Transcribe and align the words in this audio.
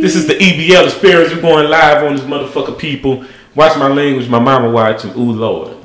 This 0.00 0.16
is 0.16 0.26
the 0.26 0.34
EBL 0.34 0.86
experience. 0.86 1.34
We're 1.34 1.42
going 1.42 1.68
live 1.68 2.02
on 2.04 2.16
this 2.16 2.24
motherfucker, 2.24 2.78
people. 2.78 3.24
Watch 3.54 3.76
my 3.78 3.88
language. 3.88 4.28
My 4.28 4.38
mama 4.38 4.70
watching. 4.70 5.10
Ooh, 5.12 5.32
Lord. 5.32 5.76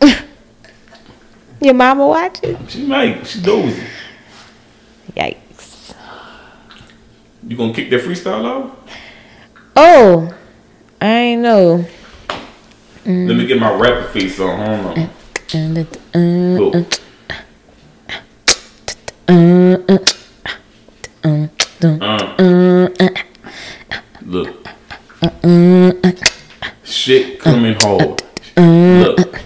Your 1.60 1.74
mama 1.74 2.06
watching? 2.06 2.66
She 2.66 2.84
might. 2.84 3.26
She 3.26 3.40
dozy. 3.40 3.82
Yikes. 5.16 5.94
You 7.46 7.56
gonna 7.56 7.72
kick 7.74 7.90
that 7.90 8.00
freestyle 8.00 8.44
off? 8.44 8.76
Oh, 9.76 10.34
I 11.00 11.06
ain't 11.06 11.42
know. 11.42 11.84
Let 13.04 13.36
me 13.36 13.46
get 13.46 13.58
my 13.58 13.72
rapper 13.74 14.08
face 14.08 14.38
on. 14.38 14.56
Hold 14.56 14.98
on. 14.98 15.86
Go. 16.56 16.86
Uh. 22.00 22.31
Shit 26.82 27.38
coming 27.38 27.74
hard. 27.74 28.24
Look. 28.56 29.40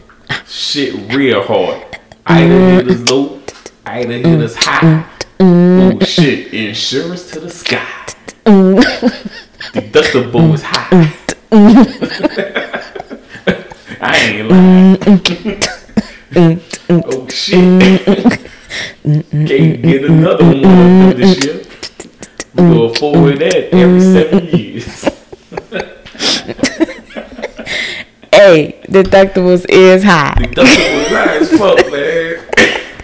Shit 0.47 1.13
real 1.15 1.43
hard. 1.43 1.85
Either 2.25 2.71
hit 2.77 2.89
us 2.89 3.01
low, 3.11 3.43
either 3.85 4.15
hit 4.15 4.41
us 4.41 4.57
high. 4.57 5.05
Oh 5.39 5.99
shit. 6.01 6.55
Insurance 6.55 7.31
to 7.33 7.41
the 7.41 7.51
sky. 7.51 7.87
Deductible 9.75 10.55
is 10.55 10.63
high. 10.63 11.13
I 14.01 14.17
ain't 14.17 14.49
lying. 14.49 14.97
oh 16.89 17.29
shit. 17.29 18.41
Can't 19.03 19.83
get 19.83 20.05
another 20.07 20.45
one 20.47 20.63
this 21.17 21.45
year. 21.45 21.63
We 22.55 22.63
go 22.63 22.95
forward 22.95 23.41
that 23.41 23.75
every 23.75 24.01
seven 24.01 24.47
years. 24.47 25.16
Hey, 28.33 28.79
deductibles 28.87 29.65
is 29.71 30.05
high. 30.05 30.35
Deductible 30.37 30.67
is 30.67 31.09
high 31.09 31.37
as 31.39 31.51
fuck, 31.59 31.91
man. 31.91 32.37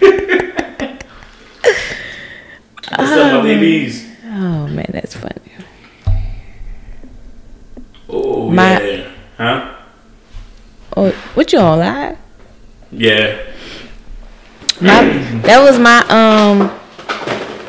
What's 2.95 3.11
up, 3.11 3.33
my 3.33 3.41
babies? 3.41 4.07
Oh 4.25 4.67
man, 4.67 4.85
that's 4.89 5.15
funny. 5.15 5.33
Oh 8.09 8.49
My- 8.51 8.79
yeah. 8.79 9.11
Huh? 9.37 9.75
Oh, 10.95 11.09
what 11.33 11.51
you 11.51 11.57
on 11.59 11.79
live? 11.79 12.17
Yeah. 12.91 13.41
My, 14.79 15.01
that 15.45 15.59
was 15.63 15.79
my 15.79 15.99
um, 16.09 16.59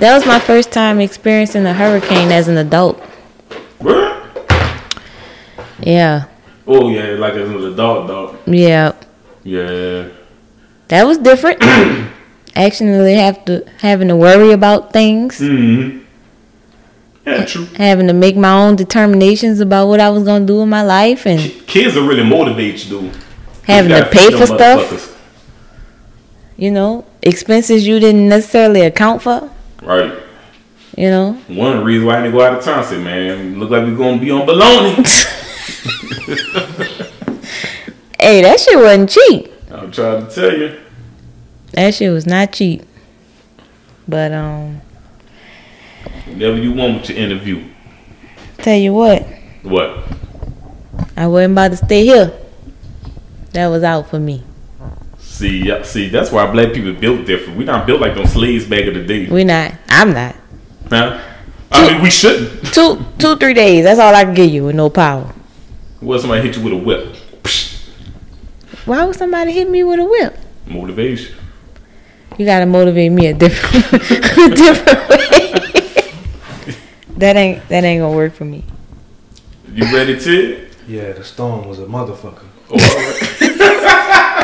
that 0.00 0.12
was 0.14 0.26
my 0.26 0.38
first 0.38 0.70
time 0.70 1.00
experiencing 1.00 1.64
a 1.64 1.72
hurricane 1.72 2.30
as 2.30 2.48
an 2.48 2.58
adult. 2.58 3.00
Yeah, 5.84 6.24
Oh 6.66 6.88
yeah, 6.88 7.16
like 7.18 7.34
as 7.34 7.48
an 7.48 7.62
adult 7.72 8.08
dog. 8.08 8.36
yeah, 8.46 8.92
Yeah. 9.42 10.08
that 10.88 11.06
was 11.06 11.18
different. 11.18 11.62
Actually, 12.56 13.14
have 13.14 13.44
to 13.46 13.64
having 13.80 14.08
to 14.08 14.16
worry 14.16 14.52
about 14.52 14.92
things, 14.92 15.38
Mm-hmm. 15.40 15.98
Yeah, 17.26 17.44
true. 17.46 17.64
having 17.76 18.06
to 18.08 18.12
make 18.12 18.36
my 18.36 18.52
own 18.52 18.76
determinations 18.76 19.60
about 19.60 19.88
what 19.88 19.98
I 20.00 20.08
was 20.10 20.24
gonna 20.24 20.44
do 20.46 20.60
in 20.62 20.68
my 20.68 20.82
life, 20.82 21.26
and 21.26 21.40
Kids 21.66 21.94
will 21.96 22.06
really 22.06 22.24
motivate 22.24 22.84
you, 22.84 23.00
dude. 23.00 23.16
having 23.62 23.90
to 23.90 24.06
pay 24.10 24.30
for 24.30 24.46
stuff. 24.46 25.10
You 26.56 26.70
know, 26.70 27.04
expenses 27.22 27.86
you 27.86 27.98
didn't 27.98 28.28
necessarily 28.28 28.82
account 28.82 29.22
for. 29.22 29.50
Right. 29.82 30.12
You 30.96 31.10
know, 31.10 31.32
One 31.48 31.82
reasons 31.82 32.06
why 32.06 32.18
I 32.18 32.22
didn't 32.22 32.36
go 32.38 32.44
out 32.44 32.56
of 32.58 32.64
town, 32.64 32.84
said, 32.84 33.02
man, 33.02 33.58
look 33.58 33.70
like 33.70 33.82
we're 33.82 33.96
gonna 33.96 34.18
be 34.20 34.30
on 34.30 34.46
baloney. 34.46 35.40
hey, 38.20 38.40
that 38.42 38.58
shit 38.58 38.78
wasn't 38.78 39.10
cheap. 39.10 39.52
I'm 39.70 39.92
trying 39.92 40.26
to 40.26 40.34
tell 40.34 40.56
you. 40.56 40.80
That 41.72 41.94
shit 41.94 42.12
was 42.12 42.26
not 42.26 42.52
cheap. 42.52 42.82
But 44.08 44.32
um, 44.32 44.80
Whatever 46.26 46.58
you 46.58 46.72
want 46.72 47.00
with 47.00 47.10
your 47.10 47.18
interview. 47.18 47.64
tell 48.58 48.76
you 48.76 48.92
what, 48.94 49.22
What? 49.62 50.04
I 51.16 51.26
wasn't 51.26 51.52
about 51.52 51.70
to 51.72 51.76
stay 51.76 52.04
here. 52.04 52.32
That 53.52 53.66
was 53.68 53.82
out 53.82 54.08
for 54.08 54.18
me. 54.18 54.42
See, 55.18 55.84
see, 55.84 56.08
that's 56.08 56.30
why 56.30 56.50
black 56.50 56.72
people 56.72 56.92
built 56.92 57.26
different. 57.26 57.58
We 57.58 57.64
not 57.64 57.86
built 57.86 58.00
like 58.00 58.14
those 58.14 58.32
slaves 58.32 58.66
back 58.66 58.82
in 58.84 58.94
the 58.94 59.04
day. 59.04 59.26
We 59.26 59.44
not. 59.44 59.72
I'm 59.88 60.12
not. 60.12 60.36
Huh? 60.88 61.20
I 61.72 61.92
mean, 61.92 62.02
we 62.02 62.10
shouldn't. 62.10 62.72
Two, 62.72 63.04
two, 63.18 63.36
three 63.36 63.54
days. 63.54 63.84
That's 63.84 63.98
all 63.98 64.14
I 64.14 64.24
can 64.24 64.34
give 64.34 64.50
you 64.50 64.64
with 64.64 64.76
no 64.76 64.90
power. 64.90 65.32
What 66.04 66.16
if 66.16 66.20
somebody 66.20 66.42
hit 66.46 66.56
you 66.56 66.62
with 66.62 66.72
a 66.74 66.76
whip? 66.76 67.16
Why 68.84 69.04
would 69.04 69.16
somebody 69.16 69.52
hit 69.52 69.70
me 69.70 69.82
with 69.84 69.98
a 70.00 70.04
whip? 70.04 70.36
motivation. 70.66 71.34
You 72.38 72.44
gotta 72.46 72.66
motivate 72.66 73.12
me 73.12 73.26
a 73.28 73.34
different, 73.34 73.84
a 74.02 74.54
different 74.54 75.08
way. 75.08 76.12
that 77.18 77.36
ain't 77.36 77.68
that 77.68 77.84
ain't 77.84 78.00
gonna 78.02 78.14
work 78.16 78.32
for 78.34 78.44
me. 78.44 78.64
You 79.72 79.84
ready, 79.94 80.18
to? 80.20 80.68
Yeah, 80.86 81.12
the 81.12 81.24
storm 81.24 81.66
was 81.68 81.78
a 81.78 81.86
motherfucker. 81.86 82.44
Oh, 82.70 82.72
all 82.72 82.78
right. 82.78 84.34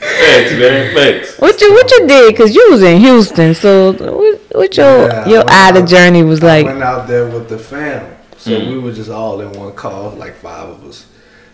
Facts, 0.00 0.52
man, 0.52 0.94
facts. 0.94 1.38
What 1.38 1.60
you 1.60 1.72
what 1.72 1.90
you 1.90 2.06
did? 2.06 2.36
Cause 2.36 2.54
you 2.54 2.68
was 2.70 2.82
in 2.82 3.00
Houston, 3.00 3.54
so 3.54 3.92
what, 3.92 4.40
what 4.52 4.76
your 4.76 5.06
Yeah, 5.08 5.28
your 5.28 5.38
went 5.44 5.50
out 5.50 5.76
of 5.76 5.86
journey 5.88 6.22
was 6.22 6.42
I 6.42 6.46
like? 6.46 6.66
went 6.66 6.82
out 6.82 7.06
there 7.08 7.26
with 7.28 7.48
the 7.48 7.58
fam, 7.58 8.16
so 8.38 8.50
Mm. 8.52 8.70
we 8.72 8.78
were 8.78 8.92
just 8.92 9.10
all 9.10 9.40
in 9.40 9.52
one 9.52 9.72
car, 9.74 10.10
like 10.14 10.36
five 10.36 10.68
of 10.68 10.84
us. 10.84 11.06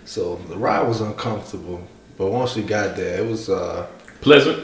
So 0.04 0.36
the 0.48 0.56
ride 0.56 0.86
was 0.86 1.00
uncomfortable, 1.00 1.80
but 2.18 2.30
once 2.30 2.54
we 2.56 2.62
got 2.62 2.94
there, 2.96 3.20
it 3.20 3.26
was 3.28 3.48
uh 3.48 3.86
Pleasant, 4.20 4.58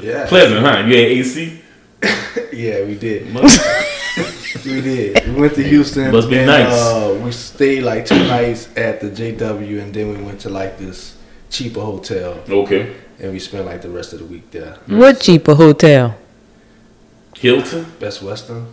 yeah 0.00 0.26
pleasant, 0.26 0.60
huh? 0.64 0.78
You 0.86 0.96
had 0.96 1.06
AC. 1.18 1.60
yeah 2.52 2.84
we 2.84 2.94
did 2.96 3.32
we 4.64 4.80
did 4.80 5.26
we 5.28 5.40
went 5.40 5.54
to 5.54 5.62
Houston 5.62 6.10
Must 6.12 6.28
be 6.28 6.38
and, 6.38 6.46
nice. 6.46 6.72
Uh, 6.72 7.20
we 7.24 7.30
stayed 7.32 7.82
like 7.82 8.04
two 8.06 8.18
nights 8.26 8.68
at 8.76 9.00
the 9.00 9.08
JW 9.08 9.80
and 9.82 9.94
then 9.94 10.08
we 10.16 10.22
went 10.24 10.40
to 10.40 10.48
like 10.50 10.78
this 10.78 11.16
cheaper 11.50 11.80
hotel 11.80 12.42
Okay. 12.48 12.92
and 13.20 13.32
we 13.32 13.38
spent 13.38 13.66
like 13.66 13.82
the 13.82 13.88
rest 13.90 14.12
of 14.12 14.18
the 14.18 14.24
week 14.26 14.50
there. 14.50 14.78
What 14.86 15.20
cheaper 15.20 15.54
hotel? 15.54 16.16
Hilton. 17.38 17.86
Best 18.00 18.22
Western. 18.22 18.66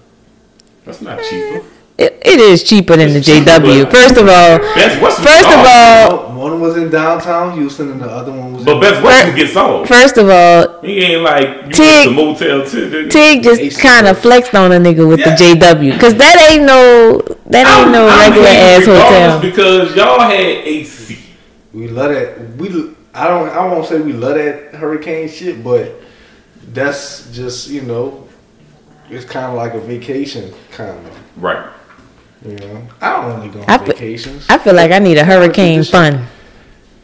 That's 0.86 1.02
not 1.02 1.20
cheaper. 1.24 1.64
It, 2.00 2.18
it 2.26 2.40
is 2.40 2.64
cheaper 2.64 2.96
than 2.96 3.10
the 3.12 3.18
It's 3.18 3.28
cheaper, 3.28 3.50
JW. 3.60 3.84
but- 3.84 3.92
First 3.98 4.18
of 4.18 4.28
all, 4.30 4.58
Best 4.76 5.02
Western. 5.02 5.26
First 5.26 5.50
of 5.50 5.66
all- 5.68 6.30
one 6.40 6.62
was 6.62 6.78
in 6.78 6.90
downtown 6.90 7.52
Houston 7.58 7.92
and 7.92 8.02
the 8.02 8.06
other 8.10 8.32
one 8.32 8.54
was 8.54 8.62
in 8.62 8.66
but 8.66 8.76
in 8.76 8.80
Best 8.82 9.04
Western 9.04 9.36
gets 9.36 9.52
sold. 9.54 9.88
first 9.90 10.18
of 10.18 10.30
all, 10.30 10.80
He 10.82 11.00
ain't 11.00 11.22
like 11.24 11.48
you 11.68 11.72
Tig- 11.74 12.16
went 12.16 12.38
to 12.38 12.56
motel 12.56 12.66
too. 12.66 13.10
Tig 13.10 13.44
just 13.44 13.82
kind 13.82 14.08
of 14.08 14.18
flexed 14.18 14.56
on 14.56 14.72
a 14.72 14.80
nigga 14.80 15.06
with 15.06 15.20
Yeah. 15.20 15.36
the 15.36 15.44
JW, 15.44 16.00
cause 16.00 16.16
that 16.16 16.38
ain't 16.50 16.64
no 16.64 17.22
that 17.48 17.68
ain't 17.68 17.68
I'm- 17.68 17.92
no 17.92 18.08
I'm 18.08 18.32
regular 18.32 18.48
ass 18.48 18.86
hotel. 18.86 19.40
because 19.42 19.94
y'all 19.98 20.22
had 20.22 20.40
AC. 20.40 21.18
We 21.74 21.90
love 21.90 22.14
that. 22.14 22.56
We 22.58 22.70
I 23.14 23.28
don't 23.28 23.50
I 23.50 23.66
won't 23.68 23.86
say 23.88 24.00
we 24.00 24.14
love 24.14 24.36
that 24.36 24.76
hurricane 24.76 25.28
shit, 25.30 25.62
but 25.62 26.00
that's 26.74 27.30
just 27.34 27.68
you 27.70 27.82
know, 27.82 28.24
it's 29.10 29.26
kind 29.26 29.48
of 29.48 29.56
like 29.56 29.74
a 29.74 29.80
vacation 29.82 30.54
kind 30.72 30.92
of. 30.92 31.12
Right. 31.36 31.66
You 32.46 32.56
know, 32.56 32.88
I 33.02 33.10
don't 33.22 33.36
really 33.38 33.50
go 33.50 33.60
on 33.62 33.70
I 33.70 33.78
vacations. 33.78 34.46
I 34.50 34.58
feel 34.60 34.74
like 34.74 34.92
I 34.92 35.00
need 35.00 35.18
a 35.18 35.26
hurricane 35.26 35.80
Just- 35.80 35.92
fun. 35.92 36.26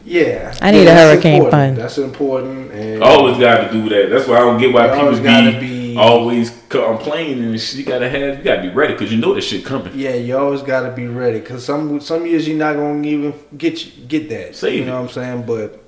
yeah, 0.04 0.56
I 0.62 0.70
need 0.70 0.84
yeah, 0.84 0.92
a 0.92 0.94
hurricane 0.94 1.34
important. 1.36 1.52
fund. 1.52 1.76
That's 1.76 1.98
important. 1.98 2.72
And 2.72 3.02
Always 3.02 3.36
got 3.38 3.66
to 3.66 3.72
do 3.72 3.88
that. 3.90 4.08
That's 4.10 4.26
why 4.26 4.36
I 4.36 4.40
don't 4.40 4.58
get 4.58 4.72
why 4.72 4.86
You 4.86 4.92
people 4.92 5.04
always 5.06 5.18
be, 5.20 5.24
gotta 5.24 5.60
be- 5.60 5.96
always 5.98 6.62
complaining 6.68 7.44
and 7.44 7.60
shit. 7.60 7.78
You 7.80 7.84
gotta 7.84 8.08
have, 8.08 8.38
you 8.38 8.44
gotta 8.44 8.62
be 8.62 8.68
ready 8.70 8.94
because 8.94 9.12
you 9.12 9.18
know 9.18 9.34
this 9.34 9.46
shit 9.46 9.64
coming. 9.64 9.92
yeah, 9.94 10.14
you 10.14 10.36
always 10.38 10.62
got 10.62 10.82
to 10.88 10.92
be 10.92 11.06
ready 11.06 11.40
because 11.40 11.64
some 11.64 12.00
some 12.00 12.24
years 12.26 12.46
you're 12.48 12.56
not 12.56 12.76
gonna 12.76 13.06
even 13.06 13.34
get 13.58 13.84
you, 13.84 14.04
get 14.06 14.28
that. 14.30 14.56
Save 14.56 14.74
you 14.74 14.82
it. 14.82 14.86
know 14.86 14.94
what 15.02 15.08
I'm 15.08 15.14
saying? 15.14 15.42
But 15.46 15.82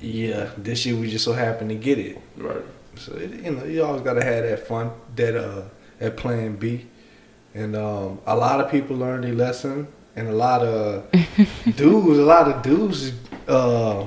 yeah, 0.00 0.50
this 0.58 0.84
year 0.86 0.96
we 0.96 1.10
just 1.10 1.24
so 1.24 1.32
happened 1.32 1.70
to 1.70 1.76
get 1.76 1.98
it. 1.98 2.20
Right. 2.36 2.62
So 2.96 3.12
it, 3.14 3.32
you 3.44 3.50
know, 3.52 3.64
you 3.64 3.82
always 3.84 4.02
gotta 4.02 4.24
have 4.24 4.44
that 4.44 4.66
fun, 4.66 4.90
that 5.16 5.36
uh, 5.36 5.62
that 5.98 6.16
plan 6.16 6.56
B, 6.56 6.86
and 7.56 7.74
um, 7.76 8.18
a 8.26 8.36
lot 8.36 8.60
of 8.60 8.70
people 8.70 8.96
learned 8.96 9.24
their 9.24 9.34
lesson, 9.34 9.86
and 10.14 10.28
a 10.28 10.32
lot 10.32 10.62
of 10.62 11.10
dudes, 11.76 12.18
a 12.18 12.22
lot 12.34 12.48
of 12.50 12.62
dudes, 12.62 13.12
uh, 13.48 14.04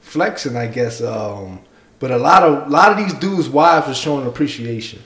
flexing, 0.00 0.56
I 0.56 0.66
guess. 0.66 1.00
Um, 1.02 1.60
but 1.98 2.10
a 2.10 2.18
lot 2.18 2.42
of 2.42 2.66
a 2.66 2.70
lot 2.70 2.90
of 2.92 2.96
these 2.98 3.14
dudes' 3.14 3.48
wives 3.48 3.88
are 3.88 3.94
showing 3.94 4.26
appreciation 4.26 5.00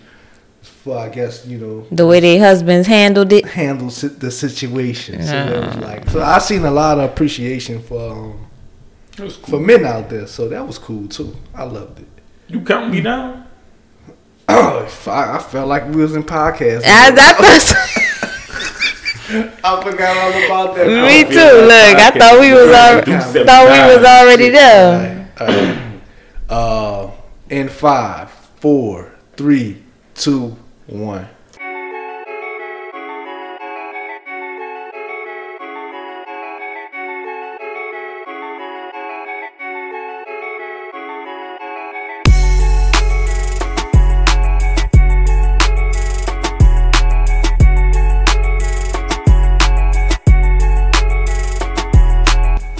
for, 0.62 0.98
I 0.98 1.08
guess, 1.08 1.46
you 1.46 1.58
know, 1.58 1.86
The 1.92 2.06
way 2.06 2.20
their 2.20 2.40
husbands 2.40 2.86
handled 2.88 3.32
it. 3.32 3.44
handle 3.46 3.90
si- 3.90 4.08
the 4.08 4.30
situation. 4.30 5.22
So 5.22 5.34
it 5.36 5.66
was 5.66 5.76
Ah. 5.76 5.80
like, 5.80 6.10
so 6.10 6.22
I 6.22 6.38
seen 6.38 6.64
a 6.64 6.70
lot 6.70 6.98
of 6.98 7.04
appreciation 7.10 7.82
for 7.82 8.12
um, 8.12 8.46
That 9.16 9.24
was 9.24 9.36
for 9.36 9.60
men 9.60 9.84
out 9.84 10.08
there. 10.10 10.26
So 10.26 10.48
that 10.48 10.66
was 10.66 10.78
cool 10.78 11.06
too. 11.08 11.36
I 11.54 11.64
loved 11.64 12.00
it. 12.00 12.06
You 12.48 12.60
count 12.62 12.90
me 12.90 13.00
down? 13.00 13.44
Oh, 14.50 14.88
I, 15.06 15.36
I 15.36 15.38
felt 15.40 15.68
like 15.68 15.84
we 15.88 15.96
was 15.96 16.16
in 16.16 16.22
podcast. 16.24 16.82
I, 16.86 17.10
I 19.62 19.82
forgot 19.84 20.16
all 20.16 20.32
about 20.46 20.74
that. 20.76 20.86
me 20.86 21.24
too. 21.24 21.36
Look, 21.36 21.98
I 21.98 22.10
thought 22.18 22.40
we 22.40 22.54
was 22.54 22.70
already, 22.70 23.12
thought 23.44 23.68
we 23.68 23.78
was 23.94 24.02
already 24.06 24.48
there. 24.48 25.28
Alright, 25.38 25.68
alright. 25.68 26.00
Uh, 26.48 27.10
in 27.50 27.68
five, 27.68 28.30
four, 28.30 29.12
three, 29.36 29.82
two, 30.14 30.56
one. 30.86 31.28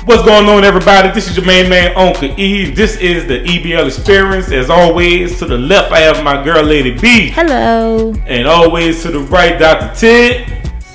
What's 0.08 0.22
going 0.22 0.49
on, 0.49 0.64
everybody? 0.64 1.10
This 1.10 1.28
is 1.28 1.37
your 1.37 1.44
main 1.44 1.69
man, 1.69 1.94
Uncle 1.94 2.32
E. 2.40 2.70
This 2.70 2.96
is 2.96 3.26
the 3.26 3.40
EBL 3.44 3.88
experience. 3.88 4.50
As 4.50 4.70
always, 4.70 5.38
to 5.38 5.44
the 5.44 5.58
left, 5.58 5.93
I 5.93 5.99
have 5.99 6.25
my 6.25 6.43
girl, 6.43 6.62
Lady 6.64 6.99
B. 6.99 7.28
Hello. 7.28 8.14
And 8.26 8.49
always 8.49 9.02
to 9.02 9.10
the 9.10 9.19
right, 9.20 9.58
Dr. 9.58 9.94
Ted. 9.94 10.46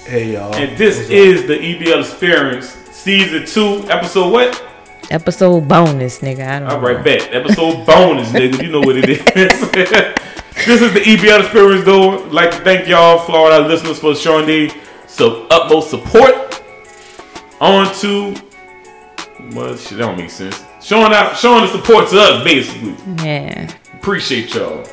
Hey 0.08 0.34
y'all. 0.34 0.52
And 0.56 0.76
this 0.80 0.98
What's 0.98 1.10
up? 1.10 1.14
is 1.16 1.46
the 1.46 1.58
EBL 1.60 2.00
experience, 2.00 2.70
season 2.92 3.46
two, 3.46 3.88
episode 3.88 4.32
what? 4.32 4.64
Episode 5.12 5.68
bonus, 5.68 6.18
nigga. 6.22 6.48
I 6.48 6.60
don't 6.60 6.70
All 6.72 6.82
know. 6.82 6.88
right, 6.88 7.06
back. 7.06 7.32
Episode 7.32 7.86
bonus, 7.86 8.30
nigga. 8.32 8.64
You 8.64 8.72
know 8.72 8.80
what 8.80 8.98
it 8.98 9.08
is. 9.10 9.20
this 10.66 10.82
is 10.82 10.92
the 10.92 11.02
EBL 11.02 11.42
experience, 11.42 11.86
though. 11.86 12.26
I'd 12.26 12.32
like 12.32 12.50
to 12.50 12.58
thank 12.62 12.88
y'all, 12.88 13.20
Florida 13.20 13.60
listeners, 13.68 14.00
for 14.00 14.16
showing 14.16 14.48
the 14.48 14.74
so 15.06 15.46
utmost 15.52 15.92
support. 15.92 16.34
On 17.62 17.94
to 17.98 18.36
well, 19.52 19.76
shit, 19.76 19.98
that 19.98 20.06
don't 20.06 20.18
make 20.18 20.30
sense. 20.30 20.64
Showing 20.82 21.14
out, 21.14 21.38
showing 21.38 21.62
the 21.62 21.68
support 21.68 22.10
to 22.10 22.20
us, 22.20 22.44
basically. 22.44 22.96
Yeah. 23.24 23.72
Appreciate 23.94 24.54
y'all 24.54 24.86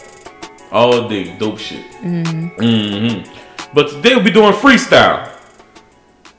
all 0.72 1.08
day. 1.08 1.36
Dope 1.38 1.58
shit. 1.58 1.84
Mm-hmm. 2.02 3.32
But 3.74 3.88
today 3.90 4.14
we'll 4.14 4.24
be 4.24 4.30
doing 4.30 4.52
freestyle. 4.52 5.30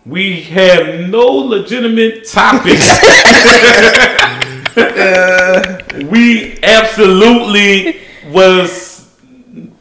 We 0.05 0.41
have 0.43 1.09
no 1.09 1.25
legitimate 1.27 2.27
topics. 2.27 2.97
we 6.11 6.57
absolutely 6.63 8.01
was 8.29 8.91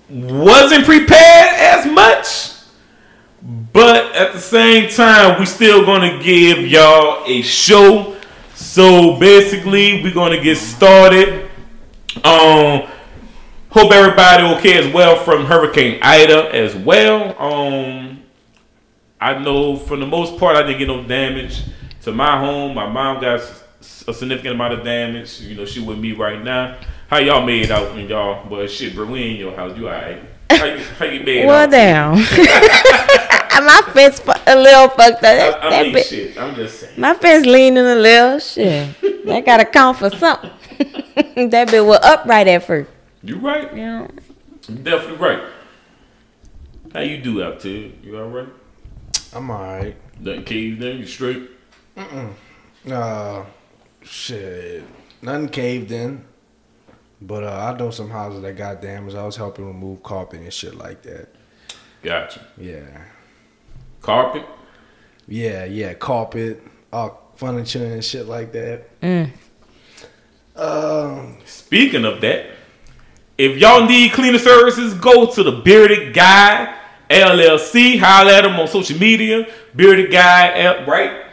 wasn't 0.08 0.84
prepared 0.84 1.54
as 1.54 1.86
much. 1.86 2.50
But 3.72 4.16
at 4.16 4.32
the 4.32 4.40
same 4.40 4.90
time, 4.90 5.38
we 5.38 5.46
still 5.46 5.84
gonna 5.86 6.20
give 6.22 6.58
y'all 6.58 7.22
a 7.26 7.42
show. 7.42 8.16
So 8.70 9.18
basically, 9.18 10.00
we're 10.00 10.14
gonna 10.14 10.40
get 10.40 10.56
started. 10.56 11.50
Um, 12.22 12.88
hope 13.68 13.90
everybody 13.90 14.44
okay 14.58 14.78
as 14.78 14.94
well 14.94 15.16
from 15.24 15.44
Hurricane 15.44 15.98
Ida 16.00 16.54
as 16.54 16.76
well. 16.76 17.36
Um, 17.42 18.22
I 19.20 19.36
know 19.42 19.74
for 19.74 19.96
the 19.96 20.06
most 20.06 20.38
part, 20.38 20.54
I 20.54 20.62
didn't 20.62 20.78
get 20.78 20.86
no 20.86 21.02
damage 21.02 21.62
to 22.02 22.12
my 22.12 22.38
home. 22.38 22.76
My 22.76 22.88
mom 22.88 23.20
got 23.20 23.40
a 23.40 24.14
significant 24.14 24.54
amount 24.54 24.74
of 24.74 24.84
damage. 24.84 25.40
You 25.40 25.56
know, 25.56 25.64
she 25.64 25.80
with 25.80 25.98
me 25.98 26.12
right 26.12 26.40
now. 26.40 26.78
How 27.08 27.18
y'all 27.18 27.44
made 27.44 27.72
out 27.72 27.98
in 27.98 28.08
y'all? 28.08 28.48
Well, 28.48 28.68
shit, 28.68 28.94
bro, 28.94 29.04
we 29.06 29.32
in 29.32 29.36
your 29.36 29.56
house. 29.56 29.76
You 29.76 29.88
alright? 29.88 30.22
How 30.48 30.64
you, 30.66 30.78
how 30.78 31.04
you 31.06 31.24
made 31.24 31.44
Well, 31.44 31.64
out? 31.64 31.70
down. 31.72 32.18
my 33.60 33.80
fence 33.92 34.20
a 34.46 34.54
little 34.56 34.88
fucked 34.90 35.16
up. 35.16 35.20
That, 35.22 35.62
I, 35.62 35.66
I 35.66 35.70
that 35.70 35.82
mean, 35.84 35.92
bit- 35.94 36.06
shit. 36.06 36.38
I'm 36.38 36.54
just 36.54 36.80
saying. 36.80 37.00
My 37.00 37.14
fence 37.14 37.46
leaning 37.46 37.84
a 37.84 37.94
little. 37.96 38.38
Shit. 38.38 39.24
that 39.26 39.44
gotta 39.44 39.64
count 39.64 39.98
for 39.98 40.10
something. 40.10 40.50
that 41.50 41.68
bit 41.70 41.84
was 41.84 41.98
upright 42.02 42.46
at 42.48 42.62
first. 42.64 42.90
You 43.22 43.38
right. 43.38 43.70
You 43.74 43.84
know? 43.86 44.08
You 44.68 44.74
definitely 44.76 45.16
right. 45.16 45.42
How 46.92 47.00
you 47.00 47.18
do 47.18 47.42
out 47.42 47.60
there? 47.60 47.90
You 48.02 48.18
all 48.18 48.28
right? 48.28 48.48
I'm 49.32 49.50
alright. 49.50 49.96
Nothing 50.20 50.44
caved 50.44 50.82
in. 50.82 50.98
You 50.98 51.06
straight? 51.06 51.50
Uh, 52.90 53.44
shit. 54.02 54.84
Nothing 55.22 55.48
caved 55.48 55.92
in. 55.92 56.24
But 57.22 57.44
uh, 57.44 57.72
I 57.74 57.78
know 57.78 57.90
some 57.90 58.10
houses 58.10 58.42
that 58.42 58.56
got 58.56 58.80
damaged. 58.80 59.14
I 59.16 59.24
was 59.26 59.36
helping 59.36 59.66
remove 59.66 60.02
carpet 60.02 60.40
and 60.40 60.52
shit 60.52 60.74
like 60.76 61.02
that. 61.02 61.28
Gotcha. 62.02 62.46
Yeah. 62.56 63.04
Carpet. 64.02 64.44
Yeah, 65.28 65.64
yeah. 65.64 65.94
Carpet, 65.94 66.62
uh, 66.92 67.10
furniture 67.36 67.84
and 67.84 68.04
shit 68.04 68.26
like 68.26 68.52
that. 68.52 69.00
Mm. 69.00 69.30
Um, 70.56 71.38
Speaking 71.44 72.04
of 72.04 72.20
that, 72.20 72.46
if 73.38 73.56
y'all 73.58 73.86
need 73.86 74.12
cleaner 74.12 74.38
services, 74.38 74.94
go 74.94 75.26
to 75.32 75.42
the 75.42 75.52
Bearded 75.52 76.12
Guy 76.14 76.76
LLC. 77.08 77.98
Holler 77.98 78.32
at 78.32 78.42
them 78.42 78.58
on 78.58 78.68
social 78.68 78.98
media. 78.98 79.46
Bearded 79.74 80.10
Guy, 80.10 80.58
L- 80.60 80.86
right? 80.86 81.26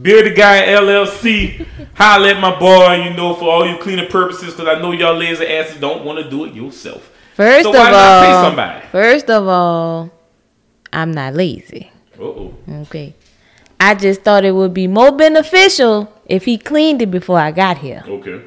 Bearded 0.00 0.36
Guy 0.36 0.62
LLC. 0.66 1.66
Holler 1.94 2.28
at 2.28 2.40
my 2.40 2.56
boy, 2.58 2.94
you 3.04 3.14
know, 3.14 3.34
for 3.34 3.44
all 3.50 3.66
your 3.66 3.78
cleaning 3.78 4.08
purposes, 4.08 4.54
because 4.54 4.68
I 4.68 4.80
know 4.80 4.92
y'all 4.92 5.16
lazy 5.16 5.46
asses 5.46 5.80
don't 5.80 6.04
want 6.04 6.22
to 6.22 6.30
do 6.30 6.44
it 6.44 6.54
yourself. 6.54 7.10
First 7.34 7.64
So 7.64 7.70
of 7.70 7.76
why 7.76 7.90
not 7.90 8.24
pay 8.24 8.32
all, 8.32 8.44
somebody? 8.44 8.86
first 8.92 9.30
of 9.30 9.48
all, 9.48 10.10
I'm 10.92 11.12
not 11.12 11.34
lazy. 11.34 11.90
Uh 12.18 12.22
oh. 12.24 12.54
Okay. 12.82 13.14
I 13.78 13.94
just 13.94 14.22
thought 14.22 14.44
it 14.44 14.52
would 14.54 14.74
be 14.74 14.86
more 14.86 15.10
beneficial 15.12 16.12
if 16.26 16.44
he 16.44 16.58
cleaned 16.58 17.00
it 17.02 17.10
before 17.10 17.38
I 17.38 17.50
got 17.50 17.78
here. 17.78 18.02
Okay. 18.06 18.42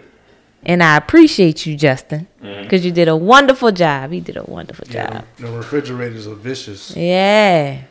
And 0.66 0.82
I 0.84 0.96
appreciate 0.96 1.66
you, 1.66 1.76
Justin, 1.76 2.28
Mm-hmm. 2.42 2.64
because 2.64 2.86
you 2.86 2.92
did 2.92 3.08
a 3.08 3.16
wonderful 3.18 3.72
job. 3.72 4.12
He 4.12 4.20
did 4.20 4.38
a 4.38 4.44
wonderful 4.44 4.86
yeah, 4.90 5.10
job. 5.10 5.26
the, 5.38 5.48
the 5.48 5.52
refrigerators 5.52 6.28
are 6.28 6.36
vicious. 6.36 6.96
Yeah. 6.96 7.82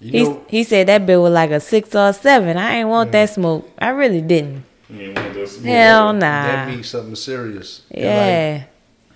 You 0.00 0.10
He, 0.12 0.22
know, 0.24 0.44
he 0.48 0.64
said 0.64 0.88
that 0.88 1.06
bill 1.06 1.22
was 1.22 1.32
like 1.32 1.50
a 1.50 1.60
six 1.60 1.94
or 1.94 2.08
a 2.08 2.12
seven. 2.12 2.56
I 2.56 2.76
ain't 2.78 2.88
want 2.88 3.12
that 3.12 3.30
smoke. 3.30 3.68
I 3.78 3.88
really 3.90 4.20
didn't. 4.22 4.64
You 4.90 5.00
ain't 5.00 5.16
want 5.18 5.34
this- 5.34 5.62
Hell 5.62 6.12
nah. 6.14 6.20
that 6.20 6.68
means 6.68 6.88
something 6.88 7.14
serious. 7.14 7.82
And, 7.90 8.04
like, 8.04 8.12
Yeah. 8.12 8.64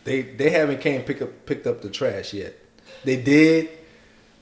they 0.04 0.22
they 0.22 0.50
haven't 0.50 0.81
came 0.81 1.02
pick 1.02 1.20
up 1.22 1.46
picked 1.46 1.66
up 1.66 1.82
the 1.82 1.88
trash 1.90 2.32
yet. 2.34 2.54
They 3.04 3.16
did, 3.16 3.69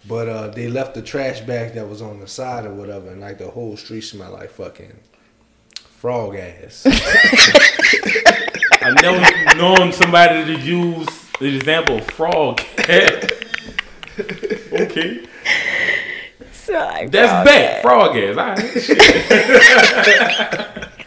but 0.06 0.28
uh, 0.28 0.48
they 0.48 0.68
left 0.68 0.94
the 0.94 1.02
trash 1.02 1.40
bag 1.40 1.74
that 1.74 1.88
was 1.88 2.00
on 2.02 2.20
the 2.20 2.26
side 2.26 2.64
or 2.64 2.74
whatever, 2.74 3.10
and 3.10 3.20
like 3.20 3.38
the 3.38 3.48
whole 3.48 3.76
street 3.76 4.02
smelled 4.02 4.34
like 4.34 4.50
fucking 4.50 4.96
frog 5.74 6.36
ass. 6.36 6.84
I 8.81 8.94
never 9.02 9.56
known 9.56 9.93
somebody 9.93 10.44
to 10.44 10.60
use 10.60 11.08
the 11.40 11.56
example 11.56 11.98
of 11.98 12.06
frog. 12.10 12.60
okay. 14.72 15.26
So 16.52 16.72
like, 16.74 17.10
That's 17.10 17.48
bad. 17.48 17.82
Frog 17.82 18.17
ass. 18.17 18.36
All 18.36 18.44
right. 20.76 20.88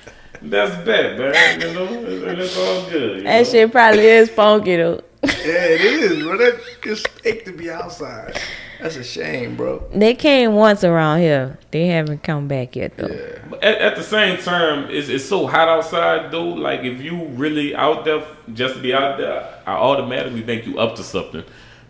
Shit. 0.41 0.51
That's 0.51 0.85
bad, 0.85 1.17
man. 1.19 1.61
You 1.61 1.73
know, 1.73 2.35
that's 2.35 2.57
all 2.57 2.89
good. 2.89 3.17
you 3.17 3.23
know? 3.23 3.29
That 3.29 3.47
shit 3.47 3.71
probably 3.71 4.05
is 4.05 4.29
funky 4.29 4.75
though. 4.77 5.01
yeah, 5.23 5.29
it 5.65 5.81
is, 5.81 6.23
bro. 6.23 6.37
That 6.37 6.59
it's 6.83 7.01
fake 7.21 7.45
to 7.45 7.51
be 7.51 7.69
outside. 7.69 8.39
That's 8.81 8.95
a 8.95 9.03
shame, 9.03 9.55
bro. 9.55 9.87
They 9.93 10.15
came 10.15 10.53
once 10.55 10.83
around 10.83 11.19
here. 11.19 11.59
They 11.69 11.85
haven't 11.85 12.23
come 12.23 12.47
back 12.47 12.75
yet 12.75 12.97
though. 12.97 13.07
Yeah. 13.07 13.37
But 13.47 13.63
at, 13.63 13.77
at 13.77 13.95
the 13.95 14.01
same 14.01 14.39
time, 14.39 14.89
it's, 14.89 15.07
it's 15.07 15.23
so 15.25 15.45
hot 15.45 15.67
outside, 15.69 16.31
though. 16.31 16.47
Like, 16.47 16.79
if 16.81 16.99
you 16.99 17.25
really 17.27 17.75
out 17.75 18.05
there 18.05 18.23
just 18.53 18.75
to 18.77 18.81
be 18.81 18.91
out 18.91 19.19
there, 19.19 19.47
I 19.67 19.73
automatically 19.73 20.41
think 20.41 20.65
you 20.65 20.79
up 20.79 20.95
to 20.95 21.03
something. 21.03 21.43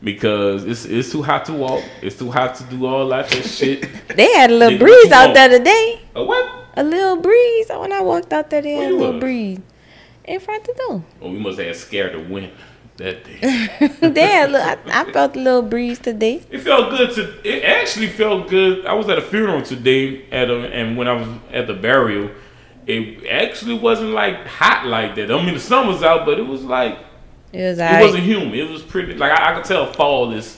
Because 0.04 0.66
it's 0.66 0.84
it's 0.86 1.12
too 1.12 1.22
hot 1.24 1.46
to 1.46 1.54
walk. 1.54 1.84
It's 2.02 2.18
too 2.18 2.32
hot 2.32 2.56
to 2.56 2.64
do 2.66 2.86
all 2.88 3.08
that 3.10 3.32
shit. 3.32 3.88
They 4.16 4.34
had 4.34 4.50
a 4.52 4.56
little 4.56 4.78
Nigga, 4.78 4.82
breeze 4.82 5.12
out 5.12 5.26
want? 5.28 5.36
there 5.36 5.50
today. 5.60 6.02
A 6.16 6.24
what? 6.26 6.61
A 6.76 6.84
little 6.84 7.18
breeze. 7.18 7.70
When 7.70 7.92
I 7.92 8.02
walked 8.02 8.32
out 8.34 8.50
there, 8.50 8.62
a 8.62 8.90
little 8.90 9.14
was? 9.14 9.20
breeze 9.20 9.60
in 10.26 10.40
front 10.40 10.68
of 10.68 10.76
the 10.76 10.84
door. 10.84 11.04
Oh, 11.22 11.32
we 11.32 11.40
must 11.40 11.60
have 11.60 11.76
scared 11.76 12.14
the 12.14 12.20
wind 12.34 12.52
that 12.98 13.24
day. 13.24 13.40
a 14.02 14.08
little, 14.48 14.56
I, 14.56 14.78
I 14.88 15.12
felt 15.12 15.36
a 15.36 15.40
little 15.40 15.62
breeze 15.64 16.00
today. 16.00 16.44
It 16.50 16.60
felt 16.60 16.92
good 16.92 17.14
to. 17.16 17.48
It 17.48 17.64
actually 17.64 18.08
felt 18.08 18.50
good. 18.50 18.86
I 18.86 18.94
was 18.94 19.10
at 19.10 19.18
a 19.18 19.22
funeral 19.22 19.62
today 19.62 20.30
at 20.32 20.50
a, 20.50 20.60
and 20.72 20.98
when 20.98 21.08
I 21.08 21.14
was 21.14 21.28
at 21.52 21.68
the 21.68 21.74
burial, 21.74 22.30
it 22.88 23.26
actually 23.30 23.78
wasn't 23.78 24.12
like 24.12 24.46
hot 24.48 24.86
like 24.88 25.16
that. 25.16 25.32
I 25.32 25.44
mean, 25.44 25.54
the 25.56 25.60
sun 25.60 25.88
was 25.88 26.04
out, 26.04 26.26
but 26.26 26.40
it 26.40 26.46
was 26.48 26.64
like 26.64 26.98
It 27.52 27.64
was 27.64 27.80
it 27.80 27.82
alright. 27.84 28.02
wasn't 28.04 28.24
humid. 28.24 28.56
It 28.60 28.70
was 28.70 28.82
pretty. 28.82 29.16
Like 29.16 29.32
I, 29.38 29.52
I 29.52 29.56
could 29.56 29.66
tell 29.66 29.92
fall 29.92 30.32
is 30.32 30.58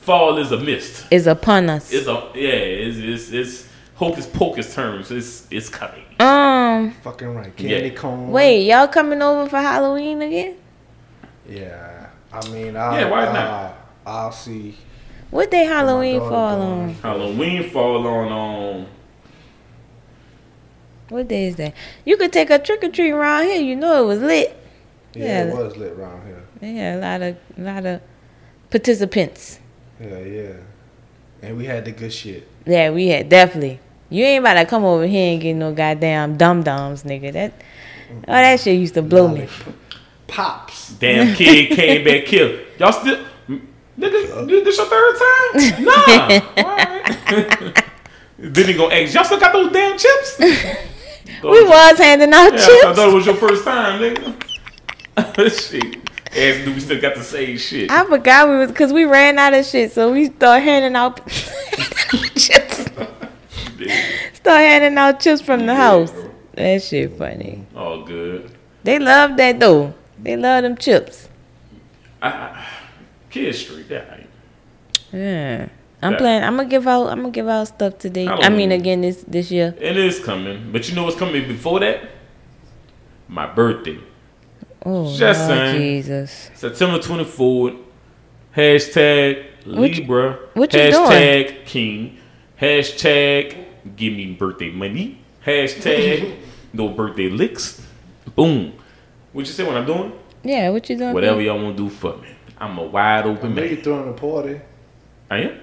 fall 0.00 0.38
is 0.38 0.52
a 0.52 0.58
mist. 0.58 1.06
It's 1.10 1.26
upon 1.26 1.68
us. 1.70 1.92
It's 1.92 2.06
a 2.06 2.30
yeah. 2.34 2.48
It's 2.50 2.96
it's, 2.98 3.30
it's 3.32 3.67
hocus 3.98 4.26
pocus 4.26 4.74
terms. 4.74 5.10
It's 5.10 5.46
it's 5.50 5.68
coming. 5.68 6.04
um, 6.20 6.92
Fucking 7.02 7.34
right. 7.34 7.54
Candy 7.56 7.88
Yeah. 7.88 7.94
cone. 7.94 8.30
wait, 8.30 8.62
y'all 8.66 8.86
coming 8.88 9.20
over 9.20 9.48
for 9.50 9.58
Halloween 9.58 10.22
again? 10.22 10.56
Yeah. 11.48 12.06
I 12.32 12.48
mean, 12.50 12.76
I, 12.76 13.00
Yeah, 13.00 13.10
why 13.10 13.26
I, 13.26 13.32
not? 13.32 13.76
I'll 14.06 14.32
see. 14.32 14.76
What 15.30 15.50
day 15.50 15.64
Halloween 15.64 16.20
fall 16.20 16.60
on? 16.62 16.94
Halloween 16.94 17.68
fall 17.70 18.06
on 18.06 18.32
um 18.78 18.86
What 21.08 21.26
day 21.28 21.48
is 21.48 21.56
that? 21.56 21.74
You 22.04 22.16
could 22.16 22.32
take 22.32 22.50
a 22.50 22.58
trick 22.58 22.84
or 22.84 22.90
treat 22.90 23.10
around 23.10 23.44
here. 23.46 23.60
You 23.60 23.76
know 23.76 24.02
it 24.02 24.06
was 24.06 24.20
lit. 24.20 24.54
Yeah, 25.14 25.24
Yeah. 25.24 25.44
it 25.44 25.56
was 25.56 25.76
lit 25.76 25.92
around 25.92 26.26
here. 26.26 26.42
They 26.60 26.74
had 26.74 26.98
a 26.98 27.00
lot 27.00 27.22
of 27.22 27.36
a 27.58 27.60
lot 27.60 27.86
of 27.86 28.00
participants. 28.70 29.58
Yeah, 30.00 30.18
yeah. 30.20 30.52
And 31.42 31.56
we 31.56 31.64
had 31.66 31.84
the 31.84 31.92
good 31.92 32.12
shit. 32.12 32.46
Yeah, 32.66 32.90
we 32.90 33.08
had 33.08 33.28
definitely. 33.28 33.80
You 34.10 34.24
ain't 34.24 34.42
about 34.42 34.54
to 34.54 34.66
come 34.66 34.84
over 34.84 35.06
here 35.06 35.32
and 35.32 35.40
get 35.40 35.54
no 35.54 35.72
goddamn 35.72 36.36
dum 36.36 36.62
dums, 36.62 37.02
nigga. 37.02 37.32
That 37.32 37.52
oh 38.10 38.32
that 38.32 38.60
shit 38.60 38.78
used 38.78 38.94
to 38.94 39.02
blow 39.02 39.28
me. 39.28 39.48
Pops. 40.26 40.90
damn 40.92 41.34
kid 41.34 41.74
came 41.74 42.04
back 42.04 42.24
killed. 42.26 42.60
Y'all 42.78 42.92
still 42.92 43.24
nigga 43.98 44.64
this 44.64 44.76
your 44.76 44.86
third 44.86 45.16
time? 45.18 45.84
Nah. 45.84 45.92
Alright. 46.58 47.84
then 48.38 48.66
he 48.66 48.74
gonna 48.74 48.94
ask, 48.94 49.14
y'all 49.14 49.24
still 49.24 49.40
got 49.40 49.52
those 49.52 49.72
damn 49.72 49.98
chips? 49.98 50.38
We 51.42 51.64
was 51.64 51.98
handing 51.98 52.32
out 52.32 52.52
Yeah, 52.52 52.90
I 52.90 52.92
thought 52.94 53.08
it 53.08 53.14
was 53.14 53.26
your 53.26 53.36
first 53.36 53.64
time, 53.64 54.00
nigga. 54.00 54.34
shit. 55.70 56.08
Ask 56.26 56.64
do 56.64 56.74
we 56.74 56.80
still 56.80 57.00
got 57.00 57.14
the 57.14 57.24
same 57.24 57.56
shit. 57.56 57.90
I 57.90 58.04
forgot 58.04 58.48
we 58.48 58.56
was 58.56 58.70
because 58.70 58.92
we 58.92 59.04
ran 59.04 59.38
out 59.38 59.54
of 59.54 59.64
shit, 59.64 59.92
so 59.92 60.12
we 60.12 60.26
started 60.26 60.62
handing 60.62 60.94
out 60.94 61.26
chips. 62.36 62.86
Start 64.34 64.60
handing 64.60 64.98
out 64.98 65.20
chips 65.20 65.40
from 65.40 65.66
the 65.66 65.74
house. 65.74 66.12
That 66.54 66.82
shit 66.82 67.16
funny. 67.16 67.64
All 67.76 68.02
good. 68.02 68.50
They 68.84 68.98
love 68.98 69.36
that 69.36 69.60
though. 69.60 69.94
They 70.20 70.36
love 70.36 70.62
them 70.62 70.76
chips. 70.76 71.28
I, 72.20 72.28
I, 72.28 72.66
Kid 73.30 73.54
Street, 73.54 73.88
that 73.88 74.18
ain't. 74.18 74.26
Yeah. 75.12 75.68
I'm 76.02 76.12
Yeah. 76.12 76.18
playing. 76.18 76.42
I'm 76.44 76.56
gonna 76.56 76.68
give 76.68 76.86
out. 76.88 77.08
I'm 77.08 77.20
gonna 77.20 77.30
give 77.30 77.48
out 77.48 77.68
stuff 77.68 77.98
today. 77.98 78.26
I 78.26 78.30
Halloween. 78.36 78.56
mean, 78.56 78.72
again 78.72 79.00
this 79.02 79.24
this 79.26 79.50
year. 79.50 79.74
It 79.80 79.96
is 79.96 80.18
coming. 80.20 80.70
But 80.72 80.88
you 80.88 80.94
know 80.96 81.04
what's 81.04 81.16
coming 81.16 81.46
before 81.46 81.80
that? 81.80 82.02
My 83.28 83.46
birthday. 83.46 83.98
Oh 84.84 85.14
Just 85.16 85.40
Lord 85.48 85.58
saying. 85.58 85.76
Jesus. 85.80 86.50
September 86.54 86.98
24th. 86.98 87.76
Hashtag 88.56 89.44
What 89.66 89.90
you- 89.90 90.00
Libra. 90.02 90.38
what 90.54 90.72
you 90.72 90.80
hashtag 90.80 91.64
King. 91.66 92.18
Hashtag 92.60 93.54
give 93.96 94.12
me 94.12 94.32
birthday 94.32 94.70
money. 94.70 95.18
Hashtag 95.44 96.36
no 96.72 96.88
birthday 96.88 97.28
licks. 97.28 97.80
Boom. 98.34 98.72
What 99.32 99.46
you 99.46 99.52
say 99.52 99.64
what 99.64 99.76
I'm 99.76 99.86
doing? 99.86 100.12
Yeah. 100.42 100.70
What 100.70 100.88
you 100.90 100.96
doing? 100.96 101.12
Whatever 101.14 101.40
y'all 101.40 101.62
want 101.62 101.76
to 101.76 101.82
do 101.84 101.88
for 101.88 102.16
me. 102.18 102.28
I'm 102.58 102.76
a 102.78 102.84
wide 102.84 103.24
I 103.24 103.28
open 103.28 103.54
know 103.54 103.62
you 103.62 103.74
man. 103.76 103.82
throwing 103.84 104.08
a 104.08 104.12
party. 104.12 104.60
I 105.30 105.38
am. 105.38 105.60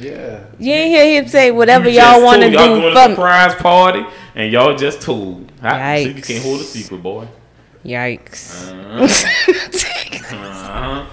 Yeah. 0.00 0.44
You 0.58 0.72
ain't 0.74 0.90
hear 0.90 1.22
him 1.22 1.28
say 1.28 1.50
whatever 1.50 1.88
You 1.88 2.00
y'all 2.00 2.22
want 2.22 2.42
to 2.42 2.50
told 2.50 2.52
y'all 2.54 2.74
do 2.76 2.80
doing 2.80 2.92
for 2.92 2.98
a 3.00 3.08
me. 3.08 3.14
surprise 3.14 3.54
party, 3.54 4.04
and 4.34 4.52
y'all 4.52 4.76
just 4.76 5.00
told. 5.00 5.50
I, 5.62 6.04
see, 6.04 6.10
you 6.12 6.22
can't 6.22 6.44
hold 6.44 6.60
a 6.60 6.64
secret, 6.64 7.02
boy. 7.02 7.26
Yikes. 7.84 8.70
Uh-huh. 8.70 9.04
uh-huh. 10.36 11.06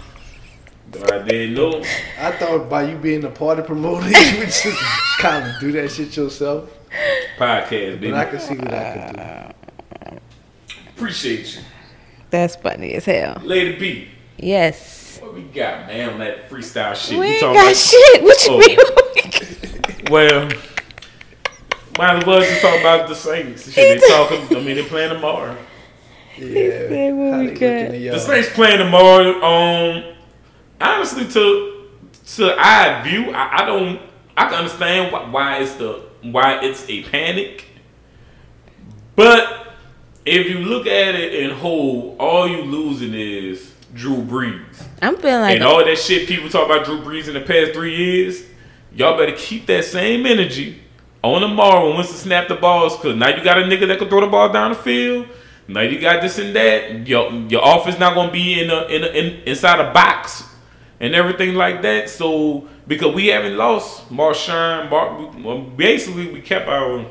But 0.99 1.13
I 1.13 1.21
didn't 1.23 1.53
know. 1.55 1.83
I 2.19 2.31
thought 2.31 2.69
by 2.69 2.83
you 2.89 2.97
being 2.97 3.23
a 3.23 3.29
party 3.29 3.61
promoter, 3.61 4.07
you 4.09 4.37
would 4.39 4.47
just 4.47 4.77
kind 5.19 5.49
of 5.49 5.59
do 5.59 5.71
that 5.73 5.91
shit 5.91 6.15
yourself. 6.15 6.69
Podcast, 7.37 7.99
But 8.01 8.13
I 8.13 8.25
can 8.25 8.39
see 8.39 8.55
what 8.55 8.73
I 8.73 9.43
could 10.07 10.19
Appreciate 10.95 11.55
you. 11.55 11.61
That's 12.29 12.55
funny 12.55 12.93
as 12.93 13.05
hell. 13.05 13.41
Lady 13.43 13.77
B, 13.77 14.07
Yes. 14.37 15.19
what 15.21 15.33
we 15.33 15.41
got, 15.41 15.87
man, 15.87 16.11
on 16.13 16.19
that 16.19 16.49
freestyle 16.49 16.95
shit? 16.95 17.19
We 17.19 17.25
ain't 17.27 17.39
talking 17.41 17.55
got 17.55 17.65
about- 17.65 17.75
shit. 17.77 18.23
What 18.23 18.45
you 18.45 18.53
Oh. 18.53 18.57
mean? 18.59 18.77
Well, 20.09 20.49
might 21.97 22.17
as 22.17 22.25
well 22.25 22.41
just 22.41 22.61
talk 22.61 22.79
about 22.79 23.09
the 23.09 23.15
Saints. 23.15 23.71
Shit, 23.71 24.01
they 24.01 24.07
talking. 24.07 24.55
I 24.57 24.59
mean, 24.61 24.75
they 24.75 24.83
playing 24.83 25.13
tomorrow. 25.13 25.55
do. 26.37 26.45
Yeah. 26.47 26.69
said 26.69 27.13
what 27.15 27.39
we 27.39 27.47
they 27.47 27.53
got. 27.53 27.61
looking 27.61 27.67
at 27.67 27.91
The 27.91 27.97
y'all? 27.99 28.19
Saints 28.19 28.49
playing 28.53 28.77
tomorrow. 28.79 29.41
Um, 29.43 30.14
honestly, 30.79 31.27
to 31.27 31.89
to 32.35 32.55
I 32.57 33.03
view, 33.03 33.31
I, 33.31 33.63
I 33.63 33.65
don't. 33.65 34.01
I 34.37 34.49
can 34.49 34.55
understand 34.55 35.13
why, 35.13 35.29
why 35.29 35.57
it's 35.59 35.75
the 35.75 36.03
why 36.21 36.59
it's 36.61 36.87
a 36.89 37.03
panic, 37.03 37.65
but 39.15 39.73
if 40.25 40.49
you 40.49 40.59
look 40.59 40.87
at 40.87 41.15
it 41.15 41.35
in 41.35 41.51
whole, 41.51 42.15
all 42.19 42.47
you 42.47 42.63
losing 42.63 43.13
is 43.13 43.73
Drew 43.93 44.17
Brees. 44.17 44.83
I'm 45.01 45.17
feeling 45.17 45.41
like 45.41 45.55
and 45.55 45.63
all 45.63 45.85
that 45.85 45.97
shit 45.97 46.27
people 46.27 46.49
talk 46.49 46.65
about 46.65 46.85
Drew 46.85 46.99
Brees 46.99 47.27
in 47.27 47.35
the 47.35 47.41
past 47.41 47.73
three 47.73 47.95
years, 47.95 48.43
y'all 48.93 49.17
better 49.17 49.35
keep 49.37 49.67
that 49.67 49.85
same 49.85 50.25
energy 50.25 50.81
on 51.23 51.41
tomorrow 51.41 51.93
once 51.93 52.09
to 52.09 52.15
snap 52.15 52.47
the 52.47 52.55
balls. 52.55 52.95
Cause 52.97 53.15
now 53.15 53.29
you 53.29 53.43
got 53.43 53.57
a 53.57 53.63
nigga 53.63 53.87
that 53.87 53.99
can 53.99 54.09
throw 54.09 54.21
the 54.21 54.27
ball 54.27 54.51
down 54.51 54.71
the 54.71 54.77
field. 54.77 55.27
Now 55.67 55.81
you 55.81 55.99
got 55.99 56.21
this 56.21 56.39
and 56.39 56.55
that. 56.55 57.07
Your 57.07 57.31
your 57.31 57.61
offense 57.63 57.99
not 57.99 58.15
gonna 58.15 58.31
be 58.31 58.61
in 58.61 58.69
a, 58.69 58.85
in, 58.87 59.03
a, 59.03 59.07
in 59.07 59.43
inside 59.43 59.79
a 59.79 59.93
box 59.93 60.43
and 60.99 61.15
everything 61.15 61.55
like 61.55 61.81
that. 61.81 62.09
So 62.09 62.67
because 62.87 63.13
we 63.13 63.27
haven't 63.27 63.57
lost 63.57 64.09
Marshon, 64.09 64.89
Mar- 64.89 65.59
basically 65.75 66.31
we 66.31 66.41
kept 66.41 66.67
our 66.67 67.05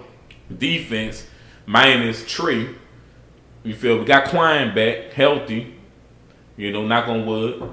defense 0.56 1.26
minus 1.66 2.24
Trey. 2.26 2.68
You 3.62 3.74
feel 3.74 3.98
we 3.98 4.04
got 4.04 4.26
Kwon 4.26 4.74
back 4.74 5.12
healthy. 5.12 5.74
You 6.56 6.72
know, 6.72 6.86
knock 6.86 7.08
on 7.08 7.26
wood. 7.26 7.72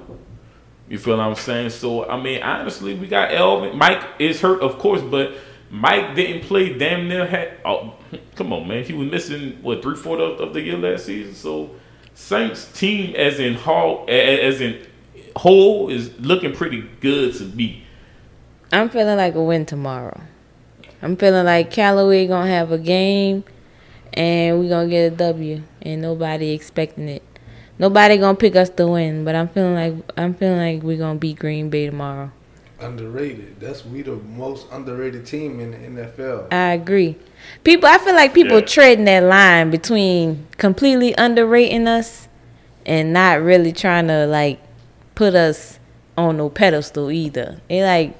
You 0.88 0.98
feel 0.98 1.16
what 1.16 1.22
I'm 1.22 1.34
saying? 1.34 1.70
So 1.70 2.08
I 2.08 2.20
mean, 2.20 2.42
honestly, 2.42 2.94
we 2.94 3.06
got 3.06 3.32
Alvin. 3.32 3.76
Mike 3.76 4.02
is 4.18 4.40
hurt, 4.40 4.60
of 4.60 4.78
course, 4.78 5.00
but 5.02 5.34
Mike 5.70 6.14
didn't 6.14 6.42
play 6.42 6.76
damn 6.76 7.08
near. 7.08 7.58
Oh, 7.64 7.94
come 8.34 8.52
on, 8.52 8.68
man. 8.68 8.84
He 8.84 8.92
was 8.92 9.10
missing 9.10 9.58
what 9.62 9.82
three 9.82 9.96
fourths 9.96 10.22
of, 10.22 10.48
of 10.48 10.54
the 10.54 10.60
year 10.60 10.76
last 10.76 11.06
season. 11.06 11.34
So 11.34 11.70
Saints 12.14 12.70
team, 12.72 13.14
as 13.16 13.40
in 13.40 13.54
Hall, 13.54 14.04
as 14.08 14.60
in 14.60 14.86
whole, 15.36 15.88
is 15.88 16.18
looking 16.20 16.54
pretty 16.54 16.82
good 17.00 17.34
to 17.34 17.44
me. 17.44 17.84
I'm 18.72 18.88
feeling 18.88 19.16
like 19.16 19.34
a 19.34 19.42
win 19.42 19.66
tomorrow. 19.66 20.20
I'm 21.02 21.16
feeling 21.16 21.44
like 21.44 21.70
Callaway 21.70 22.26
gonna 22.26 22.48
have 22.50 22.72
a 22.72 22.78
game, 22.78 23.44
and 24.14 24.60
we 24.60 24.68
gonna 24.68 24.88
get 24.88 25.12
a 25.12 25.16
W, 25.16 25.62
and 25.82 26.00
nobody 26.00 26.50
expecting 26.50 27.08
it. 27.08 27.22
Nobody 27.78 28.16
gonna 28.18 28.36
pick 28.36 28.54
us 28.56 28.70
to 28.70 28.86
win, 28.86 29.24
but 29.24 29.34
I'm 29.34 29.48
feeling 29.48 29.74
like 29.74 29.94
I'm 30.16 30.34
feeling 30.34 30.58
like 30.58 30.82
we 30.82 30.96
gonna 30.96 31.18
beat 31.18 31.38
Green 31.38 31.70
Bay 31.70 31.86
tomorrow. 31.86 32.30
Underrated. 32.80 33.60
That's 33.60 33.84
we 33.84 34.02
the 34.02 34.16
most 34.16 34.66
underrated 34.72 35.26
team 35.26 35.60
in 35.60 35.70
the 35.72 36.02
NFL. 36.02 36.52
I 36.52 36.72
agree. 36.72 37.16
People, 37.64 37.88
I 37.88 37.98
feel 37.98 38.14
like 38.14 38.34
people 38.34 38.58
Yeah. 38.58 38.64
treading 38.66 39.04
that 39.06 39.22
line 39.24 39.70
between 39.70 40.46
completely 40.58 41.14
underrating 41.16 41.86
us 41.86 42.28
and 42.86 43.12
not 43.12 43.40
really 43.42 43.72
trying 43.72 44.08
to 44.08 44.26
like 44.26 44.58
put 45.22 45.36
us 45.36 45.78
on 46.18 46.36
no 46.36 46.48
pedestal 46.50 47.08
either. 47.08 47.60
They 47.68 47.80
like 47.84 48.12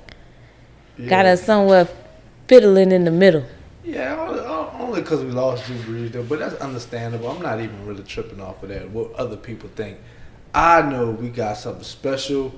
got 1.09 1.27
us 1.27 1.43
somewhere 1.43 1.89
fiddling 2.47 2.93
in 2.93 3.05
the 3.05 3.11
middle. 3.11 3.45
Yeah, 3.85 4.15
only- 4.21 4.41
only 4.85 5.01
because 5.01 5.25
we 5.25 5.33
lost 5.33 5.67
Drew 5.67 5.77
Brees, 5.79 6.13
though. 6.13 6.23
But 6.23 6.39
that's 6.39 6.55
understandable. 6.61 7.29
I'm 7.29 7.43
not 7.43 7.61
even 7.61 7.85
really 7.87 8.05
tripping 8.05 8.41
off 8.41 8.63
of 8.63 8.69
that. 8.69 8.89
What 8.91 9.13
other 9.15 9.37
people 9.37 9.69
think. 9.75 9.99
I 10.55 10.83
know 10.83 11.11
we 11.11 11.29
got 11.31 11.57
something 11.57 11.83
special. 11.83 12.55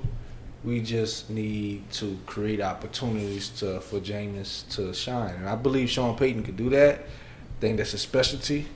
We 0.62 0.80
just 0.80 1.30
need 1.30 1.90
to 1.92 2.18
create 2.26 2.60
opportunities 2.60 3.48
to 3.60 3.80
for 3.80 3.98
Jameis 4.00 4.68
to 4.74 4.92
shine, 4.92 5.34
and 5.36 5.48
I 5.48 5.56
believe 5.56 5.88
Sean 5.88 6.16
Payton 6.16 6.42
could 6.42 6.56
do 6.56 6.68
that. 6.70 6.94
I 7.00 7.60
think 7.60 7.76
that's 7.78 7.94
a 7.94 7.98
specialty. 7.98 8.66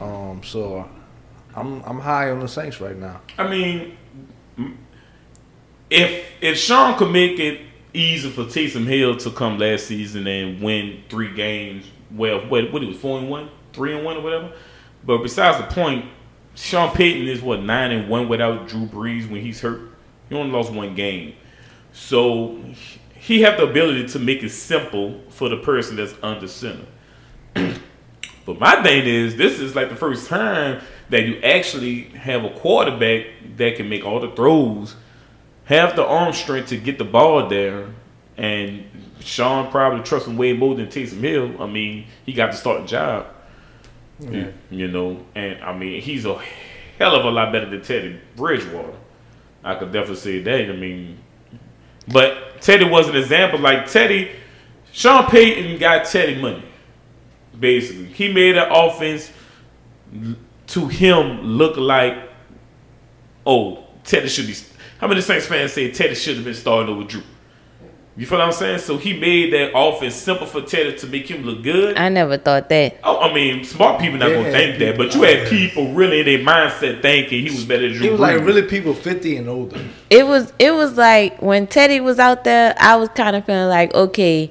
Um, 0.00 0.40
so 0.44 0.88
I'm 1.54 1.82
I'm 1.88 1.98
high 2.00 2.30
on 2.30 2.40
the 2.40 2.48
Saints 2.48 2.80
right 2.80 2.96
now. 2.96 3.20
I 3.38 3.48
mean, 3.48 3.96
if 5.90 6.26
if 6.40 6.56
Sean 6.56 6.96
could 6.96 7.10
make 7.10 7.38
it 7.38 7.60
easy 7.92 8.30
for 8.30 8.44
Taysom 8.44 8.86
Hill 8.86 9.16
to 9.18 9.30
come 9.30 9.58
last 9.58 9.86
season 9.86 10.26
and 10.26 10.62
win 10.62 11.02
three 11.08 11.34
games, 11.34 11.86
well, 12.14 12.46
what 12.48 12.72
what 12.72 12.82
he 12.82 12.88
was 12.88 12.96
four 12.96 13.18
and 13.18 13.28
one, 13.28 13.50
three 13.72 13.94
and 13.94 14.04
one, 14.04 14.16
or 14.16 14.20
whatever. 14.20 14.52
But 15.04 15.18
besides 15.18 15.58
the 15.58 15.74
point, 15.74 16.06
Sean 16.54 16.94
Payton 16.94 17.26
is 17.26 17.42
what 17.42 17.62
nine 17.62 17.90
and 17.90 18.08
one 18.08 18.28
without 18.28 18.68
Drew 18.68 18.86
Brees 18.86 19.28
when 19.28 19.40
he's 19.40 19.60
hurt. 19.60 19.80
He 20.28 20.36
only 20.36 20.52
lost 20.52 20.72
one 20.72 20.94
game, 20.94 21.34
so 21.92 22.58
he 23.14 23.42
have 23.42 23.58
the 23.58 23.64
ability 23.64 24.08
to 24.08 24.18
make 24.18 24.42
it 24.42 24.50
simple 24.50 25.20
for 25.28 25.48
the 25.48 25.56
person 25.56 25.96
that's 25.96 26.14
under 26.22 26.48
center. 26.48 26.86
But 28.46 28.58
my 28.58 28.82
thing 28.82 29.06
is, 29.06 29.36
this 29.36 29.60
is 29.60 29.76
like 29.76 29.90
the 29.90 29.96
first 29.96 30.26
time 30.26 30.80
that 31.10 31.22
you 31.24 31.36
actually 31.40 32.04
have 32.04 32.42
a 32.44 32.50
quarterback 32.50 33.26
that 33.56 33.76
can 33.76 33.88
make 33.88 34.04
all 34.04 34.18
the 34.18 34.30
throws, 34.30 34.96
have 35.70 35.94
the 35.94 36.04
arm 36.04 36.32
strength 36.32 36.70
to 36.70 36.76
get 36.76 36.98
the 36.98 37.04
ball 37.04 37.48
there, 37.48 37.86
and 38.36 38.84
Sean 39.20 39.70
probably 39.70 40.02
trusts 40.02 40.26
him 40.26 40.36
way 40.36 40.52
more 40.52 40.74
than 40.74 40.88
Taysom 40.88 41.20
Hill. 41.20 41.62
I 41.62 41.66
mean, 41.66 42.06
he 42.26 42.32
got 42.32 42.46
to 42.46 42.56
start 42.56 42.82
the 42.82 42.88
starting 42.88 43.24
job, 44.18 44.32
you, 44.32 44.52
you 44.70 44.88
know, 44.88 45.24
and 45.36 45.62
I 45.62 45.76
mean, 45.76 46.02
he's 46.02 46.26
a 46.26 46.40
hell 46.98 47.14
of 47.14 47.24
a 47.24 47.30
lot 47.30 47.52
better 47.52 47.70
than 47.70 47.82
Teddy 47.82 48.20
Bridgewater. 48.34 48.98
I 49.62 49.76
could 49.76 49.92
definitely 49.92 50.16
say 50.16 50.42
that. 50.42 50.70
I 50.70 50.76
mean, 50.76 51.18
but 52.12 52.60
Teddy 52.60 52.88
was 52.88 53.08
an 53.08 53.14
example. 53.14 53.60
Like 53.60 53.88
Teddy, 53.88 54.32
Sean 54.90 55.26
Payton 55.26 55.78
got 55.78 56.04
Teddy 56.04 56.40
money. 56.40 56.64
Basically, 57.58 58.06
he 58.06 58.32
made 58.32 58.56
an 58.56 58.68
offense 58.72 59.30
to 60.66 60.88
him 60.88 61.42
look 61.42 61.76
like, 61.76 62.16
oh, 63.46 63.84
Teddy 64.02 64.28
should 64.28 64.48
be. 64.48 64.56
How 65.00 65.08
many 65.08 65.20
Saints 65.22 65.46
fans 65.46 65.72
say 65.72 65.90
Teddy 65.90 66.14
should 66.14 66.36
have 66.36 66.44
been 66.44 66.54
starting 66.54 66.94
over 66.94 67.04
Drew? 67.04 67.22
You 68.16 68.26
feel 68.26 68.38
what 68.38 68.44
I'm 68.48 68.52
saying? 68.52 68.80
So 68.80 68.98
he 68.98 69.18
made 69.18 69.50
that 69.54 69.70
offense 69.74 70.14
simple 70.14 70.46
for 70.46 70.60
Teddy 70.60 70.94
to 70.98 71.06
make 71.06 71.30
him 71.30 71.42
look 71.42 71.62
good. 71.62 71.96
I 71.96 72.10
never 72.10 72.36
thought 72.36 72.68
that. 72.68 72.98
Oh, 73.02 73.18
I 73.20 73.32
mean, 73.32 73.64
smart 73.64 73.98
people 73.98 74.18
not 74.18 74.26
They 74.28 74.34
gonna 74.34 74.44
had 74.50 74.52
think 74.52 74.78
that, 74.80 74.98
but 74.98 75.14
you 75.14 75.22
had 75.22 75.48
people 75.48 75.94
really 75.94 76.20
in 76.20 76.26
their 76.26 76.38
mindset 76.40 77.00
thinking 77.00 77.44
he 77.46 77.50
was 77.50 77.64
better 77.64 77.82
than 77.88 77.92
Drew. 77.92 78.02
He 78.02 78.10
was 78.10 78.20
like 78.20 78.40
really 78.40 78.62
people 78.62 78.92
fifty 78.92 79.36
and 79.36 79.48
older. 79.48 79.80
It 80.10 80.26
was 80.26 80.52
it 80.58 80.72
was 80.72 80.98
like 80.98 81.40
when 81.40 81.66
Teddy 81.66 82.00
was 82.00 82.18
out 82.18 82.44
there, 82.44 82.74
I 82.78 82.96
was 82.96 83.08
kind 83.10 83.36
of 83.36 83.46
feeling 83.46 83.68
like, 83.68 83.94
okay, 83.94 84.50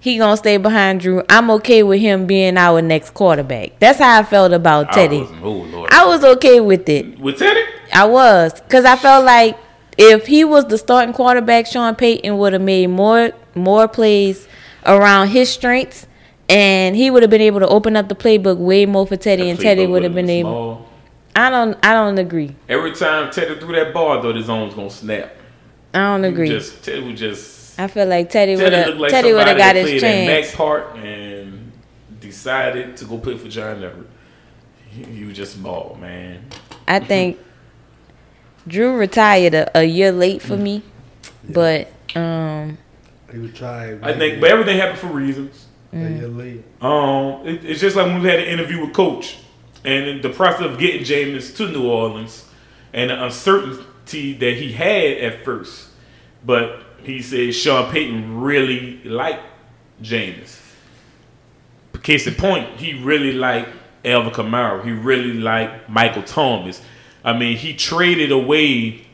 he 0.00 0.16
gonna 0.16 0.36
stay 0.38 0.56
behind 0.56 1.00
Drew. 1.00 1.22
I'm 1.28 1.50
okay 1.50 1.82
with 1.82 2.00
him 2.00 2.26
being 2.26 2.56
our 2.56 2.80
next 2.80 3.10
quarterback. 3.12 3.78
That's 3.80 3.98
how 3.98 4.18
I 4.20 4.22
felt 4.22 4.52
about 4.54 4.88
I 4.90 4.92
Teddy. 4.92 5.18
was- 5.20 5.30
oh 5.42 5.50
Lord. 5.52 5.90
I 5.92 6.06
was 6.06 6.24
okay 6.24 6.60
with 6.60 6.88
it. 6.88 7.18
with 7.18 7.38
Teddy. 7.38 7.60
I 7.92 8.06
was, 8.06 8.62
cause 8.70 8.84
I 8.86 8.96
felt 8.96 9.24
like 9.26 9.58
if 9.96 10.26
he 10.26 10.44
was 10.44 10.66
the 10.66 10.78
starting 10.78 11.14
quarterback, 11.14 11.66
Sean 11.66 11.94
Payton 11.94 12.36
would 12.38 12.52
have 12.52 12.62
made 12.62 12.88
more 12.88 13.32
more 13.54 13.88
plays 13.88 14.48
around 14.86 15.28
his 15.28 15.48
strengths, 15.48 16.06
and 16.48 16.96
he 16.96 17.10
would 17.10 17.22
have 17.22 17.30
been 17.30 17.40
able 17.40 17.60
to 17.60 17.68
open 17.68 17.96
up 17.96 18.08
the 18.08 18.14
playbook 18.14 18.58
way 18.58 18.86
more 18.86 19.06
for 19.06 19.16
Teddy, 19.16 19.50
and 19.50 19.58
Teddy 19.58 19.86
would 19.86 20.02
have 20.02 20.12
was 20.14 20.22
been 20.22 20.30
able. 20.30 20.50
small. 20.50 20.88
I 21.36 21.50
don't, 21.50 21.76
I 21.84 21.92
don't 21.92 22.18
agree. 22.18 22.54
Every 22.68 22.92
time 22.92 23.30
Teddy 23.32 23.58
threw 23.58 23.74
that 23.74 23.92
ball, 23.92 24.22
though, 24.22 24.32
his 24.32 24.48
arm 24.48 24.66
was 24.66 24.74
gonna 24.74 24.90
snap. 24.90 25.34
I 25.92 25.98
don't 25.98 26.24
agree. 26.24 26.48
Just 26.48 26.84
Teddy 26.84 27.02
would 27.02 27.16
just. 27.16 27.78
I 27.78 27.88
feel 27.88 28.06
like 28.06 28.30
Teddy 28.30 28.54
would 28.54 28.70
Teddy 28.70 28.90
have, 28.90 29.00
like 29.00 29.10
Teddy 29.10 29.32
would 29.32 29.46
somebody 29.46 29.60
have 29.62 29.74
got 29.74 29.76
his 29.76 29.84
played 29.90 30.02
that 30.02 30.26
chance. 30.26 30.48
Mac 30.48 30.56
part 30.56 30.96
and 30.96 31.72
decided 32.20 32.96
to 32.98 33.04
go 33.04 33.18
play 33.18 33.36
for 33.36 33.48
John 33.48 33.80
Elway. 33.80 34.06
He, 34.90 35.04
he 35.04 35.24
was 35.24 35.36
just 35.36 35.60
ball 35.60 35.96
man. 36.00 36.44
I 36.86 37.00
think 37.00 37.38
Drew 38.66 38.96
retired 38.96 39.54
a, 39.54 39.78
a 39.78 39.84
year 39.84 40.12
late 40.12 40.40
for 40.42 40.56
me, 40.56 40.82
but 41.48 41.88
um, 42.14 42.78
He 43.30 43.38
was 43.38 43.52
trying. 43.52 44.02
I 44.02 44.16
think, 44.16 44.40
but 44.40 44.50
everything 44.50 44.78
happened 44.78 44.98
for 44.98 45.08
reasons. 45.08 45.66
a 45.92 45.96
year 45.98 46.28
late. 46.28 46.64
Um, 46.80 47.46
it, 47.46 47.64
it's 47.64 47.80
just 47.80 47.96
like 47.96 48.06
when 48.06 48.22
we 48.22 48.28
had 48.28 48.40
an 48.40 48.46
interview 48.46 48.80
with 48.84 48.94
Coach, 48.94 49.38
and 49.84 50.06
in 50.06 50.20
the 50.22 50.30
process 50.30 50.62
of 50.62 50.78
getting 50.78 51.02
Jameis 51.02 51.54
to 51.56 51.68
New 51.68 51.86
Orleans, 51.88 52.46
and 52.92 53.10
the 53.10 53.22
uncertainty 53.24 54.32
that 54.34 54.54
he 54.56 54.72
had 54.72 55.18
at 55.18 55.44
first, 55.44 55.88
but 56.44 56.80
he 57.02 57.20
said 57.20 57.54
Sean 57.54 57.90
Payton 57.92 58.40
really 58.40 59.02
liked 59.04 59.42
Jameis. 60.02 60.60
Case 62.02 62.26
in 62.26 62.34
point, 62.34 62.78
he 62.78 63.02
really 63.02 63.32
liked 63.32 63.70
Alvin 64.04 64.30
Kamara. 64.30 64.84
He 64.84 64.90
really 64.90 65.32
liked 65.34 65.88
Michael 65.88 66.22
Thomas. 66.22 66.82
I 67.24 67.36
mean, 67.36 67.56
he 67.56 67.74
traded 67.74 68.30
away 68.30 69.04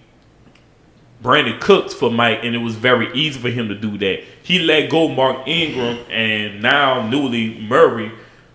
Brandin 1.23 1.61
Cooks 1.61 1.95
for 1.95 2.11
Mike, 2.11 2.40
and 2.43 2.55
it 2.55 2.59
was 2.59 2.75
very 2.75 3.12
easy 3.14 3.38
for 3.38 3.50
him 3.50 3.69
to 3.69 3.75
do 3.75 3.97
that. 3.99 4.25
He 4.43 4.59
let 4.59 4.90
go 4.90 5.09
Mark 5.09 5.47
Ingram 5.47 5.99
and 6.11 6.61
now 6.61 7.07
newly 7.09 7.61
Murray 7.61 8.11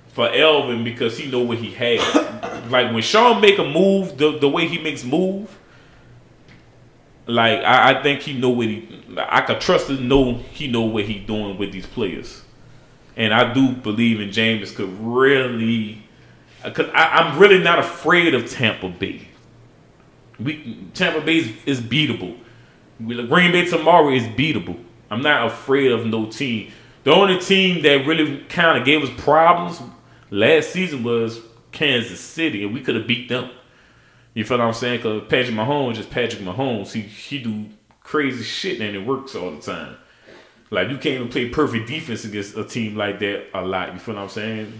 for 0.09 0.33
Alvin 0.33 0.83
because 0.83 1.17
he 1.17 1.29
know 1.29 1.41
what 1.41 1.59
he 1.59 1.71
had. 1.71 2.71
like 2.71 2.91
when 2.93 3.01
Sean 3.01 3.39
make 3.39 3.59
a 3.59 3.63
move, 3.63 4.17
the 4.17 4.37
the 4.39 4.49
way 4.49 4.67
he 4.67 4.77
makes 4.79 5.03
move, 5.03 5.57
like 7.27 7.59
I, 7.59 7.91
I 7.91 8.03
think 8.03 8.21
he 8.21 8.33
know 8.33 8.49
what 8.49 8.67
he. 8.67 9.03
I 9.17 9.41
could 9.41 9.61
trust 9.61 9.89
him. 9.89 10.07
Know 10.07 10.33
he 10.33 10.67
know 10.67 10.81
what 10.81 11.05
he 11.05 11.19
doing 11.19 11.57
with 11.57 11.71
these 11.71 11.85
players, 11.85 12.41
and 13.15 13.33
I 13.33 13.53
do 13.53 13.73
believe 13.73 14.19
in 14.19 14.31
James 14.31 14.71
could 14.71 14.89
really. 14.99 16.01
Cause 16.63 16.89
I, 16.95 17.19
I'm 17.19 17.37
really 17.37 17.59
not 17.59 17.77
afraid 17.77 18.33
of 18.33 18.49
Tampa 18.49 18.89
Bay. 18.89 19.27
We 20.39 20.77
Tampa 20.93 21.21
Bay 21.21 21.37
is, 21.37 21.51
is 21.65 21.81
beatable. 21.81 22.37
Green 22.99 23.51
Bay 23.51 23.65
tomorrow 23.65 24.09
is 24.09 24.23
beatable. 24.23 24.79
I'm 25.09 25.21
not 25.21 25.47
afraid 25.47 25.91
of 25.91 26.05
no 26.05 26.25
team. 26.27 26.71
The 27.03 27.11
only 27.13 27.39
team 27.39 27.83
that 27.83 28.05
really 28.07 28.39
kind 28.49 28.77
of 28.77 28.85
gave 28.85 29.03
us 29.03 29.09
problems 29.21 29.81
last 30.31 30.71
season 30.71 31.03
was 31.03 31.39
Kansas 31.71 32.19
City, 32.19 32.63
and 32.63 32.73
we 32.73 32.81
could 32.81 32.95
have 32.95 33.05
beat 33.05 33.29
them. 33.29 33.51
You 34.33 34.43
feel 34.43 34.57
what 34.57 34.65
I'm 34.67 34.73
saying? 34.73 34.97
Because 34.97 35.23
Patrick 35.29 35.55
Mahomes 35.55 35.91
is 35.91 35.97
just 35.99 36.09
Patrick 36.09 36.41
Mahomes. 36.41 36.91
He 36.91 37.01
he 37.01 37.39
do 37.39 37.65
crazy 38.01 38.43
shit 38.43 38.79
and 38.79 38.95
it 38.95 39.05
works 39.05 39.35
all 39.35 39.51
the 39.51 39.61
time. 39.61 39.95
Like 40.69 40.89
you 40.89 40.97
can't 40.97 41.15
even 41.15 41.29
play 41.29 41.49
perfect 41.49 41.87
defense 41.87 42.25
against 42.25 42.57
a 42.57 42.63
team 42.63 42.95
like 42.95 43.19
that 43.19 43.47
a 43.53 43.61
lot. 43.61 43.93
You 43.93 43.99
feel 43.99 44.15
what 44.15 44.21
I'm 44.21 44.29
saying? 44.29 44.79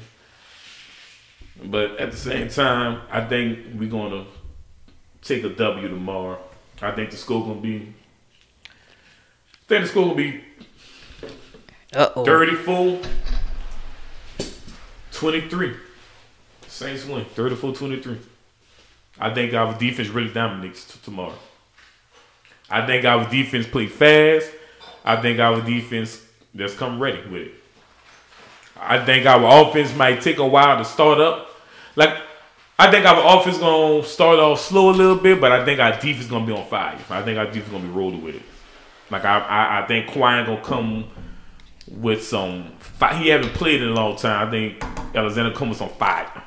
But 1.64 1.98
at 1.98 2.12
the 2.12 2.18
same 2.18 2.50
time, 2.50 3.02
I 3.10 3.22
think 3.22 3.60
we're 3.76 3.90
gonna 3.90 4.26
take 5.26 5.44
a 5.44 5.50
W 5.50 5.88
tomorrow. 5.88 6.40
I 6.82 6.92
think 6.92 7.12
the 7.12 7.18
school 7.18 7.42
gonna 7.42 7.62
be. 7.62 7.94
I 8.66 9.68
think 9.68 9.84
the 9.84 9.88
school 9.88 10.06
gonna 10.06 10.16
be 10.16 10.44
uh 11.94 12.10
oh, 12.16 12.26
34 12.26 13.00
23. 15.12 15.74
Saints 16.68 17.06
win 17.06 17.26
34 17.26 17.74
23. 17.74 18.18
I 19.20 19.34
think 19.34 19.54
our 19.54 19.78
defense 19.78 20.10
really 20.10 20.34
dominates 20.34 20.86
t- 20.86 21.00
tomorrow. 21.04 21.34
I 22.70 22.86
think 22.86 23.06
our 23.06 23.30
defense 23.30 23.66
play 23.66 23.88
fast. 23.88 24.52
I 25.04 25.16
think 25.22 25.40
our 25.40 25.62
defense 25.62 26.22
just 26.56 26.78
come 26.78 27.02
ready 27.02 27.22
with 27.30 27.44
it. 27.44 27.54
I 28.78 29.04
think 29.06 29.26
our 29.26 29.62
offense 29.62 29.96
might 29.96 30.22
take 30.22 30.38
a 30.38 30.46
while 30.46 30.78
to 30.78 30.86
start 30.86 31.20
up. 31.20 31.50
Like 31.96 32.18
I 32.78 32.92
think 32.92 33.06
our 33.06 33.40
offense 33.40 33.58
gonna 33.58 34.04
start 34.04 34.38
off 34.40 34.60
slow 34.60 34.90
a 34.90 34.92
little 34.92 35.16
bit, 35.16 35.40
but 35.40 35.52
I 35.52 35.64
think 35.64 35.80
our 35.80 35.94
defense 35.94 36.28
gonna 36.28 36.46
be 36.46 36.52
on 36.52 36.66
fire. 36.68 37.00
I 37.10 37.22
think 37.22 37.38
our 37.38 37.46
defense 37.46 37.70
gonna 37.72 37.84
be 37.86 37.90
rolling 37.90 38.22
with 38.22 38.36
it. 38.36 38.42
Like 39.10 39.24
I, 39.24 39.40
I, 39.40 39.84
I 39.84 39.88
think 39.88 40.08
Kwon 40.10 40.46
gonna 40.46 40.62
come 40.62 41.06
with 41.90 42.24
some. 42.24 42.74
He 43.14 43.30
haven't 43.30 43.54
played 43.54 43.82
in 43.82 43.90
a 43.90 43.94
long 43.94 44.18
time. 44.18 44.48
I 44.48 44.52
think 44.52 44.84
Alexander 45.16 45.56
come 45.56 45.70
with 45.70 45.78
some 45.78 45.90
fire. 45.90 46.44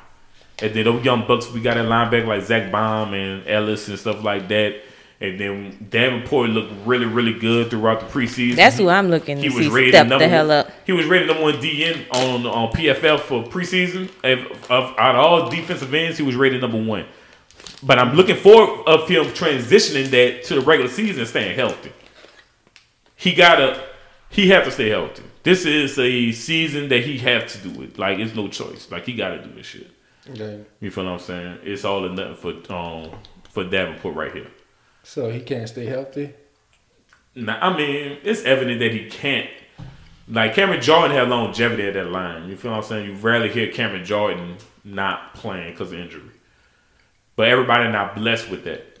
And 0.61 0.73
then 0.73 0.83
those 0.83 1.03
young 1.03 1.25
bucks, 1.25 1.49
we 1.51 1.61
got 1.61 1.77
a 1.77 1.81
linebacker 1.81 2.27
like 2.27 2.43
Zack 2.43 2.71
Baun 2.71 3.13
and 3.13 3.47
Ellis 3.47 3.87
and 3.87 3.97
stuff 3.97 4.23
like 4.23 4.47
that. 4.49 4.81
And 5.21 5.37
then 5.37 5.87
Davenport 5.89 6.51
looked 6.51 6.71
really, 6.85 7.05
really 7.05 7.33
good 7.33 7.69
throughout 7.69 7.99
the 7.99 8.05
preseason. 8.05 8.55
that's 8.55 8.77
who 8.77 8.87
I'm 8.87 9.09
looking 9.09 9.35
to 9.35 9.41
He 9.41 9.49
was 9.49 9.65
see 9.65 9.69
rated 9.69 9.91
step 9.93 10.07
number 10.07 10.23
the 10.23 10.29
hell 10.29 10.49
up. 10.49 10.71
He 10.85 10.93
was 10.93 11.07
rated 11.07 11.27
number 11.27 11.43
one 11.43 11.55
DN 11.55 12.07
on 12.13 12.45
on 12.45 12.71
PFF 12.71 13.19
for 13.19 13.43
preseason. 13.43 14.09
Of, 14.23 14.71
of 14.71 14.97
out 14.97 15.15
of 15.15 15.21
all 15.21 15.49
defensive 15.49 15.93
ends, 15.93 16.17
he 16.17 16.23
was 16.23 16.35
rated 16.35 16.61
number 16.61 16.81
one. 16.81 17.05
But 17.83 17.99
I'm 17.99 18.15
looking 18.15 18.37
forward 18.37 18.87
of 18.87 19.09
him 19.09 19.25
transitioning 19.25 20.09
that 20.11 20.43
to 20.45 20.55
the 20.55 20.61
regular 20.61 20.89
season, 20.89 21.19
and 21.19 21.27
staying 21.27 21.55
healthy. 21.55 21.91
He 23.15 23.33
gotta, 23.33 23.83
he 24.29 24.49
have 24.49 24.63
to 24.65 24.71
stay 24.71 24.87
healthy. 24.89 25.23
This 25.43 25.65
is 25.65 25.99
a 25.99 26.31
season 26.31 26.87
that 26.89 27.03
he 27.03 27.17
have 27.19 27.47
to 27.47 27.57
do 27.67 27.81
it. 27.83 27.99
Like 27.99 28.19
it's 28.19 28.35
no 28.35 28.47
choice. 28.47 28.89
Like 28.89 29.05
he 29.05 29.13
gotta 29.13 29.43
do 29.43 29.53
this 29.53 29.65
shit. 29.65 29.91
Okay. 30.29 30.63
You 30.79 30.91
feel 30.91 31.05
what 31.05 31.11
I'm 31.13 31.19
saying? 31.19 31.59
It's 31.63 31.83
all 31.83 32.05
or 32.05 32.09
nothing 32.09 32.35
for 32.35 32.73
um 32.73 33.11
for 33.49 33.63
Davenport 33.65 34.15
right 34.15 34.31
here. 34.31 34.47
So 35.09 35.31
he 35.31 35.39
can't 35.41 35.67
stay 35.67 35.87
healthy. 35.87 36.35
Now, 37.33 37.57
I 37.59 37.75
mean, 37.75 38.19
it's 38.23 38.43
evident 38.43 38.79
that 38.79 38.91
he 38.91 39.09
can't. 39.09 39.49
Like 40.27 40.53
Cameron 40.53 40.83
Jordan 40.83 41.17
had 41.17 41.29
longevity 41.29 41.87
at 41.87 41.95
that 41.95 42.11
line. 42.11 42.47
You 42.47 42.55
feel 42.55 42.69
what 42.69 42.77
I'm 42.77 42.83
saying? 42.83 43.05
You 43.07 43.13
rarely 43.15 43.49
hear 43.49 43.71
Cameron 43.71 44.05
Jordan 44.05 44.57
not 44.83 45.33
playing 45.33 45.71
because 45.71 45.91
of 45.91 45.97
injury. 45.97 46.29
But 47.35 47.47
everybody 47.47 47.91
not 47.91 48.15
blessed 48.17 48.51
with 48.51 48.65
that. 48.65 48.99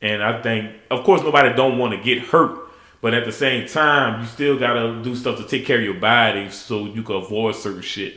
And 0.00 0.22
I 0.22 0.40
think, 0.42 0.76
of 0.92 1.02
course, 1.02 1.22
nobody 1.22 1.52
don't 1.56 1.76
want 1.76 1.92
to 1.92 2.00
get 2.00 2.28
hurt. 2.28 2.70
But 3.00 3.14
at 3.14 3.24
the 3.24 3.32
same 3.32 3.66
time, 3.66 4.20
you 4.20 4.28
still 4.28 4.56
gotta 4.60 5.02
do 5.02 5.16
stuff 5.16 5.38
to 5.38 5.44
take 5.44 5.66
care 5.66 5.78
of 5.78 5.84
your 5.84 5.94
body 5.94 6.50
so 6.50 6.86
you 6.86 7.02
can 7.02 7.16
avoid 7.16 7.56
certain 7.56 7.82
shit. 7.82 8.14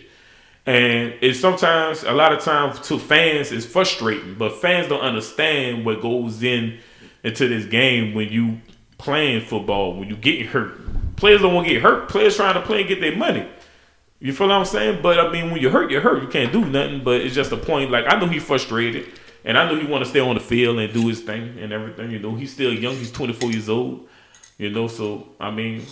And 0.68 1.16
it's 1.22 1.40
sometimes, 1.40 2.04
a 2.04 2.12
lot 2.12 2.34
of 2.34 2.44
times, 2.44 2.80
to 2.82 3.00
fans, 3.00 3.52
it's 3.52 3.66
frustrating. 3.66 4.36
But 4.36 4.62
fans 4.62 4.90
don't 4.90 5.02
understand 5.02 5.88
what 5.88 6.04
goes 6.04 6.44
in 6.44 6.78
into 7.24 7.48
this 7.48 7.66
game 7.66 8.14
when 8.14 8.30
you 8.30 8.60
playing 8.98 9.42
football, 9.42 9.96
when 9.96 10.10
you 10.10 10.16
getting 10.16 10.48
hurt. 10.48 11.16
Players 11.16 11.42
don't 11.42 11.54
want 11.54 11.68
to 11.68 11.74
get 11.74 11.82
hurt. 11.82 12.10
Players 12.10 12.36
trying 12.36 12.56
to 12.56 12.62
play 12.62 12.80
and 12.80 12.88
get 12.88 13.02
their 13.02 13.16
money. 13.16 13.48
You 14.20 14.34
feel 14.34 14.48
what 14.48 14.56
I'm 14.56 14.66
saying? 14.66 15.02
But 15.02 15.20
I 15.20 15.32
mean, 15.32 15.52
when 15.52 15.62
you're 15.62 15.72
hurt, 15.72 15.90
you're 15.90 16.02
hurt. 16.02 16.22
You 16.22 16.30
can't 16.30 16.54
do 16.54 16.64
nothing. 16.64 17.04
But 17.04 17.22
it's 17.22 17.36
just 17.36 17.52
a 17.52 17.58
point. 17.58 17.90
Like 17.90 18.06
I 18.08 18.20
know 18.20 18.28
he's 18.28 18.44
frustrated, 18.44 19.08
and 19.44 19.58
I 19.58 19.70
know 19.70 19.80
he 19.80 19.88
want 19.88 20.04
to 20.04 20.10
stay 20.10 20.20
on 20.20 20.36
the 20.36 20.42
field 20.42 20.78
and 20.80 20.94
do 20.94 21.08
his 21.08 21.22
thing 21.22 21.58
and 21.60 21.74
everything. 21.74 22.12
You 22.12 22.20
know, 22.20 22.36
he's 22.36 22.54
still 22.54 22.74
young. 22.74 22.96
He's 22.96 23.12
24 23.12 23.52
years 23.52 23.68
old. 23.68 24.08
You 24.60 24.70
know, 24.70 24.88
so 24.88 25.28
I 25.40 25.50
mean, 25.50 25.84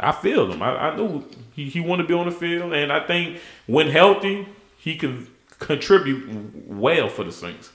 I 0.00 0.12
feel 0.12 0.50
him. 0.50 0.62
I, 0.62 0.90
I 0.90 0.96
know 0.96 1.24
he, 1.54 1.68
he 1.68 1.80
want 1.80 2.00
to 2.00 2.06
be 2.06 2.14
on 2.14 2.26
the 2.26 2.32
field, 2.32 2.72
and 2.72 2.90
I 2.90 3.06
think 3.06 3.40
when 3.66 3.88
healthy, 3.88 4.48
he 4.78 4.96
can 4.96 5.28
contribute 5.58 6.66
well 6.66 7.10
for 7.10 7.24
the 7.24 7.32
Saints 7.32 7.72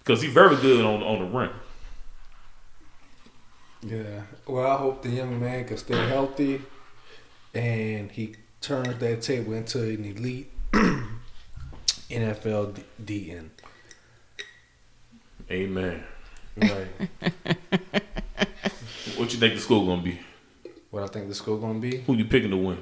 because 0.00 0.22
he's 0.22 0.32
very 0.32 0.56
good 0.56 0.84
on 0.84 1.04
on 1.04 1.20
the 1.20 1.24
run. 1.26 1.50
Yeah. 3.82 4.22
Well, 4.46 4.66
I 4.66 4.76
hope 4.76 5.02
the 5.02 5.10
young 5.10 5.40
man 5.40 5.64
can 5.64 5.76
stay 5.76 6.08
healthy, 6.08 6.62
and 7.54 8.10
he 8.10 8.36
turns 8.60 8.98
that 8.98 9.22
table 9.22 9.52
into 9.52 9.82
an 9.82 10.04
elite 10.04 10.50
NFL 12.10 12.80
DN. 13.02 13.48
Amen. 15.50 16.04
Right. 16.56 16.88
What 19.16 19.32
you 19.32 19.40
think 19.40 19.54
the 19.54 19.60
score 19.60 19.84
gonna 19.84 20.00
be? 20.00 20.20
what 20.90 21.02
I 21.02 21.06
think 21.08 21.28
the 21.28 21.34
score 21.34 21.58
gonna 21.58 21.80
be? 21.80 21.98
Who 21.98 22.14
you 22.14 22.24
picking 22.24 22.50
to 22.50 22.56
win? 22.56 22.78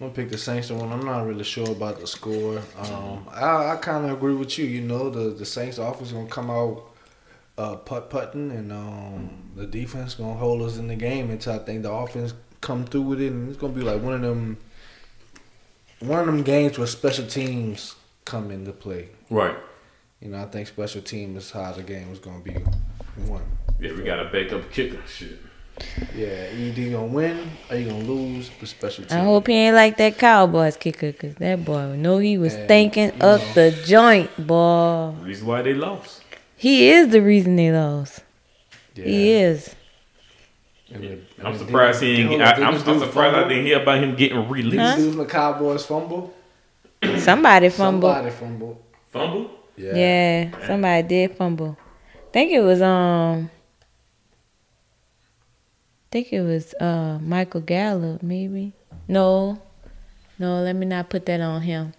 I'm 0.00 0.06
gonna 0.06 0.12
pick 0.12 0.30
the 0.30 0.38
Saints 0.38 0.68
to 0.68 0.74
win. 0.74 0.90
I'm 0.90 1.04
not 1.04 1.26
really 1.26 1.44
sure 1.44 1.70
about 1.70 2.00
the 2.00 2.06
score. 2.06 2.62
Um, 2.78 3.26
I, 3.30 3.72
I 3.72 3.76
kind 3.76 4.06
of 4.06 4.12
agree 4.12 4.34
with 4.34 4.58
you. 4.58 4.64
You 4.64 4.80
know, 4.80 5.10
the 5.10 5.30
the 5.30 5.44
Saints 5.44 5.76
offense 5.76 6.12
gonna 6.12 6.26
come 6.26 6.50
out 6.50 6.87
uh, 7.58 7.76
putt 7.76 8.08
putting, 8.08 8.50
and 8.52 8.72
um, 8.72 9.50
the 9.56 9.66
defense 9.66 10.14
gonna 10.14 10.34
hold 10.34 10.62
us 10.62 10.78
in 10.78 10.88
the 10.88 10.96
game 10.96 11.28
until 11.30 11.54
I 11.54 11.58
think 11.58 11.82
the 11.82 11.92
offense 11.92 12.32
come 12.60 12.84
through 12.86 13.02
with 13.02 13.20
it, 13.20 13.32
and 13.32 13.48
it's 13.50 13.58
gonna 13.58 13.72
be 13.74 13.82
like 13.82 14.00
one 14.02 14.14
of 14.14 14.22
them 14.22 14.56
one 16.00 16.20
of 16.20 16.26
them 16.26 16.42
games 16.42 16.78
where 16.78 16.86
special 16.86 17.26
teams 17.26 17.96
come 18.24 18.50
into 18.50 18.72
play. 18.72 19.08
Right. 19.30 19.56
You 20.20 20.28
know, 20.28 20.40
I 20.42 20.46
think 20.46 20.68
special 20.68 21.02
team 21.02 21.36
is 21.36 21.50
how 21.50 21.72
the 21.72 21.82
game 21.82 22.10
is 22.12 22.18
gonna 22.18 22.40
be 22.40 22.56
won. 23.26 23.42
Yeah, 23.80 23.92
we 23.94 24.02
got 24.02 24.20
a 24.20 24.24
backup 24.30 24.70
kicker. 24.70 24.98
Shit. 25.06 25.38
Yeah, 26.14 26.50
either 26.52 26.80
you 26.80 26.90
gonna 26.90 27.06
win 27.06 27.50
or 27.70 27.76
you 27.76 27.88
gonna 27.90 28.02
lose 28.04 28.50
the 28.60 28.66
special 28.66 29.04
team. 29.04 29.18
I 29.18 29.22
hope 29.24 29.46
he 29.46 29.54
ain't 29.54 29.76
like 29.76 29.96
that 29.98 30.18
Cowboys 30.18 30.76
kicker, 30.76 31.12
cause 31.12 31.34
that 31.36 31.64
boy 31.64 31.94
know 31.96 32.18
he 32.18 32.36
was 32.36 32.54
Yeah, 32.54 32.66
thinking 32.66 33.12
you 33.14 33.22
up 33.22 33.40
know. 33.40 33.52
the 33.54 33.82
joint, 33.84 34.46
boy. 34.46 35.14
Reason 35.22 35.46
why 35.46 35.62
they 35.62 35.74
lost. 35.74 36.22
He 36.58 36.90
is 36.90 37.08
the 37.08 37.22
reason 37.22 37.56
they 37.56 37.70
lost. 37.72 38.22
yeah. 38.94 39.04
He 39.04 39.30
is. 39.32 39.74
And 40.90 41.24
I'm 41.44 41.56
surprised 41.56 42.02
he 42.02 42.16
didn't- 42.16 42.32
ain't. 42.32 42.42
I, 42.42 42.52
didn't 42.54 42.66
I'm, 42.66 42.74
this 42.74 42.86
I'm 42.86 42.98
dude 42.98 43.08
surprised 43.08 43.36
I 43.36 43.48
didn't 43.48 43.64
hear 43.66 43.80
about 43.80 44.02
him 44.02 44.16
getting 44.16 44.48
released. 44.48 44.76
Huh? 44.82 44.96
Didn't 44.96 45.18
the 45.18 45.26
Cowboys 45.26 45.86
fumble? 45.86 46.34
Somebody 47.18 47.68
fumble. 47.68 48.08
Somebody 48.12 48.30
fumbled. 48.34 48.82
Fumble. 49.12 49.50
Yeah. 49.76 49.94
Yeah, 49.94 50.66
somebody 50.66 51.06
did 51.06 51.36
fumble. 51.36 51.76
think 52.32 52.50
it 52.50 52.60
was 52.60 52.82
um. 52.82 53.50
think 56.10 56.32
it 56.32 56.40
was 56.40 56.74
uh 56.80 57.18
Michael 57.22 57.60
Gallup, 57.60 58.22
maybe. 58.22 58.72
No, 59.06 59.60
no. 60.38 60.62
Let 60.62 60.74
me 60.74 60.86
not 60.86 61.08
put 61.10 61.26
that 61.26 61.40
on 61.40 61.62
him. 61.62 61.92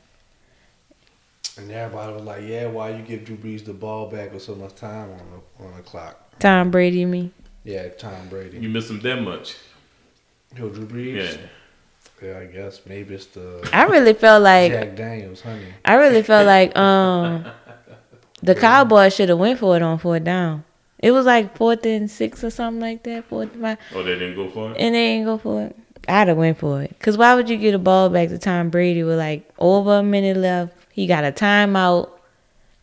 And 1.60 1.72
everybody 1.72 2.14
was 2.14 2.24
like, 2.24 2.44
"Yeah, 2.48 2.68
why 2.68 2.90
you 2.92 3.02
give 3.04 3.26
Drew 3.26 3.36
Brees 3.36 3.66
the 3.66 3.74
ball 3.74 4.10
back 4.10 4.34
with 4.34 4.42
so 4.44 4.56
much 4.56 4.76
time 4.76 5.12
on 5.12 5.18
the 5.60 5.66
on 5.66 5.76
the 5.76 5.82
clock?" 5.84 6.40
Tom 6.40 6.72
Brady, 6.72 7.06
me. 7.06 7.32
Yeah, 7.64 7.90
Tom 7.90 8.30
Brady. 8.30 8.58
You 8.60 8.70
miss 8.70 8.90
him 8.90 9.00
that 9.02 9.22
much. 9.22 9.56
Who 10.56 10.70
Drew 10.70 10.86
Brees? 10.88 11.32
Yeah. 11.34 11.38
Yeah, 12.22 12.40
I 12.40 12.46
guess 12.46 12.82
maybe 12.86 13.16
it's 13.16 13.28
the 13.28 13.68
I 13.72 13.84
really 13.86 14.14
felt 14.14 14.44
like 14.44 14.72
Jack 14.72 14.96
Daniels, 14.96 15.42
honey. 15.42 15.68
I 15.86 15.96
really 15.96 16.22
felt 16.24 16.46
like 16.46 16.78
um 16.78 17.46
the 18.44 18.56
Cowboys 18.56 19.16
should 19.16 19.30
have 19.30 19.38
went 19.38 19.60
for 19.60 19.76
it 19.76 19.82
on 19.82 19.98
fourth 20.00 20.24
down. 20.24 20.64
It 20.98 21.12
was 21.12 21.26
like 21.26 21.56
fourth 21.56 21.86
and 21.86 22.10
six 22.12 22.44
or 22.44 22.50
something 22.50 22.82
like 22.82 23.04
that, 23.04 23.26
fourth 23.26 23.54
and 23.54 23.62
five, 23.62 23.78
Oh, 23.96 24.04
they 24.04 24.14
didn't 24.16 24.36
go 24.36 24.50
for 24.50 24.72
it. 24.72 24.78
and 24.78 24.96
they 24.96 25.00
ain't 25.08 25.26
go 25.26 25.38
for 25.38 25.64
it. 25.64 25.76
I'd 26.10 26.28
have 26.28 26.36
went 26.38 26.58
for 26.58 26.82
it. 26.82 26.94
Cause 27.00 27.18
why 27.18 27.36
would 27.36 27.50
you 27.50 27.56
get 27.58 27.74
a 27.74 27.80
ball 27.80 28.10
back 28.10 28.30
to 28.30 28.38
Tom 28.38 28.70
Brady 28.70 29.04
with 29.04 29.18
like 29.18 29.50
over 29.60 30.00
a 30.00 30.04
minute 30.04 30.38
left? 30.38 30.74
He 30.92 31.08
got 31.08 31.24
a 31.24 31.32
timeout, 31.32 32.10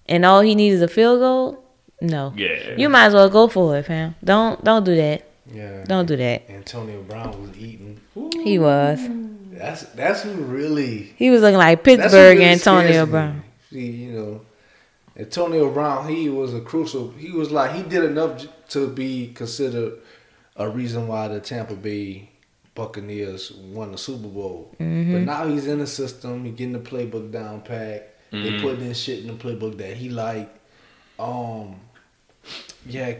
and 0.06 0.24
all 0.24 0.40
he 0.40 0.54
needs 0.54 0.76
is 0.76 0.82
a 0.82 0.88
field 0.88 1.20
goal. 1.20 1.62
No, 2.00 2.32
Yeah. 2.36 2.74
you 2.76 2.88
might 2.88 3.06
as 3.06 3.14
well 3.14 3.28
go 3.30 3.48
for 3.48 3.76
it, 3.78 3.86
fam. 3.86 4.14
Don't 4.22 4.62
don't 4.64 4.84
do 4.84 4.94
that. 4.96 5.22
Yeah. 5.52 5.84
Don't 5.84 6.06
do 6.06 6.16
that. 6.16 6.42
Antonio 6.50 7.02
Brown 7.02 7.40
was 7.40 7.56
eating. 7.58 8.00
He 8.42 8.58
was. 8.58 9.00
That's 9.52 9.82
that's 9.94 10.22
who 10.22 10.32
really 10.32 11.14
He 11.16 11.30
was 11.30 11.40
looking 11.40 11.56
like 11.58 11.82
Pittsburgh 11.84 12.38
really 12.38 12.44
Antonio. 12.50 13.06
Brown. 13.06 13.42
See, 13.70 13.86
you 13.90 14.12
know, 14.12 14.40
Antonio 15.18 15.70
Brown, 15.72 16.08
he 16.08 16.28
was 16.28 16.52
a 16.52 16.60
crucial. 16.60 17.12
He 17.16 17.30
was 17.30 17.50
like 17.50 17.72
he 17.74 17.82
did 17.82 18.04
enough 18.04 18.44
to 18.70 18.88
be 18.88 19.32
considered 19.34 19.94
a 20.56 20.68
reason 20.68 21.08
why 21.08 21.28
the 21.28 21.40
Tampa 21.40 21.74
Bay 21.74 22.28
Buccaneers 22.76 23.50
won 23.50 23.90
the 23.90 23.98
Super 23.98 24.28
Bowl. 24.28 24.72
Mm-hmm. 24.78 25.12
But 25.12 25.22
now 25.22 25.48
he's 25.48 25.66
in 25.66 25.80
the 25.80 25.86
system. 25.88 26.44
He 26.44 26.52
getting 26.52 26.72
the 26.72 26.78
playbook 26.78 27.32
down 27.32 27.62
pat. 27.62 28.14
They 28.30 28.52
Mhm. 28.52 28.60
putting 28.60 28.86
in 28.86 28.94
shit 28.94 29.20
in 29.20 29.26
the 29.26 29.32
playbook 29.32 29.78
that 29.78 29.96
he 29.96 30.08
like. 30.10 30.48
Um, 31.18 31.80
yeah, 32.86 33.14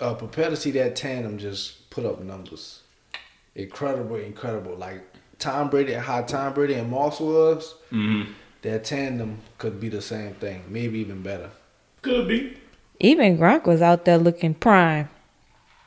uh, 0.00 0.14
prepare 0.14 0.50
to 0.50 0.56
see 0.56 0.70
that 0.72 0.96
tandem 0.96 1.38
just 1.38 1.88
put 1.90 2.04
up 2.04 2.20
numbers. 2.22 2.80
Incredible, 3.54 4.16
incredible. 4.16 4.74
Like 4.76 5.02
Tom 5.38 5.68
Brady, 5.70 5.92
how 5.92 6.22
Tom 6.22 6.54
Brady 6.54 6.74
and 6.74 6.90
Moss 6.90 7.20
was, 7.20 7.74
hmm 7.90 8.22
that 8.62 8.84
tandem 8.84 9.38
could 9.58 9.80
be 9.80 9.88
the 9.88 10.00
same 10.00 10.34
thing, 10.34 10.62
maybe 10.68 11.00
even 11.00 11.20
better. 11.20 11.50
Could 12.00 12.28
be. 12.28 12.56
Even 13.00 13.36
Gronk 13.36 13.64
was 13.66 13.82
out 13.82 14.04
there 14.04 14.18
looking 14.18 14.54
prime. 14.54 15.08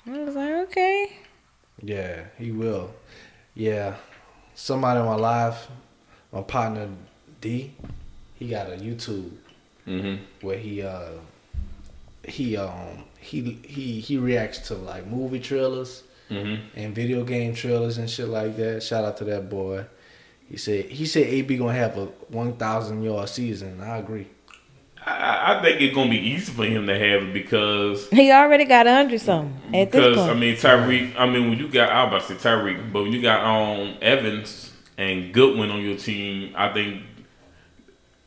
I 0.06 0.20
was 0.20 0.36
like, 0.36 0.52
okay. 0.68 1.18
Yeah, 1.82 2.26
he 2.38 2.52
will. 2.52 2.92
Yeah, 3.54 3.96
somebody 4.54 5.00
in 5.00 5.06
my 5.06 5.16
life, 5.16 5.68
my 6.32 6.42
partner 6.42 6.90
D, 7.42 7.74
he 8.36 8.50
got 8.50 8.68
a 8.68 8.78
YouTube 8.78 9.32
hmm 9.86 10.16
where 10.42 10.58
he 10.58 10.82
uh 10.82 11.12
he 12.28 12.58
um 12.58 13.04
he 13.20 13.60
he 13.64 14.00
he 14.00 14.18
reacts 14.18 14.60
to 14.68 14.76
like 14.76 15.06
movie 15.06 15.40
trailers 15.40 16.04
hmm 16.28 16.56
and 16.76 16.96
video 16.96 17.24
game 17.24 17.54
trailers 17.54 17.98
and 17.98 18.10
shit 18.10 18.28
like 18.28 18.58
that. 18.58 18.82
Shout 18.82 19.06
out 19.06 19.18
to 19.18 19.24
that 19.26 19.50
boy. 19.50 19.86
He 20.50 20.58
said 20.58 20.86
he 20.86 21.06
said 21.06 21.28
AB 21.28 21.58
gonna 21.58 21.74
have 21.74 21.98
a 21.98 22.06
one 22.30 22.54
thousand 22.54 23.04
yard 23.04 23.30
season. 23.30 23.80
I 23.82 23.98
agree. 23.98 24.28
I, 25.08 25.58
I 25.58 25.62
think 25.62 25.82
it's 25.82 25.94
gonna 25.94 26.10
be 26.10 26.18
easy 26.18 26.52
for 26.52 26.66
him 26.66 26.88
to 26.88 26.94
have 26.98 27.24
it 27.24 27.34
because 27.34 28.10
He 28.10 28.32
already 28.32 28.66
got 28.66 28.88
a 28.88 28.94
hundred 28.94 29.22
something 29.22 29.54
at 29.76 29.92
this 29.92 30.02
because 30.04 30.18
point. 30.18 30.32
I 30.32 30.34
mean 30.34 30.56
Tyreek. 30.56 31.16
I 31.18 31.26
mean 31.28 31.50
when 31.50 31.60
you 31.60 31.68
got 31.68 31.90
I 31.90 32.04
was 32.06 32.10
about 32.24 32.28
to 32.38 32.40
say 32.44 32.50
Tyreek, 32.50 32.92
but 32.92 33.04
when 33.04 33.12
you 33.12 33.22
got 33.22 33.44
um 33.44 33.96
Evans 34.02 34.72
and 34.98 35.32
Godwin 35.34 35.70
on 35.70 35.82
your 35.82 35.98
team, 35.98 36.54
I 36.58 36.74
think 36.74 37.04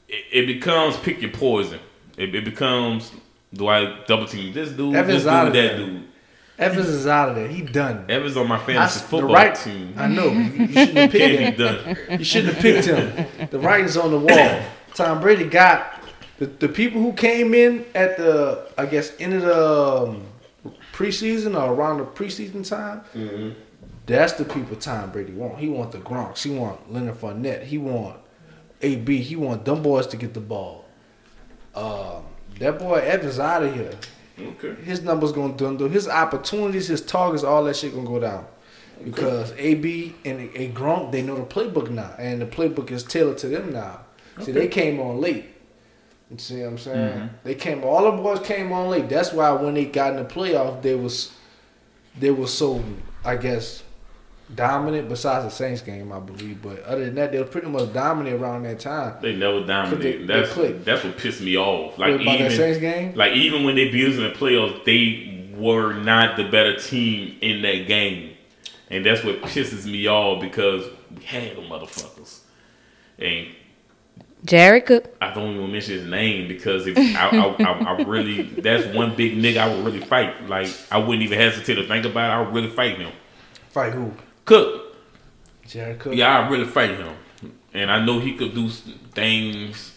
it, 0.09 0.25
it 0.33 0.47
becomes 0.47 0.97
pick 0.99 1.21
your 1.21 1.31
poison. 1.33 1.81
It, 2.17 2.35
it 2.35 2.45
becomes 2.45 3.13
do 3.53 3.67
I 3.69 4.05
double 4.07 4.27
team 4.27 4.53
this 4.53 4.71
dude, 4.71 4.95
Evans 4.95 5.25
this 5.25 5.27
out 5.27 5.45
dude, 5.45 5.49
of 5.49 5.53
that 5.55 5.77
there. 5.79 5.87
dude. 5.87 6.05
Evans 6.59 6.89
is 6.89 7.07
out 7.07 7.29
of 7.29 7.37
there. 7.37 7.47
He 7.49 7.63
done. 7.63 8.05
Evans 8.09 8.37
on 8.37 8.49
my 8.49 8.59
fantasy 8.59 8.97
s- 8.97 9.03
the 9.03 9.09
football 9.09 9.33
right- 9.35 9.55
team. 9.55 9.95
I 9.97 10.09
know. 10.09 10.27
You, 10.29 10.41
you 10.41 10.67
shouldn't 10.73 10.97
have 10.97 11.11
Can't 11.11 11.13
picked 11.13 11.39
be 11.39 11.45
him. 11.45 11.57
done. 11.57 12.19
You 12.19 12.25
shouldn't 12.25 12.55
have 12.55 12.63
picked 12.63 12.87
him. 12.87 13.49
The 13.51 13.59
writing's 13.61 13.97
on 13.97 14.11
the 14.11 14.19
wall. 14.19 14.63
Tom 14.95 15.21
Brady 15.21 15.45
got 15.45 15.98
the, 16.39 16.47
the 16.47 16.69
people 16.69 17.01
who 17.01 17.13
came 17.13 17.55
in 17.55 17.85
at 17.95 18.17
the 18.17 18.69
I 18.77 18.87
guess 18.87 19.13
end 19.19 19.35
of 19.35 19.43
the 19.43 20.07
um, 20.07 20.27
preseason 20.93 21.61
or 21.61 21.73
around 21.73 21.99
the 21.99 22.05
preseason 22.05 22.69
time. 22.69 23.03
Mm-hmm. 23.15 23.51
That's 24.07 24.33
the 24.35 24.45
people 24.45 24.77
Tom 24.77 25.11
Brady 25.11 25.33
want. 25.33 25.59
He 25.59 25.69
want 25.69 25.93
the 25.93 25.99
Gronks. 25.99 26.43
He 26.43 26.51
want 26.51 26.91
Leonard 26.91 27.17
Fournette. 27.17 27.65
He 27.65 27.77
want 27.77 28.19
AB. 28.81 29.19
He 29.21 29.37
want 29.37 29.65
them 29.65 29.83
boys 29.83 30.07
to 30.09 30.17
get 30.17 30.33
the 30.33 30.41
ball. 30.41 30.87
Um, 31.75 32.25
that 32.59 32.79
boy 32.79 32.97
Evans 32.97 33.39
out 33.39 33.63
of 33.65 33.75
here. 33.75 33.93
Okay. 34.41 34.75
His 34.83 35.03
numbers 35.03 35.33
gonna 35.33 35.53
dwindle. 35.53 35.89
His 35.89 36.09
opportunities, 36.09 36.89
his 36.89 37.03
targets, 37.03 37.45
all 37.45 37.65
that 37.65 37.77
shit 37.77 37.95
gonna 37.95 38.07
go 38.07 38.21
down. 38.21 38.47
Because 39.05 39.53
AB 39.57 40.15
and 40.25 40.41
a 40.57 40.71
Gronk, 40.71 41.13
they 41.13 41.23
know 41.23 41.37
the 41.37 41.45
playbook 41.45 41.91
now, 41.91 42.15
and 42.19 42.41
the 42.41 42.47
playbook 42.47 42.91
is 42.91 43.05
tailored 43.05 43.39
to 43.39 43.49
them 43.49 43.73
now. 43.73 44.01
See, 44.41 44.53
they 44.53 44.69
came 44.69 44.99
on 45.01 45.21
late. 45.21 45.47
You 46.31 46.39
see 46.39 46.61
what 46.61 46.69
I'm 46.69 46.79
saying? 46.79 46.97
Mhm. 47.19 47.31
They 47.45 47.55
came. 47.55 47.83
All 47.85 48.05
the 48.11 48.17
boys 48.23 48.41
came 48.41 48.71
on 48.73 48.89
late. 48.91 49.09
That's 49.09 49.33
why 49.33 49.51
when 49.53 49.75
they 49.75 49.87
got 49.87 50.11
in 50.11 50.17
the 50.19 50.25
playoff, 50.25 50.83
they 50.83 50.95
was 50.95 51.33
they 52.19 52.31
was 52.31 52.53
so 52.53 52.83
I 53.25 53.37
guess 53.37 53.83
dominant. 54.55 55.09
Besides 55.09 55.45
the 55.47 55.51
Saints 55.51 55.81
game, 55.83 56.13
I 56.13 56.21
believe, 56.21 56.61
but 56.63 56.83
other 56.85 57.05
than 57.07 57.15
that, 57.17 57.33
they 57.33 57.39
were 57.39 57.45
pretty 57.45 57.69
much 57.69 57.93
dominant 57.93 58.41
around 58.43 58.65
that 58.65 58.79
time. 58.81 59.15
They 59.23 59.35
never 59.37 59.65
dominated. 59.65 60.27
they 60.29 60.35
That's 60.41 60.53
clicked. 60.53 60.85
that's 60.85 61.05
what 61.05 61.17
pissed 61.17 61.41
me 61.41 61.57
off. 61.57 61.99
Like 61.99 62.15
about 62.21 62.35
even 62.35 62.51
Saints 62.51 62.79
game. 62.79 63.15
like 63.15 63.33
even 63.33 63.65
when 63.65 63.75
they 63.77 63.89
beat 63.89 64.09
us 64.09 64.17
in 64.17 64.25
the 64.25 64.31
playoffs, 64.31 64.85
they 64.85 65.51
were 65.57 65.95
not 65.95 66.37
the 66.37 66.45
better 66.45 66.77
team 66.77 67.37
in 67.41 67.63
that 67.63 67.87
game, 67.89 68.31
and 68.91 69.05
that's 69.05 69.25
what 69.25 69.41
pisses 69.43 69.91
me 69.91 70.07
off 70.07 70.41
because 70.43 70.85
we 71.17 71.25
had 71.25 71.57
them 71.57 71.65
motherfuckers. 71.65 72.41
And 73.19 73.49
Jared 74.45 74.87
Cook. 74.87 75.15
I 75.21 75.33
don't 75.35 75.55
even 75.55 75.73
mention 75.73 75.95
his 75.95 76.07
name 76.07 76.49
because 76.49 76.87
if 76.87 76.97
I, 76.97 77.29
I, 77.29 77.63
I, 77.63 77.95
I 77.97 78.03
really 78.03 78.43
that's 78.43 78.95
one 78.95 79.15
big 79.17 79.37
nigga 79.37 79.59
I 79.59 79.75
would 79.75 79.85
really 79.85 80.01
fight. 80.01 80.49
Like 80.49 80.69
I 80.91 80.99
wouldn't 80.99 81.23
even 81.23 81.39
hesitate 81.39 81.75
to 81.75 81.87
think 81.87 82.05
about 82.07 82.31
it. 82.31 82.35
I 82.35 82.41
would 82.41 82.55
really 82.55 82.71
fight 82.75 82.99
him. 82.99 83.13
Fight 83.71 83.93
who? 83.93 84.13
Cook, 84.45 84.97
Jared 85.67 85.99
Cook. 85.99 86.15
yeah, 86.15 86.39
I 86.39 86.49
really 86.49 86.65
fight 86.65 86.91
him, 86.91 87.15
and 87.75 87.91
I 87.91 88.05
know 88.05 88.19
he 88.21 88.35
could 88.35 88.55
do 88.55 88.69
things 88.71 89.93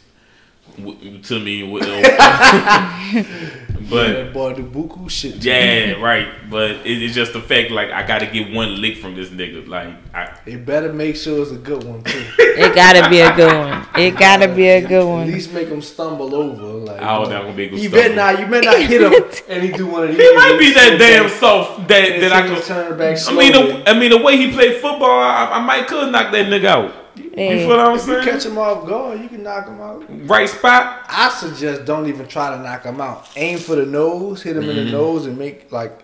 w- 0.77 1.19
to 1.21 1.39
me. 1.39 1.63
With, 1.63 1.83
But 3.89 4.07
that 4.13 4.31
boy 4.33 4.53
do 4.53 4.63
buku 4.63 5.09
shit. 5.09 5.41
to 5.41 5.49
yeah, 5.49 5.93
right. 5.93 6.27
But 6.49 6.71
it, 6.85 7.01
it's 7.03 7.13
just 7.15 7.33
the 7.33 7.41
fact 7.41 7.71
like 7.71 7.89
I 7.91 8.05
got 8.07 8.19
to 8.19 8.27
get 8.27 8.53
one 8.53 8.79
lick 8.79 8.97
from 8.99 9.15
this 9.15 9.29
nigga. 9.29 9.67
Like 9.67 9.89
I. 10.13 10.37
It 10.45 10.65
better 10.65 10.93
make 10.93 11.15
sure 11.17 11.41
it's 11.41 11.51
a 11.51 11.55
good 11.57 11.83
one 11.83 12.01
too. 12.03 12.23
It 12.37 12.73
gotta 12.75 13.09
be 13.09 13.19
a 13.19 13.35
good 13.35 13.51
one. 13.53 13.85
It 13.95 14.11
gotta 14.19 14.47
be 14.53 14.67
a 14.67 14.87
good 14.87 15.05
one. 15.05 15.23
At 15.27 15.33
least 15.33 15.51
make 15.53 15.67
him 15.67 15.81
stumble 15.81 16.33
over. 16.35 16.63
Like, 16.91 17.01
I 17.01 17.17
was 17.19 17.29
not 17.29 17.41
gonna 17.43 17.55
be 17.55 17.65
a 17.65 17.69
good 17.69 17.79
You 17.79 17.89
stumble. 17.89 18.01
better 18.01 18.15
not. 18.15 18.39
You 18.39 18.45
better 18.45 18.65
not 18.67 18.79
hit 18.79 19.01
him, 19.01 19.45
and 19.49 19.63
he 19.63 19.71
do 19.71 19.87
one 19.87 20.03
of 20.03 20.09
these. 20.09 20.19
he 20.19 20.35
might 20.35 20.57
be 20.59 20.73
that 20.73 20.95
damn 20.97 21.23
back- 21.23 21.33
soft 21.39 21.87
that 21.89 22.19
that 22.21 22.31
I 22.31 22.47
so 22.47 22.55
could. 22.55 22.63
turn 22.63 22.97
back 22.97 23.17
I 23.27 23.33
mean, 23.35 23.51
the, 23.51 23.89
I 23.89 23.99
mean 23.99 24.09
the 24.11 24.17
way 24.21 24.37
he 24.37 24.51
played 24.53 24.75
football, 24.79 25.19
I, 25.21 25.49
I 25.53 25.59
might 25.65 25.87
could 25.87 26.11
knock 26.11 26.31
that 26.31 26.45
nigga 26.45 26.65
out. 26.65 26.93
You 27.15 27.31
Yeah. 27.35 27.57
feel 27.57 27.67
what 27.69 27.79
I'm 27.79 27.95
if 27.97 28.07
you 28.07 28.19
catch 28.21 28.45
him 28.45 28.57
off 28.57 28.87
guard, 28.87 29.19
you 29.21 29.29
can 29.29 29.43
knock 29.43 29.67
him 29.67 29.81
out. 29.81 30.03
Right 30.29 30.47
spot. 30.49 31.05
I 31.09 31.29
suggest 31.29 31.85
don't 31.85 32.07
even 32.07 32.27
try 32.27 32.55
to 32.55 32.61
knock 32.61 32.83
him 32.83 32.99
out. 33.01 33.27
Aim 33.35 33.57
for 33.59 33.75
the 33.75 33.85
nose, 33.85 34.41
hit 34.41 34.55
him 34.57 34.69
in 34.69 34.75
the 34.75 34.85
nose, 34.85 35.25
and 35.25 35.37
make 35.37 35.71
like 35.71 35.99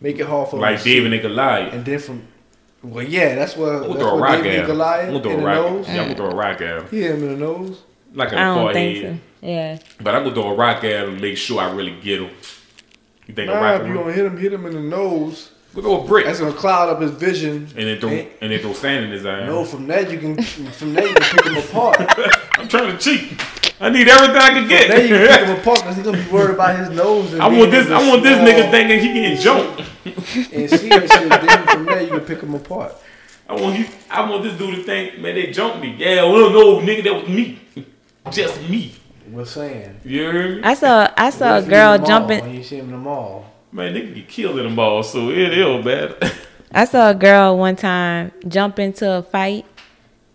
make 0.00 0.18
it 0.18 0.26
hard 0.26 0.48
for 0.48 0.56
him. 0.56 0.62
Mm-hmm. 0.62 0.72
Like 0.72 0.76
to 0.78 0.82
see. 0.82 0.94
David 0.94 1.12
and 1.14 1.22
Goliath. 1.22 1.72
And 1.74 1.84
then 1.84 1.98
from, 1.98 2.22
well, 2.82 3.04
yeah, 3.04 3.34
that's 3.34 3.56
what 3.56 3.68
I'm 3.70 3.74
gonna 3.82 3.88
that's 3.88 4.00
throw 4.00 4.08
a 4.10 4.14
what 4.14 4.22
rock 4.22 4.36
David 4.42 4.52
at 4.52 4.58
him. 4.60 4.66
Goliath 4.66 5.08
I'm 5.14 5.22
throw 5.22 5.30
in 5.32 5.36
a 5.38 5.40
the 5.40 5.46
rock. 5.46 5.56
nose. 5.72 5.86
Yeah, 5.88 5.92
I'm 5.94 6.02
gonna 6.04 6.14
throw 6.16 6.30
a 6.30 6.34
rock 6.34 6.60
at 6.60 6.76
him. 6.78 6.86
He 6.90 7.00
hit 7.02 7.10
him 7.14 7.22
in 7.24 7.28
the 7.38 7.46
nose. 7.46 7.82
Like 8.14 8.32
a 8.32 8.38
I 8.40 8.44
don't 8.44 8.56
forehead. 8.56 8.74
think 8.74 9.20
so. 9.42 9.46
Yeah. 9.46 9.78
But 10.02 10.14
I'm 10.14 10.22
gonna 10.24 10.34
throw 10.34 10.50
a 10.50 10.54
rock 10.54 10.84
at 10.84 11.04
him 11.04 11.10
and 11.12 11.20
make 11.20 11.36
sure 11.36 11.60
I 11.60 11.70
really 11.72 11.92
get 12.02 12.20
him. 12.20 12.30
You 13.26 13.34
think 13.34 13.50
a 13.50 13.54
Nah, 13.54 13.60
rock 13.60 13.80
if 13.82 13.86
you 13.86 13.92
will 13.94 14.00
gonna 14.02 14.12
hit 14.14 14.24
him, 14.26 14.36
hit 14.36 14.52
him 14.52 14.66
in 14.66 14.72
the 14.74 14.80
nose. 14.80 15.50
We'll 15.72 15.84
go 15.84 16.02
a 16.02 16.06
brick. 16.06 16.26
That's 16.26 16.40
gonna 16.40 16.52
cloud 16.52 16.88
up 16.88 17.00
his 17.00 17.12
vision. 17.12 17.68
and 17.76 17.86
then 17.86 18.00
throw 18.00 18.10
Ain't- 18.10 18.32
and 18.40 18.50
then 18.52 18.58
throw 18.60 18.72
sand 18.72 19.04
in 19.04 19.10
his 19.12 19.24
eye. 19.24 19.46
No, 19.46 19.64
from 19.64 19.86
that 19.86 20.10
you 20.10 20.18
can 20.18 20.42
from 20.42 20.94
there 20.94 21.06
you 21.06 21.14
can 21.14 21.36
pick 21.38 21.44
him 21.46 21.56
apart. 21.56 21.96
I'm 22.58 22.66
trying 22.68 22.90
to 22.90 22.98
cheat. 22.98 23.40
I 23.80 23.88
need 23.88 24.08
everything 24.08 24.36
I 24.36 24.50
can 24.50 24.68
get. 24.68 24.88
There 24.88 25.00
you 25.02 25.08
can 25.08 25.28
pick 25.28 25.46
him 25.48 25.56
apart 25.60 25.78
because 25.80 25.96
he's 25.96 26.04
gonna 26.04 26.22
be 26.22 26.30
worried 26.30 26.54
about 26.54 26.76
his 26.78 26.90
nose. 26.90 27.32
And 27.32 27.40
I 27.42 27.48
being 27.48 27.60
want 27.60 27.70
this. 27.70 27.88
a 27.88 27.94
I 27.94 28.08
want 28.08 28.22
this 28.22 28.34
small 28.36 28.48
nigga 28.48 28.70
thinking 28.70 29.00
he 29.00 29.12
getting 29.12 29.38
jumped. 29.38 29.82
And 30.52 30.70
see 30.70 30.88
that 30.88 31.08
shit. 31.10 31.28
Then 31.28 31.66
from 31.68 31.84
there 31.86 32.02
you 32.02 32.08
can 32.10 32.20
pick 32.20 32.40
him 32.40 32.54
apart. 32.54 32.94
I 33.48 33.54
want 33.54 33.78
you. 33.78 33.86
I 34.10 34.28
want 34.28 34.42
this 34.44 34.56
dude 34.58 34.76
to 34.76 34.82
think, 34.82 35.18
man, 35.18 35.34
they 35.34 35.50
jumped 35.52 35.80
me. 35.80 35.94
Yeah, 35.98 36.22
well, 36.24 36.50
no, 36.50 36.78
nigga, 36.80 37.04
that 37.04 37.14
was 37.14 37.28
me. 37.28 37.58
Just 38.30 38.60
me. 38.68 38.94
We're 39.30 39.44
saying. 39.44 40.00
You 40.04 40.24
heard 40.30 40.56
me? 40.56 40.62
I 40.64 40.74
saw 40.74 41.08
I 41.16 41.30
saw 41.30 41.58
a 41.58 41.62
girl 41.62 41.94
in 41.94 42.00
the 42.02 42.08
mall 42.08 42.20
jumping 42.20 42.40
When 42.42 42.54
you 42.54 42.62
see 42.64 42.76
him 42.76 42.86
in 42.86 42.90
the 42.92 42.98
mall. 42.98 43.46
Man, 43.72 43.94
nigga 43.94 44.14
get 44.14 44.28
killed 44.28 44.58
in 44.58 44.68
the 44.68 44.74
ball, 44.74 45.02
so 45.02 45.30
it 45.30 45.56
ill 45.56 45.82
bad. 45.84 46.16
I 46.72 46.84
saw 46.84 47.10
a 47.10 47.14
girl 47.14 47.56
one 47.56 47.76
time 47.76 48.32
jump 48.48 48.78
into 48.78 49.10
a 49.10 49.22
fight 49.22 49.66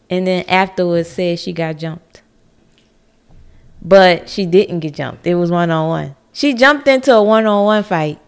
and 0.09 0.25
then 0.27 0.45
afterwards 0.47 1.09
said 1.09 1.39
she 1.39 1.53
got 1.53 1.77
jumped. 1.77 2.21
But 3.81 4.29
she 4.29 4.45
didn't 4.45 4.79
get 4.79 4.93
jumped. 4.95 5.27
It 5.27 5.35
was 5.35 5.51
one 5.51 5.69
on 5.71 5.87
one. 5.89 6.15
She 6.33 6.53
jumped 6.53 6.87
into 6.87 7.13
a 7.13 7.23
one 7.23 7.45
on 7.45 7.65
one 7.65 7.83
fight. 7.83 8.19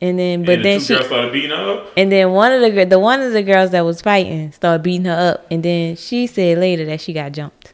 And 0.00 0.18
then 0.18 0.44
but 0.44 0.56
and 0.56 0.64
the 0.64 0.68
then 0.68 0.78
two 0.80 0.84
she 0.84 0.94
girls 0.94 1.06
started 1.06 1.32
beating 1.32 1.50
her 1.50 1.72
up. 1.78 1.92
and 1.96 2.12
then 2.12 2.30
one 2.32 2.52
of 2.52 2.60
the 2.60 2.84
the 2.84 2.98
one 2.98 3.22
of 3.22 3.32
the 3.32 3.42
girls 3.42 3.70
that 3.70 3.80
was 3.80 4.02
fighting 4.02 4.52
started 4.52 4.82
beating 4.82 5.06
her 5.06 5.32
up 5.32 5.46
and 5.50 5.62
then 5.62 5.96
she 5.96 6.26
said 6.26 6.58
later 6.58 6.84
that 6.84 7.00
she 7.00 7.14
got 7.14 7.32
jumped. 7.32 7.72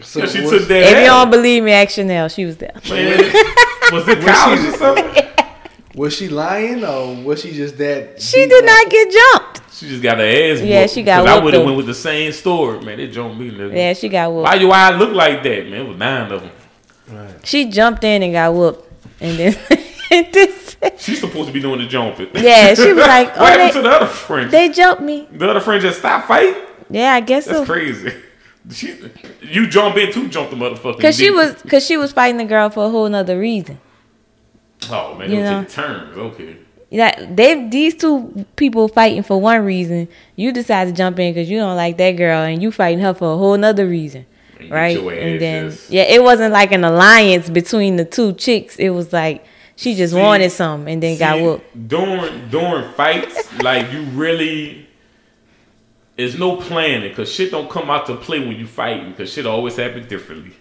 So 0.00 0.20
Cause 0.20 0.32
she 0.32 0.40
was, 0.40 0.50
took 0.50 0.68
that. 0.68 0.82
If 0.82 0.90
you 0.98 1.04
L. 1.06 1.22
don't 1.22 1.30
believe 1.30 1.62
me, 1.62 1.70
ask 1.72 1.94
Chanel. 1.94 2.28
She 2.28 2.44
was 2.44 2.56
there. 2.56 2.72
Man, 2.90 3.16
was 3.92 4.08
it 4.08 4.18
college 4.26 4.60
or 4.60 4.72
something? 4.76 5.24
was 5.96 6.14
she 6.14 6.28
lying 6.28 6.84
or 6.84 7.16
was 7.24 7.40
she 7.42 7.52
just 7.52 7.76
that? 7.78 8.20
She 8.22 8.46
did 8.46 8.62
up? 8.62 8.66
not 8.66 8.90
get 8.90 9.10
jumped. 9.12 9.74
She 9.74 9.88
just 9.88 10.02
got 10.02 10.18
her 10.18 10.24
ass. 10.24 10.60
Yeah, 10.60 10.82
whooped. 10.82 10.94
she 10.94 11.02
got 11.02 11.26
'Cause 11.26 11.36
I 11.40 11.42
would 11.44 11.54
have 11.54 11.64
went 11.64 11.76
with 11.76 11.86
the 11.86 11.94
same 11.94 12.32
story, 12.32 12.80
man. 12.80 12.98
They 12.98 13.08
jumped 13.08 13.38
me, 13.38 13.50
nigga. 13.50 13.74
Yeah, 13.76 13.92
she 13.94 14.08
got 14.08 14.32
whooped. 14.32 14.44
Why 14.44 14.54
you? 14.54 14.68
Why 14.68 14.90
I 14.92 14.96
look 14.96 15.12
like 15.12 15.42
that, 15.42 15.68
man? 15.68 15.80
It 15.86 15.88
was 15.88 15.96
nine 15.98 16.30
of 16.32 16.42
them. 16.42 16.50
Right. 17.10 17.46
She 17.46 17.66
jumped 17.70 18.04
in 18.04 18.22
and 18.22 18.32
got 18.32 18.54
whooped. 18.54 18.82
And 19.20 19.38
then 19.38 19.56
and 20.10 20.32
this, 20.32 20.76
She's 20.98 21.20
supposed 21.20 21.46
to 21.48 21.52
be 21.52 21.60
doing 21.60 21.80
the 21.80 21.86
jumping. 21.86 22.28
Yeah, 22.34 22.74
she 22.74 22.92
was 22.92 23.06
like, 23.06 23.28
what 23.36 23.38
oh, 23.38 23.44
happened 23.46 23.68
they- 23.68 23.72
to 23.72 23.82
the 23.82 23.90
other 23.90 24.06
friend? 24.06 24.50
they 24.50 24.68
jumped 24.70 25.02
me. 25.02 25.26
the 25.32 25.48
other 25.50 25.60
friend 25.60 25.80
just 25.82 25.98
stopped 25.98 26.28
fighting. 26.28 26.54
Yeah, 26.90 27.14
I 27.14 27.20
guess 27.20 27.46
That's 27.46 27.58
so. 27.58 27.64
crazy. 27.66 28.12
She, 28.70 28.96
you 29.42 29.66
jump 29.68 29.96
in 29.96 30.12
too, 30.12 30.28
jump 30.28 30.50
the 30.50 30.56
motherfucker. 30.56 31.00
Cause 31.00 31.16
she 31.16 31.30
was, 31.30 31.54
cause 31.68 31.84
she 31.86 31.96
was 31.96 32.12
fighting 32.12 32.36
the 32.38 32.44
girl 32.44 32.68
for 32.70 32.84
a 32.86 32.90
whole 32.90 33.08
nother 33.08 33.38
reason. 33.38 33.78
Oh 34.90 35.14
man, 35.16 35.30
you 35.30 35.40
know. 35.42 35.60
take 35.62 35.70
turns. 35.70 36.16
Okay. 36.16 36.56
Yeah, 36.90 37.26
they 37.34 37.68
these 37.68 37.96
two 37.96 38.46
people 38.54 38.86
fighting 38.88 39.22
for 39.24 39.40
one 39.40 39.64
reason. 39.64 40.08
You 40.36 40.52
decide 40.52 40.86
to 40.86 40.92
jump 40.92 41.18
in 41.18 41.34
because 41.34 41.50
you 41.50 41.58
don't 41.58 41.76
like 41.76 41.96
that 41.98 42.12
girl, 42.12 42.42
and 42.42 42.62
you 42.62 42.70
fighting 42.70 43.00
her 43.00 43.12
for 43.14 43.32
a 43.32 43.36
whole 43.36 43.56
nother 43.58 43.86
reason, 43.86 44.24
And 44.60 44.70
right? 44.70 44.96
And 44.96 45.40
then 45.40 45.70
just- 45.70 45.90
yeah, 45.90 46.04
it 46.04 46.22
wasn't 46.22 46.52
like 46.52 46.70
an 46.72 46.84
alliance 46.84 47.50
between 47.50 47.96
the 47.96 48.04
two 48.04 48.32
chicks. 48.34 48.76
It 48.76 48.90
was 48.90 49.12
like 49.12 49.44
she 49.74 49.94
just 49.96 50.14
See- 50.14 50.20
wanted 50.20 50.50
something 50.50 50.92
and 50.94 51.02
then 51.02 51.18
got 51.18 51.36
See, 51.36 51.42
whooped. 51.42 51.88
During 51.88 52.48
during 52.50 52.92
fights, 52.92 53.60
like 53.62 53.92
you 53.92 54.02
really, 54.14 54.86
there's 56.16 56.38
no 56.38 56.56
planning 56.56 57.08
because 57.10 57.30
shit 57.32 57.50
don't 57.50 57.68
come 57.68 57.90
out 57.90 58.06
to 58.06 58.16
play 58.16 58.38
when 58.38 58.56
you 58.56 58.66
fighting 58.66 59.10
because 59.10 59.32
shit 59.32 59.44
always 59.46 59.76
happen 59.76 60.06
differently. 60.06 60.52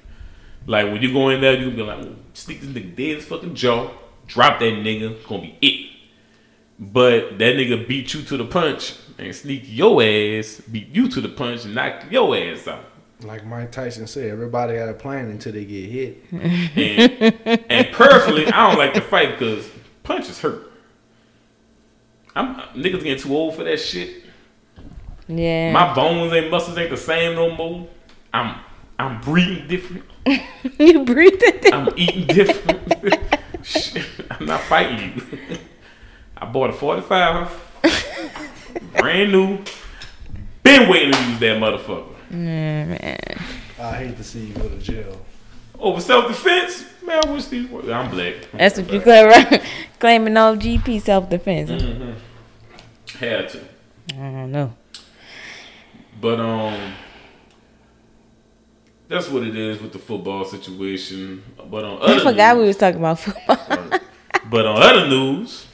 Like 0.67 0.87
when 0.87 1.01
you 1.03 1.13
go 1.13 1.29
in 1.29 1.41
there, 1.41 1.53
you 1.53 1.69
be 1.69 1.83
like, 1.83 2.03
"Ooh, 2.03 2.15
sneak 2.33 2.61
this 2.61 2.69
nigga 2.71 2.95
dead 2.95 3.15
his 3.17 3.25
fucking 3.25 3.53
jaw, 3.53 3.91
drop 4.27 4.59
that 4.59 4.65
nigga, 4.65 5.11
it's 5.11 5.25
gonna 5.25 5.41
be 5.41 5.57
it. 5.61 5.91
But 6.79 7.37
that 7.39 7.55
nigga 7.55 7.87
beat 7.87 8.13
you 8.13 8.21
to 8.23 8.37
the 8.37 8.45
punch 8.45 8.95
and 9.17 9.33
sneak 9.33 9.63
your 9.65 10.01
ass, 10.03 10.61
beat 10.71 10.89
you 10.89 11.07
to 11.09 11.21
the 11.21 11.29
punch 11.29 11.65
and 11.65 11.75
knock 11.75 12.11
your 12.11 12.35
ass 12.35 12.67
out. 12.67 12.85
Like 13.21 13.45
Mike 13.45 13.71
Tyson 13.71 14.07
said, 14.07 14.29
everybody 14.29 14.75
got 14.75 14.89
a 14.89 14.93
plan 14.93 15.29
until 15.29 15.53
they 15.53 15.63
get 15.63 15.89
hit. 15.89 16.23
And, 16.31 17.61
and 17.69 17.91
personally, 17.93 18.45
I 18.47 18.69
don't 18.69 18.77
like 18.77 18.93
to 18.95 19.01
fight 19.01 19.39
because 19.39 19.69
punches 20.03 20.41
hurt. 20.41 20.71
I'm 22.35 22.55
niggas 22.73 23.03
getting 23.03 23.17
too 23.17 23.33
old 23.33 23.55
for 23.55 23.63
that 23.63 23.77
shit. 23.77 24.23
Yeah, 25.27 25.71
My 25.71 25.93
bones 25.93 26.33
and 26.33 26.51
muscles 26.51 26.77
ain't 26.77 26.89
the 26.89 26.97
same 26.97 27.35
no 27.35 27.55
more. 27.55 27.87
I'm 28.33 28.59
I'm 28.99 29.21
breathing 29.21 29.67
different. 29.67 30.03
you 30.79 31.05
breathing. 31.05 31.39
Different. 31.39 31.73
I'm 31.73 31.89
eating 31.95 32.27
different. 32.27 33.39
Shit, 33.65 34.05
I'm 34.31 34.45
not 34.45 34.61
fighting 34.61 35.13
you. 35.15 35.57
I 36.37 36.45
bought 36.45 36.69
a 36.69 36.73
45, 36.73 37.49
brand 38.97 39.31
new. 39.31 39.59
Been 40.63 40.89
waiting 40.89 41.13
to 41.13 41.23
use 41.23 41.39
that 41.39 41.57
motherfucker. 41.61 42.31
man. 42.31 43.39
I 43.79 43.91
hate 43.97 44.17
to 44.17 44.23
see 44.23 44.47
you 44.47 44.53
go 44.53 44.67
to 44.69 44.77
jail. 44.77 45.25
Over 45.79 45.99
self 46.01 46.27
defense, 46.27 46.85
man. 47.05 47.21
I 47.25 47.31
wish 47.31 47.45
these. 47.45 47.69
were- 47.69 47.91
I'm 47.91 48.09
black. 48.09 48.35
That's 48.53 48.77
what 48.79 48.91
you 48.91 49.01
claim, 49.01 49.27
right? 49.27 49.61
claiming 49.99 50.33
no 50.33 50.55
GP 50.55 51.01
self 51.01 51.29
defense. 51.29 51.69
Mm-hmm. 51.69 53.17
Had 53.19 53.49
to, 53.49 53.59
I 54.13 54.17
don't 54.17 54.51
know. 54.51 54.73
but 56.19 56.39
um, 56.39 56.93
that's 59.07 59.29
what 59.29 59.43
it 59.43 59.55
is 59.55 59.81
with 59.81 59.91
the 59.93 59.99
football 59.99 60.45
situation. 60.45 61.43
But 61.69 61.83
on 61.83 62.01
I 62.01 62.05
other 62.15 62.19
forgot 62.21 62.55
news, 62.55 62.61
we 62.61 62.67
was 62.67 62.77
talking 62.77 62.99
about 62.99 63.19
football. 63.19 63.99
But 64.49 64.67
on 64.67 64.79
other 64.81 65.07
news, 65.07 65.65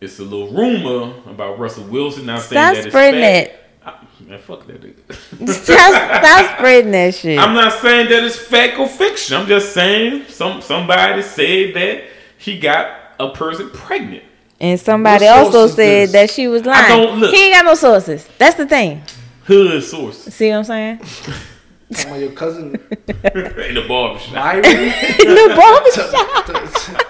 it's 0.00 0.18
a 0.20 0.22
little 0.22 0.48
rumor 0.52 1.14
about 1.28 1.58
Russell 1.58 1.84
Wilson 1.84 2.26
now 2.26 2.38
saying 2.38 2.54
that 2.60 2.76
it's 2.76 2.86
spreading 2.88 3.20
fat. 3.20 3.34
it. 3.46 3.60
I- 3.84 4.24
man, 4.24 4.38
fuck 4.38 4.66
that 4.66 4.80
nigga. 4.80 5.48
Stop, 5.52 6.22
stop 6.24 6.56
spreading 6.58 6.92
that 6.92 7.14
shit. 7.14 7.38
I'm 7.38 7.54
not 7.54 7.72
saying 7.80 8.08
that 8.10 8.22
it's 8.24 8.36
fact 8.36 8.78
or 8.78 8.88
fiction. 8.88 9.36
I'm 9.36 9.46
just 9.46 9.72
saying 9.72 10.24
some 10.28 10.60
somebody 10.60 11.22
said 11.22 11.74
that 11.74 12.04
he 12.38 12.58
got 12.58 12.98
a 13.18 13.30
person 13.30 13.70
pregnant. 13.70 14.22
and 14.60 14.78
somebody 14.78 15.26
also 15.26 15.66
said 15.66 16.08
this? 16.08 16.12
that 16.12 16.30
she 16.30 16.46
was 16.48 16.62
I 16.66 16.70
lying. 16.70 16.88
don't- 17.08 17.20
look. 17.20 17.34
He 17.34 17.46
ain't 17.46 17.54
got 17.54 17.64
no 17.64 17.74
sources. 17.74 18.28
That's 18.38 18.54
the 18.56 18.66
thing. 18.66 19.02
Hood 19.46 19.82
source 19.82 20.18
See 20.24 20.50
what 20.50 20.56
I'm 20.58 20.64
saying? 20.64 21.00
Some 21.92 22.12
of 22.14 22.20
your 22.20 22.32
cousin 22.32 22.74
in 23.06 23.74
the 23.74 23.84
barbershop. 23.86 24.34
Myron, 24.34 24.62
the 25.18 25.54
barbershop. 25.56 27.02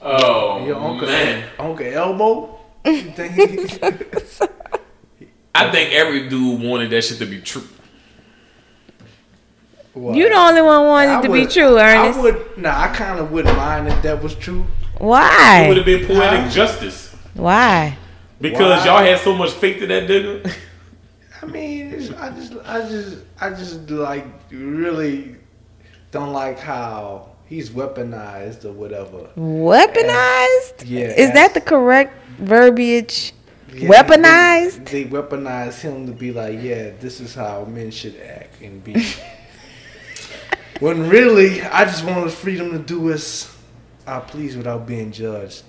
Oh 0.00 0.64
your 0.66 0.76
uncle, 0.76 1.06
man, 1.08 1.48
Uncle 1.58 1.86
Elbow. 1.86 2.58
You 2.86 3.02
think 3.12 3.32
he- 3.32 3.78
I 5.54 5.70
think 5.70 5.92
every 5.92 6.28
dude 6.28 6.62
wanted 6.62 6.90
that 6.90 7.02
shit 7.02 7.18
to 7.18 7.26
be 7.26 7.40
true. 7.40 7.62
What? 9.94 10.14
You 10.16 10.28
the 10.28 10.34
only 10.36 10.60
one 10.62 10.86
wanted 10.86 11.10
I 11.10 11.18
it 11.20 11.22
to 11.22 11.32
be 11.32 11.46
true, 11.46 11.78
Ernest. 11.78 12.18
I 12.18 12.22
would. 12.22 12.58
Nah, 12.58 12.82
I 12.82 12.88
kind 12.88 13.18
of 13.18 13.30
wouldn't 13.32 13.56
mind 13.56 13.88
if 13.88 14.02
that 14.02 14.22
was 14.22 14.34
true. 14.34 14.66
Why? 14.98 15.62
It 15.64 15.68
would 15.68 15.76
have 15.78 15.86
been 15.86 16.06
poetic 16.06 16.40
Huh? 16.40 16.50
justice 16.50 17.14
Why? 17.34 17.96
because 18.40 18.80
Why? 18.80 18.84
y'all 18.86 19.04
had 19.04 19.18
so 19.20 19.34
much 19.34 19.50
faith 19.52 19.82
in 19.82 19.88
that 19.90 20.06
nigga. 20.08 20.50
I 21.46 21.50
mean, 21.50 21.92
it's, 21.92 22.10
I 22.12 22.30
just, 22.30 22.52
I 22.64 22.80
just, 22.88 23.18
I 23.40 23.50
just 23.50 23.90
like 23.90 24.26
really 24.50 25.36
don't 26.10 26.32
like 26.32 26.58
how 26.58 27.30
he's 27.46 27.70
weaponized 27.70 28.64
or 28.64 28.72
whatever. 28.72 29.28
Weaponized? 29.36 30.82
Yeah, 30.84 31.14
Is 31.16 31.32
that 31.32 31.54
the 31.54 31.60
correct 31.60 32.14
verbiage? 32.38 33.32
Yeah, 33.72 33.88
Weaponized? 33.88 34.86
They, 34.86 35.04
they 35.04 35.10
weaponize 35.10 35.80
him 35.80 36.06
to 36.06 36.12
be 36.12 36.32
like, 36.32 36.60
yeah, 36.60 36.90
this 36.98 37.20
is 37.20 37.34
how 37.34 37.64
men 37.64 37.90
should 37.92 38.16
act 38.20 38.60
and 38.60 38.82
be. 38.82 39.06
when 40.80 41.08
really, 41.08 41.62
I 41.62 41.84
just 41.84 42.04
want 42.04 42.24
the 42.24 42.30
freedom 42.30 42.72
to 42.72 42.78
do 42.78 43.12
as 43.12 43.54
I 44.04 44.18
please 44.18 44.56
without 44.56 44.86
being 44.86 45.12
judged. 45.12 45.62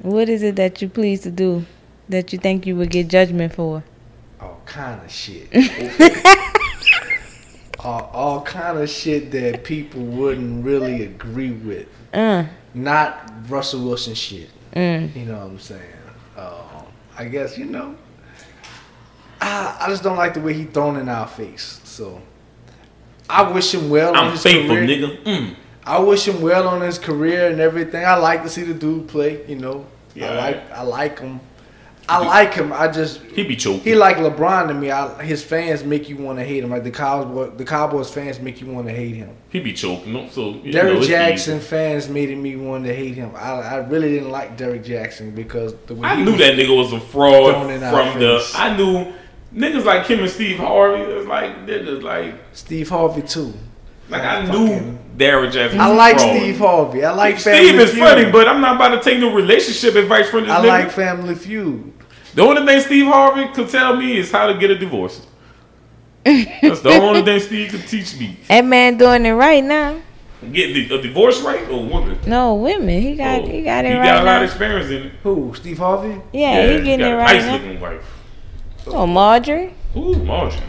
What 0.00 0.28
is 0.28 0.44
it 0.44 0.54
that 0.56 0.80
you 0.80 0.88
please 0.88 1.22
to 1.22 1.32
do 1.32 1.66
that 2.08 2.32
you 2.32 2.38
think 2.38 2.64
you 2.64 2.76
would 2.76 2.90
get 2.90 3.08
judgment 3.08 3.54
for? 3.54 3.82
All 4.68 4.74
kind 4.74 5.02
of 5.04 5.10
shit. 5.10 5.48
all, 7.80 8.10
all 8.12 8.42
kind 8.42 8.78
of 8.78 8.90
shit 8.90 9.30
that 9.32 9.64
people 9.64 10.02
wouldn't 10.02 10.64
really 10.64 11.04
agree 11.04 11.52
with. 11.52 11.86
Uh, 12.12 12.44
Not 12.74 13.32
Russell 13.48 13.84
Wilson 13.84 14.14
shit. 14.14 14.50
mm. 14.74 15.14
You 15.16 15.24
know 15.26 15.38
what 15.38 15.46
I'm 15.46 15.58
saying? 15.58 15.82
Um, 16.36 16.52
I 17.16 17.24
guess 17.24 17.56
you 17.56 17.64
know. 17.66 17.96
I, 19.40 19.76
I 19.82 19.88
just 19.88 20.02
don't 20.02 20.16
like 20.16 20.34
the 20.34 20.40
way 20.40 20.52
he 20.52 20.64
thrown 20.64 20.96
in 20.96 21.08
our 21.08 21.26
face. 21.28 21.80
So 21.84 22.20
I 23.30 23.50
wish 23.50 23.72
him 23.72 23.88
well 23.88 24.14
I'm 24.14 24.32
his 24.32 24.42
faithful, 24.42 24.74
career. 24.76 24.86
nigga. 24.86 25.22
Mm. 25.24 25.54
I 25.84 25.98
wish 26.00 26.26
him 26.28 26.42
well 26.42 26.68
on 26.68 26.82
his 26.82 26.98
career 26.98 27.48
and 27.50 27.60
everything. 27.60 28.04
I 28.04 28.16
like 28.16 28.42
to 28.42 28.48
see 28.48 28.62
the 28.64 28.74
dude 28.74 29.08
play. 29.08 29.46
You 29.46 29.56
know, 29.56 29.86
Yeah. 30.14 30.32
I 30.32 30.36
like 30.36 30.70
I 30.72 30.82
like 30.82 31.18
him. 31.20 31.40
I 32.10 32.24
like 32.24 32.54
him. 32.54 32.72
I 32.72 32.88
just 32.88 33.20
He 33.20 33.44
be 33.44 33.54
choking. 33.54 33.80
he 33.82 33.94
like 33.94 34.16
LeBron 34.16 34.68
to 34.68 34.74
me. 34.74 34.90
I, 34.90 35.22
his 35.22 35.44
fans 35.44 35.84
make 35.84 36.08
you 36.08 36.16
want 36.16 36.38
to 36.38 36.44
hate 36.44 36.64
him. 36.64 36.70
Like 36.70 36.82
the 36.84 36.90
Cowboys, 36.90 37.52
the 37.58 37.64
Cowboys 37.64 38.10
fans 38.10 38.40
make 38.40 38.60
you 38.62 38.66
want 38.68 38.86
to 38.86 38.94
hate 38.94 39.14
him. 39.14 39.30
He 39.50 39.60
be 39.60 39.72
choking. 39.74 40.30
So 40.30 40.54
Derrick 40.54 41.02
Jackson 41.02 41.60
fans 41.60 42.08
made 42.08 42.36
me 42.38 42.56
want 42.56 42.84
to 42.86 42.94
hate 42.94 43.14
him. 43.14 43.32
I, 43.36 43.50
I 43.60 43.76
really 43.76 44.10
didn't 44.14 44.30
like 44.30 44.56
Derrick 44.56 44.84
Jackson 44.84 45.32
because 45.32 45.74
the 45.86 45.94
way 45.96 46.08
I 46.08 46.22
knew 46.22 46.36
that 46.38 46.54
nigga 46.54 46.74
was 46.76 46.92
a 46.94 47.00
fraud 47.00 47.52
Thrown 47.54 47.70
in 47.70 47.82
our 47.82 48.10
from 48.12 48.20
the. 48.20 48.38
face. 48.38 48.54
I 48.54 48.76
knew 48.76 49.12
niggas 49.54 49.84
like 49.84 50.06
him 50.06 50.20
and 50.20 50.30
Steve 50.30 50.58
Harvey. 50.58 51.02
It 51.02 51.14
was 51.14 51.26
like 51.26 51.66
niggas 51.66 52.02
like 52.02 52.34
Steve 52.54 52.88
Harvey 52.88 53.22
too. 53.22 53.52
like 54.08 54.22
Yeah, 54.22 54.38
I 54.38 54.50
knew 54.50 54.98
Derrick 55.18 55.52
Jackson. 55.52 55.78
I 55.80 55.88
like 55.88 56.16
fraud. 56.16 56.36
Steve 56.38 56.58
Harvey. 56.58 57.04
I 57.04 57.12
like 57.12 57.38
Steve 57.38 57.52
Family 57.52 57.68
Steve 57.68 57.80
is 57.80 57.90
Feud. 57.90 58.00
funny, 58.04 58.30
but 58.30 58.48
I'm 58.48 58.60
not 58.62 58.76
about 58.76 58.96
to 58.96 59.02
take 59.02 59.18
no 59.20 59.34
relationship 59.34 59.94
advice 59.94 60.30
from 60.30 60.44
this 60.44 60.52
I 60.52 60.60
nigga. 60.62 60.68
like 60.68 60.90
Family 60.90 61.34
Feud. 61.34 61.92
The 62.38 62.44
only 62.44 62.64
thing 62.64 62.80
Steve 62.80 63.06
Harvey 63.06 63.52
could 63.52 63.68
tell 63.68 63.96
me 63.96 64.16
is 64.18 64.30
how 64.30 64.46
to 64.46 64.54
get 64.58 64.70
a 64.70 64.78
divorce. 64.78 65.26
That's 66.24 66.80
the 66.82 66.90
only 67.00 67.22
thing 67.22 67.40
Steve 67.40 67.70
could 67.70 67.86
teach 67.88 68.16
me. 68.18 68.36
That 68.48 68.64
man 68.64 68.96
doing 68.96 69.26
it 69.26 69.32
right 69.32 69.64
now. 69.64 70.00
Get 70.52 70.76
a 70.92 71.02
divorce 71.02 71.40
rate 71.42 71.68
or 71.68 71.84
woman. 71.84 72.16
No, 72.26 72.54
women. 72.54 73.02
He 73.02 73.16
got 73.16 73.42
Oh, 73.42 73.46
he 73.46 73.62
got 73.64 73.84
it 73.84 73.88
he 73.90 73.94
right 73.98 74.04
got 74.04 74.22
a 74.22 74.24
lot 74.24 74.36
now. 74.36 74.42
of 74.44 74.48
experience 74.48 74.86
in 74.90 75.02
it. 75.08 75.12
Who? 75.24 75.52
Steve 75.54 75.78
Harvey? 75.78 76.20
yeah, 76.32 76.62
he 76.78 76.84
getting 76.84 77.00
got 77.00 77.08
it 77.08 77.12
a 77.12 77.16
right 77.16 77.36
nice 77.36 77.44
now. 77.44 77.52
looking 77.54 77.80
wife. 77.80 78.06
Oh, 78.86 79.06
Marjorie. 79.06 79.74
Ooh, 79.96 80.14
Marjorie. 80.22 80.62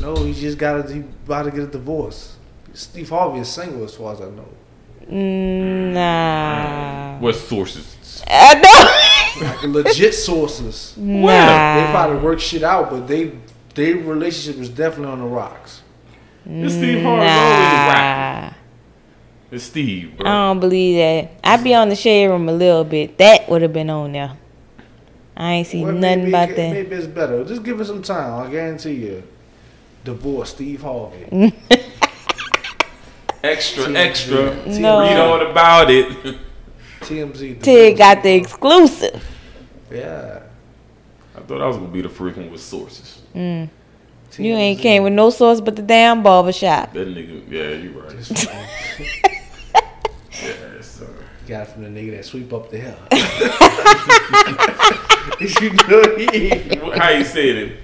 No, 0.00 0.14
he 0.16 0.34
just 0.34 0.58
got 0.58 0.84
a, 0.90 0.92
he 0.92 1.00
about 1.00 1.44
to 1.44 1.50
get 1.52 1.60
a 1.60 1.66
divorce. 1.68 2.36
Steve 2.74 3.08
Harvey 3.08 3.38
is 3.40 3.48
single 3.48 3.84
as 3.84 3.94
far 3.94 4.12
as 4.12 4.20
I 4.20 4.28
know. 4.30 4.48
Nah. 5.94 7.18
What 7.18 7.34
sources? 7.34 7.96
I 8.28 8.54
know. 9.40 9.46
Like 9.46 9.62
legit 9.84 10.14
sources. 10.14 10.94
nah. 10.96 11.26
They 11.86 11.90
probably 11.92 12.18
work 12.18 12.40
shit 12.40 12.62
out, 12.62 12.90
but 12.90 13.06
they 13.08 13.32
their 13.74 13.96
relationship 13.96 14.60
is 14.60 14.68
definitely 14.68 15.12
on 15.12 15.18
the 15.20 15.24
rocks. 15.26 15.82
It's 16.44 16.74
Steve 16.74 17.02
Harvey. 17.02 17.24
Nah. 17.24 18.52
It's 19.50 19.64
Steve, 19.64 20.14
I 20.20 20.24
don't 20.24 20.60
believe 20.60 20.96
that. 20.96 21.30
I'd 21.44 21.62
be 21.62 21.74
on 21.74 21.88
the 21.90 21.94
shade 21.96 22.26
room 22.28 22.48
a 22.48 22.52
little 22.52 22.84
bit. 22.84 23.18
That 23.18 23.48
would 23.50 23.60
have 23.62 23.72
been 23.72 23.90
on 23.90 24.12
there. 24.12 24.32
I 25.36 25.52
ain't 25.52 25.66
see 25.66 25.82
Well, 25.84 25.92
nothing 25.92 26.18
maybe, 26.20 26.30
about 26.30 26.50
it- 26.50 26.56
that. 26.56 26.72
Maybe 26.72 26.96
it's 26.96 27.06
better. 27.06 27.44
Just 27.44 27.62
give 27.62 27.80
it 27.80 27.84
some 27.86 28.02
time. 28.02 28.46
I 28.46 28.50
guarantee 28.50 28.94
you. 28.94 29.22
Divorce 30.04 30.50
Steve 30.50 30.82
Harvey. 30.82 31.52
Extra, 33.44 33.90
extra. 33.94 34.54
No. 34.66 35.00
Read 35.00 35.16
all 35.18 35.50
about 35.50 35.90
it. 35.90 36.36
TMZ. 37.02 37.62
Tig 37.62 37.98
got 37.98 38.22
the 38.22 38.34
exclusive. 38.34 39.22
Yeah. 39.90 40.42
I 41.36 41.40
thought 41.40 41.60
I 41.60 41.66
was 41.66 41.76
gonna 41.76 41.88
be 41.88 42.02
the 42.02 42.08
first 42.08 42.36
one 42.36 42.50
with 42.50 42.60
sources. 42.60 43.20
Mm. 43.34 43.68
You 44.38 44.54
ain't 44.54 44.80
came 44.80 45.02
with 45.02 45.12
no 45.12 45.28
source 45.30 45.60
but 45.60 45.76
the 45.76 45.82
damn 45.82 46.22
barber 46.22 46.52
shop. 46.52 46.92
That 46.94 47.08
nigga, 47.08 47.42
yeah, 47.50 47.70
you 47.70 47.90
right. 48.00 48.10
Just 48.16 48.48
fucking- 48.48 48.68
Yeah, 50.42 50.80
sir. 50.80 51.06
got 51.46 51.68
it 51.68 51.72
from 51.72 51.82
the 51.82 51.88
nigga 51.90 52.12
that 52.16 52.24
sweep 52.24 52.52
up 52.52 52.70
the 52.70 52.78
hill. 52.78 52.96
you 55.60 55.70
know 55.88 56.02
he. 56.16 56.48
How 56.98 57.10
you 57.10 57.24
said 57.24 57.56
it? 57.56 57.76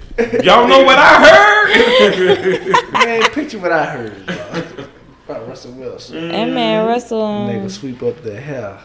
Y'all 0.45 0.67
know 0.67 0.83
what 0.85 0.99
I 0.99 1.29
heard? 1.29 2.93
Man, 2.93 3.23
picture 3.31 3.59
what 3.59 3.73
I 3.73 3.85
heard 3.87 4.27
bro. 4.27 4.87
about 5.29 5.49
Russell 5.49 5.73
Wilson. 5.73 6.29
That 6.29 6.49
man 6.49 6.87
Russell. 6.87 7.23
um, 7.23 7.49
Nigga 7.49 7.71
sweep 7.71 8.03
up 8.03 8.23
the 8.23 8.41
hair. 8.41 8.79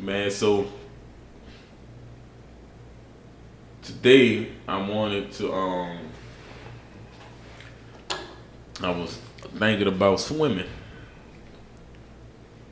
Man, 0.00 0.30
so 0.30 0.66
today 3.82 4.48
I 4.66 4.88
wanted 4.88 5.30
to 5.32 5.52
um 5.52 5.98
I 8.82 8.90
was 8.90 9.18
thinking 9.58 9.88
about 9.88 10.20
swimming. 10.20 10.68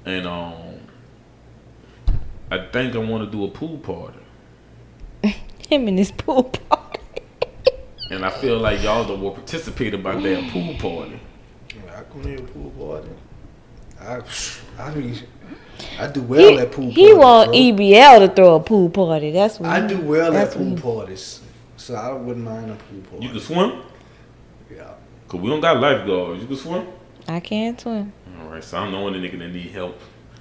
And 0.07 0.27
um 0.27 0.81
I 2.51 2.67
think 2.73 2.95
I 2.95 2.99
want 2.99 3.31
to 3.31 3.31
do 3.31 3.45
a 3.45 3.49
pool 3.49 3.77
party. 3.77 4.21
him 5.69 5.87
in 5.87 5.99
his 5.99 6.11
pool 6.13 6.45
party. 6.45 7.01
And 8.11 8.25
I 8.25 8.31
feel 8.31 8.59
like 8.59 8.83
y'all 8.83 9.05
don't 9.05 9.21
will 9.21 9.33
participate 9.33 9.93
about 9.93 10.23
that 10.23 10.51
pool 10.51 10.75
party. 10.79 11.21
I 11.95 12.03
come 12.05 12.23
here 12.23 12.39
pool 12.39 12.71
party. 12.71 13.11
I, 14.01 14.23
I 14.79 14.95
be, 14.95 15.21
I 15.99 16.07
do 16.07 16.23
well 16.23 16.51
He, 16.51 16.59
at 16.59 16.71
pool 16.73 16.91
he 16.91 17.03
parties. 17.03 17.17
want 17.19 17.51
bro. 17.51 17.59
EBL 17.59 18.19
to 18.29 18.35
throw 18.35 18.55
a 18.57 18.61
pool 18.61 18.89
party. 18.91 19.31
That's 19.33 19.59
what 19.59 19.69
I 19.69 19.81
he- 19.83 19.89
do 19.89 20.01
well 20.01 20.37
at 20.37 20.53
pool 20.53 20.77
parties, 20.77 21.41
so 21.77 21.95
I 21.95 22.13
wouldn't 22.13 22.45
mind 22.45 22.71
a 22.71 22.75
pool 22.75 23.01
party. 23.11 23.27
You 23.27 23.33
can 23.33 23.41
swim? 23.41 23.73
yeah. 24.75 24.85
Cause 25.29 25.41
we 25.41 25.51
don't 25.51 25.61
got 25.61 25.79
lifeguards. 25.81 26.41
You 26.41 26.47
can 26.47 26.57
swim? 26.57 26.87
I 27.27 27.41
can't 27.41 27.79
swim. 27.81 28.13
Alright, 28.43 28.65
so 28.65 28.79
I'm 28.79 28.93
the 28.93 28.99
only 28.99 29.19
nigga 29.21 29.39
that 29.41 29.49
need 29.49 29.71
help. 29.73 29.99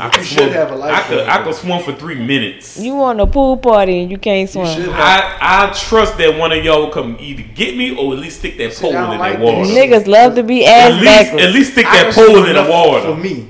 I 0.00 0.08
could 0.10 0.20
You 0.20 0.24
should 0.26 0.38
swim. 0.38 0.50
have 0.52 0.70
a 0.70 0.74
I 0.74 1.00
could, 1.02 1.18
lifeguard. 1.18 1.28
I 1.28 1.42
could 1.44 1.54
swim 1.54 1.82
for 1.82 1.92
three 1.92 2.14
minutes. 2.14 2.78
You 2.78 2.94
want 2.94 3.20
a 3.20 3.26
pool 3.26 3.56
party 3.56 4.00
and 4.02 4.10
you 4.10 4.16
can't 4.18 4.48
swim. 4.48 4.66
should. 4.66 4.88
I 4.90 5.36
I 5.40 5.72
trust 5.72 6.16
that 6.18 6.38
one 6.38 6.52
of 6.52 6.64
y'all 6.64 6.82
will 6.82 6.90
come 6.90 7.16
either 7.20 7.42
get 7.54 7.76
me 7.76 7.90
or 7.96 8.12
at 8.14 8.18
least 8.20 8.38
stick 8.38 8.56
that 8.58 8.74
pole 8.76 8.90
in 8.90 8.94
don't 8.96 9.18
that 9.18 9.40
water. 9.40 9.68
Niggas 9.70 10.06
love 10.06 10.36
to 10.36 10.42
be 10.44 10.64
At 10.64 10.92
ass 10.92 10.92
least, 10.92 11.04
backwards. 11.04 11.44
at 11.44 11.52
least 11.52 11.72
stick 11.72 11.84
that 11.84 12.14
pole 12.14 12.44
in 12.44 12.54
the 12.54 12.70
water. 12.70 13.02
for 13.02 13.16
me. 13.16 13.48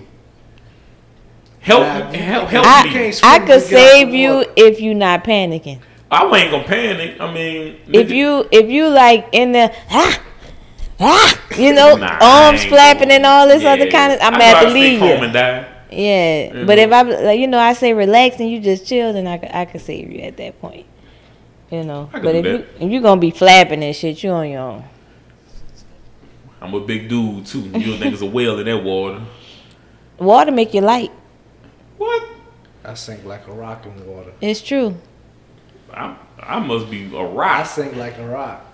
Help, 1.68 1.83
Nah, 1.83 2.12
help, 2.12 2.48
help 2.48 2.66
I, 2.66 2.85
me. 2.85 2.90
can't 2.92 3.20
I 3.22 3.38
could 3.46 3.62
save 3.62 4.14
you 4.14 4.31
water. 4.37 4.52
if 4.57 4.81
you're 4.81 4.94
not 4.94 5.22
panicking. 5.24 5.81
I 6.11 6.24
ain't 6.24 6.50
gonna 6.50 6.64
panic. 6.64 7.20
I 7.20 7.31
mean, 7.33 7.76
If 7.92 8.09
nigga, 8.09 8.14
you 8.16 8.48
if 8.50 8.70
you 8.70 8.88
like 8.88 9.28
in 9.33 9.52
the 9.52 9.70
ah, 9.90 10.20
ah, 11.00 11.40
you 11.59 11.74
know, 11.74 11.96
nah, 11.96 12.18
arms 12.22 12.64
flapping 12.64 13.11
and 13.11 13.26
all 13.26 13.46
this 13.46 13.62
yeah. 13.62 13.72
other 13.74 13.90
kind 13.90 14.14
of, 14.14 14.18
I'm 14.22 14.35
I'd 14.35 14.38
gonna 14.38 14.44
have 14.44 14.62
to 14.68 14.70
leave 14.72 14.98
home 14.98 15.18
you. 15.18 15.24
and 15.24 15.33
die. 15.35 15.66
Yeah, 15.90 16.54
You 16.54 16.66
but 16.66 16.78
if 16.78 16.90
I 16.92 17.02
like, 17.02 17.38
you 17.40 17.46
know, 17.46 17.59
I 17.59 17.74
say 17.74 17.92
relax 17.92 18.40
and 18.40 18.50
you 18.50 18.61
just 18.61 18.87
chill, 18.87 19.12
then 19.12 19.26
I 19.26 19.37
could, 19.38 19.50
I 19.52 19.64
could 19.66 19.81
save 19.83 20.11
you 20.11 20.20
at 20.20 20.37
that 20.38 20.59
point. 20.61 20.87
You 21.70 21.85
know, 21.85 22.09
but 22.12 22.22
do 22.22 22.28
if 22.33 22.44
you 22.46 22.59
that. 22.59 22.66
if 22.81 22.90
you 22.90 23.00
gonna 23.02 23.20
be 23.20 23.31
flapping 23.31 23.83
and 23.85 23.94
shit, 23.94 24.22
you 24.22 24.31
on 24.31 24.48
your 24.48 24.61
own. 24.61 24.85
I'm 26.62 26.72
a 26.72 26.81
big 26.81 27.09
dude 27.11 27.44
too. 27.46 27.61
You 27.61 27.96
think 27.98 28.14
it's 28.14 28.22
a 28.22 28.26
whale 28.26 28.59
in 28.59 28.64
that 28.66 28.83
water? 28.83 29.20
Water 30.18 30.50
make 30.50 30.72
you 30.74 30.81
light. 30.81 31.12
What? 31.98 32.28
I 32.84 32.94
sink 32.94 33.24
like 33.24 33.46
a 33.48 33.52
rock 33.52 33.84
in 33.87 34.06
water. 34.06 34.32
It's 34.40 34.62
true. 34.62 34.96
I 35.92 36.16
I 36.40 36.58
must 36.61 36.90
be 36.90 37.04
a 37.14 37.22
rock. 37.24 37.61
I 37.61 37.62
sink 37.64 37.96
like 37.96 38.16
a 38.18 38.26
rock. 38.26 38.64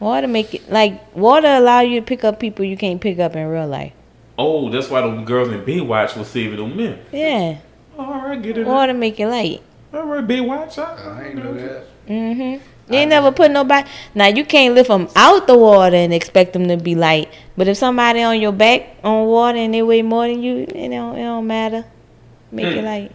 Water 0.00 0.28
make 0.28 0.54
it 0.54 0.70
like 0.70 1.14
water 1.16 1.48
allow 1.48 1.80
you 1.80 2.00
to 2.00 2.06
pick 2.06 2.24
up 2.24 2.38
people 2.40 2.64
you 2.64 2.76
can't 2.76 3.00
pick 3.00 3.18
up 3.18 3.34
in 3.36 3.46
real 3.48 3.66
life. 3.66 3.92
Oh, 4.38 4.70
that's 4.70 4.88
why 4.88 5.00
the 5.00 5.22
girls 5.22 5.48
in 5.48 5.64
Baywatch 5.64 6.16
was 6.16 6.28
saving 6.28 6.58
them 6.58 6.76
men. 6.76 7.00
Yeah, 7.12 7.56
All 7.98 8.20
right, 8.22 8.40
get 8.40 8.56
it. 8.56 8.66
water 8.66 8.94
make 8.94 9.18
you 9.18 9.26
light. 9.26 9.60
All 9.92 10.04
right, 10.04 10.24
Baywatch. 10.26 10.78
I 10.78 11.26
ain't 11.26 11.34
know 11.34 11.52
that. 11.54 11.84
Mhm. 12.08 12.60
You 12.90 12.96
ain't 12.96 13.10
never 13.10 13.32
put 13.32 13.50
nobody. 13.50 13.86
Now 14.14 14.28
you 14.28 14.44
can't 14.44 14.74
lift 14.74 14.88
them 14.88 15.08
out 15.16 15.46
the 15.46 15.58
water 15.58 15.96
and 15.96 16.14
expect 16.14 16.52
them 16.52 16.68
to 16.68 16.76
be 16.76 16.94
light. 16.94 17.28
But 17.56 17.66
if 17.68 17.76
somebody 17.76 18.22
on 18.22 18.40
your 18.40 18.52
back 18.52 18.94
on 19.02 19.26
water 19.26 19.58
and 19.58 19.74
they 19.74 19.82
weigh 19.82 20.02
more 20.02 20.26
than 20.28 20.42
you, 20.42 20.58
it 20.58 20.88
don't 20.88 21.16
it 21.18 21.22
don't 21.24 21.46
matter. 21.46 21.84
Make 22.50 22.74
you 22.74 22.80
Mm. 22.80 22.84
light. 22.84 23.12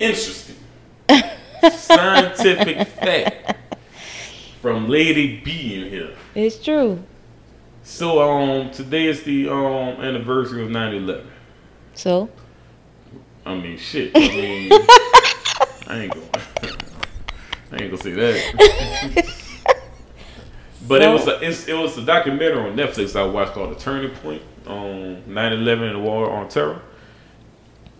Interesting. 0.00 0.56
Scientific 1.72 2.86
fact 2.88 3.56
from 4.60 4.88
Lady 4.88 5.40
B 5.44 5.74
in 5.74 5.90
here. 5.90 6.10
It's 6.34 6.62
true. 6.62 7.02
So 7.82 8.20
um 8.22 8.70
today 8.70 9.06
is 9.06 9.22
the 9.22 9.48
um 9.48 10.00
anniversary 10.02 10.62
of 10.62 10.70
9-11. 10.70 11.24
So 11.94 12.28
I 13.46 13.54
mean 13.54 13.78
shit. 13.78 14.10
I 14.14 14.18
mean 14.20 14.72
I 15.86 15.98
ain't 16.00 16.12
gonna 16.14 16.26
I 17.72 17.76
ain't 17.82 17.90
gonna 17.90 17.96
say 17.98 18.12
that. 18.12 19.24
But 20.86 21.02
it 21.02 21.08
was 21.08 21.26
a 21.26 21.40
it's, 21.46 21.66
it 21.68 21.74
was 21.74 21.96
a 21.96 22.02
documentary 22.02 22.58
on 22.70 22.76
Netflix 22.76 23.18
I 23.18 23.24
watched 23.24 23.52
called 23.52 23.74
The 23.74 23.80
Turning 23.80 24.10
Point 24.16 24.42
on 24.66 25.22
9/11 25.28 25.82
and 25.82 25.94
the 25.96 25.98
War 26.00 26.30
on 26.30 26.48
Terror. 26.48 26.80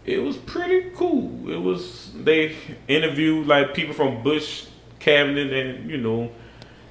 It 0.06 0.22
was 0.22 0.36
pretty 0.36 0.90
cool. 0.94 1.50
It 1.50 1.60
was 1.60 2.12
they 2.14 2.56
interviewed 2.88 3.46
like 3.46 3.74
people 3.74 3.94
from 3.94 4.22
Bush 4.22 4.66
cabinet 4.98 5.52
and 5.52 5.90
you 5.90 5.96
know 5.96 6.30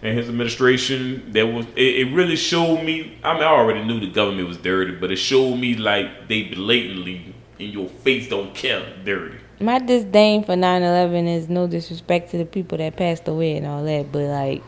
and 0.01 0.17
his 0.17 0.29
administration. 0.29 1.31
That 1.31 1.47
was 1.47 1.65
it, 1.75 2.07
it 2.07 2.13
really 2.13 2.35
showed 2.35 2.83
me. 2.83 3.17
I 3.23 3.33
mean, 3.33 3.43
I 3.43 3.47
already 3.47 3.83
knew 3.83 3.99
the 3.99 4.11
government 4.11 4.47
was 4.47 4.57
dirty, 4.57 4.95
but 4.95 5.11
it 5.11 5.17
showed 5.17 5.57
me 5.57 5.75
like 5.75 6.27
they 6.27 6.43
blatantly 6.43 7.33
in 7.59 7.69
your 7.69 7.87
face 7.87 8.29
don't 8.29 8.53
care 8.53 8.85
dirty. 9.03 9.37
My 9.59 9.79
disdain 9.79 10.43
for 10.43 10.55
9/11 10.55 11.27
is 11.27 11.49
no 11.49 11.67
disrespect 11.67 12.31
to 12.31 12.37
the 12.37 12.45
people 12.45 12.77
that 12.79 12.95
passed 12.95 13.27
away 13.27 13.55
and 13.55 13.65
all 13.65 13.83
that, 13.83 14.11
but 14.11 14.23
like, 14.23 14.63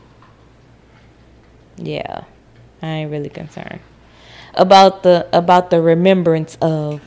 yeah, 1.77 2.23
I 2.81 2.87
ain't 2.87 3.11
really 3.11 3.29
concerned 3.29 3.81
about 4.53 5.03
the 5.03 5.27
about 5.33 5.69
the 5.69 5.81
remembrance 5.81 6.57
of 6.61 7.01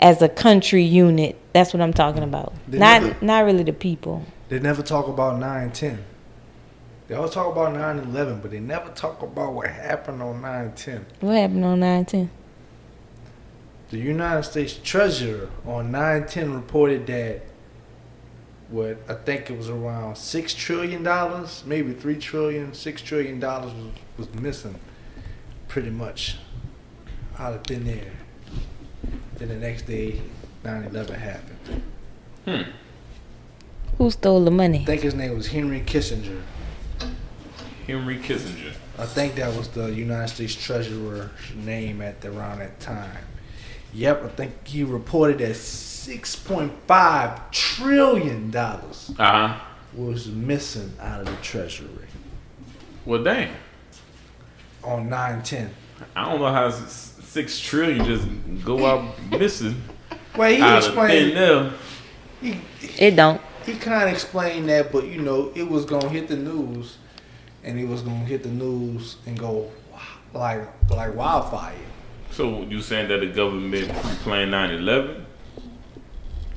as 0.00 0.22
a 0.22 0.28
country 0.28 0.82
unit. 0.84 1.36
That's 1.52 1.72
what 1.72 1.80
I'm 1.80 1.92
talking 1.92 2.22
about. 2.22 2.52
They 2.68 2.78
not 2.78 3.02
never- 3.02 3.24
not 3.24 3.44
really 3.44 3.64
the 3.64 3.72
people. 3.72 4.24
They 4.48 4.58
never 4.58 4.82
talk 4.82 5.08
about 5.08 5.38
9-10. 5.40 5.98
They 7.08 7.14
always 7.14 7.32
talk 7.32 7.50
about 7.50 7.74
9-11, 7.74 8.40
but 8.42 8.50
they 8.50 8.60
never 8.60 8.90
talk 8.90 9.22
about 9.22 9.54
what 9.54 9.68
happened 9.68 10.22
on 10.22 10.42
9-10. 10.42 11.04
What 11.20 11.36
happened 11.36 11.64
on 11.64 11.80
9/10? 11.80 12.28
The 13.90 13.98
United 13.98 14.42
States 14.42 14.78
Treasurer 14.82 15.48
on 15.66 15.90
9-10 15.90 16.54
reported 16.54 17.06
that 17.06 17.42
what 18.68 18.98
I 19.08 19.14
think 19.14 19.48
it 19.48 19.56
was 19.56 19.70
around 19.70 20.16
six 20.18 20.52
trillion 20.52 21.02
dollars, 21.02 21.62
maybe 21.66 21.94
three 21.94 22.16
trillion, 22.16 22.74
six 22.74 23.00
trillion 23.00 23.40
dollars 23.40 23.72
was, 23.72 23.86
was 24.28 24.34
missing, 24.34 24.74
pretty 25.68 25.88
much 25.88 26.36
out 27.38 27.54
of 27.54 27.64
thin 27.64 27.88
air. 27.88 28.12
Then 29.36 29.48
the 29.48 29.56
next 29.56 29.82
day, 29.86 30.20
9-11 30.64 31.10
happened. 31.18 31.82
Hmm. 32.44 32.62
Who 33.98 34.10
stole 34.10 34.44
the 34.44 34.50
money? 34.50 34.80
I 34.82 34.84
think 34.84 35.02
his 35.02 35.14
name 35.14 35.36
was 35.36 35.48
Henry 35.48 35.80
Kissinger. 35.80 36.40
Henry 37.86 38.18
Kissinger. 38.18 38.72
I 38.98 39.06
think 39.06 39.36
that 39.36 39.56
was 39.56 39.68
the 39.68 39.86
United 39.92 40.28
States 40.28 40.54
Treasurer's 40.54 41.30
name 41.56 42.00
at 42.02 42.20
the, 42.20 42.30
around 42.36 42.58
that 42.58 42.80
time. 42.80 43.16
Yep, 43.94 44.24
I 44.24 44.28
think 44.28 44.66
he 44.66 44.84
reported 44.84 45.38
that 45.38 45.54
six 45.54 46.36
point 46.36 46.72
five 46.86 47.50
trillion 47.50 48.50
dollars 48.50 49.10
Uh 49.18 49.48
huh. 49.48 49.60
was 49.94 50.26
missing 50.28 50.92
out 51.00 51.20
of 51.20 51.26
the 51.26 51.36
Treasury 51.42 51.88
Well, 53.06 53.22
dang. 53.24 53.50
on 54.84 55.08
nine 55.08 55.42
ten. 55.42 55.70
I 56.14 56.30
don't 56.30 56.40
know 56.40 56.52
how 56.52 56.66
s- 56.66 57.07
six 57.28 57.60
trillion 57.60 58.04
just 58.04 58.26
go 58.64 58.86
out 58.86 59.14
missing 59.30 59.80
Well, 60.36 60.50
he 60.50 60.60
out 60.60 60.78
of 60.78 60.94
thin 60.94 60.98
explained. 61.04 61.38
air. 61.38 61.72
He, 62.40 62.60
It 62.98 63.16
don't. 63.16 63.40
he 63.66 63.74
kind 63.74 64.04
of 64.08 64.14
explained 64.14 64.68
that, 64.70 64.90
but 64.92 65.06
you 65.06 65.20
know, 65.20 65.52
it 65.54 65.68
was 65.68 65.84
gonna 65.84 66.08
hit 66.08 66.28
the 66.28 66.36
news, 66.36 66.96
and 67.64 67.78
it 67.78 67.86
was 67.86 68.02
gonna 68.02 68.24
hit 68.24 68.42
the 68.42 68.48
news 68.48 69.16
and 69.26 69.38
go 69.38 69.70
like 70.32 70.62
like 70.90 71.14
wildfire. 71.14 71.74
So 72.30 72.62
you 72.62 72.80
saying 72.80 73.08
that 73.08 73.20
the 73.20 73.26
government 73.26 73.88
playing 74.22 74.50
9/11? 74.50 75.24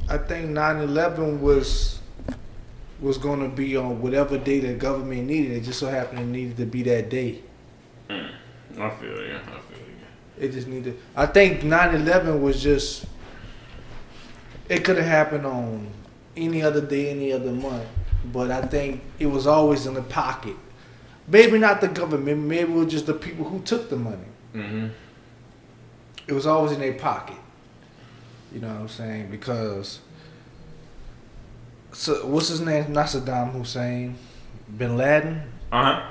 I 0.09 0.17
think 0.17 0.49
9/11 0.51 1.39
was 1.41 1.99
was 2.99 3.17
going 3.17 3.39
to 3.39 3.47
be 3.47 3.75
on 3.75 3.99
whatever 3.99 4.37
day 4.37 4.59
the 4.59 4.73
government 4.75 5.25
needed. 5.25 5.53
It 5.57 5.61
just 5.61 5.79
so 5.79 5.87
happened 5.89 6.19
it 6.19 6.25
needed 6.25 6.57
to 6.57 6.65
be 6.67 6.83
that 6.83 7.09
day. 7.09 7.39
Hmm. 8.07 8.27
I 8.79 8.89
feel 8.91 9.09
you. 9.09 9.37
I 9.37 9.59
feel 9.59 9.70
It 10.41 10.53
just 10.53 10.67
needed. 10.67 10.97
I 11.15 11.27
think 11.27 11.61
9/11 11.61 12.41
was 12.41 12.61
just. 12.61 13.05
It 14.67 14.83
could 14.83 14.97
have 14.97 15.05
happened 15.05 15.45
on 15.45 15.87
any 16.35 16.63
other 16.63 16.81
day, 16.81 17.11
any 17.11 17.31
other 17.31 17.51
month, 17.51 17.87
but 18.33 18.49
I 18.49 18.61
think 18.63 19.01
it 19.19 19.27
was 19.27 19.45
always 19.45 19.85
in 19.85 19.93
the 19.93 20.01
pocket. 20.01 20.55
Maybe 21.27 21.59
not 21.59 21.79
the 21.79 21.89
government. 21.89 22.39
Maybe 22.39 22.71
it 22.71 22.75
was 22.75 22.91
just 22.91 23.05
the 23.05 23.13
people 23.13 23.45
who 23.45 23.61
took 23.61 23.91
the 23.91 23.97
money. 23.97 24.31
Mm-hmm. 24.55 24.87
It 26.27 26.33
was 26.33 26.47
always 26.47 26.71
in 26.71 26.79
their 26.79 26.93
pocket. 26.93 27.37
You 28.51 28.61
know 28.61 28.69
what 28.69 28.79
I'm 28.79 28.87
saying? 28.87 29.29
Because. 29.29 29.99
So 31.93 32.25
what's 32.25 32.47
his 32.47 32.61
name? 32.61 32.93
Not 32.93 33.07
Saddam 33.07 33.51
Hussein. 33.51 34.15
Bin 34.75 34.97
Laden. 34.97 35.43
Uh 35.71 35.83
huh. 35.83 36.09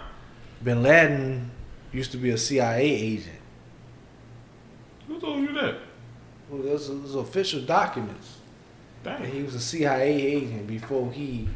Bin 0.63 0.85
Laden 0.85 1.51
used 1.91 2.13
to 2.13 2.17
be 2.17 2.31
a 2.31 2.39
CIA 2.39 2.83
agent. 2.83 3.40
Who 5.21 5.27
told 5.27 5.41
you 5.43 5.53
that? 5.55 5.77
Well, 6.49 6.63
those 6.63 6.89
those 6.89 7.15
official 7.15 7.61
documents. 7.61 8.39
And 9.05 9.25
he 9.27 9.43
was 9.43 9.55
a 9.55 9.61
CIA 9.61 10.13
agent 10.13 10.67
before 10.67 11.11
he 11.11 11.49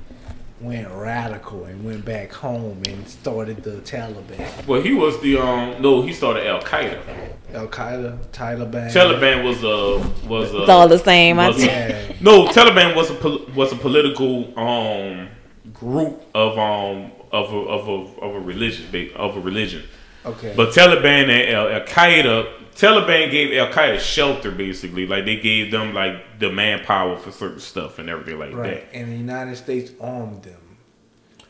went 0.60 0.88
radical 0.90 1.64
and 1.64 1.84
went 1.84 2.04
back 2.04 2.32
home 2.32 2.80
and 2.88 3.06
started 3.06 3.62
the 3.62 3.72
Taliban. 3.82 4.66
Well, 4.66 4.80
he 4.80 4.92
was 4.94 5.20
the 5.20 5.38
um. 5.38 5.80
No, 5.82 6.02
he 6.02 6.12
started 6.12 6.46
Al 6.46 6.60
Qaeda. 6.62 6.98
Al 7.52 7.68
Qaeda, 7.68 8.18
Taliban. 8.28 8.90
Taliban 8.92 9.44
was 9.44 9.62
a 9.62 10.26
was 10.28 10.52
a. 10.54 10.60
It's 10.62 10.70
all 10.70 10.88
the 10.88 10.98
same. 10.98 11.38
I 11.38 11.48
was 11.48 11.56
see. 11.58 12.16
No, 12.20 12.46
Taliban 12.46 12.94
was 12.94 13.10
a 13.10 13.14
pol- 13.14 13.46
was 13.54 13.72
a 13.72 13.76
political 13.76 14.58
um 14.58 15.28
group 15.72 16.22
of 16.34 16.58
um 16.58 17.12
of 17.32 17.52
a 17.52 17.56
of 17.56 17.88
a 17.88 18.20
of 18.22 18.34
a 18.36 18.40
religion 18.40 19.12
of 19.16 19.36
a 19.36 19.40
religion. 19.40 19.82
Okay. 20.24 20.54
But 20.56 20.70
Taliban 20.70 21.28
and 21.28 21.54
Al 21.54 21.80
Qaeda, 21.80 22.63
Taliban 22.74 23.30
gave 23.30 23.56
Al 23.56 23.68
Qaeda 23.72 24.00
shelter 24.00 24.50
basically, 24.50 25.06
like 25.06 25.24
they 25.24 25.36
gave 25.36 25.70
them 25.70 25.94
like 25.94 26.38
the 26.40 26.50
manpower 26.50 27.16
for 27.16 27.30
certain 27.30 27.60
stuff 27.60 27.98
and 27.98 28.08
everything 28.10 28.38
like 28.38 28.50
that. 28.50 28.56
right. 28.56 28.88
And 28.92 29.12
the 29.12 29.16
United 29.16 29.56
States 29.56 29.92
armed 30.00 30.42
them. 30.42 30.60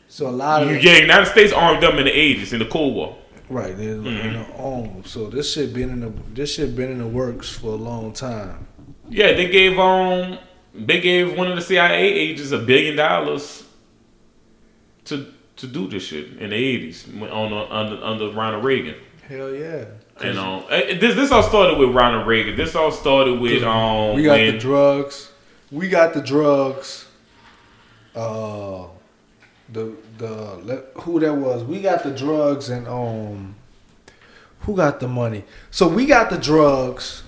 So 0.07 0.27
a 0.27 0.31
lot 0.31 0.63
that. 0.63 0.75
of 0.75 0.83
Yeah, 0.83 0.97
United 0.97 1.25
States 1.31 1.51
armed 1.51 1.81
them 1.83 1.97
in 1.97 2.05
the 2.05 2.11
eighties 2.11 2.53
in 2.53 2.59
the 2.59 2.65
Cold 2.65 2.95
War. 2.95 3.17
right, 3.49 3.75
they're 3.77 3.95
Mm-hmm. 3.95 4.07
in 4.27 4.33
the 4.33 4.45
armed. 4.57 5.07
So 5.07 5.29
this 5.29 5.51
shit 5.53 5.73
been 5.73 5.89
in 5.89 5.99
the 6.01 6.13
this 6.33 6.53
shit 6.55 6.75
been 6.75 6.91
in 6.91 6.99
the 6.99 7.07
works 7.07 7.49
for 7.49 7.67
a 7.71 7.75
long 7.75 8.13
time. 8.13 8.67
Yeah, 9.09 9.33
they 9.33 9.49
gave 9.49 9.77
um 9.79 10.37
they 10.73 10.99
gave 11.01 11.37
one 11.37 11.47
of 11.49 11.55
the 11.55 11.61
CIA 11.61 12.03
agents 12.13 12.51
a 12.51 12.59
billion 12.59 12.95
dollars 12.95 13.63
to 15.05 15.31
to 15.57 15.67
do 15.67 15.87
this 15.87 16.03
shit 16.03 16.37
in 16.37 16.49
the 16.51 16.55
eighties 16.55 17.07
on 17.07 17.49
the, 17.49 17.75
under 17.75 18.03
under 18.03 18.29
Ronald 18.31 18.63
Reagan. 18.63 18.95
Hell 19.27 19.53
yeah. 19.53 19.85
And 20.21 20.37
um, 20.37 20.63
eh, 20.69 20.97
this 20.97 21.15
this 21.15 21.31
all 21.31 21.43
started 21.43 21.77
with 21.77 21.89
Ronald 21.89 22.25
Reagan. 22.27 22.55
This 22.55 22.75
all 22.75 22.91
started 22.91 23.39
with 23.39 23.63
um 23.63 24.15
we 24.15 24.23
got 24.23 24.31
when 24.33 24.53
the 24.53 24.59
drugs. 24.59 25.31
We 25.71 25.89
got 25.89 26.13
the 26.13 26.21
drugs. 26.21 27.05
Uh, 28.15 28.85
the 29.69 29.93
the 30.17 30.85
who 31.01 31.19
that 31.19 31.33
was? 31.33 31.63
We 31.63 31.81
got 31.81 32.03
the 32.03 32.11
drugs 32.11 32.69
and 32.69 32.87
um, 32.87 33.55
who 34.61 34.75
got 34.75 34.99
the 35.01 35.07
money? 35.07 35.43
So 35.71 35.87
we 35.87 36.05
got 36.05 36.29
the 36.29 36.37
drugs. 36.37 37.23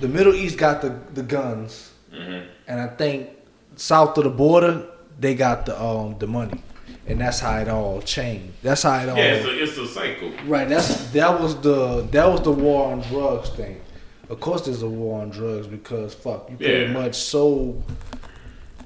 The 0.00 0.08
Middle 0.08 0.34
East 0.34 0.56
got 0.58 0.80
the 0.80 0.98
the 1.14 1.22
guns, 1.22 1.92
Mhm. 2.12 2.46
and 2.68 2.80
I 2.80 2.86
think 2.86 3.28
south 3.76 4.16
of 4.16 4.24
the 4.24 4.30
border 4.30 4.84
they 5.20 5.34
got 5.34 5.66
the 5.66 5.78
um 5.80 6.16
the 6.18 6.26
money, 6.26 6.62
and 7.06 7.20
that's 7.20 7.40
how 7.40 7.58
it 7.58 7.68
all 7.68 8.02
changed. 8.02 8.52
That's 8.62 8.82
how 8.82 8.98
it 9.00 9.08
all. 9.08 9.16
yeah, 9.16 9.34
it's 9.34 9.46
a, 9.46 9.62
it's 9.62 9.78
a 9.78 9.86
cycle. 9.86 10.32
Right. 10.46 10.68
That's 10.68 11.10
that 11.12 11.40
was 11.40 11.60
the 11.60 12.02
that 12.10 12.26
was 12.26 12.42
the 12.42 12.52
war 12.52 12.92
on 12.92 13.00
drugs 13.02 13.50
thing. 13.50 13.80
Of 14.28 14.40
course, 14.40 14.64
there's 14.66 14.82
a 14.82 14.88
war 14.88 15.22
on 15.22 15.30
drugs 15.30 15.66
because 15.68 16.14
fuck, 16.14 16.50
you 16.50 16.56
pretty 16.56 16.84
Yeah. 16.86 16.92
much 16.92 17.14
sold. 17.14 17.84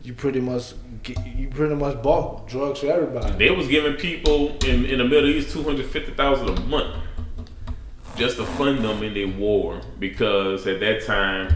You 0.02 0.14
pretty 0.14 0.40
much 0.40 0.72
you 1.36 1.48
pretty 1.48 1.74
much 1.74 2.02
bought 2.02 2.48
drugs 2.48 2.80
for 2.80 2.86
everybody. 2.86 3.32
They 3.36 3.50
was 3.50 3.68
giving 3.68 3.94
people 3.94 4.56
in, 4.66 4.84
in 4.86 4.98
the 4.98 5.04
Middle 5.04 5.28
East 5.28 5.50
two 5.52 5.62
hundred 5.62 5.86
fifty 5.86 6.12
thousand 6.12 6.48
a 6.48 6.60
month 6.62 6.94
just 8.16 8.36
to 8.36 8.44
fund 8.44 8.84
them 8.84 9.02
in 9.02 9.14
their 9.14 9.28
war 9.28 9.80
because 9.98 10.66
at 10.66 10.80
that 10.80 11.04
time, 11.06 11.54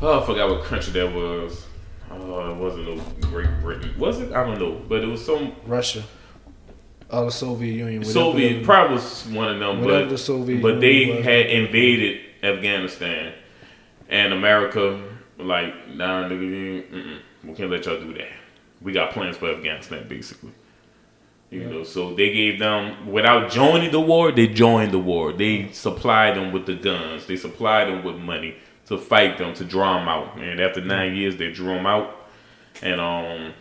oh, 0.00 0.20
I 0.22 0.26
forgot 0.26 0.48
what 0.50 0.64
country 0.64 0.92
that 0.94 1.12
was. 1.14 1.66
Oh, 2.10 2.50
it 2.50 2.56
wasn't 2.56 2.86
no 2.96 3.02
Great 3.28 3.48
Britain, 3.60 3.94
was 3.98 4.20
it? 4.20 4.32
I 4.32 4.44
don't 4.44 4.58
know, 4.58 4.80
but 4.88 5.02
it 5.02 5.06
was 5.06 5.24
some 5.24 5.52
Russia, 5.66 6.02
or 7.10 7.26
the 7.26 7.30
Soviet 7.30 7.72
Union. 7.74 8.00
whatever 8.00 8.12
Soviet. 8.12 8.58
they- 8.60 8.64
Probably 8.64 8.94
was 8.94 9.26
one 9.28 9.48
of 9.48 9.58
them, 9.58 9.84
but 9.84 10.08
the 10.08 10.18
Soviet 10.18 10.62
but 10.62 10.80
they 10.80 11.10
was. 11.16 11.24
had 11.24 11.46
invaded 11.46 12.20
Afghanistan, 12.42 13.32
and 14.08 14.32
America 14.32 15.02
like, 15.38 15.72
nah, 15.94 16.24
nigga, 16.28 16.82
mm-mm, 16.90 17.18
we 17.44 17.54
can't 17.54 17.70
let 17.70 17.84
y'all 17.86 18.00
do 18.00 18.12
that. 18.14 18.28
We 18.82 18.92
got 18.92 19.12
plans 19.12 19.36
for 19.36 19.50
Afghanistan, 19.50 20.06
basically. 20.08 20.52
You 21.50 21.64
know, 21.64 21.82
so 21.82 22.14
they 22.14 22.30
gave 22.32 22.58
them 22.58 23.10
without 23.10 23.50
joining 23.50 23.90
the 23.90 24.00
war. 24.00 24.32
They 24.32 24.46
joined 24.48 24.92
the 24.92 24.98
war. 24.98 25.32
They 25.32 25.68
supplied 25.72 26.36
them 26.36 26.52
with 26.52 26.66
the 26.66 26.74
guns. 26.74 27.26
They 27.26 27.36
supplied 27.36 27.88
them 27.88 28.04
with 28.04 28.16
money 28.16 28.56
to 28.88 28.98
fight 28.98 29.38
them 29.38 29.54
to 29.54 29.64
draw 29.64 29.98
them 29.98 30.08
out. 30.08 30.36
And 30.38 30.60
after 30.60 30.80
nine 30.80 31.14
years, 31.14 31.36
they 31.36 31.50
drew 31.52 31.74
them 31.74 31.86
out, 31.86 32.14
and 32.82 33.00
um, 33.00 33.52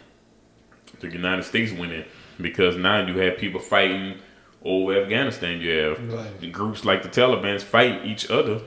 the 1.00 1.10
United 1.10 1.44
States 1.44 1.72
went 1.72 1.92
in 1.92 2.06
because 2.42 2.76
now 2.76 3.06
you 3.06 3.18
have 3.20 3.38
people 3.38 3.60
fighting 3.60 4.16
over 4.64 5.02
Afghanistan. 5.02 5.60
You 5.62 5.72
have 5.78 6.14
Right. 6.14 6.52
groups 6.52 6.86
like 6.86 7.04
the 7.04 7.10
Taliban's 7.10 7.64
fight 7.64 8.06
each 8.06 8.30
other 8.32 8.62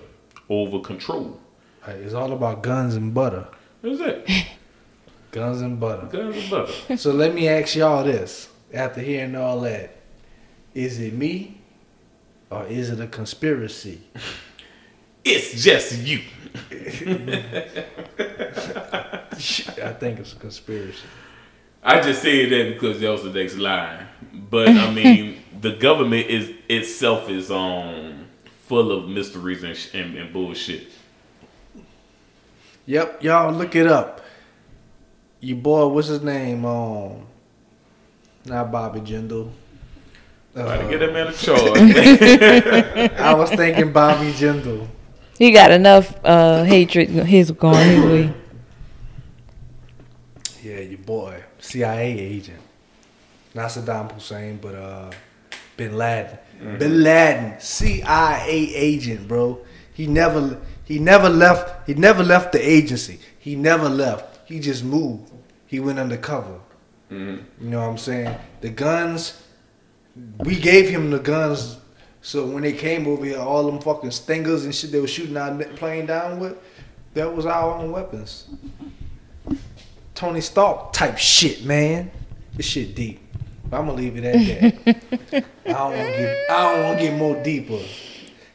over 0.49 0.81
control. 0.81 1.41
It's 1.87 2.15
all 2.15 2.33
about 2.33 2.63
guns 2.63 2.95
and 2.95 3.13
butter. 3.15 3.47
That's 3.83 4.01
it. 4.01 4.29
Guns 5.33 5.61
and 5.63 5.79
butter. 5.79 6.07
Guns 6.11 6.37
and 6.37 6.51
butter. 6.51 6.97
so 6.97 7.13
let 7.13 7.33
me 7.35 7.47
ask 7.49 7.77
y'all 7.77 8.03
this: 8.05 8.49
After 8.75 9.01
hearing 9.01 9.37
all 9.37 9.61
that, 9.61 9.97
is 10.75 10.99
it 10.99 11.15
me, 11.15 11.61
or 12.51 12.67
is 12.67 12.91
it 12.91 12.99
a 13.01 13.07
conspiracy? 13.07 14.01
It's 15.25 15.62
just 15.62 15.99
you. 15.99 16.21
I 19.83 19.93
think 19.99 20.18
it's 20.21 20.33
a 20.33 20.37
conspiracy. 20.37 21.03
I 21.83 22.01
just 22.01 22.23
said 22.23 22.51
that 22.51 22.75
because 22.75 23.01
that 23.01 23.11
was 23.11 23.23
the 23.23 23.31
next 23.33 23.57
line. 23.57 24.07
But 24.33 24.68
I 24.68 24.91
mean, 24.95 25.43
the 25.61 25.73
government 25.73 26.27
is 26.27 26.53
itself 26.68 27.29
is 27.31 27.51
um 27.51 28.27
full 28.66 28.93
of 28.93 29.09
mysteries 29.09 29.62
and, 29.62 29.77
sh- 29.77 29.95
and, 29.95 30.16
and 30.16 30.33
bullshit. 30.33 30.89
Yep, 32.87 33.23
y'all 33.23 33.53
look 33.53 33.75
it 33.77 33.87
up. 33.87 34.21
Your 35.41 35.57
boy, 35.59 35.87
what's 35.89 36.09
his 36.09 36.23
name? 36.23 36.64
Um, 36.64 37.27
not 38.45 38.71
Bobby 38.71 39.01
Jindal. 39.01 39.51
Gotta 40.55 40.85
Uh, 40.85 40.89
get 40.91 40.99
that 41.01 41.12
man 41.12 41.27
a 41.29 41.33
charge. 41.33 43.11
I 43.21 43.35
was 43.35 43.51
thinking 43.51 43.93
Bobby 43.93 44.33
Jindal. 44.33 44.87
He 45.41 45.53
got 45.53 45.70
enough 45.70 46.14
uh, 46.22 46.64
hatred 46.64 47.09
his 47.09 47.51
going 47.51 47.88
his 47.88 48.05
way. 48.05 48.34
Yeah, 50.62 50.80
your 50.80 50.99
boy, 50.99 51.43
CIA 51.59 52.11
agent. 52.18 52.61
Not 53.55 53.70
Saddam 53.70 54.12
Hussein, 54.12 54.59
but 54.61 54.74
uh, 54.74 55.11
Bin 55.78 55.97
Laden. 55.97 56.38
Bin 56.78 57.03
Laden, 57.03 57.59
CIA 57.59 58.74
agent, 58.74 59.26
bro. 59.26 59.64
He 59.95 60.07
never, 60.07 60.61
he 60.84 60.99
never 60.99 61.30
left. 61.30 61.88
He 61.88 61.95
never 61.95 62.22
left 62.22 62.53
the 62.53 62.61
agency. 62.61 63.18
He 63.38 63.57
never 63.57 63.88
left. 63.88 64.47
He 64.47 64.61
just 64.61 64.84
moved. 64.84 65.32
He 65.66 65.80
went 65.80 65.99
undercover. 65.99 66.61
Mhm. 67.11 67.45
You 67.62 67.68
know 67.70 67.80
what 67.80 67.88
I'm 67.88 67.97
saying? 67.99 68.36
The 68.61 68.68
guns, 68.68 69.41
we 70.45 70.57
gave 70.57 70.91
him 70.91 71.11
the 71.11 71.18
guns. 71.18 71.78
So 72.23 72.47
when 72.47 72.62
they 72.62 72.73
came 72.73 73.07
over 73.07 73.25
here, 73.25 73.39
all 73.39 73.64
them 73.71 73.81
fucking 73.81 74.11
stingers 74.11 74.64
and 74.64 74.75
shit 74.75 74.93
they 74.93 75.01
were 75.01 75.07
shooting 75.07 75.37
our 75.37 75.53
ne- 75.55 75.64
plane 75.64 76.07
down 76.07 76.39
with, 76.39 76.57
that 77.14 77.35
was 77.35 77.47
our 77.47 77.77
own 77.79 77.93
weapons. 77.93 78.47
Tony 80.14 80.41
Stark 80.41 80.93
type 80.93 81.16
shit, 81.18 81.64
man. 81.64 82.11
This 82.55 82.66
shit 82.66 82.95
deep. 82.95 83.21
I'm 83.73 83.87
gonna 83.87 83.93
leave 83.95 84.16
it 84.16 84.25
at 84.25 84.35
that. 84.85 85.45
I 85.66 85.73
don't 85.73 85.97
want 85.97 86.09
to 86.09 86.16
get. 86.18 86.51
I 86.51 86.75
don't 86.75 86.85
want 86.85 86.99
to 86.99 87.05
get 87.05 87.16
more 87.18 87.43
deeper. 87.43 87.79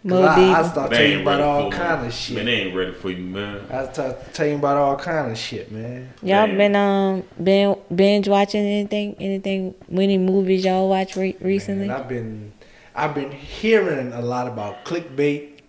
More 0.04 0.28
I, 0.28 0.34
I 0.34 0.36
deeper. 0.62 0.70
start 0.70 0.90
They 0.92 0.98
telling 0.98 1.12
you 1.14 1.22
about 1.22 1.42
all 1.42 1.72
kind 1.72 2.02
me. 2.02 2.08
of 2.10 2.14
shit. 2.14 2.36
Man, 2.36 2.46
they 2.46 2.52
ain't 2.54 2.76
ready 2.76 2.92
for 2.92 3.10
you, 3.10 3.24
man. 3.24 3.66
I 3.72 3.92
start 3.92 4.34
telling 4.34 4.52
you 4.52 4.58
about 4.60 4.78
all 4.78 4.96
kind 4.98 5.32
of 5.32 5.38
shit, 5.38 5.72
man. 5.72 6.14
Y'all 6.22 6.46
Damn. 6.46 6.58
been 6.58 6.76
um 6.76 7.24
been 7.44 7.76
binge 7.96 8.28
watching 8.28 8.64
anything 8.64 9.16
anything 9.20 9.74
any 9.92 10.18
movies 10.20 10.66
y'all 10.66 10.90
watch 10.90 11.16
re- 11.16 11.38
recently? 11.40 11.88
Man, 11.88 12.00
I've 12.00 12.08
been, 12.10 12.52
I've 12.96 13.14
been 13.14 13.32
hearing 13.32 14.14
a 14.14 14.22
lot 14.22 14.48
about 14.48 14.86
clickbait 14.86 15.60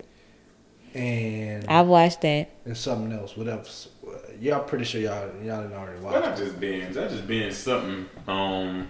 and 0.95 1.67
I've 1.69 1.87
watched 1.87 2.21
that. 2.23 2.51
and 2.65 2.77
something 2.77 3.13
else. 3.13 3.37
What 3.37 3.49
else? 3.49 3.89
Y'all 4.41 4.63
pretty 4.63 4.85
sure 4.85 5.01
y'all 5.01 5.29
y'all 5.43 5.63
didn't 5.63 5.77
already 5.77 6.01
Why 6.01 6.13
not 6.15 6.23
watch. 6.31 6.39
just 6.39 6.61
binge? 6.61 6.97
I 6.97 7.09
just 7.09 7.27
binge 7.27 7.55
something. 7.55 8.07
Um, 8.29 8.89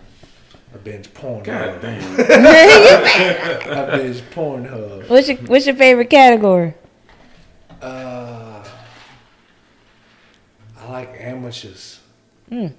I 0.74 0.78
binge 0.78 1.12
porn. 1.14 1.42
god 1.44 1.80
damn. 1.80 2.20
I 2.20 3.96
binge 3.96 4.20
Pornhub. 4.32 5.08
What's 5.08 5.28
your 5.28 5.38
What's 5.38 5.66
your 5.66 5.76
favorite 5.76 6.10
category? 6.10 6.74
Uh, 7.80 8.64
I 10.78 10.90
like 10.90 11.14
amateurs. 11.20 12.00
Give 12.50 12.72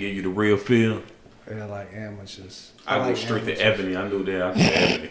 you 0.00 0.22
the 0.22 0.28
real 0.28 0.56
feel. 0.56 1.02
Yeah, 1.50 1.64
I 1.64 1.66
like 1.66 1.92
amateurs. 1.92 2.72
I, 2.86 2.96
like 2.98 3.08
go 3.08 3.14
straight 3.14 3.42
amateurs. 3.42 3.58
to 3.58 3.64
Ebony. 3.64 3.96
I 3.96 4.08
know 4.08 4.22
that. 4.22 4.42
I 4.42 4.54
go 4.54 4.60
Ebony. 4.60 5.10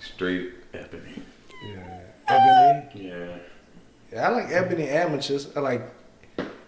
Straight 0.00 0.50
Ebony. 0.74 1.22
Yeah, 1.66 2.00
ebony. 2.28 3.08
Yeah. 3.08 3.36
Yeah, 4.12 4.28
I 4.28 4.30
like 4.32 4.50
ebony 4.50 4.88
amateurs. 4.88 5.48
I 5.56 5.60
like 5.60 5.82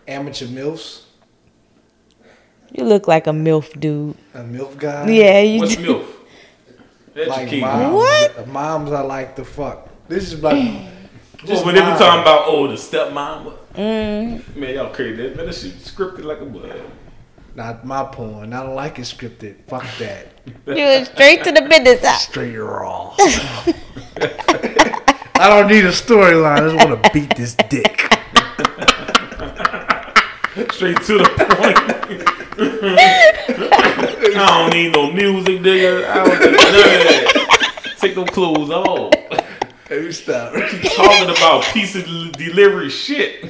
amateur 0.06 0.46
milfs. 0.46 1.02
You 2.72 2.84
look 2.84 3.06
like 3.08 3.26
a 3.26 3.30
milf 3.30 3.78
dude. 3.78 4.16
A 4.34 4.40
milf 4.40 4.76
guy. 4.78 5.08
Yeah, 5.10 5.40
you. 5.40 5.60
What's 5.60 5.76
do. 5.76 5.82
milk? 5.82 6.06
That's 7.14 7.28
like 7.28 7.48
key. 7.48 7.60
moms. 7.60 7.94
What? 7.94 8.48
Moms 8.48 8.92
I 8.92 9.02
like 9.02 9.36
the 9.36 9.44
fuck. 9.44 9.88
This 10.08 10.32
is 10.32 10.42
like 10.42 10.56
Just 11.38 11.46
just 11.46 11.64
when 11.66 11.74
they 11.74 11.80
be 11.80 11.86
moms. 11.86 11.98
talking 12.00 12.22
about 12.22 12.44
oh 12.46 12.66
the 12.68 12.74
stepmom, 12.74 13.54
Mm, 13.74 14.56
man 14.56 14.74
y'all 14.74 14.92
crazy. 14.92 15.16
That 15.22 15.36
man, 15.36 15.46
that 15.46 15.54
shit 15.54 15.72
scripted 15.78 16.24
like 16.24 16.40
a 16.40 16.44
blood. 16.44 16.80
Not 17.54 17.84
my 17.84 18.04
porn. 18.04 18.52
I 18.54 18.62
don't 18.62 18.74
like 18.74 18.98
it 18.98 19.02
scripted. 19.02 19.56
Fuck 19.66 19.84
that. 19.98 20.28
you 20.66 20.74
went 20.84 21.06
straight 21.08 21.44
to 21.44 21.52
the 21.52 21.62
business. 21.62 22.00
ah. 22.04 22.16
Straight 22.16 22.56
raw. 22.56 23.14
I 25.34 25.48
don't 25.48 25.68
need 25.68 25.84
a 25.84 25.90
storyline. 25.90 26.56
I 26.56 26.60
just 26.60 26.76
want 26.88 27.02
to 27.04 27.10
beat 27.12 27.36
this 27.36 27.54
dick. 27.68 28.08
Straight 30.72 31.00
to 31.02 31.18
the 31.18 31.24
point. 31.24 31.78
I 34.36 34.36
don't 34.36 34.72
need 34.72 34.92
no 34.92 35.10
music, 35.10 35.60
nigga. 35.60 36.04
I 36.08 36.14
don't 36.24 36.28
need 36.28 36.40
none 36.40 36.50
of 36.50 36.56
that. 36.56 37.96
Take 37.98 38.14
them 38.14 38.26
clothes 38.26 38.70
off. 38.70 39.12
Let 39.90 40.02
me 40.04 40.12
stop. 40.12 40.52
Talking 40.52 41.30
about 41.30 41.64
piece 41.72 41.94
of 41.96 42.04
delivery 42.32 42.90
shit. 42.90 43.44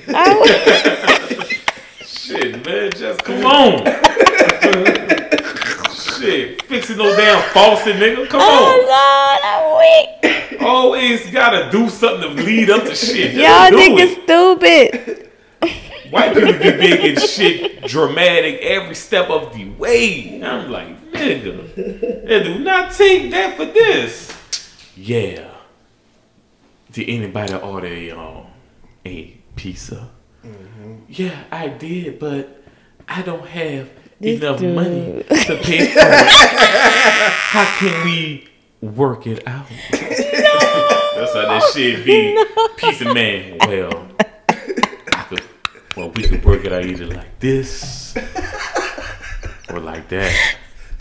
I 2.35 2.41
Shit, 2.41 2.65
man, 2.65 2.91
just 2.93 3.23
come 3.25 3.45
on. 3.45 3.85
shit, 5.95 6.63
fixing 6.63 6.97
no 6.97 7.15
damn 7.15 7.43
faucet, 7.53 7.97
nigga. 7.97 8.27
Come 8.29 8.41
on. 8.41 8.49
oh 8.49 8.65
on. 8.73 8.87
Lord, 8.89 9.41
I'm 9.45 9.65
weak. 9.79 10.63
Always 10.63 11.31
gotta 11.31 11.71
do 11.71 11.91
something 11.91 12.35
to 12.37 12.43
lead 12.43 12.71
up 12.71 12.85
to 12.85 12.95
shit. 12.95 13.33
Just 13.33 13.37
Y'all 13.37 13.71
do 13.71 13.77
think 13.77 14.01
it's 14.01 14.23
stupid. 14.23 15.31
White 16.11 16.35
people 16.35 16.53
be 16.53 16.77
making 16.77 17.17
shit 17.27 17.85
dramatic 17.85 18.61
every 18.61 18.95
step 18.95 19.29
of 19.29 19.53
the 19.55 19.69
way. 19.71 20.43
I'm 20.43 20.71
like, 20.71 21.13
nigga, 21.13 22.27
they 22.27 22.43
do 22.45 22.59
not 22.61 22.93
take 22.93 23.31
that 23.33 23.57
for 23.57 23.67
this. 23.67 24.33
Yeah. 24.97 25.51
Did 26.93 27.09
anybody 27.09 27.55
order 27.55 27.89
a, 27.89 28.11
um, 28.13 28.47
a 29.05 29.39
pizza? 29.57 30.11
Mm-hmm. 30.45 30.95
Yeah, 31.09 31.45
I 31.51 31.69
did, 31.69 32.19
but 32.19 32.63
I 33.09 33.23
don't 33.23 33.47
have 33.47 33.91
This 34.21 34.41
enough 34.41 34.59
dude. 34.59 34.75
money 34.75 35.23
to 35.29 35.57
pay 35.63 35.87
for 35.87 36.01
it. 36.01 36.29
How 36.31 37.65
can 37.79 38.05
we 38.05 38.49
work 38.81 39.27
it 39.27 39.47
out? 39.47 39.67
That's 39.91 41.35
how 41.35 41.43
that 41.49 41.71
shit 41.75 42.05
be. 42.05 42.45
piece 42.77 43.01
of 43.03 43.15
man, 43.15 43.59
well, 43.61 44.09
I 44.49 45.27
could, 45.29 45.43
well, 45.97 46.11
we 46.11 46.23
could 46.25 46.45
work 46.45 46.65
it 46.65 46.73
out 46.73 46.85
either 46.85 47.07
like 47.07 47.39
this 47.39 48.17
or 49.71 49.79
like 49.79 50.09
that. 50.09 50.33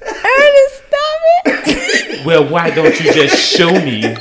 Ernest, 0.03 0.83
stop 0.87 1.21
it. 1.67 2.25
Well, 2.25 2.47
why 2.47 2.69
don't 2.69 2.99
you 2.99 3.11
just 3.13 3.37
show 3.39 3.71
me 3.71 4.15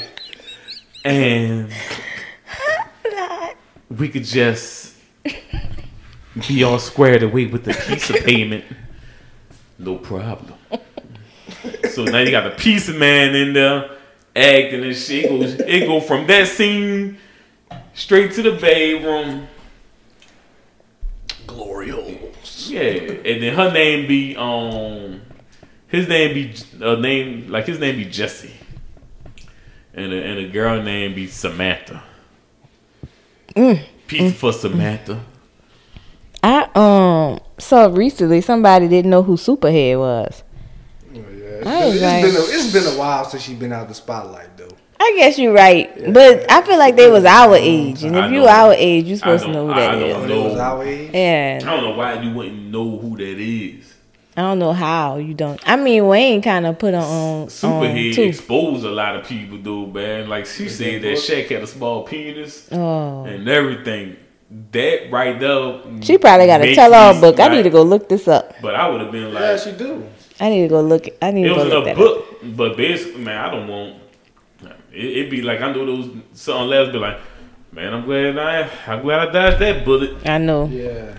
and 1.04 1.70
we 3.90 4.08
could 4.08 4.24
just 4.24 4.79
be 6.48 6.62
all 6.62 6.78
squared 6.78 7.22
away 7.22 7.46
with 7.46 7.64
the 7.64 7.74
pizza 7.74 8.14
payment? 8.14 8.64
No 9.78 9.96
problem. 9.96 10.58
So 11.90 12.04
now 12.04 12.18
you 12.18 12.30
got 12.30 12.44
the 12.44 12.56
pizza 12.56 12.92
man 12.92 13.34
in 13.34 13.52
there 13.52 13.90
acting 14.34 14.84
and 14.84 14.96
shit. 14.96 15.24
It 15.24 15.28
goes, 15.28 15.54
it 15.54 15.86
go 15.86 16.00
from 16.00 16.26
that 16.26 16.48
scene 16.48 17.18
straight 17.94 18.32
to 18.32 18.42
the 18.42 18.52
bedroom. 18.52 19.46
Glory 21.46 21.90
holes. 21.90 22.70
Yeah, 22.70 22.80
and 22.80 23.42
then 23.42 23.54
her 23.54 23.72
name 23.72 24.06
be 24.06 24.36
um, 24.36 25.20
his 25.88 26.08
name 26.08 26.34
be 26.34 26.54
a 26.80 26.96
name 26.96 27.50
like 27.50 27.66
his 27.66 27.78
name 27.78 27.96
be 27.96 28.04
Jesse, 28.04 28.54
and 29.94 30.12
a, 30.12 30.24
and 30.24 30.38
a 30.38 30.48
girl 30.48 30.82
name 30.82 31.14
be 31.14 31.26
Samantha. 31.26 32.02
Pizza 34.10 34.34
for 34.36 34.52
Samantha. 34.52 35.20
I 36.42 36.62
um 36.74 37.40
saw 37.58 37.86
recently 37.86 38.40
somebody 38.40 38.88
didn't 38.88 39.10
know 39.10 39.22
who 39.22 39.36
Superhead 39.36 39.98
was. 39.98 40.42
Oh, 41.14 41.18
yeah. 41.18 41.68
I 41.70 41.84
was 41.86 41.94
it's, 41.94 42.02
like- 42.02 42.24
been 42.24 42.36
a, 42.36 42.44
it's 42.44 42.72
been 42.72 42.94
a 42.94 42.98
while 42.98 43.24
since 43.24 43.42
she's 43.42 43.58
been 43.58 43.72
out 43.72 43.88
the 43.88 43.94
spotlight, 43.94 44.56
though. 44.56 44.68
I 45.02 45.14
guess 45.16 45.38
you're 45.38 45.52
right, 45.54 45.90
but 46.12 46.50
I 46.50 46.60
feel 46.62 46.78
like 46.78 46.94
they 46.94 47.10
was 47.10 47.24
our 47.24 47.56
age, 47.56 48.02
and 48.04 48.14
I 48.16 48.26
if 48.26 48.32
you 48.32 48.40
know. 48.40 48.48
our 48.48 48.74
age, 48.74 49.06
you 49.06 49.16
supposed 49.16 49.44
I 49.44 49.46
to 49.46 49.52
know 49.54 49.66
who 49.68 49.74
that 49.74 49.90
I 49.92 49.96
is. 49.96 50.14
don't 50.14 50.28
know. 50.28 50.40
it 50.46 50.50
was 50.50 50.58
our 50.58 50.84
age? 50.84 51.14
I 51.64 51.70
don't 51.70 51.84
know 51.84 51.96
why 51.96 52.20
you 52.20 52.34
wouldn't 52.34 52.62
know 52.70 52.98
who 52.98 53.16
that 53.16 53.38
is. 53.38 53.89
I 54.40 54.44
I 54.44 54.48
don't 54.50 54.58
know 54.58 54.72
how 54.72 55.16
you 55.18 55.34
don't. 55.34 55.60
I 55.66 55.76
mean, 55.76 56.06
Wayne 56.06 56.40
kind 56.42 56.66
of 56.66 56.78
put 56.78 56.94
her 56.94 57.00
on 57.00 57.42
on 57.42 57.46
Superhead 57.48 58.14
too. 58.14 58.22
exposed 58.22 58.84
a 58.84 58.90
lot 58.90 59.16
of 59.16 59.26
people, 59.26 59.58
dude, 59.58 59.94
man. 59.94 60.28
Like 60.28 60.46
she 60.46 60.68
said 60.68 61.02
that 61.02 61.16
Shaq 61.18 61.48
had 61.48 61.62
a 61.62 61.66
small 61.66 62.04
penis 62.04 62.68
Oh, 62.72 63.24
and 63.24 63.48
everything. 63.48 64.16
That 64.72 65.10
right 65.12 65.38
there. 65.38 65.80
she 66.02 66.18
probably 66.18 66.46
got 66.46 66.60
a 66.60 66.74
tell-all 66.74 67.14
me, 67.14 67.20
book. 67.20 67.38
I 67.38 67.48
need 67.48 67.62
to 67.62 67.70
go 67.70 67.82
look 67.82 68.08
this 68.08 68.26
up. 68.26 68.54
But 68.60 68.74
I 68.74 68.88
would 68.88 69.00
have 69.00 69.12
been 69.12 69.32
like, 69.32 69.42
Yeah, 69.42 69.56
she 69.56 69.72
do. 69.72 70.04
I 70.40 70.48
need 70.48 70.62
to 70.62 70.68
go 70.68 70.80
look. 70.80 71.06
I 71.22 71.30
need 71.30 71.44
it 71.46 71.48
to 71.50 71.54
go 71.54 71.64
was 71.64 71.72
look 71.72 71.84
in 71.86 71.92
a 71.92 71.94
that 71.94 72.02
up. 72.02 72.40
book. 72.40 72.56
But 72.56 72.76
basically, 72.76 73.22
man, 73.22 73.38
I 73.38 73.50
don't 73.50 73.68
want. 73.68 73.96
It, 74.92 75.04
it'd 75.18 75.30
be 75.30 75.42
like 75.42 75.60
I 75.60 75.72
know 75.72 75.86
those 75.86 76.10
something 76.32 76.66
left. 76.68 76.92
Be 76.92 76.98
like, 76.98 77.20
man, 77.72 77.94
I'm 77.94 78.04
glad 78.04 78.38
I, 78.38 78.68
I'm 78.92 79.02
glad 79.02 79.28
I 79.28 79.32
dodged 79.32 79.58
that 79.60 79.84
bullet. 79.84 80.26
I 80.26 80.38
know, 80.38 80.66
Yeah. 80.66 81.14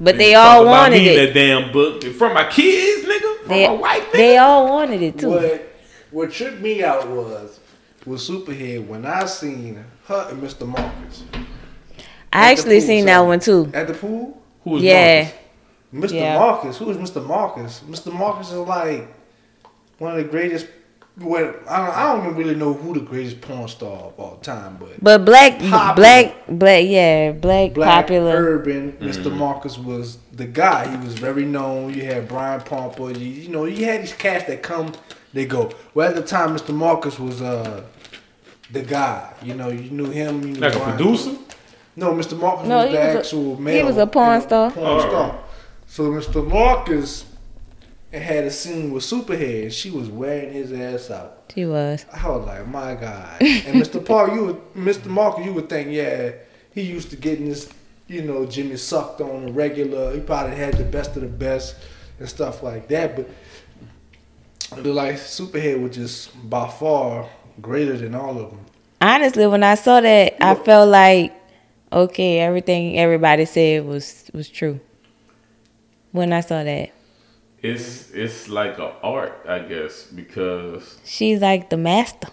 But 0.00 0.16
they 0.18 0.32
Talk 0.32 0.46
all 0.46 0.62
about 0.62 0.70
wanted 0.70 1.02
me 1.02 1.14
in 1.14 1.18
it. 1.20 1.26
That 1.26 1.34
damn 1.34 1.72
book 1.72 2.02
from 2.04 2.34
my 2.34 2.48
kids, 2.50 3.06
nigga. 3.06 3.38
From 3.40 3.48
They, 3.48 3.66
my 3.68 3.74
wife, 3.74 4.02
nigga. 4.08 4.12
they 4.12 4.38
all 4.38 4.68
wanted 4.68 5.02
it 5.02 5.18
too. 5.18 5.28
What 5.30 5.66
what 6.10 6.32
tripped 6.32 6.60
me 6.60 6.82
out 6.82 7.06
was 7.08 7.60
with 8.06 8.20
Superhead 8.20 8.86
when 8.86 9.06
I 9.06 9.26
seen 9.26 9.84
her 10.06 10.26
and 10.30 10.42
Mr. 10.42 10.66
Marcus 10.66 11.22
I 12.32 12.52
actually 12.52 12.78
pool, 12.80 12.86
seen 12.86 13.00
son. 13.02 13.06
that 13.06 13.20
one 13.20 13.40
too. 13.40 13.70
at 13.74 13.86
the 13.88 13.94
pool. 13.94 14.40
Who 14.64 14.70
was 14.70 14.82
Yeah, 14.82 15.30
Marcus? 15.92 16.10
Mr. 16.12 16.14
Yeah. 16.14 16.38
Marcus, 16.38 16.76
who 16.78 16.90
is 16.90 16.96
Mr. 16.96 17.24
Marcus? 17.26 17.80
Mr. 17.88 18.12
Marcus 18.12 18.48
is 18.50 18.58
like 18.58 19.08
one 19.98 20.12
of 20.12 20.16
the 20.18 20.24
greatest. 20.30 20.66
Well, 21.18 21.54
I 21.68 21.76
don't, 21.86 21.96
I 21.96 22.24
don't 22.24 22.34
really 22.36 22.54
know 22.54 22.72
who 22.72 22.94
the 22.94 23.00
greatest 23.00 23.40
porn 23.42 23.68
star 23.68 23.90
of 23.92 24.18
all 24.18 24.36
time, 24.36 24.78
but 24.80 25.02
but 25.02 25.24
black, 25.24 25.58
Popular. 25.58 25.94
black, 25.94 26.34
black, 26.48 26.84
yeah, 26.86 27.32
black, 27.32 27.74
Black 27.74 28.06
popular. 28.06 28.36
Urban, 28.36 28.92
Mr. 28.92 29.34
Marcus 29.36 29.76
was 29.76 30.16
the 30.32 30.46
guy. 30.46 30.88
He 30.90 30.96
was 31.04 31.14
very 31.18 31.44
known. 31.44 31.92
You 31.92 32.04
had 32.06 32.26
Brian 32.26 32.62
Pumper. 32.62 33.10
You, 33.10 33.26
you 33.26 33.48
know, 33.50 33.66
you 33.66 33.84
had 33.84 34.02
these 34.02 34.14
cats 34.14 34.44
that 34.44 34.62
come, 34.62 34.92
they 35.34 35.44
go. 35.44 35.70
Well, 35.94 36.08
at 36.08 36.14
the 36.14 36.22
time, 36.22 36.56
Mr. 36.56 36.72
Marcus 36.74 37.18
was 37.18 37.42
uh 37.42 37.82
the 38.70 38.80
guy. 38.82 39.30
You 39.42 39.54
know, 39.54 39.68
you 39.68 39.90
knew 39.90 40.06
him. 40.10 40.40
You 40.42 40.52
knew 40.54 40.60
Like 40.60 40.76
a 40.76 40.80
producer? 40.80 41.32
No, 41.96 42.12
Mr. 42.14 42.38
Marcus 42.38 42.66
No, 42.66 42.76
was 42.78 42.86
he 42.86 42.92
the 42.96 42.98
was 43.04 43.14
a- 43.14 43.18
actual 43.18 43.56
he 43.56 43.82
was 43.82 43.96
a 43.98 44.06
porn 44.06 44.28
you 44.34 44.40
know, 44.40 44.46
star. 44.46 44.70
Porn 44.70 44.86
Oh, 44.86 45.00
star. 45.00 45.38
So 45.86 46.04
Mr. 46.04 46.48
Marcus 46.48 47.24
had 48.18 48.44
a 48.44 48.50
scene 48.50 48.92
with 48.92 49.04
Superhead. 49.04 49.62
and 49.64 49.72
She 49.72 49.90
was 49.90 50.08
wearing 50.08 50.52
his 50.52 50.72
ass 50.72 51.10
out. 51.10 51.52
She 51.54 51.64
was. 51.64 52.04
I 52.12 52.28
was 52.28 52.46
like, 52.46 52.66
my 52.66 52.94
God. 52.94 53.40
And 53.40 53.80
Mr. 53.80 54.04
Paul, 54.06 54.34
you 54.34 54.44
would, 54.46 54.74
Mr. 54.74 55.06
Marcus, 55.06 55.44
you 55.44 55.52
would 55.52 55.68
think, 55.68 55.90
yeah, 55.90 56.32
he 56.72 56.82
used 56.82 57.10
to 57.10 57.16
getting 57.16 57.48
this, 57.48 57.72
you 58.08 58.22
know, 58.22 58.46
Jimmy 58.46 58.76
sucked 58.76 59.20
on 59.20 59.48
a 59.48 59.52
regular. 59.52 60.12
He 60.12 60.20
probably 60.20 60.56
had 60.56 60.74
the 60.74 60.84
best 60.84 61.14
of 61.16 61.22
the 61.22 61.28
best 61.28 61.76
and 62.18 62.28
stuff 62.28 62.62
like 62.62 62.88
that. 62.88 63.16
But 63.16 63.28
like 64.76 65.16
Superhead 65.16 65.82
was 65.82 65.94
just 65.96 66.50
by 66.50 66.68
far 66.68 67.28
greater 67.60 67.96
than 67.96 68.14
all 68.14 68.38
of 68.38 68.50
them. 68.50 68.60
Honestly, 69.00 69.46
when 69.46 69.62
I 69.62 69.74
saw 69.74 70.00
that, 70.00 70.36
I 70.44 70.54
felt 70.54 70.88
like 70.88 71.34
okay, 71.92 72.38
everything 72.38 72.98
everybody 72.98 73.44
said 73.44 73.84
was 73.84 74.30
was 74.32 74.48
true. 74.48 74.80
When 76.12 76.32
I 76.32 76.40
saw 76.40 76.62
that, 76.62 76.90
It's 77.62 78.10
it's 78.12 78.48
like 78.48 78.78
a 78.78 78.94
art, 79.02 79.44
I 79.46 79.58
guess, 79.60 80.04
because 80.04 80.98
she's 81.04 81.40
like 81.40 81.68
the 81.68 81.76
master. 81.76 82.28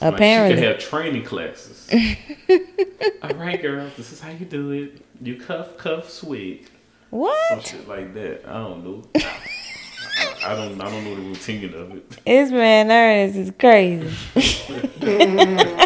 like, 0.00 0.14
Apparently, 0.14 0.56
she 0.56 0.60
could 0.60 0.68
have 0.68 0.78
training 0.78 1.24
classes. 1.24 1.88
All 3.22 3.30
right, 3.34 3.60
girls, 3.60 3.94
this 3.96 4.12
is 4.12 4.20
how 4.20 4.30
you 4.30 4.44
do 4.44 4.70
it. 4.72 5.02
You 5.22 5.36
cuff, 5.40 5.78
cuff, 5.78 6.10
swig, 6.10 6.66
some 7.10 7.18
what? 7.20 7.66
shit 7.66 7.88
like 7.88 8.12
that. 8.14 8.46
I 8.46 8.52
don't 8.58 8.84
know. 8.84 9.04
I, 9.16 10.52
I 10.52 10.54
don't. 10.54 10.80
I 10.80 10.90
don't 10.90 11.04
know 11.04 11.14
the 11.14 11.22
routine 11.22 11.72
of 11.74 11.96
it. 11.96 12.24
This 12.26 12.50
man 12.50 12.90
Ernest 12.90 13.36
is 13.36 13.52
crazy. 13.58 14.14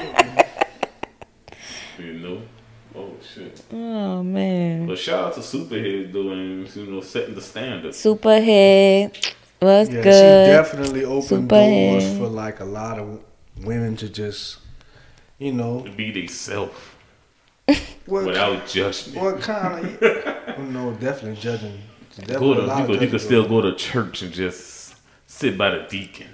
You 1.99 2.15
know. 2.15 2.43
Oh 2.97 3.13
shit. 3.57 3.65
Oh 3.73 4.23
man, 4.23 4.87
But 4.87 4.99
shout 4.99 5.25
out 5.25 5.35
to 5.35 5.41
Superhead 5.41 6.13
doing, 6.13 6.67
you 6.75 6.87
know, 6.87 7.01
setting 7.01 7.35
the 7.35 7.41
standards. 7.41 7.97
Superhead 8.03 9.33
was 9.61 9.89
Yeah, 9.89 10.03
good. 10.03 10.47
she 10.47 10.51
definitely 10.53 11.05
opened 11.05 11.49
Superhead. 11.49 11.91
doors 11.93 12.19
for 12.19 12.27
like 12.29 12.61
a 12.61 12.65
lot 12.65 12.99
of 12.99 13.21
women 13.65 13.97
to 13.97 14.09
just, 14.09 14.59
you 15.39 15.53
know, 15.53 15.83
To 15.85 15.91
be 15.91 16.11
themselves 16.11 16.75
what, 18.07 18.25
without 18.27 18.67
judgment. 18.67 19.19
what 19.23 19.41
kind 19.41 19.85
of, 20.03 20.59
no, 20.71 20.93
definitely 20.95 21.41
judging. 21.41 21.81
Definitely 22.17 22.39
Go 22.39 22.55
to, 22.55 22.61
you, 22.63 22.69
of 22.71 22.87
could, 22.87 23.03
you 23.03 23.09
could 23.09 23.21
still 23.23 23.49
go 23.49 23.63
to 23.63 23.75
church 23.75 24.21
and 24.23 24.33
just 24.33 24.95
sit 25.27 25.57
by 25.57 25.71
the 25.71 25.87
deacon. 25.89 26.29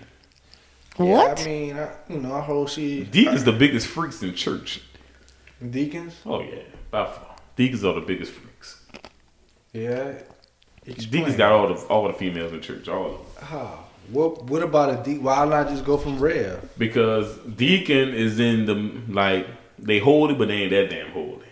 on. 0.98 1.06
what? 1.08 1.38
Yeah, 1.38 1.44
I 1.44 1.46
mean, 1.46 1.76
I, 1.78 1.88
you 2.08 2.20
know, 2.20 2.34
I 2.34 2.40
hope 2.40 2.68
she 2.68 3.04
Deacons 3.04 3.44
the 3.44 3.52
biggest 3.52 3.86
freaks 3.86 4.20
in 4.22 4.34
church. 4.34 4.80
deacons. 5.70 6.14
Oh 6.26 6.40
yeah, 6.40 6.62
by 6.90 7.04
far. 7.06 7.36
Deacons 7.56 7.84
are 7.84 7.94
the 7.94 8.00
biggest 8.00 8.32
freaks. 8.32 8.84
Yeah. 9.72 10.14
Explain. 10.86 11.10
Deacons 11.22 11.36
got 11.36 11.52
all 11.52 11.68
the 11.68 11.74
all 11.86 12.06
the 12.08 12.14
females 12.14 12.52
in 12.52 12.60
church, 12.60 12.88
all 12.88 13.06
of 13.06 13.12
them. 13.12 13.44
How? 13.46 13.84
What? 14.10 14.44
What 14.44 14.62
about 14.62 14.90
a 15.00 15.02
deacon? 15.02 15.24
Why 15.24 15.44
not 15.44 15.68
just 15.68 15.84
go 15.84 15.96
from 15.98 16.18
Rev? 16.18 16.70
Because 16.78 17.36
deacon 17.38 18.14
is 18.14 18.38
in 18.40 18.64
the 18.64 18.74
like 19.12 19.46
they 19.78 19.98
holy, 19.98 20.34
but 20.34 20.48
they 20.48 20.54
ain't 20.62 20.70
that 20.70 20.88
damn 20.90 21.10
holy. 21.10 21.44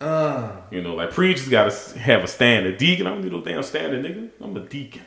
Uh, 0.00 0.52
You 0.70 0.80
know, 0.80 0.94
like 0.94 1.10
preachers 1.10 1.48
gotta 1.48 1.98
have 1.98 2.22
a 2.22 2.28
standard. 2.28 2.78
Deacon, 2.78 3.06
I 3.06 3.10
don't 3.10 3.22
need 3.22 3.32
no 3.32 3.40
damn 3.40 3.62
standard, 3.64 4.04
nigga. 4.04 4.30
I'm 4.40 4.56
a 4.56 4.60
deacon. 4.60 5.02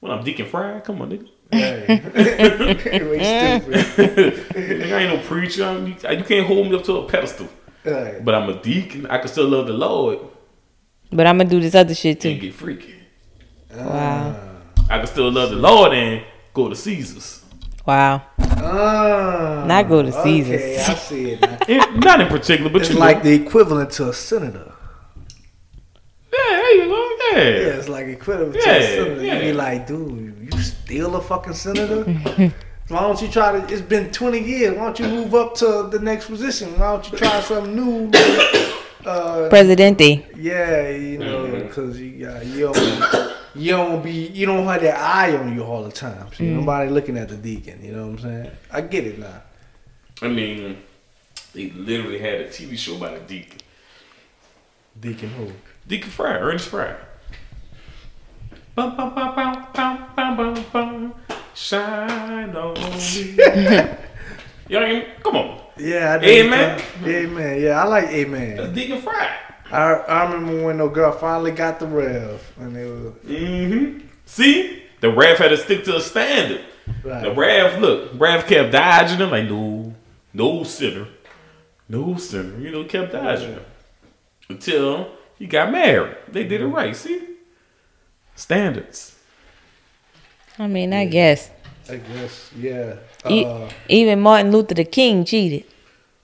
When 0.00 0.12
I'm 0.12 0.22
deacon 0.24 0.46
fried, 0.46 0.84
come 0.84 1.00
on, 1.02 1.10
nigga. 1.10 1.28
hey. 1.50 1.86
Way 3.10 3.60
stupid. 3.60 4.34
nigga, 4.54 4.92
I 4.92 5.02
ain't 5.02 5.14
no 5.20 5.26
preacher. 5.26 5.72
You, 5.78 6.16
you 6.18 6.24
can't 6.24 6.46
hold 6.46 6.68
me 6.70 6.76
up 6.76 6.84
to 6.84 6.96
a 6.98 7.08
pedestal. 7.08 7.48
Hey. 7.84 8.20
But 8.24 8.34
I'm 8.34 8.48
a 8.48 8.60
deacon. 8.62 9.06
I 9.06 9.18
can 9.18 9.28
still 9.28 9.46
love 9.48 9.66
the 9.66 9.74
Lord 9.74 10.18
But 11.12 11.26
I'm 11.26 11.36
gonna 11.38 11.50
do 11.50 11.60
this 11.60 11.74
other 11.74 11.94
shit 11.94 12.20
too. 12.20 12.30
and 12.30 12.40
too. 12.40 12.46
get 12.48 12.54
freaky. 12.54 12.94
Wow. 13.74 14.34
I 14.90 14.98
can 14.98 15.06
still 15.06 15.30
love 15.30 15.50
the 15.50 15.56
Lord 15.56 15.92
and 15.92 16.24
go 16.52 16.68
to 16.68 16.74
Caesars. 16.76 17.42
Wow. 17.86 18.22
Ah, 18.38 19.64
Not 19.66 19.88
go 19.88 20.00
to 20.02 20.08
Okay, 20.08 20.42
Caesar's. 20.42 20.88
I 20.88 20.94
see 20.94 21.30
it 21.32 21.40
now. 21.40 21.90
Not 21.96 22.20
in 22.22 22.28
particular, 22.28 22.70
but 22.70 22.80
It's 22.82 22.90
you 22.90 22.96
like 22.98 23.18
know. 23.18 23.24
the 23.24 23.34
equivalent 23.34 23.90
to 23.92 24.08
a 24.08 24.12
senator. 24.14 24.72
yeah, 26.32 26.38
there 26.50 26.76
you 26.76 26.84
go. 26.86 27.16
Yeah, 27.32 27.38
Yeah. 27.42 27.78
it's 27.78 27.88
like 27.88 28.06
equivalent 28.06 28.54
to 28.54 28.58
a 28.60 28.62
senator. 28.62 29.22
You 29.24 29.40
be 29.40 29.52
like, 29.52 29.86
dude, 29.86 30.48
you 30.52 30.58
still 30.62 31.16
a 31.16 31.20
fucking 31.20 31.52
senator? 31.54 32.04
Why 32.88 33.00
don't 33.00 33.20
you 33.22 33.28
try 33.28 33.58
to? 33.60 33.72
It's 33.72 33.80
been 33.82 34.10
twenty 34.12 34.40
years. 34.40 34.76
Why 34.76 34.84
don't 34.84 34.98
you 34.98 35.08
move 35.08 35.34
up 35.34 35.54
to 35.56 35.88
the 35.90 35.98
next 35.98 36.26
position? 36.26 36.78
Why 36.78 36.92
don't 36.92 37.10
you 37.10 37.18
try 37.18 37.40
something 37.40 37.74
new? 37.74 38.10
Uh, 39.04 39.50
Presidente. 39.50 40.24
yeah, 40.34 40.88
you 40.88 41.18
know, 41.18 41.44
because 41.50 42.00
you 42.00 42.24
got 42.24 42.46
you 42.46 42.72
don't 42.72 43.32
you 43.54 43.70
don't 43.72 44.02
be 44.02 44.10
you 44.28 44.46
don't 44.46 44.64
have 44.64 44.80
that 44.80 44.98
eye 44.98 45.36
on 45.36 45.54
you 45.54 45.62
all 45.62 45.82
the 45.84 45.92
time. 45.92 46.32
See, 46.32 46.48
nobody 46.48 46.88
looking 46.88 47.18
at 47.18 47.28
the 47.28 47.36
deacon. 47.36 47.84
You 47.84 47.92
know 47.92 48.06
what 48.06 48.12
I'm 48.12 48.18
saying? 48.20 48.50
I 48.72 48.80
get 48.80 49.04
it 49.06 49.18
now. 49.18 49.42
I 50.22 50.28
mean, 50.28 50.78
they 51.52 51.68
literally 51.72 52.18
had 52.18 52.40
a 52.40 52.48
TV 52.48 52.78
show 52.78 52.96
about 52.96 53.12
a 53.12 53.20
deacon. 53.20 53.58
Deacon 54.98 55.28
who? 55.28 55.52
Deacon 55.86 56.08
Fry, 56.10 56.38
Ernest 56.38 56.68
Fry. 56.70 56.96
Bum, 58.74 58.96
bum, 58.96 59.14
bum, 59.14 59.34
bum, 59.34 59.66
bum, 59.74 60.06
bum, 60.16 60.36
bum, 60.54 60.64
bum. 60.72 61.14
Shine 61.54 62.56
on 62.56 62.74
me. 62.74 63.36
you 64.68 64.80
know, 64.80 65.04
come 65.22 65.36
on. 65.36 65.60
Yeah, 65.76 66.18
I 66.20 66.24
Amen? 66.24 66.82
Amen. 67.04 67.60
Yeah, 67.60 67.82
I 67.82 67.86
like 67.86 68.04
That's 68.04 68.14
Amen. 68.14 68.74
Deacon 68.74 69.00
Fry. 69.00 69.36
I 69.70 69.92
I 69.92 70.32
remember 70.32 70.64
when 70.66 70.78
the 70.78 70.88
girl 70.88 71.12
finally 71.12 71.50
got 71.52 71.80
the 71.80 71.86
rev 71.86 72.52
and 72.58 72.76
it 72.76 72.86
was 72.86 73.12
Mm-hmm. 73.24 74.06
See? 74.26 74.82
The 75.00 75.10
ref 75.10 75.38
had 75.38 75.48
to 75.48 75.56
stick 75.56 75.84
to 75.84 75.96
a 75.96 76.00
standard. 76.00 76.64
The 77.02 77.08
right. 77.08 77.36
ref, 77.36 77.80
look, 77.80 78.10
ref 78.14 78.46
kept 78.46 78.72
dodging 78.72 79.18
him 79.18 79.30
like, 79.30 79.48
no, 79.48 79.94
no 80.32 80.64
sinner. 80.64 81.08
No 81.88 82.16
sinner. 82.16 82.58
You 82.58 82.70
know, 82.70 82.84
kept 82.84 83.12
dodging 83.12 83.52
him. 83.52 83.64
Until 84.48 85.10
he 85.38 85.46
got 85.46 85.72
married. 85.72 86.16
They 86.28 86.44
did 86.44 86.60
it 86.60 86.66
right, 86.66 86.94
see? 86.96 87.22
Standards. 88.34 89.13
I 90.58 90.66
mean, 90.66 90.92
I 90.92 91.04
guess. 91.06 91.50
I 91.90 91.96
guess 91.96 92.50
yeah. 92.58 92.94
E- 93.28 93.44
Uh, 93.44 93.68
even 93.88 94.20
Martin 94.20 94.52
Luther 94.52 94.74
the 94.74 94.84
King 94.84 95.24
cheated. 95.24 95.64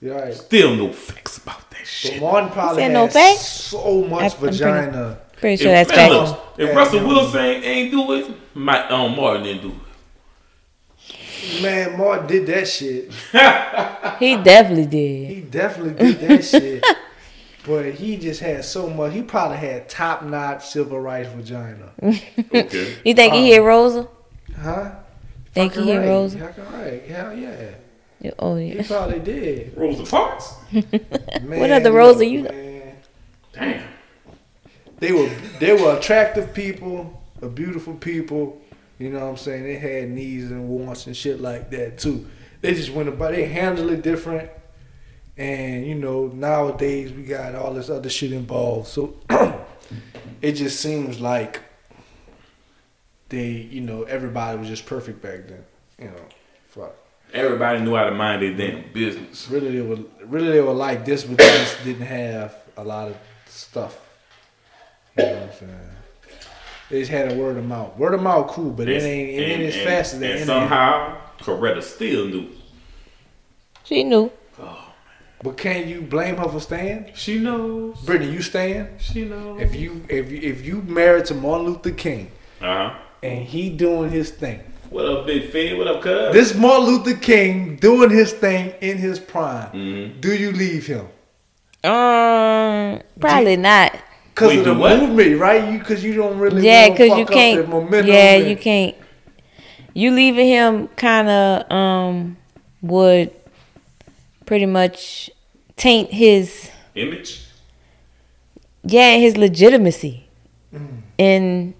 you're 0.00 0.14
right. 0.18 0.34
Still 0.34 0.74
no 0.76 0.92
facts 0.92 1.38
about 1.38 1.68
that 1.70 1.78
But 1.80 1.86
shit. 1.86 2.20
Martin 2.20 2.50
probably 2.50 2.76
said 2.82 2.90
had 2.90 2.92
no 2.92 3.08
facts? 3.08 3.40
so 3.40 4.02
much 4.04 4.22
I'm 4.22 4.30
pretty- 4.38 4.56
vagina. 4.58 5.18
Pretty 5.36 5.62
sure 5.62 5.72
if, 5.74 5.88
that's 5.88 5.96
man, 5.96 6.10
facts. 6.10 6.30
look, 6.30 6.54
if 6.58 6.68
Yeah, 6.68 6.74
Russell. 6.74 7.06
Wilson 7.08 7.40
ain't, 7.40 7.64
ain't 7.64 7.90
do 7.90 8.12
it, 8.12 8.30
my 8.54 8.86
um, 8.88 9.16
Martin 9.16 9.42
didn't 9.44 9.62
do 9.62 9.68
it. 9.70 11.62
Man, 11.62 11.96
Martin 11.98 12.26
did 12.26 12.46
that 12.46 12.68
shit. 12.68 13.10
He 14.20 14.36
definitely 14.36 14.84
did. 14.86 15.28
He 15.34 15.40
definitely 15.40 15.94
did 16.12 16.20
that 16.28 16.44
shit. 16.52 16.84
But 17.66 17.86
he 17.94 18.18
just 18.18 18.40
had 18.40 18.64
so 18.66 18.88
much. 18.90 19.14
He 19.14 19.22
probably 19.22 19.56
had 19.56 19.88
top 19.88 20.22
notch 20.22 20.66
civil 20.68 21.00
rights 21.00 21.30
vagina. 21.30 21.92
Okay. 22.54 22.96
You 23.04 23.14
think 23.14 23.32
he 23.32 23.50
Uh, 23.52 23.54
hit 23.54 23.62
Rosa? 23.62 24.08
Huh? 24.60 24.92
Thank 25.54 25.74
you, 25.74 25.82
Fucking 25.82 25.98
right. 25.98 26.06
Rosa? 26.06 26.38
Fucking 26.38 26.64
right. 26.72 27.02
Hell 27.06 27.34
yeah. 27.36 27.56
Oh, 27.58 27.70
yeah, 28.20 28.30
Oh 28.38 28.56
He 28.56 28.72
yeah. 28.74 28.86
probably 28.86 29.18
did. 29.32 29.76
Rosa 29.76 30.04
Parks. 30.04 30.54
Man, 30.72 31.60
What 31.60 31.70
other 31.70 31.92
Rosa 31.92 32.20
look, 32.20 32.28
you 32.28 32.42
know? 32.42 32.50
man. 32.50 32.96
Damn. 33.52 33.82
They 34.98 35.12
were 35.12 35.30
they 35.58 35.72
were 35.72 35.96
attractive 35.96 36.52
people, 36.52 37.22
a 37.40 37.48
beautiful 37.48 37.94
people. 37.94 38.60
You 38.98 39.08
know 39.08 39.20
what 39.20 39.30
I'm 39.30 39.36
saying? 39.38 39.62
They 39.64 39.76
had 39.76 40.10
needs 40.10 40.50
and 40.50 40.68
wants 40.68 41.06
and 41.06 41.16
shit 41.16 41.40
like 41.40 41.70
that 41.70 41.98
too. 41.98 42.26
They 42.60 42.74
just 42.74 42.90
went 42.92 43.08
about 43.08 43.32
they 43.32 43.46
handled 43.46 43.90
it 43.90 44.02
different. 44.02 44.50
And 45.38 45.86
you 45.86 45.94
know, 45.94 46.26
nowadays 46.26 47.10
we 47.12 47.22
got 47.22 47.54
all 47.54 47.72
this 47.72 47.88
other 47.88 48.10
shit 48.10 48.32
involved. 48.32 48.88
So 48.88 49.16
it 50.42 50.52
just 50.52 50.80
seems 50.80 51.18
like 51.18 51.62
they, 53.30 53.48
you 53.48 53.80
know, 53.80 54.02
everybody 54.02 54.58
was 54.58 54.68
just 54.68 54.84
perfect 54.84 55.22
back 55.22 55.48
then. 55.48 55.64
You 55.98 56.06
know, 56.06 56.24
fuck. 56.68 56.94
Everybody 57.32 57.80
knew 57.80 57.94
how 57.94 58.04
to 58.04 58.10
mind 58.10 58.42
their 58.42 58.54
damn 58.54 58.92
business. 58.92 59.48
Really, 59.48 59.76
they 59.76 59.82
were 59.82 59.98
really 60.24 60.50
they 60.50 60.60
were 60.60 60.72
like 60.72 61.04
this, 61.04 61.24
but 61.24 61.38
they 61.38 61.44
just 61.44 61.82
didn't 61.84 62.06
have 62.06 62.54
a 62.76 62.84
lot 62.84 63.08
of 63.08 63.16
stuff. 63.46 63.98
You 65.16 65.24
know 65.24 65.32
what 65.34 65.42
I'm 65.42 65.52
saying? 65.52 65.80
They 66.90 67.00
just 67.00 67.10
had 67.12 67.32
a 67.32 67.34
word 67.36 67.56
of 67.56 67.64
mouth. 67.64 67.96
Word 67.96 68.14
of 68.14 68.22
mouth, 68.22 68.50
cool, 68.50 68.72
but 68.72 68.88
it 68.88 69.02
ain't 69.02 69.30
it 69.30 69.42
ain't 69.42 69.62
as 69.62 69.76
fast 69.76 70.14
as 70.14 70.20
that. 70.20 70.30
And 70.30 70.40
internet. 70.40 70.46
somehow, 70.46 71.18
Coretta 71.38 71.82
still 71.82 72.26
knew. 72.26 72.48
She 73.84 74.02
knew. 74.02 74.30
Oh. 74.58 74.64
Man. 74.64 74.76
But 75.42 75.56
can 75.56 75.88
you 75.88 76.02
blame 76.02 76.36
her 76.36 76.48
for 76.48 76.60
staying? 76.60 77.12
She 77.14 77.38
knows. 77.38 78.00
Brittany, 78.02 78.32
you 78.32 78.42
staying? 78.42 78.88
She 78.98 79.24
knows. 79.24 79.60
If 79.60 79.74
you 79.76 80.04
if 80.08 80.30
you, 80.30 80.38
if 80.40 80.66
you 80.66 80.82
married 80.82 81.26
to 81.26 81.34
Martin 81.34 81.66
Luther 81.66 81.92
King 81.92 82.30
Uh 82.60 82.90
huh. 82.90 82.98
And 83.22 83.44
he 83.44 83.70
doing 83.70 84.10
his 84.10 84.30
thing, 84.30 84.60
What 84.90 85.04
up, 85.06 85.26
Big 85.26 85.50
Fed? 85.50 85.78
What 85.78 85.86
up, 85.86 86.02
Cuz? 86.02 86.32
this 86.32 86.54
Martin 86.54 86.86
Luther 86.86 87.14
King 87.14 87.76
doing 87.76 88.10
his 88.10 88.32
thing 88.32 88.72
in 88.80 88.98
his 88.98 89.18
prime, 89.18 89.70
Mhm. 89.72 90.20
do 90.20 90.34
you 90.34 90.52
leave 90.52 90.86
him? 90.86 91.06
Um, 91.84 93.00
probably 93.20 93.56
not. 93.56 93.96
Cause 94.34 94.48
Wait, 94.48 94.58
of 94.60 94.64
the 94.64 94.74
what? 94.74 94.98
movement, 95.00 95.38
right? 95.38 95.70
You 95.72 95.78
because 95.78 96.02
you 96.02 96.14
don't 96.14 96.38
really 96.38 96.64
Yeah, 96.64 96.88
because 96.90 97.08
you 97.08 97.14
fuck 97.14 97.20
up 97.22 97.26
the 97.28 97.34
can't. 97.34 98.06
Yeah, 98.06 98.14
and- 98.36 98.48
you 98.48 98.56
can't. 98.56 98.94
You 99.92 100.12
leaving 100.12 100.46
him 100.48 100.88
kind 100.96 101.28
of 101.28 101.70
um 101.70 102.36
would 102.82 103.30
pretty 104.46 104.66
much 104.66 105.30
taint 105.76 106.10
his 106.12 106.70
Image. 106.94 107.40
yeah 108.84 109.16
his 109.16 109.36
legitimacy 109.36 110.24
Mm. 110.74 110.86
and 111.18 111.74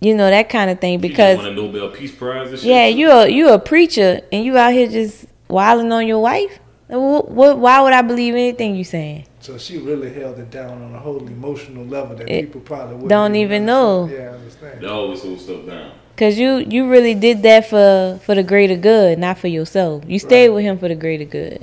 you 0.00 0.14
know 0.14 0.28
that 0.30 0.48
kind 0.48 0.70
of 0.70 0.80
thing 0.80 0.98
because 1.00 1.36
just 1.36 1.48
won 1.48 1.52
a 1.52 1.54
Nobel 1.54 1.90
Peace 1.90 2.14
Prize 2.14 2.50
shit. 2.50 2.62
yeah 2.64 2.88
too. 2.90 2.96
you 2.98 3.10
a 3.10 3.28
you 3.28 3.48
a 3.50 3.58
preacher 3.58 4.20
and 4.32 4.44
you 4.44 4.56
out 4.56 4.72
here 4.72 4.88
just 4.88 5.26
wilding 5.48 5.92
on 5.92 6.06
your 6.06 6.20
wife. 6.20 6.58
What, 6.88 7.30
what, 7.30 7.58
why 7.58 7.80
would 7.82 7.92
I 7.92 8.02
believe 8.02 8.34
anything 8.34 8.74
you 8.74 8.82
saying? 8.82 9.26
So 9.38 9.56
she 9.58 9.78
really 9.78 10.12
held 10.12 10.40
it 10.40 10.50
down 10.50 10.82
on 10.82 10.92
a 10.92 10.98
whole 10.98 11.24
emotional 11.24 11.84
level 11.84 12.16
that 12.16 12.28
It- 12.28 12.46
people 12.46 12.62
probably 12.62 12.94
wouldn't 12.94 13.10
don't 13.10 13.36
even 13.36 13.64
know. 13.64 14.02
understand. 14.02 14.24
Yeah, 14.24 14.30
I 14.30 14.34
understand. 14.34 14.80
They 14.80 14.86
always 14.88 15.22
hold 15.22 15.40
stuff 15.40 15.66
down. 15.66 15.92
Cause 16.16 16.36
you 16.36 16.58
you 16.58 16.88
really 16.90 17.14
did 17.14 17.42
that 17.44 17.66
for 17.70 18.18
for 18.24 18.34
the 18.34 18.42
greater 18.42 18.76
good, 18.76 19.18
not 19.18 19.38
for 19.38 19.48
yourself. 19.48 20.02
You 20.06 20.18
stayed 20.18 20.48
Right. 20.48 20.54
with 20.56 20.64
him 20.64 20.78
for 20.78 20.88
the 20.88 20.94
greater 20.96 21.24
good. 21.24 21.62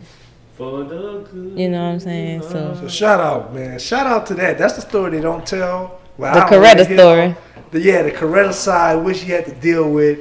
For 0.58 0.84
the 0.84 1.26
good. 1.32 1.60
You 1.60 1.70
know 1.70 1.84
what 1.84 1.90
I'm 1.94 2.00
saying? 2.00 2.42
So 2.44 2.76
So 2.82 2.88
shout 2.88 3.20
out, 3.20 3.54
man. 3.54 3.78
Shout 3.80 4.08
out 4.08 4.26
to 4.28 4.34
that. 4.36 4.58
That's 4.58 4.74
the 4.76 4.82
story 4.82 5.12
they 5.12 5.22
don't 5.22 5.46
tell. 5.46 6.00
Well, 6.18 6.34
The 6.34 6.46
I 6.46 6.50
Coretta 6.50 6.88
hear 6.88 6.98
story. 6.98 7.22
all- 7.28 7.36
The, 7.72 7.82
yeah, 7.82 8.02
the 8.04 8.12
Coretta 8.12 8.54
side, 8.54 8.96
which 9.04 9.18
she 9.18 9.26
had 9.28 9.46
to 9.46 9.54
deal 9.54 9.90
with. 9.92 10.20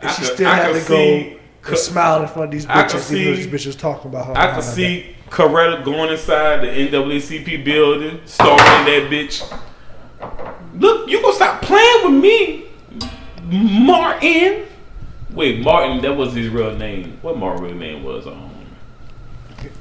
And 0.00 0.10
I 0.10 0.12
she 0.12 0.22
could- 0.22 0.34
still 0.34 0.48
I 0.48 0.54
had 0.56 0.72
could 0.72 0.82
to 0.82 0.88
go 0.88 0.96
see- 0.96 1.76
smile 1.76 2.22
in 2.22 2.28
front 2.28 2.44
of 2.46 2.50
these 2.52 2.66
could 2.66 2.74
bitches. 2.74 2.98
see- 3.00 3.34
these 3.34 3.46
bitches 3.46 3.78
talking 3.78 4.10
about 4.10 4.26
her. 4.26 4.32
I 4.36 4.54
could 4.54 4.64
see 4.64 5.16
Coretta 5.30 5.82
going 5.84 6.10
inside 6.10 6.60
the 6.62 6.66
NAACP 6.68 7.64
building, 7.64 8.20
storming 8.26 8.58
that 8.58 9.08
bitch. 9.10 9.42
Look, 10.78 11.08
you 11.08 11.22
gonna 11.22 11.34
stop 11.34 11.62
playing 11.62 12.04
with 12.12 12.22
me, 12.22 12.64
Martin? 13.50 14.66
Wait, 15.32 15.60
Martin, 15.60 16.00
that 16.02 16.14
was 16.16 16.34
his 16.34 16.48
real 16.48 16.76
name. 16.76 17.18
What 17.22 17.38
Martin 17.38 17.64
real 17.64 17.74
name 17.74 18.02
was? 18.04 18.26
Um, 18.26 18.50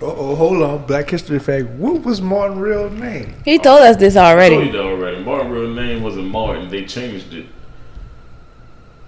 oh, 0.01 0.35
hold 0.35 0.61
on. 0.61 0.85
Black 0.85 1.09
History 1.09 1.39
fact. 1.39 1.67
What 1.67 2.03
was 2.03 2.21
Martin's 2.21 2.59
real 2.59 2.89
name? 2.89 3.35
he 3.45 3.57
told 3.59 3.81
us 3.81 3.97
this 3.97 4.15
I 4.15 4.33
told 4.33 4.51
you 4.51 4.57
already. 4.57 4.71
that 4.71 4.81
already. 4.81 5.23
Martin 5.23 5.51
real 5.51 5.73
name 5.73 6.03
wasn't 6.03 6.27
Martin. 6.27 6.69
They 6.69 6.85
changed 6.85 7.33
it. 7.33 7.45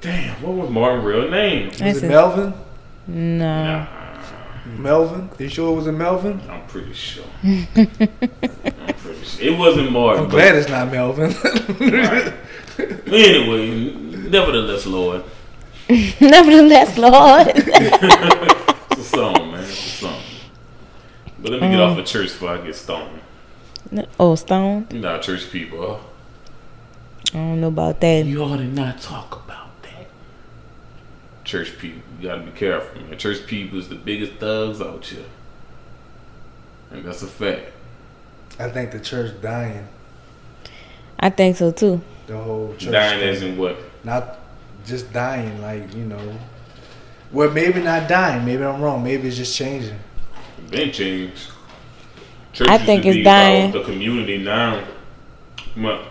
Damn, 0.02 0.42
what 0.42 0.54
was 0.56 0.70
Martin 0.70 1.04
real 1.04 1.30
name? 1.30 1.68
Was 1.70 1.82
it 1.82 2.04
it. 2.04 2.08
Melvin? 2.08 2.54
No, 3.08 3.46
Nah, 3.46 3.88
Melvin? 4.78 5.30
You 5.40 5.50
sure 5.50 5.72
it 5.72 5.76
was 5.76 5.88
a 5.88 5.92
Melvin? 5.92 6.42
I'm 6.50 6.66
pretty 6.68 6.94
sure. 6.94 7.26
I'm 7.44 7.66
pretty 7.68 9.24
sure. 9.24 9.46
It 9.46 9.58
wasn't 9.58 9.92
Martin. 9.92 10.24
I'm 10.26 10.30
glad 10.30 10.56
it's 10.56 10.70
not 10.70 10.92
Melvin. 10.92 11.34
Right. 11.80 12.34
Anyway, 13.08 13.94
nevertheless, 14.30 14.86
Lord. 14.86 15.24
nevertheless, 16.20 16.98
Lord. 16.98 17.48
It's 17.56 19.00
a 19.00 19.04
song, 19.04 19.52
man. 19.52 19.64
It's 19.64 19.72
a 19.72 19.98
song. 19.98 20.22
But 21.46 21.52
let 21.52 21.62
me 21.62 21.70
get 21.70 21.80
off 21.80 21.96
mm. 21.96 22.00
of 22.00 22.08
church 22.08 22.30
before 22.30 22.50
I 22.50 22.66
get 22.66 22.76
stoned. 22.76 23.22
oh, 24.20 24.34
stoned? 24.34 24.92
You 24.92 25.00
know 25.00 25.10
how 25.10 25.20
church 25.20 25.52
people. 25.52 26.02
I 27.28 27.38
don't 27.38 27.62
know 27.62 27.68
about 27.68 28.02
that. 28.02 28.26
You 28.26 28.44
ought 28.44 28.58
to 28.58 28.64
not 28.64 29.00
talk 29.00 29.44
about 29.46 29.84
that. 29.84 30.08
Church 31.44 31.78
people, 31.78 32.02
you 32.20 32.30
gotta 32.30 32.42
be 32.42 32.50
careful, 32.50 33.00
man. 33.00 33.16
Church 33.20 33.46
people 33.46 33.78
is 33.78 33.90
the 33.90 33.96
biggest 33.96 34.40
thugs 34.40 34.82
out 34.82 35.06
here. 35.06 35.26
And 36.90 37.06
that's 37.06 37.22
a 37.22 37.28
fact. 37.28 37.72
I 38.58 38.68
think 38.70 38.90
the 38.90 39.00
church 39.00 39.40
dying. 39.40 39.88
I 41.20 41.30
think 41.30 41.58
so 41.58 41.72
too. 41.72 42.02
The 42.26 42.40
whole 42.40 42.76
church. 42.76 42.92
Dying 42.92 43.20
thing. 43.20 43.30
as 43.30 43.44
in 43.44 43.56
what? 43.56 43.78
not 44.04 44.40
just 44.84 45.14
dying, 45.14 45.62
like 45.62 45.94
you 45.94 46.06
know. 46.06 46.40
Well, 47.32 47.52
maybe 47.52 47.84
not 47.84 48.10
dying. 48.10 48.44
Maybe 48.44 48.64
I'm 48.64 48.82
wrong. 48.82 49.04
Maybe 49.04 49.28
it's 49.28 49.38
just 49.38 49.56
changing. 49.56 50.00
Been 50.70 50.92
changed. 50.92 51.52
Church 52.54 52.68
I 52.70 52.78
think 52.78 53.06
it's 53.06 53.16
be 53.16 53.22
uh, 53.22 53.24
dying. 53.24 53.72
the 53.72 53.84
community 53.84 54.38
now. 54.38 54.86
Well, 55.76 56.08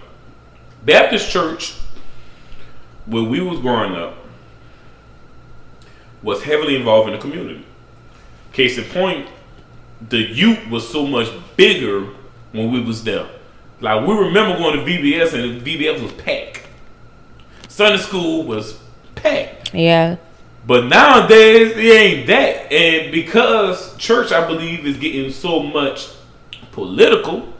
Baptist 0.84 1.30
church, 1.30 1.74
when 3.06 3.30
we 3.30 3.40
was 3.40 3.60
growing 3.60 3.94
up, 3.94 4.18
was 6.22 6.42
heavily 6.42 6.76
involved 6.76 7.08
in 7.08 7.14
the 7.14 7.20
community. 7.20 7.64
Case 8.52 8.78
in 8.78 8.84
point, 8.84 9.28
the 10.08 10.18
youth 10.18 10.68
was 10.68 10.88
so 10.88 11.06
much 11.06 11.28
bigger 11.56 12.08
when 12.52 12.70
we 12.70 12.80
was 12.80 13.04
there. 13.04 13.28
Like 13.80 14.06
we 14.06 14.14
remember 14.14 14.58
going 14.58 14.78
to 14.78 14.84
VBS 14.84 15.34
and 15.34 15.62
VBS 15.62 16.02
was 16.02 16.12
packed. 16.12 16.66
Sunday 17.68 17.98
school 17.98 18.44
was 18.44 18.78
packed. 19.14 19.74
Yeah, 19.74 20.16
But 20.66 20.86
nowadays 20.86 21.76
it 21.76 21.80
ain't 21.80 22.26
that, 22.28 22.72
and 22.72 23.12
because 23.12 23.96
church, 23.98 24.32
I 24.32 24.46
believe, 24.46 24.86
is 24.86 24.96
getting 24.96 25.30
so 25.30 25.62
much 25.62 26.08
political, 26.72 27.52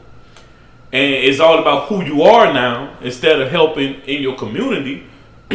and 0.91 1.13
it's 1.13 1.39
all 1.39 1.59
about 1.59 1.87
who 1.87 2.03
you 2.03 2.23
are 2.23 2.51
now 2.51 2.97
instead 3.01 3.39
of 3.39 3.51
helping 3.51 4.01
in 4.01 4.23
your 4.23 4.35
community. 4.35 5.05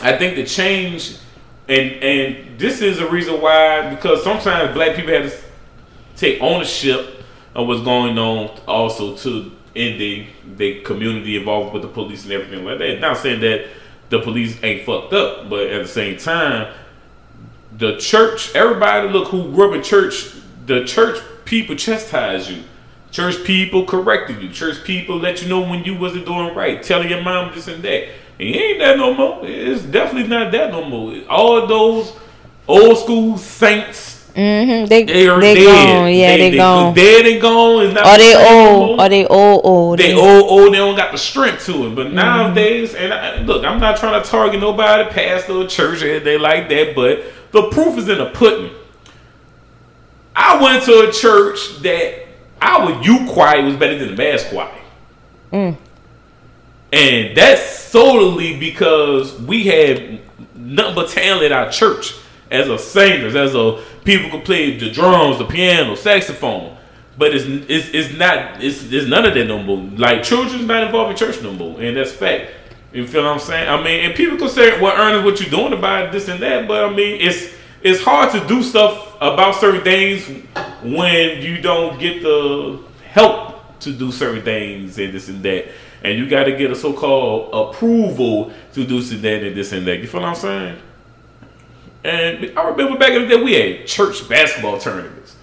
I 0.00 0.16
think 0.16 0.36
the 0.36 0.44
change, 0.44 1.16
and 1.68 1.90
and 2.02 2.58
this 2.58 2.80
is 2.82 3.00
a 3.00 3.10
reason 3.10 3.40
why 3.40 3.92
because 3.92 4.22
sometimes 4.22 4.72
black 4.72 4.94
people 4.94 5.12
have 5.12 5.30
to 5.30 5.42
take 6.16 6.40
ownership 6.40 7.24
of 7.54 7.66
what's 7.66 7.82
going 7.82 8.16
on, 8.16 8.56
also 8.68 9.16
to 9.16 9.50
in 9.74 9.98
the 9.98 10.26
the 10.56 10.80
community 10.82 11.36
involved 11.36 11.72
with 11.72 11.82
the 11.82 11.88
police 11.88 12.22
and 12.24 12.32
everything 12.32 12.64
like 12.64 12.78
that. 12.78 13.00
Not 13.00 13.16
saying 13.16 13.40
that 13.40 13.66
the 14.10 14.20
police 14.20 14.62
ain't 14.62 14.84
fucked 14.84 15.12
up, 15.12 15.48
but 15.48 15.68
at 15.68 15.82
the 15.82 15.88
same 15.88 16.18
time, 16.18 16.74
the 17.76 17.96
church, 17.96 18.54
everybody 18.54 19.08
look 19.08 19.28
who 19.28 19.50
grew 19.52 19.70
up 19.70 19.74
in 19.74 19.82
church, 19.82 20.34
the 20.66 20.84
church 20.84 21.20
people 21.44 21.76
chastise 21.76 22.50
you. 22.50 22.62
Church 23.10 23.42
people 23.44 23.86
corrected 23.86 24.42
you. 24.42 24.50
Church 24.50 24.84
people 24.84 25.16
let 25.16 25.42
you 25.42 25.48
know 25.48 25.60
when 25.60 25.82
you 25.84 25.96
wasn't 25.96 26.26
doing 26.26 26.54
right, 26.54 26.82
telling 26.82 27.08
your 27.08 27.22
mom 27.22 27.52
this 27.54 27.66
and 27.66 27.82
that. 27.82 28.08
And 28.38 28.54
ain't 28.54 28.78
that 28.78 28.96
no 28.98 29.14
more. 29.14 29.40
It's 29.44 29.82
definitely 29.82 30.28
not 30.28 30.52
that 30.52 30.70
no 30.70 30.84
more. 30.84 31.16
All 31.28 31.66
those 31.66 32.16
old 32.68 32.98
school 32.98 33.36
saints, 33.36 34.19
hmm 34.34 34.86
They 34.86 35.04
they 35.04 35.28
are 35.28 35.40
they 35.40 35.54
dead. 35.54 35.64
gone. 35.64 36.14
Yeah, 36.14 36.36
they, 36.36 36.50
they 36.50 36.56
gone. 36.56 36.94
Dead 36.94 37.26
and 37.26 37.40
gone. 37.40 37.84
It's 37.86 37.94
not 37.94 38.06
Are 38.06 38.18
they 38.18 38.32
the 38.32 38.38
old? 38.48 38.88
more. 38.88 39.00
Are 39.00 39.08
they 39.08 39.26
old? 39.26 39.60
Old? 39.64 39.98
They 39.98 40.14
old, 40.14 40.50
old. 40.50 40.72
They 40.72 40.78
don't 40.78 40.96
got 40.96 41.12
the 41.12 41.18
strength 41.18 41.66
to 41.66 41.86
it. 41.86 41.94
But 41.94 42.06
Mm-hmm. 42.06 42.14
nowadays, 42.16 42.94
and 42.94 43.12
I, 43.12 43.38
look, 43.40 43.64
I'm 43.64 43.80
not 43.80 43.96
trying 43.98 44.22
to 44.22 44.28
target 44.28 44.60
nobody, 44.60 45.08
pastor, 45.10 45.52
or 45.54 45.66
church, 45.66 46.02
or 46.02 46.08
anything 46.10 46.40
like 46.40 46.68
that. 46.68 46.94
But 46.94 47.24
the 47.52 47.68
proof 47.70 47.98
is 47.98 48.08
in 48.08 48.18
the 48.18 48.30
pudding. 48.30 48.72
I 50.34 50.62
went 50.62 50.84
to 50.84 51.08
a 51.08 51.12
church 51.12 51.78
that 51.82 52.26
I 52.62 52.76
our 52.78 53.02
youth 53.02 53.28
choir 53.30 53.62
was 53.64 53.76
better 53.76 53.98
than 53.98 54.10
the 54.10 54.16
mass 54.16 54.48
choir. 54.48 54.70
Mm. 55.52 55.76
And 56.92 57.36
that's 57.36 57.62
solely 57.78 58.58
because 58.58 59.40
we 59.42 59.64
had 59.64 60.20
nothing 60.54 60.94
but 60.94 61.08
talent 61.08 61.44
at 61.44 61.52
our 61.52 61.70
church 61.70 62.14
as 62.50 62.68
a 62.68 62.78
singers, 62.78 63.34
as 63.36 63.54
a 63.54 63.82
people 64.04 64.30
could 64.30 64.44
play 64.44 64.78
the 64.78 64.90
drums, 64.90 65.38
the 65.38 65.44
piano, 65.44 65.94
saxophone. 65.94 66.76
But 67.16 67.34
it's 67.34 67.44
it's, 67.68 67.88
it's 67.92 68.18
not 68.18 68.62
it's, 68.62 68.90
it's 68.90 69.06
none 69.06 69.26
of 69.26 69.34
that 69.34 69.44
no 69.46 69.62
more. 69.62 69.76
Like 69.76 70.22
children's 70.22 70.66
not 70.66 70.84
involved 70.84 71.10
in 71.10 71.16
church 71.16 71.42
no 71.42 71.52
more, 71.52 71.80
and 71.80 71.96
that's 71.96 72.12
fact. 72.12 72.52
You 72.92 73.06
feel 73.06 73.22
what 73.22 73.32
I'm 73.32 73.38
saying? 73.38 73.68
I 73.68 73.76
mean, 73.82 74.06
and 74.06 74.14
people 74.14 74.36
could 74.36 74.50
say, 74.50 74.80
"Well, 74.80 74.96
Ernest, 74.96 75.24
what 75.24 75.40
you 75.40 75.46
doing 75.46 75.72
about 75.72 76.12
this 76.12 76.28
and 76.28 76.40
that?" 76.40 76.66
But 76.66 76.84
I 76.84 76.90
mean, 76.90 77.20
it's 77.20 77.52
it's 77.82 78.02
hard 78.02 78.32
to 78.32 78.46
do 78.48 78.62
stuff 78.62 79.16
about 79.20 79.54
certain 79.56 79.82
things 79.82 80.26
when 80.82 81.42
you 81.42 81.60
don't 81.60 82.00
get 82.00 82.22
the 82.22 82.80
help 83.08 83.78
to 83.80 83.92
do 83.92 84.10
certain 84.10 84.42
things 84.42 84.98
and 84.98 85.12
this 85.12 85.28
and 85.28 85.42
that, 85.42 85.68
and 86.02 86.18
you 86.18 86.28
got 86.28 86.44
to 86.44 86.56
get 86.56 86.70
a 86.70 86.74
so-called 86.74 87.50
approval 87.52 88.52
to 88.72 88.84
do 88.84 88.98
this 89.00 89.12
and 89.12 89.22
that 89.22 89.42
and 89.42 89.56
this 89.56 89.72
and 89.72 89.86
that. 89.86 90.00
You 90.00 90.06
feel 90.06 90.20
what 90.20 90.30
I'm 90.30 90.34
saying? 90.34 90.78
And 92.04 92.58
I 92.58 92.68
remember 92.68 92.98
back 92.98 93.12
in 93.12 93.22
the 93.22 93.28
day, 93.36 93.42
we 93.42 93.54
had 93.54 93.86
church 93.86 94.28
basketball 94.28 94.78
tournaments. 94.78 95.36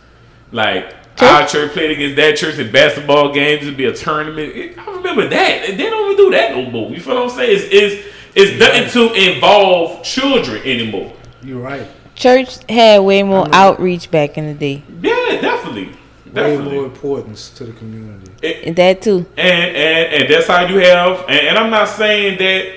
Like 0.51 0.93
our 1.21 1.47
church 1.47 1.71
played 1.73 1.91
against 1.91 2.15
that 2.15 2.37
church 2.37 2.57
in 2.57 2.71
basketball 2.71 3.33
games. 3.33 3.63
It'd 3.63 3.77
be 3.77 3.85
a 3.85 3.93
tournament. 3.93 4.55
It- 4.55 4.77
I 4.77 4.91
remember 4.91 5.27
that. 5.27 5.69
And 5.69 5.79
They 5.79 5.89
don't 5.89 6.11
even 6.13 6.17
do 6.25 6.31
that 6.31 6.55
no 6.55 6.69
more. 6.69 6.89
You 6.91 6.99
feel 6.99 7.15
what 7.15 7.23
I'm 7.25 7.29
saying? 7.29 7.57
It's 7.57 7.65
it's, 7.71 8.07
it's 8.35 8.59
nothing 8.59 8.89
to 8.91 9.13
involve 9.33 10.03
children 10.03 10.61
anymore. 10.63 11.13
You're 11.43 11.59
right. 11.61 11.87
Church 12.15 12.57
had 12.69 12.99
way 13.01 13.21
more 13.23 13.45
mean- 13.45 13.53
outreach 13.53 14.09
back 14.09 14.37
in 14.37 14.47
the 14.47 14.53
day. 14.53 14.81
Yeah, 15.01 15.39
definitely, 15.39 15.85
Way 15.85 15.93
definitely. 16.33 16.73
more 16.75 16.85
importance 16.85 17.49
to 17.51 17.65
the 17.65 17.73
community. 17.73 18.31
And 18.65 18.75
that 18.75 19.01
too. 19.03 19.25
And 19.37 19.75
and 19.75 20.13
and 20.23 20.33
that's 20.33 20.47
how 20.47 20.65
you 20.65 20.77
have. 20.79 21.21
And, 21.27 21.47
and 21.49 21.57
I'm 21.57 21.69
not 21.69 21.87
saying 21.89 22.39
that 22.39 22.73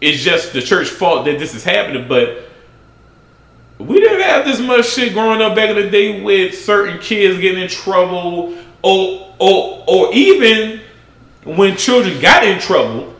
it's 0.00 0.22
just 0.22 0.52
the 0.52 0.62
church 0.62 0.88
fault 0.88 1.24
that 1.26 1.38
this 1.38 1.54
is 1.54 1.62
happening, 1.62 2.08
but 2.08 2.48
we 3.80 3.98
didn't 3.98 4.20
have 4.20 4.44
this 4.44 4.60
much 4.60 4.88
shit 4.90 5.14
growing 5.14 5.40
up 5.40 5.56
back 5.56 5.70
in 5.70 5.76
the 5.76 5.90
day 5.90 6.22
with 6.22 6.58
certain 6.58 6.98
kids 6.98 7.40
getting 7.40 7.62
in 7.62 7.68
trouble, 7.68 8.56
or 8.82 9.34
or 9.38 9.84
or 9.86 10.12
even 10.12 10.80
when 11.44 11.76
children 11.76 12.20
got 12.20 12.44
in 12.44 12.58
trouble, 12.60 13.14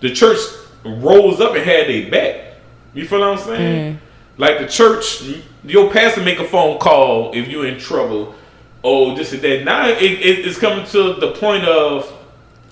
the 0.00 0.10
church 0.10 0.38
rose 0.84 1.40
up 1.40 1.54
and 1.54 1.64
had 1.64 1.88
their 1.88 2.10
back. 2.10 2.56
You 2.94 3.06
feel 3.06 3.20
what 3.20 3.38
I'm 3.38 3.44
saying? 3.44 3.94
Mm. 3.94 3.98
Like 4.38 4.58
the 4.58 4.66
church, 4.66 5.22
your 5.64 5.92
pastor 5.92 6.22
make 6.22 6.38
a 6.38 6.48
phone 6.48 6.78
call 6.78 7.32
if 7.34 7.48
you're 7.48 7.66
in 7.66 7.78
trouble. 7.78 8.34
Oh, 8.82 9.14
this 9.16 9.32
and 9.32 9.42
that. 9.42 9.64
Now 9.64 9.88
it, 9.88 10.02
it, 10.02 10.46
it's 10.46 10.58
coming 10.58 10.86
to 10.86 11.14
the 11.14 11.32
point 11.32 11.64
of 11.64 12.10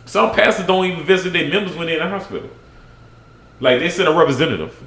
some 0.05 0.33
pastors 0.33 0.67
don't 0.67 0.85
even 0.87 1.05
visit 1.05 1.33
their 1.33 1.49
members 1.49 1.77
when 1.77 1.87
they're 1.87 2.01
in 2.01 2.11
the 2.11 2.19
hospital. 2.19 2.51
Like 3.61 3.81
they 3.81 3.89
send 3.91 4.09
a 4.09 4.13
representative. 4.13 4.79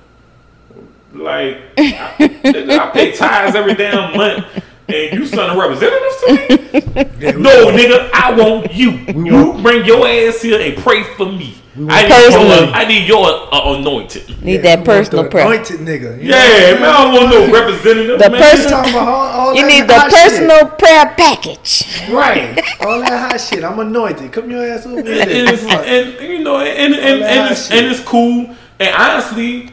Like 1.15 1.61
I, 1.77 2.17
I 2.19 2.89
pay 2.93 3.11
tithes 3.15 3.55
every 3.55 3.73
damn 3.73 4.17
month, 4.17 4.45
and 4.89 5.13
you 5.13 5.25
send 5.25 5.51
a 5.51 5.57
representative 5.57 6.11
to 6.19 6.33
me? 6.33 7.11
Yeah, 7.19 7.35
we- 7.35 7.41
No, 7.41 7.67
nigga, 7.71 8.09
I 8.13 8.33
want 8.33 8.73
you. 8.73 8.91
you 8.91 9.61
bring 9.61 9.85
your 9.85 10.05
ass 10.07 10.41
here 10.41 10.59
and 10.59 10.75
pray 10.83 11.03
for 11.03 11.25
me. 11.25 11.55
I 11.89 12.03
need 12.03 12.09
Personally. 12.11 12.47
your, 12.47 12.73
I 12.73 12.85
need 12.87 13.07
your 13.07 13.25
uh, 13.53 13.75
anointing. 13.77 14.23
Need 14.41 14.55
Yeah, 14.63 14.75
that 14.75 14.85
personal 14.85 15.27
prayer. 15.29 15.45
Anointed 15.45 15.79
nigga. 15.81 16.21
you 16.23 16.29
know 16.31 16.37
Yeah, 16.37 16.79
man, 16.79 16.83
I 16.83 17.03
don't 17.03 17.13
want 17.13 17.29
no 17.31 17.51
representative. 17.53 18.17
The 18.19 18.29
man. 18.29 18.41
I'm 18.43 18.49
person- 18.51 18.71
talking 18.71 18.91
about 18.93 19.07
all, 19.07 19.27
all 19.39 19.55
You 19.55 19.61
that 19.61 19.67
need 19.67 19.87
the 19.89 19.99
hot 19.99 20.11
shit. 20.11 20.21
personal 20.21 20.65
prayer 20.69 21.05
package. 21.17 22.09
Right. 22.09 22.59
All 22.81 22.99
that 23.01 23.31
hot 23.31 23.41
shit. 23.41 23.63
I'm 23.65 23.77
anointed. 23.79 24.31
Come 24.31 24.51
your 24.51 24.65
ass 24.65 24.85
over 24.85 25.01
here. 25.01 25.25
it's, 25.27 25.63
and 25.63 26.21
you 26.29 26.43
know, 26.43 26.59
and 26.59 26.93
and, 26.93 26.95
All 26.95 27.09
and, 27.11 27.21
that 27.23 27.51
it's, 27.51 27.71
and 27.71 27.85
it's 27.87 27.99
cool. 28.01 28.55
And 28.79 28.95
honestly, 28.95 29.69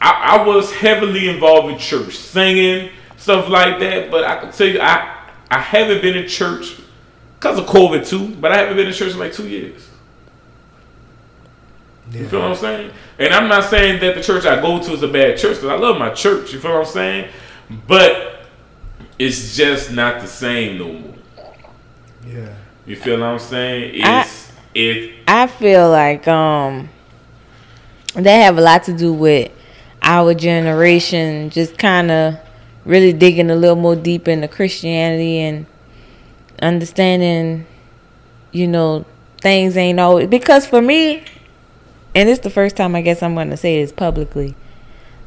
I, 0.00 0.38
I 0.38 0.46
was 0.46 0.72
heavily 0.72 1.28
involved 1.28 1.72
in 1.72 1.78
church, 1.78 2.16
singing 2.16 2.90
stuff 3.16 3.48
like 3.48 3.78
that. 3.80 4.10
But 4.10 4.24
I 4.24 4.36
can 4.40 4.52
tell 4.52 4.66
you, 4.66 4.80
I 4.80 5.24
I 5.50 5.60
haven't 5.60 6.02
been 6.02 6.16
in 6.16 6.28
church 6.28 6.76
because 7.38 7.58
of 7.58 7.66
COVID 7.66 8.06
too. 8.06 8.34
But 8.36 8.52
I 8.52 8.58
haven't 8.58 8.76
been 8.76 8.86
in 8.86 8.92
church 8.92 9.12
in 9.12 9.18
like 9.18 9.32
two 9.32 9.48
years. 9.48 9.88
You 12.12 12.28
feel 12.28 12.40
what 12.40 12.50
I'm 12.50 12.56
saying? 12.56 12.92
And 13.18 13.34
I'm 13.34 13.48
not 13.48 13.64
saying 13.64 14.00
that 14.00 14.14
the 14.14 14.22
church 14.22 14.44
I 14.46 14.60
go 14.60 14.80
to 14.80 14.92
is 14.92 15.02
a 15.02 15.08
bad 15.08 15.36
church 15.38 15.56
because 15.56 15.70
I 15.70 15.74
love 15.76 15.98
my 15.98 16.10
church. 16.10 16.52
You 16.52 16.60
feel 16.60 16.72
what 16.72 16.86
I'm 16.86 16.92
saying? 16.92 17.30
But 17.88 18.46
it's 19.18 19.56
just 19.56 19.90
not 19.90 20.20
the 20.20 20.28
same 20.28 20.78
no 20.78 20.92
more. 20.92 21.14
Yeah. 22.24 22.54
You 22.86 22.94
feel 22.96 23.18
what 23.18 23.26
I'm 23.26 23.38
saying? 23.38 24.02
I- 24.04 24.28
it. 24.74 25.14
I 25.26 25.46
feel 25.46 25.90
like 25.90 26.28
um 26.28 26.90
that 28.14 28.42
have 28.44 28.58
a 28.58 28.60
lot 28.60 28.84
to 28.84 28.96
do 28.96 29.12
with 29.12 29.50
our 30.06 30.32
generation 30.34 31.50
just 31.50 31.76
kind 31.76 32.10
of 32.10 32.36
really 32.84 33.12
digging 33.12 33.50
a 33.50 33.56
little 33.56 33.76
more 33.76 33.96
deep 33.96 34.28
into 34.28 34.46
Christianity 34.46 35.38
and 35.38 35.66
understanding 36.62 37.66
you 38.52 38.66
know 38.68 39.04
things 39.42 39.76
ain't 39.76 40.00
always 40.00 40.28
because 40.28 40.64
for 40.64 40.80
me 40.80 41.22
and 42.14 42.28
it's 42.28 42.40
the 42.40 42.48
first 42.48 42.76
time 42.76 42.94
I 42.94 43.02
guess 43.02 43.22
I'm 43.22 43.34
going 43.34 43.50
to 43.50 43.56
say 43.56 43.82
this 43.82 43.92
publicly 43.92 44.54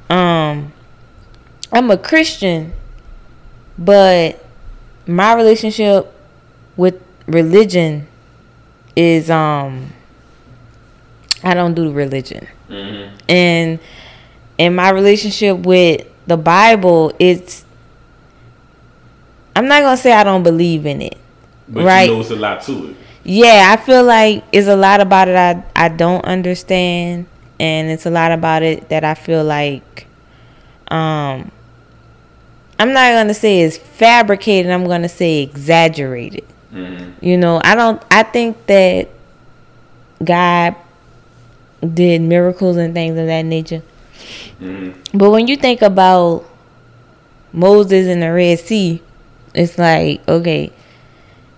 um 0.10 0.72
I'm 1.72 1.92
a 1.92 1.98
Christian 1.98 2.74
but 3.78 4.44
my 5.06 5.34
relationship 5.34 6.12
with 6.78 7.04
religion 7.28 8.08
is 8.96 9.30
um 9.30 9.94
I 11.44 11.54
don't 11.54 11.74
do 11.74 11.92
religion. 11.92 12.48
mhm. 12.70 13.12
And 13.30 13.80
in 14.60 14.76
my 14.76 14.90
relationship 14.92 15.58
with 15.60 16.06
the 16.28 16.38
Bible, 16.38 17.12
it's 17.18 17.66
I'm 19.56 19.68
not 19.68 19.82
gonna 19.82 19.98
say 19.98 20.12
I 20.12 20.24
don't 20.24 20.44
believe 20.44 20.86
in 20.86 21.02
it. 21.02 21.18
But 21.68 21.86
Right. 21.86 22.10
you 22.10 22.16
know 22.16 22.22
it's 22.22 22.30
a 22.30 22.36
lot 22.36 22.62
to 22.64 22.90
it. 22.90 22.96
Yeah, 23.24 23.70
I 23.74 23.78
feel 23.78 24.04
like 24.04 24.44
it's 24.52 24.68
a 24.68 24.76
lot 24.76 25.02
about 25.02 25.28
it 25.28 25.36
I 25.36 25.64
I 25.76 25.88
don't 25.90 26.24
understand 26.26 27.26
and 27.60 27.90
it's 27.90 28.06
a 28.06 28.10
lot 28.12 28.32
about 28.32 28.62
it 28.64 28.90
that 28.90 29.04
I 29.04 29.14
feel 29.16 29.44
like 29.44 30.06
um 30.90 31.52
I'm 32.78 32.94
not 32.94 33.12
gonna 33.14 33.34
say 33.34 33.62
it's 33.62 33.78
fabricated, 33.78 34.72
I'm 34.72 34.86
gonna 34.86 35.10
say 35.10 35.42
exaggerated. 35.42 36.44
Mhm. 36.74 37.14
You 37.22 37.38
know, 37.38 37.62
I 37.64 37.76
don't 37.76 38.02
I 38.12 38.24
think 38.24 38.66
that 38.68 39.10
God 40.24 40.76
did 41.94 42.22
miracles 42.22 42.76
and 42.78 42.94
things 42.94 43.18
of 43.18 43.26
that 43.28 43.44
nature. 43.46 43.82
Mhm. 44.62 44.94
But 45.14 45.30
when 45.32 45.48
you 45.48 45.56
think 45.56 45.82
about 45.82 46.46
Moses 47.54 48.08
in 48.08 48.20
the 48.20 48.32
Red 48.32 48.60
Sea, 48.60 49.02
it's 49.54 49.78
like, 49.78 50.22
okay, 50.28 50.72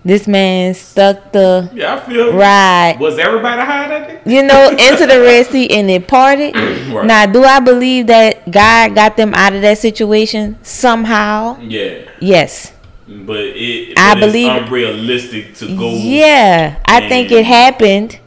this 0.04 0.26
man 0.26 0.74
stuck 0.74 1.32
the 1.32 1.70
Yeah, 1.74 1.94
I 1.94 2.00
feel. 2.00 2.32
ride, 2.32 2.96
Was 2.98 3.18
everybody 3.18 3.62
high 3.62 3.88
that 3.88 4.24
day? 4.24 4.32
you 4.32 4.42
know, 4.42 4.70
into 4.70 5.06
the 5.06 5.20
Red 5.20 5.46
Sea 5.46 5.68
and 5.70 5.90
it 5.90 6.06
parted. 6.08 6.54
Right. 6.92 7.06
Now, 7.06 7.24
do 7.26 7.42
I 7.42 7.58
believe 7.60 8.08
that 8.08 8.50
God 8.50 8.94
got 8.94 9.16
them 9.16 9.32
out 9.34 9.54
of 9.54 9.62
that 9.62 9.78
situation 9.78 10.58
somehow? 10.62 11.56
Yeah, 11.62 12.00
Yes. 12.20 12.72
but 13.08 13.38
it. 13.38 13.98
I 13.98 14.12
but 14.14 14.22
it's 14.24 14.26
believe- 14.26 14.50
unrealistic 14.64 15.54
to 15.56 15.74
go. 15.76 15.88
Yeah, 15.90 16.76
I 16.84 17.08
think 17.08 17.30
it 17.32 17.44
happened. 17.46 18.18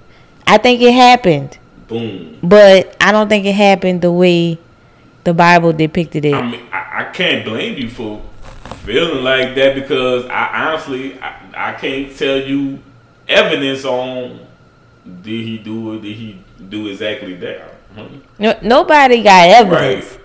I 0.47 0.57
think 0.57 0.81
it 0.81 0.93
happened. 0.93 1.57
Boom. 1.87 2.39
But 2.41 2.95
I 2.99 3.11
don't 3.11 3.29
think 3.29 3.45
it 3.45 3.53
happened 3.53 4.01
the 4.01 4.11
way 4.11 4.57
the 5.23 5.33
Bible 5.33 5.73
depicted 5.73 6.25
it. 6.25 6.33
I 6.33 6.49
mean, 6.49 6.61
I, 6.71 7.01
I 7.01 7.03
can't 7.11 7.45
blame 7.45 7.77
you 7.77 7.89
for 7.89 8.21
feeling 8.83 9.23
like 9.23 9.55
that 9.55 9.75
because 9.75 10.25
I 10.25 10.67
honestly, 10.67 11.19
I, 11.19 11.35
I 11.55 11.73
can't 11.73 12.15
tell 12.15 12.37
you 12.37 12.79
evidence 13.27 13.85
on 13.85 14.39
did 15.21 15.45
he 15.45 15.57
do 15.57 15.93
it? 15.95 16.01
Did 16.01 16.15
he 16.15 16.41
do 16.69 16.87
exactly 16.87 17.35
that? 17.35 17.71
No, 18.39 18.57
nobody 18.61 19.23
got 19.23 19.49
evidence, 19.49 20.17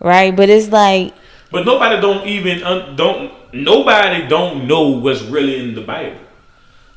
right. 0.00 0.34
But 0.34 0.50
it's 0.50 0.68
like, 0.68 1.14
But 1.50 1.64
nobody 1.64 2.00
don't 2.00 2.26
even 2.26 2.62
un, 2.62 2.96
don't 2.96 3.32
nobody 3.54 4.26
don't 4.28 4.66
know 4.66 4.88
what's 4.88 5.22
really 5.22 5.60
in 5.60 5.74
the 5.74 5.80
Bible. 5.80 6.18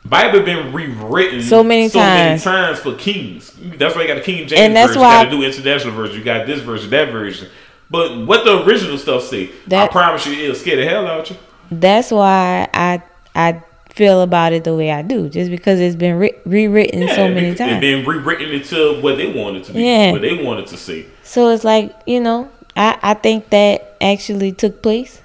Bible 0.09 0.41
been 0.41 0.71
rewritten 0.73 1.41
So 1.41 1.63
many 1.63 1.89
so 1.89 1.99
times. 1.99 2.45
many 2.45 2.57
times 2.57 2.79
for 2.79 2.93
kings. 2.95 3.51
That's 3.77 3.95
why 3.95 4.03
you 4.03 4.07
got 4.07 4.15
the 4.15 4.21
King 4.21 4.47
James 4.47 4.53
And 4.61 4.75
that's 4.75 4.89
version. 4.89 5.01
why- 5.01 5.17
you 5.19 5.25
got 5.25 5.31
to 5.31 5.37
do 5.37 5.43
international 5.43 5.93
version. 5.93 6.17
You 6.17 6.23
got 6.23 6.45
this 6.47 6.59
version, 6.61 6.89
that 6.91 7.11
version. 7.11 7.47
But 7.89 8.17
what 8.27 8.43
the 8.45 8.63
original 8.65 8.97
stuff 8.97 9.23
say, 9.23 9.45
I 9.45 9.49
That- 9.67 9.91
promise 9.91 10.25
you, 10.25 10.33
it'll 10.43 10.55
scare 10.55 10.75
the 10.77 10.85
hell 10.85 11.07
out 11.07 11.29
you. 11.29 11.35
that's 11.71 12.11
why 12.11 12.67
I 12.73 13.01
I 13.35 13.61
feel 13.93 14.21
about 14.21 14.53
it 14.53 14.63
the 14.63 14.75
way 14.75 14.91
I 14.91 15.01
do, 15.01 15.27
just 15.29 15.49
because 15.49 15.79
it's 15.79 15.95
been 15.95 16.17
re- 16.19 16.33
rewritten 16.45 17.07
so 17.09 17.27
many 17.29 17.55
times. 17.55 17.73
It 17.73 17.81
been 17.81 18.05
rewritten 18.05 18.51
into 18.51 18.99
what 19.01 19.17
they 19.17 19.27
wanted 19.31 19.63
to 19.65 19.73
be, 19.73 19.81
Yeah. 19.83 20.11
what 20.11 20.21
they 20.21 20.33
wanted 20.43 20.67
to 20.67 20.77
see. 20.77 21.05
So 21.23 21.49
it's 21.49 21.63
like, 21.63 21.91
you 22.05 22.19
know, 22.19 22.47
I, 22.75 22.95
I 23.01 23.13
think 23.15 23.49
that 23.49 23.95
actually 23.99 24.51
took 24.51 24.81
place. 24.83 25.21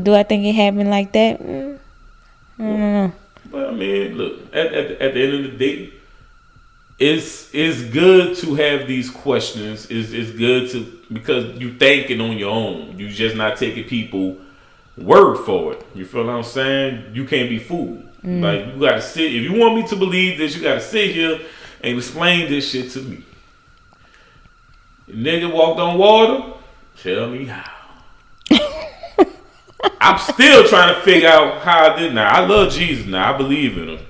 Do 0.00 0.14
I 0.14 0.22
think 0.22 0.44
it 0.46 0.52
happened 0.54 0.90
like 0.90 1.10
that? 1.12 1.42
Mm, 1.42 1.76
I 2.58 2.62
don't 2.62 2.80
know. 2.80 3.12
But 3.54 3.68
I 3.68 3.70
mean, 3.70 4.18
look 4.18 4.52
at 4.52 4.74
at, 4.74 4.90
at 5.00 5.14
the 5.14 5.22
end 5.22 5.44
of 5.44 5.52
the 5.52 5.56
day, 5.56 5.92
it's 6.98 7.54
it's 7.54 7.82
good 7.82 8.36
to 8.38 8.56
have 8.56 8.88
these 8.88 9.08
questions. 9.08 9.86
It's 9.88 10.10
it's 10.10 10.32
good 10.32 10.70
to 10.70 11.00
because 11.12 11.56
you 11.60 11.74
thinking 11.74 12.20
on 12.20 12.36
your 12.36 12.50
own. 12.50 12.98
You 12.98 13.08
just 13.10 13.36
not 13.36 13.56
taking 13.56 13.84
people 13.84 14.38
word 14.98 15.36
for 15.44 15.74
it. 15.74 15.86
You 15.94 16.04
feel 16.04 16.24
what 16.24 16.34
I'm 16.34 16.42
saying? 16.42 17.14
You 17.14 17.24
can't 17.26 17.48
be 17.48 17.60
fooled. 17.60 18.02
Mm. 18.24 18.42
Like 18.42 18.74
you 18.74 18.80
gotta 18.80 19.00
sit. 19.00 19.32
If 19.32 19.42
you 19.48 19.54
want 19.56 19.76
me 19.76 19.86
to 19.86 19.94
believe 19.94 20.36
this, 20.36 20.56
you 20.56 20.62
gotta 20.62 20.80
sit 20.80 21.12
here 21.12 21.38
and 21.80 21.96
explain 21.96 22.50
this 22.50 22.70
shit 22.72 22.90
to 22.90 23.02
me. 23.02 23.22
Nigga 25.08 25.52
walked 25.52 25.78
on 25.78 25.96
water. 25.96 26.54
Tell 27.00 27.28
me 27.28 27.44
how. 27.44 27.73
I'm 30.00 30.18
still 30.18 30.66
trying 30.68 30.94
to 30.94 31.00
figure 31.02 31.28
out 31.28 31.62
how 31.62 31.92
I 31.92 31.98
did. 31.98 32.14
Now 32.14 32.28
I 32.30 32.46
love 32.46 32.72
Jesus. 32.72 33.06
Now 33.06 33.34
I 33.34 33.36
believe 33.36 33.78
in 33.78 33.88
him, 33.90 34.06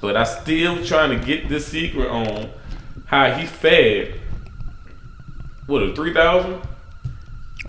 but 0.00 0.16
I 0.16 0.24
still 0.24 0.84
trying 0.84 1.18
to 1.18 1.24
get 1.24 1.48
this 1.48 1.66
secret 1.66 2.08
on 2.08 2.50
how 3.06 3.30
he 3.32 3.46
fed. 3.46 4.20
What 5.66 5.82
a 5.82 5.94
three 5.94 6.12
thousand 6.14 6.62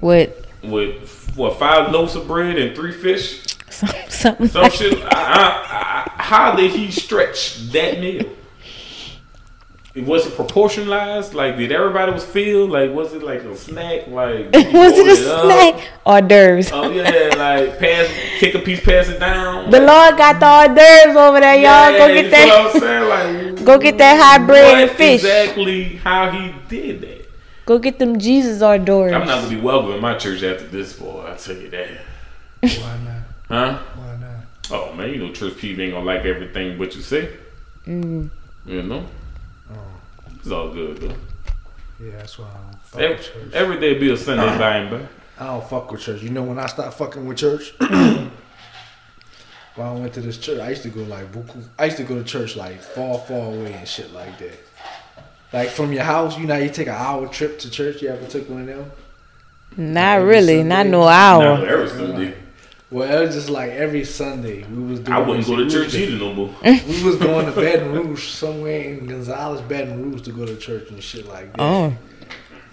With 0.02 0.46
with 0.64 1.36
what 1.36 1.60
five 1.60 1.92
loaves 1.92 2.16
of 2.16 2.28
bread 2.28 2.58
and 2.58 2.76
three 2.76 2.92
fish. 2.92 3.42
some, 3.70 3.90
something 4.10 4.48
Some 4.48 4.64
like 4.64 4.74
shit. 4.74 5.02
I, 5.04 5.08
I, 5.08 6.06
I, 6.18 6.22
how 6.22 6.56
did 6.56 6.72
he 6.72 6.92
stretch 6.92 7.70
that 7.72 8.00
meal? 8.00 8.30
It 10.00 10.06
was 10.06 10.26
it 10.28 10.34
proportionalized? 10.34 11.34
Like 11.34 11.58
did 11.58 11.72
everybody 11.74 12.12
was 12.14 12.24
filled? 12.24 12.70
Like 12.72 12.92
was 12.94 13.14
it 13.14 13.22
like 13.22 13.42
a 13.44 13.56
snack? 13.58 14.08
Like 14.08 14.46
Was 14.54 14.94
it 14.98 15.08
a 15.26 15.34
up? 15.36 15.46
snack? 15.46 15.90
Hors 16.06 16.22
d'oeuvres. 16.22 16.72
Oh 16.72 16.90
yeah, 16.90 17.34
like 17.38 17.78
pass, 17.80 18.08
take 18.40 18.56
a 18.56 18.60
piece, 18.60 18.80
pass 18.84 19.10
it 19.10 19.20
down. 19.20 19.70
The 19.70 19.80
Lord 19.82 20.16
got 20.18 20.40
the 20.40 20.48
hors 20.48 20.68
d'oeuvres 20.74 21.18
over 21.18 21.40
there, 21.42 21.56
y'all. 21.56 21.92
Go 21.98 22.08
Yeah, 22.08 22.22
get 22.22 22.26
you 22.26 22.32
feel 22.32 22.48
what 22.48 22.76
I'm 22.76 22.80
that. 22.80 22.82
saying? 22.82 23.56
Like, 23.56 23.66
Go 23.70 23.78
get 23.78 23.98
that 23.98 24.16
high 24.22 24.46
bread 24.46 24.72
what 24.74 24.82
and 24.90 24.92
fish. 24.92 25.16
Exactly 25.22 25.84
how 25.98 26.32
he 26.32 26.54
did 26.70 27.02
that. 27.02 27.30
Go 27.66 27.78
get 27.78 28.00
them 28.00 28.18
Jesus 28.18 28.62
hors 28.62 28.80
d'oeuvres. 28.80 29.12
I'm 29.14 29.28
not 29.28 29.44
gonna 29.44 29.50
be 29.56 29.62
welcome 29.62 29.92
in 29.92 30.00
my 30.02 30.16
church 30.18 30.44
after 30.44 30.66
this, 30.68 30.94
boy. 30.94 31.26
I 31.30 31.36
tell 31.36 31.58
you 31.58 31.70
that. 31.72 31.90
Why 32.62 32.98
not? 33.04 33.22
Huh? 33.50 33.80
Why 33.96 34.16
not? 34.18 34.46
Oh 34.72 34.94
man, 34.94 35.10
you 35.10 35.18
know 35.18 35.34
church 35.34 35.58
people 35.58 35.84
ain't 35.84 35.94
gonna 35.94 36.06
like 36.06 36.24
everything 36.24 36.80
what 36.80 36.96
you 36.96 37.02
say. 37.02 37.30
Mm. 37.86 38.30
You 38.66 38.84
know, 38.84 39.04
it's 40.40 40.52
all 40.52 40.70
good 40.74 40.98
though. 40.98 41.16
yeah, 42.04 42.18
that's 42.18 42.38
why 42.40 42.48
I 42.48 42.72
don't 42.72 42.82
fuck 42.84 43.02
Every, 43.02 43.16
with 43.16 43.26
church. 43.26 43.54
every 43.54 43.80
day 43.80 43.98
be 44.00 44.12
a 44.12 44.18
Sunday 44.18 44.58
by 44.58 44.78
and 44.78 44.90
by. 44.92 45.08
I 45.44 45.48
don't 45.48 45.70
fuck 45.70 45.92
with 45.92 46.02
church. 46.02 46.22
You 46.22 46.30
know 46.32 46.44
when 46.44 46.60
I 46.60 46.66
stopped 46.68 46.98
fucking 46.98 47.26
with 47.26 47.38
church? 47.38 47.74
when 47.80 48.30
I 49.78 49.92
went 49.94 50.14
to 50.16 50.22
this 50.22 50.38
church, 50.38 50.60
I 50.60 50.70
used 50.70 50.84
to 50.84 50.90
go 50.90 51.02
like 51.04 51.32
buku. 51.32 51.64
I 51.78 51.86
used 51.86 51.98
to 51.98 52.04
go 52.04 52.16
to 52.16 52.24
church 52.24 52.56
like 52.56 52.82
far, 52.82 53.18
far 53.20 53.38
away 53.54 53.74
and 53.74 53.88
shit 53.88 54.12
like 54.14 54.38
that. 54.40 54.60
Like 55.54 55.70
from 55.70 55.94
your 55.94 56.04
house, 56.04 56.38
you 56.38 56.46
know, 56.46 56.58
you 56.58 56.70
take 56.70 56.88
an 56.88 56.96
hour 56.96 57.28
trip 57.28 57.58
to 57.60 57.72
church. 57.72 58.02
You 58.02 58.10
ever 58.10 58.28
took 58.28 58.50
one 58.50 58.62
of 58.62 58.68
them? 58.68 58.92
Not 59.78 60.18
Every 60.20 60.30
really. 60.30 60.64
Not 60.64 60.88
no 60.88 61.02
Not 61.06 61.12
hour. 61.44 61.66
every 61.68 61.90
Sunday. 61.90 62.36
Well, 62.92 63.22
it 63.22 63.26
was 63.28 63.36
just 63.36 63.50
like 63.50 63.70
every 63.72 64.04
Sunday 64.04 64.64
we 64.64 64.82
was 64.84 65.00
doing. 65.02 65.16
I 65.16 65.20
wouldn't 65.20 65.46
go 65.46 65.56
to 65.58 65.64
this. 65.66 65.74
church 65.74 65.94
either 65.94 66.18
no 66.18 66.34
more. 66.34 66.56
We 66.64 67.04
was 67.04 67.18
going 67.18 67.46
to 67.46 67.52
Baton 67.52 67.92
Rouge 67.94 68.28
somewhere 68.30 68.82
in 68.82 69.06
Gonzales, 69.06 69.62
Baton 69.62 70.02
Rouge 70.12 70.22
to 70.24 70.32
go 70.32 70.46
to 70.46 70.56
church 70.58 70.90
and 70.90 71.02
shit 71.04 71.28
like 71.28 71.52
that. 71.54 71.62
Oh, 71.62 71.96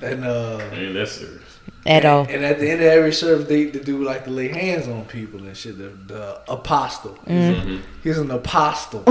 And 0.01 0.25
uh, 0.25 0.59
Ain't 0.73 0.95
that 0.95 1.09
serious? 1.09 1.43
at 1.85 2.05
all. 2.07 2.27
And 2.29 2.45
at 2.45 2.59
the 2.59 2.69
end 2.71 2.81
of 2.81 2.87
every 2.87 3.13
service, 3.13 3.47
they, 3.47 3.65
they 3.67 3.79
do 3.81 4.03
like 4.03 4.25
to 4.25 4.31
lay 4.31 4.49
hands 4.49 4.89
on 4.89 5.05
people 5.05 5.39
and 5.45 5.55
shit. 5.57 5.77
The, 5.79 5.91
the 6.13 6.41
apostle. 6.51 7.19
He's, 7.27 7.35
Mm-hmm. 7.35 7.71
a- 7.77 7.81
he's 8.03 8.19
an 8.19 8.31
apostle. 8.31 9.05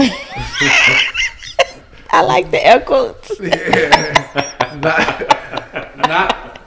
I 2.11 2.21
like 2.23 2.49
the 2.51 2.65
air 2.65 2.79
quotes. 2.81 3.39
yeah. 3.39 4.77
Not, 4.81 5.19
not, 6.07 6.59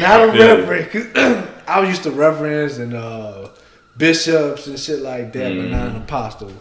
not 0.00 0.28
a 0.28 0.38
Yeah. 0.38 0.52
reverend. 0.66 1.48
I 1.66 1.80
was 1.80 1.88
used 1.88 2.02
to 2.04 2.10
reverends 2.10 2.78
and 2.78 2.94
uh, 2.94 3.48
bishops 3.96 4.66
and 4.66 4.78
shit 4.78 5.00
like 5.00 5.32
that, 5.32 5.56
but 5.56 5.68
not 5.68 5.88
an 5.88 5.96
apostle. 5.96 6.52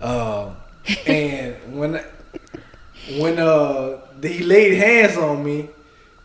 Um, 0.00 0.56
and 1.06 1.56
when 1.78 2.04
when 3.18 3.38
uh 3.38 4.00
he 4.22 4.42
laid 4.42 4.74
hands 4.74 5.16
on 5.16 5.44
me, 5.44 5.68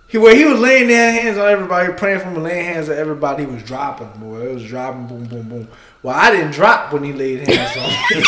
he 0.08 0.18
well 0.18 0.36
he 0.36 0.46
was 0.46 0.60
laying 0.60 0.88
their 0.88 1.12
hands 1.12 1.38
on 1.38 1.48
everybody, 1.48 1.94
praying 1.94 2.20
for 2.20 2.26
him, 2.26 2.44
laying 2.44 2.66
hands 2.66 2.90
on 2.90 2.98
everybody. 2.98 3.46
He 3.46 3.52
was 3.52 3.64
dropping, 3.64 4.10
boy. 4.20 4.48
It 4.48 4.54
was 4.54 4.66
dropping, 4.66 5.08
boom, 5.08 5.26
boom, 5.26 5.50
boom. 5.50 5.68
Well, 6.02 6.16
I 6.16 6.32
didn't 6.32 6.52
drop 6.52 6.94
when 6.94 7.04
he 7.04 7.14
laid 7.14 7.48
hands 7.48 7.78
on 7.78 8.18
me, 8.18 8.26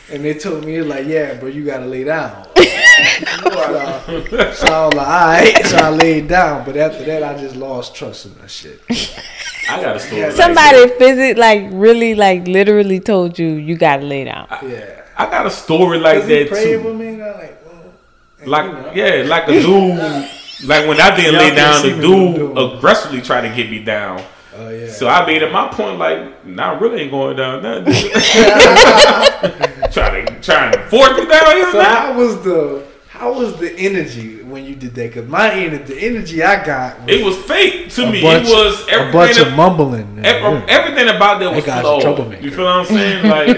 and 0.12 0.24
they 0.24 0.34
told 0.34 0.64
me 0.64 0.80
like, 0.82 1.06
yeah, 1.06 1.34
bro, 1.34 1.48
you 1.48 1.64
gotta 1.64 1.86
lay 1.86 2.04
down. 2.04 2.46
so, 3.06 3.50
so 4.52 4.66
I 4.66 4.86
was 4.86 4.94
like, 4.94 5.08
all 5.08 5.26
right. 5.26 5.66
So 5.66 5.76
I 5.76 5.90
laid 5.90 6.28
down, 6.28 6.64
but 6.64 6.76
after 6.76 7.04
that, 7.04 7.22
I 7.22 7.36
just 7.38 7.56
lost 7.56 7.94
trust 7.94 8.26
in 8.26 8.34
that 8.38 8.50
shit. 8.50 8.80
I 9.68 9.82
got 9.82 9.96
a 9.96 10.00
story. 10.00 10.22
like 10.22 10.32
Somebody 10.32 10.88
physic 10.98 11.36
like 11.38 11.68
really 11.72 12.14
like 12.14 12.46
literally 12.46 13.00
told 13.00 13.38
you 13.38 13.48
you 13.48 13.76
gotta 13.76 14.02
lay 14.04 14.24
down. 14.24 14.46
Yeah. 14.62 15.02
I 15.18 15.26
got 15.30 15.46
a 15.46 15.50
story 15.50 15.98
like 15.98 16.20
Cause 16.20 16.28
he 16.28 16.38
that 16.40 16.48
prayed 16.48 16.80
too. 16.82 16.88
with 16.88 16.96
me, 16.96 17.08
and 17.08 17.22
I 17.22 17.32
like, 17.32 17.64
well, 17.66 17.92
Like 18.46 18.66
you 18.66 18.72
know, 18.72 18.92
yeah, 18.94 19.28
like 19.28 19.48
a 19.48 19.52
dude. 19.52 20.30
Like 20.64 20.88
when 20.88 20.98
I 20.98 21.14
didn't 21.14 21.34
Y'all 21.34 21.42
lay 21.42 21.54
down, 21.54 21.82
the 21.82 21.88
me 21.98 22.08
what 22.08 22.30
I'm 22.30 22.34
dude 22.54 22.76
aggressively 22.78 23.20
tried 23.20 23.42
to 23.46 23.54
get 23.54 23.68
me 23.70 23.84
down. 23.84 24.22
Oh 24.56 24.70
yeah. 24.70 24.90
So 24.90 25.06
I 25.06 25.26
made 25.26 25.42
at 25.42 25.52
my 25.52 25.68
point 25.68 25.98
like, 25.98 26.46
nah, 26.46 26.72
I 26.72 26.78
really 26.78 27.02
ain't 27.02 27.10
going 27.10 27.36
down. 27.36 27.62
Nah, 27.62 27.84
trying 29.92 30.26
to 30.26 30.40
trying 30.40 30.72
to 30.72 30.78
force 30.88 31.10
me 31.18 31.26
down 31.26 31.56
here 31.56 31.70
So 31.72 31.78
now. 31.78 31.94
how 32.12 32.18
was 32.18 32.42
the 32.42 32.86
how 33.18 33.32
was 33.32 33.56
the 33.58 33.72
energy 33.78 34.42
when 34.42 34.64
you 34.64 34.74
did 34.74 34.94
that? 34.94 35.12
Cause 35.12 35.26
my 35.26 35.50
energy, 35.52 35.94
the 35.94 35.98
energy 36.00 36.42
I 36.42 36.64
got 36.64 37.00
was 37.00 37.08
It 37.08 37.24
was 37.24 37.36
fake 37.38 37.90
to 37.90 38.10
me. 38.10 38.22
bunch, 38.22 38.48
it 38.48 38.52
was 38.52 38.82
a 38.82 39.12
bunch 39.12 39.30
everything. 39.32 39.46
of 39.46 39.56
mumbling. 39.56 40.18
ev- 40.24 40.42
Yeah. 40.42 40.64
Everything 40.68 41.08
about 41.14 41.40
that 41.40 41.54
was 41.54 41.64
That 41.64 41.82
guy's 41.82 42.04
a 42.04 42.42
You 42.44 42.50
feel 42.50 42.64
what 42.64 42.74
I'm 42.76 42.84
saying? 42.86 43.24
Like, 43.36 43.48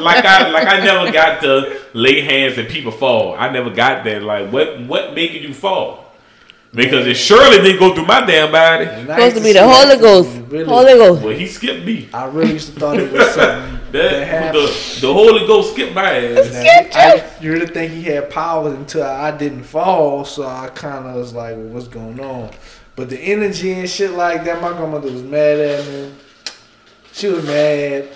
like 0.00 0.24
I, 0.24 0.50
like 0.50 0.66
I 0.66 0.80
never 0.84 1.12
got 1.12 1.40
to 1.42 1.78
lay 1.94 2.20
hands 2.22 2.58
and 2.58 2.68
people 2.68 2.92
fall. 2.92 3.34
I 3.34 3.50
never 3.50 3.70
got 3.70 4.04
that. 4.04 4.22
Like, 4.22 4.50
what, 4.50 4.80
what 4.82 5.14
making 5.14 5.42
you 5.42 5.54
fall? 5.54 6.00
Because 6.74 7.06
it 7.06 7.14
surely 7.18 7.58
didn't 7.58 7.78
go 7.78 7.94
through 7.94 8.06
my 8.06 8.24
damn 8.24 8.50
body. 8.50 8.86
And 8.86 9.10
I 9.12 9.28
Supposed 9.28 9.36
to 9.36 9.42
be 9.42 9.52
the 9.52 9.68
Holy 9.68 9.96
Ghost. 9.98 10.30
really- 10.48 10.64
Holy 10.64 10.94
Ghost. 10.94 11.22
Well, 11.22 11.34
he 11.34 11.46
skipped 11.46 11.84
me. 11.84 12.08
I 12.14 12.24
really 12.26 12.54
used 12.54 12.72
to 12.74 12.80
thought 12.80 12.98
it 12.98 13.12
was 13.12 13.28
something 13.34 13.78
that, 13.92 14.52
That 14.52 14.52
the, 14.52 14.98
the 15.00 15.12
Holy 15.12 15.46
Ghost 15.46 15.72
skipped 15.72 15.94
my 15.94 16.02
ass. 16.02 16.50
That 16.50 16.96
I 17.42 17.46
really 17.46 17.66
think 17.66 17.92
he 17.92 18.02
had 18.04 18.30
powers 18.30 18.74
until 18.74 19.04
I 19.04 19.36
didn't 19.36 19.64
fall, 19.64 20.24
so 20.24 20.46
I 20.46 20.68
kind 20.68 21.06
of 21.06 21.16
was 21.16 21.32
like, 21.32 21.56
well, 21.56 21.66
"What's 21.66 21.88
going 21.88 22.20
on?" 22.20 22.50
But 22.96 23.10
the 23.10 23.18
energy 23.18 23.72
and 23.72 23.88
shit 23.88 24.12
like 24.12 24.44
that, 24.44 24.60
my 24.60 24.70
grandmother 24.70 25.10
was 25.10 25.22
mad 25.22 25.58
at 25.58 25.86
me. 25.86 26.12
She 27.12 27.28
was 27.28 27.44
mad 27.46 28.08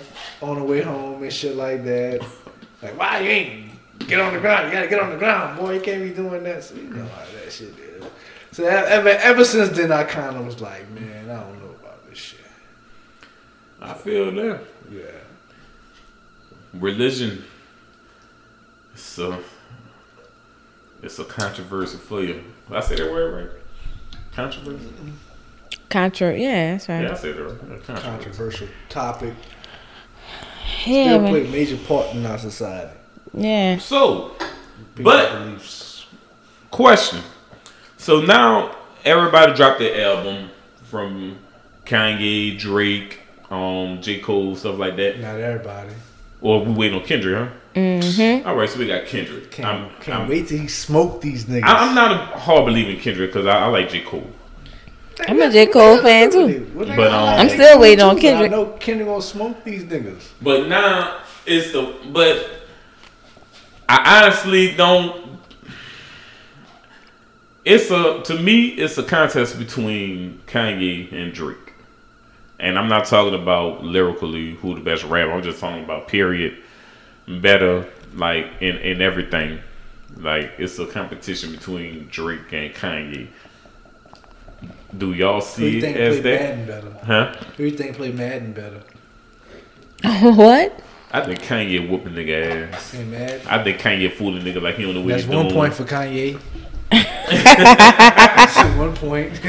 on 0.42 0.58
the 0.58 0.64
way 0.64 0.82
home 0.82 1.22
and 1.22 1.32
shit 1.32 1.56
like 1.56 1.84
that. 1.84 2.20
Like, 2.82 2.98
why 2.98 3.20
you 3.20 3.30
ain't 3.30 3.70
get 4.06 4.20
on 4.20 4.34
the 4.34 4.40
ground? 4.40 4.66
You 4.66 4.72
gotta 4.72 4.88
get 4.88 5.00
on 5.00 5.10
the 5.10 5.16
ground, 5.16 5.58
boy. 5.58 5.74
You 5.74 5.80
can't 5.80 6.02
be 6.02 6.10
doing 6.10 6.44
that. 6.44 6.64
So 6.64 6.74
you 6.74 6.84
know 6.84 7.06
how 7.06 7.24
that 7.24 7.52
shit 7.52 7.74
is. 7.78 8.04
So 8.52 8.64
ever, 8.64 9.08
ever 9.08 9.44
since 9.44 9.76
then, 9.76 9.92
I 9.92 10.04
kind 10.04 10.36
of 10.36 10.46
was 10.46 10.60
like, 10.60 10.88
man, 10.90 11.30
I 11.30 11.40
don't 11.40 11.60
know 11.60 11.74
about 11.78 12.08
this 12.08 12.18
shit. 12.18 12.40
I 13.80 13.92
feel 13.94 14.30
that 14.32 14.60
Yeah. 14.90 15.02
Religion. 16.80 17.44
It's 18.94 19.18
a, 19.18 19.38
it's 21.02 21.18
a 21.18 21.24
controversy 21.24 21.98
for 21.98 22.22
you. 22.22 22.42
Did 22.68 22.76
I 22.76 22.80
say 22.80 22.96
that 22.96 23.10
word 23.10 23.44
right? 23.44 23.62
Controversy. 24.32 24.88
Contra, 25.88 26.36
yeah, 26.36 26.72
that's 26.72 26.88
right. 26.88 27.02
Yeah, 27.02 27.12
I 27.12 27.14
said 27.14 27.36
that 27.36 27.42
right. 27.44 27.58
Controversy. 27.86 28.02
Controversial 28.08 28.68
topic. 28.88 29.34
Yeah, 30.84 31.04
Still 31.04 31.20
man. 31.22 31.30
play 31.32 31.46
a 31.46 31.50
major 31.50 31.76
part 31.76 32.14
in 32.14 32.26
our 32.26 32.38
society. 32.38 32.92
Yeah. 33.34 33.78
So, 33.78 34.32
People's 34.94 35.04
But- 35.14 35.32
beliefs. 35.44 36.06
question. 36.70 37.20
So 37.98 38.20
now 38.20 38.74
everybody 39.04 39.54
dropped 39.54 39.78
their 39.78 40.06
album 40.10 40.50
from 40.84 41.38
Kanye, 41.84 42.58
Drake, 42.58 43.20
um, 43.50 44.00
J. 44.02 44.20
Cole, 44.20 44.54
stuff 44.56 44.78
like 44.78 44.96
that. 44.96 45.18
Not 45.20 45.38
everybody. 45.40 45.90
Or 46.40 46.64
we 46.64 46.72
waiting 46.72 47.00
on 47.00 47.06
Kendrick, 47.06 47.36
huh? 47.36 47.54
Mm-hmm. 47.74 48.48
All 48.48 48.56
right, 48.56 48.68
so 48.68 48.78
we 48.78 48.86
got 48.86 49.06
Kendrick. 49.06 49.50
Can't, 49.50 49.68
I'm, 49.68 49.90
can't 50.00 50.20
I'm, 50.22 50.28
wait 50.28 50.48
till 50.48 50.58
he 50.58 50.68
smoke 50.68 51.20
these 51.20 51.44
niggas. 51.44 51.64
I- 51.64 51.86
I'm 51.86 51.94
not 51.94 52.12
a 52.12 52.38
hard 52.38 52.66
believer 52.66 52.90
in 52.90 53.00
Kendrick 53.00 53.32
because 53.32 53.46
I, 53.46 53.60
I 53.60 53.66
like 53.66 53.90
J. 53.90 54.02
Cole. 54.02 54.30
I'm 55.20 55.40
a 55.40 55.50
J. 55.50 55.66
Cole 55.66 56.00
fan 56.02 56.30
too. 56.30 56.70
But, 56.74 56.90
um, 56.90 57.00
I'm 57.00 57.48
still 57.48 57.80
waiting 57.80 58.04
on 58.04 58.18
Kendrick. 58.18 58.52
I 58.52 58.54
know 58.54 58.66
Kendrick 58.78 59.08
gonna 59.08 59.22
smoke 59.22 59.64
these 59.64 59.84
niggas. 59.84 60.22
But 60.42 60.68
now 60.68 61.20
it's 61.46 61.72
the 61.72 61.94
but 62.12 62.50
I 63.88 64.22
honestly 64.22 64.74
don't. 64.74 65.38
It's 67.64 67.90
a 67.90 68.22
to 68.24 68.40
me 68.40 68.66
it's 68.68 68.98
a 68.98 69.02
contest 69.02 69.58
between 69.58 70.42
Kanye 70.46 71.10
and 71.12 71.32
Drake, 71.32 71.65
and 72.58 72.78
I'm 72.78 72.88
not 72.88 73.04
talking 73.06 73.34
about 73.34 73.84
lyrically 73.84 74.54
who 74.56 74.74
the 74.74 74.80
best 74.80 75.04
rapper. 75.04 75.32
I'm 75.32 75.42
just 75.42 75.60
talking 75.60 75.84
about 75.84 76.08
period. 76.08 76.56
better, 77.28 77.86
like 78.14 78.46
in 78.60 78.76
in 78.78 79.02
everything. 79.02 79.60
Like 80.16 80.52
it's 80.58 80.78
a 80.78 80.86
competition 80.86 81.52
between 81.52 82.08
Drake 82.08 82.52
and 82.52 82.72
Kanye. 82.74 83.28
Do 84.96 85.12
y'all 85.12 85.40
Who 85.40 85.64
you 85.66 85.72
see 85.72 85.80
think 85.80 85.96
it 85.96 86.00
as 86.00 86.20
play 86.20 86.36
that? 86.36 86.40
Madden 86.58 86.66
better? 86.66 87.04
Huh? 87.04 87.34
Who 87.56 87.64
you 87.64 87.70
think 87.72 87.96
play 87.96 88.12
Madden 88.12 88.52
better? 88.52 88.82
what? 90.32 90.80
I 91.12 91.20
think 91.24 91.40
Kanye 91.40 91.88
whooping 91.88 92.14
nigga 92.14 92.72
ass. 92.72 92.92
Hey, 92.92 93.04
Madden. 93.04 93.46
I 93.46 93.62
think 93.62 93.78
Kanye 93.78 94.10
fooling 94.12 94.42
nigga 94.42 94.62
like 94.62 94.76
he 94.76 94.82
don't 94.84 94.94
know 94.94 95.00
what 95.02 95.08
That's 95.10 95.24
he's 95.24 95.34
one 95.34 95.46
doing. 95.48 95.54
point 95.54 95.74
for 95.74 95.84
Kanye. 95.84 96.38
One 98.76 98.94
point. 98.94 99.32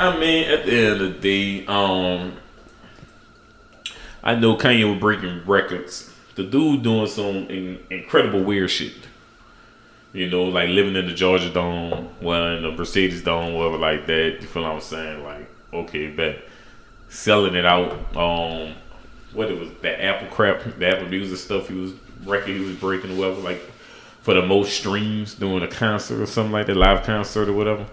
I 0.00 0.18
mean, 0.18 0.48
at 0.48 0.64
the 0.64 0.72
end 0.72 1.00
of 1.02 1.12
the 1.12 1.18
day, 1.20 1.66
um, 1.66 2.32
I 4.24 4.34
know 4.34 4.56
Kanye 4.56 4.90
was 4.90 4.98
breaking 4.98 5.44
records. 5.44 6.10
The 6.36 6.44
dude 6.44 6.82
doing 6.82 7.06
some 7.06 7.36
in, 7.50 7.78
incredible 7.90 8.42
weird 8.42 8.70
shit. 8.70 8.94
You 10.14 10.30
know, 10.30 10.44
like 10.44 10.70
living 10.70 10.96
in 10.96 11.06
the 11.06 11.12
Georgia 11.12 11.50
Dome, 11.50 12.08
well, 12.22 12.56
in 12.56 12.62
the 12.62 12.72
Mercedes 12.72 13.22
Dome, 13.22 13.52
whatever, 13.52 13.76
like 13.76 14.06
that. 14.06 14.38
You 14.40 14.46
feel 14.46 14.62
what 14.62 14.72
I'm 14.72 14.80
saying? 14.80 15.22
Like, 15.22 15.50
okay, 15.72 16.08
bet 16.08 16.44
selling 17.10 17.54
it 17.54 17.66
out. 17.66 17.92
Um, 18.16 18.74
what 19.34 19.50
it 19.50 19.58
was 19.60 19.68
that 19.82 20.02
Apple 20.02 20.28
crap, 20.28 20.62
the 20.78 20.88
Apple 20.88 21.08
Music 21.08 21.36
stuff. 21.36 21.68
He 21.68 21.74
was 21.74 21.92
record 22.24 22.48
he 22.48 22.60
was 22.60 22.74
breaking, 22.76 23.18
whatever, 23.18 23.40
like 23.42 23.60
for 24.22 24.32
the 24.32 24.46
most 24.46 24.78
streams 24.78 25.34
doing 25.34 25.62
a 25.62 25.68
concert 25.68 26.22
or 26.22 26.26
something 26.26 26.52
like 26.52 26.66
that, 26.68 26.76
live 26.76 27.04
concert 27.04 27.50
or 27.50 27.52
whatever. 27.52 27.86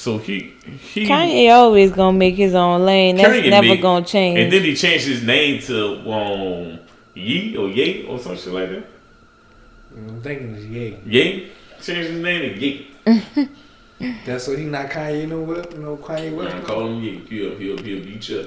So 0.00 0.16
he 0.16 0.54
he 0.94 1.06
Kanye 1.06 1.52
always 1.52 1.92
gonna 1.92 2.16
make 2.16 2.34
his 2.34 2.54
own 2.54 2.86
lane. 2.86 3.16
That's 3.16 3.28
Kanye 3.28 3.50
never 3.50 3.66
made- 3.68 3.82
gonna 3.82 4.06
change. 4.06 4.38
And 4.38 4.50
then 4.50 4.62
he 4.62 4.74
changed 4.74 5.06
his 5.06 5.22
name 5.22 5.60
to 5.64 6.10
um 6.10 6.78
Yee 7.14 7.54
or 7.58 7.68
Ye 7.68 8.06
or 8.08 8.18
some 8.18 8.34
shit 8.34 8.50
like 8.54 8.70
that. 8.70 8.84
I'm 9.94 10.22
thinking 10.22 10.54
it's 10.54 10.64
Ye. 10.64 10.96
Ye 11.06 11.48
changed 11.82 12.10
his 12.12 12.22
name 12.22 12.40
to 12.54 12.58
Ye. 12.58 12.90
That's 14.24 14.48
what 14.48 14.58
he 14.58 14.64
not 14.64 14.88
Kanye 14.88 15.28
no 15.28 15.40
what? 15.42 15.76
No 15.78 15.98
Kanye 15.98 16.30
I 16.30 16.32
West. 16.32 16.66
call 16.66 16.86
him 16.86 17.02
Ye. 17.02 17.18
He'll 17.28 17.56
he'll 17.58 17.76
he'll 17.82 18.02
beat 18.02 18.26
you 18.30 18.40
up. 18.40 18.46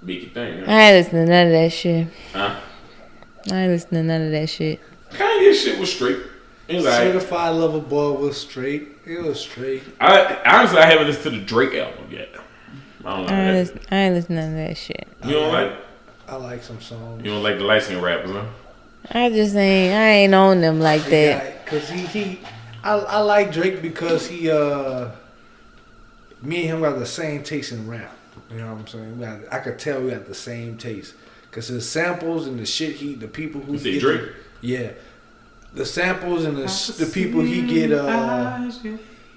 Make 0.00 0.22
it 0.22 0.32
thing. 0.32 0.60
Huh? 0.64 0.70
I 0.72 0.80
ain't 0.80 0.96
listening 0.96 1.26
to 1.26 1.30
none 1.32 1.46
of 1.48 1.52
that 1.52 1.72
shit. 1.74 2.08
Huh? 2.32 2.56
I 3.52 3.54
ain't 3.64 3.70
listening 3.72 4.02
to 4.04 4.06
none 4.08 4.22
of 4.22 4.30
that 4.32 4.48
shit. 4.48 4.80
Kanye 5.10 5.52
shit 5.54 5.78
was 5.78 5.92
straight. 5.92 6.18
It 6.68 6.76
was 6.76 6.84
like 6.84 6.94
Certified 6.94 7.54
Lover 7.56 7.80
Boy 7.80 8.12
was 8.12 8.40
straight. 8.40 8.88
It 9.06 9.22
was 9.22 9.40
straight. 9.40 9.82
I 10.00 10.40
honestly 10.46 10.78
I 10.78 10.86
haven't 10.86 11.06
listened 11.08 11.24
to 11.24 11.30
the 11.40 11.44
Drake 11.44 11.74
album 11.74 12.06
yet. 12.10 12.30
I 13.04 13.16
don't 13.16 13.30
I 13.30 13.38
ain't, 13.40 13.46
know. 13.46 13.52
listen, 13.60 13.80
I 13.90 13.96
ain't 13.96 14.14
listening 14.14 14.50
to 14.50 14.56
that 14.56 14.76
shit. 14.78 15.06
You 15.24 15.32
don't 15.32 15.52
like 15.52 15.72
I 16.26 16.36
like 16.36 16.62
some 16.62 16.80
songs. 16.80 17.22
you 17.22 17.30
don't 17.30 17.42
like 17.42 17.58
the 17.58 17.64
light 17.64 17.82
skin 17.82 18.00
rappers, 18.00 18.30
huh? 18.30 18.46
I 19.10 19.28
just 19.28 19.54
ain't. 19.54 19.92
I 19.94 20.08
ain't 20.08 20.34
on 20.34 20.62
them 20.62 20.80
like 20.80 21.04
that. 21.04 21.10
Yeah, 21.10 21.52
cause 21.66 21.90
he 21.90 21.98
he, 22.06 22.40
I, 22.82 22.92
I 22.94 23.18
like 23.18 23.52
Drake 23.52 23.82
because 23.82 24.26
he 24.26 24.50
uh, 24.50 25.10
me 26.40 26.62
and 26.62 26.76
him 26.76 26.80
got 26.80 26.98
the 26.98 27.04
same 27.06 27.42
taste 27.42 27.72
in 27.72 27.86
rap. 27.88 28.10
You 28.50 28.58
know 28.58 28.72
what 28.72 28.80
I'm 28.80 28.86
saying? 28.86 29.18
We 29.18 29.24
got, 29.26 29.40
I 29.52 29.58
could 29.58 29.78
tell 29.78 30.00
we 30.02 30.10
got 30.10 30.26
the 30.26 30.34
same 30.34 30.78
taste. 30.78 31.14
Cause 31.50 31.68
his 31.68 31.88
samples 31.88 32.46
and 32.48 32.58
the 32.58 32.66
shit 32.66 32.96
he, 32.96 33.14
the 33.14 33.28
people 33.28 33.60
who 33.60 33.72
You 33.74 33.78
say 33.78 33.92
get 33.92 34.00
Drake? 34.00 34.20
the- 34.22 34.66
yeah, 34.66 34.90
the 35.74 35.84
samples 35.84 36.44
and 36.44 36.56
the 36.56 36.94
the 36.98 37.10
people 37.12 37.40
he 37.40 37.62
get 37.62 37.92
uh 37.92 38.70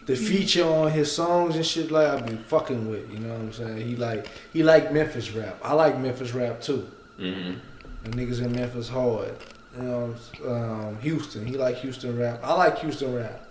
the 0.06 0.16
feature 0.16 0.64
on 0.64 0.90
his 0.92 1.12
songs 1.12 1.56
and 1.56 1.66
shit 1.66 1.92
like 1.92 2.08
I 2.08 2.22
be 2.22 2.36
fucking 2.38 2.90
with. 2.90 3.12
You 3.12 3.20
know 3.20 3.34
what 3.34 3.40
I'm 3.42 3.54
saying? 3.54 3.88
He 3.88 3.96
like 3.96 4.28
he 4.54 4.64
like 4.64 4.94
Memphis 4.94 5.32
rap. 5.32 5.58
I 5.64 5.74
like 5.74 6.00
Memphis 6.00 6.34
rap 6.34 6.62
too. 6.62 6.88
Mm-hmm. 7.20 7.60
The 8.04 8.10
niggas 8.12 8.42
in 8.42 8.54
Memphis 8.54 8.88
hard. 8.88 9.36
You 9.76 9.84
know, 9.84 10.16
um, 10.48 10.98
Houston. 11.02 11.46
He 11.46 11.58
like 11.58 11.76
Houston 11.78 12.18
rap. 12.18 12.40
I 12.44 12.54
like 12.54 12.80
Houston 12.80 13.14
rap. 13.14 13.44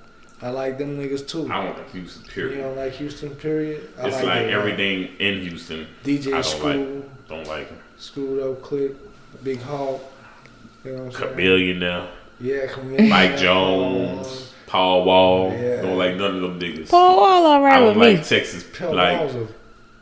I 0.43 0.51
like 0.51 0.77
them 0.79 0.99
niggas 0.99 1.27
too. 1.27 1.51
I 1.51 1.65
don't 1.65 1.79
like 1.79 1.91
Houston, 1.93 2.23
Period. 2.25 2.57
You 2.57 2.63
don't 2.63 2.77
like 2.77 2.93
Houston, 2.93 3.31
period. 3.37 3.89
I 3.99 4.07
It's 4.09 4.17
like, 4.17 4.25
their 4.25 4.59
rap. 4.59 4.59
everything 4.59 5.17
in 5.19 5.41
Houston. 5.41 5.87
I 6.05 6.07
DJ 6.07 6.25
don't 6.31 6.45
Screw, 6.45 6.69
like. 6.69 7.29
Don't 7.29 7.47
like 7.47 7.69
him. 7.69 7.79
Screwed 7.97 8.43
Up 8.43 8.63
Click, 8.63 8.93
Big 9.43 9.61
Hawk. 9.63 10.03
You 10.85 10.93
know 10.93 11.05
what 11.05 11.07
I'm 11.07 11.13
saying? 11.13 11.31
Chameleon 11.33 11.79
now. 11.79 12.09
Yeah, 12.41 12.67
Chameleon. 12.67 13.09
Mike 13.09 13.37
Jones, 13.39 14.53
Paul 14.67 15.05
Wall. 15.05 15.53
Yeah. 15.53 15.83
Don't 15.83 15.97
like 15.99 16.17
none 16.17 16.37
of 16.37 16.43
them 16.43 16.61
niggas. 16.61 16.91
Paul 16.91 17.17
Wall 17.17 17.47
I 17.47 17.55
alright 17.57 17.75
don't 17.79 17.87
with 17.89 17.97
me. 17.97 18.17
like 18.17 18.27
Texas. 18.27 18.65
Paul 18.79 18.95
like 18.95 19.19
Wall's 19.21 19.35
a 19.35 19.49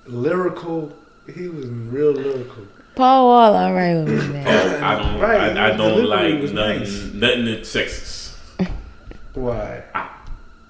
lyrical. 0.06 0.96
He 1.32 1.48
was 1.48 1.66
real 1.66 2.12
lyrical. 2.12 2.66
Paul 2.96 3.26
Wall 3.28 3.54
alright 3.56 3.96
with 4.04 4.08
me, 4.08 4.32
man. 4.32 4.44
Paul, 4.44 4.84
I 4.84 4.98
don't. 5.02 5.20
Right, 5.20 5.56
I, 5.56 5.72
I 5.72 5.76
don't 5.76 6.04
like 6.06 6.34
nothing. 6.34 6.54
nice. 6.54 7.02
Nothing 7.12 7.46
in 7.48 7.62
Texas. 7.62 8.38
Why? 9.34 9.82
I, 9.94 10.10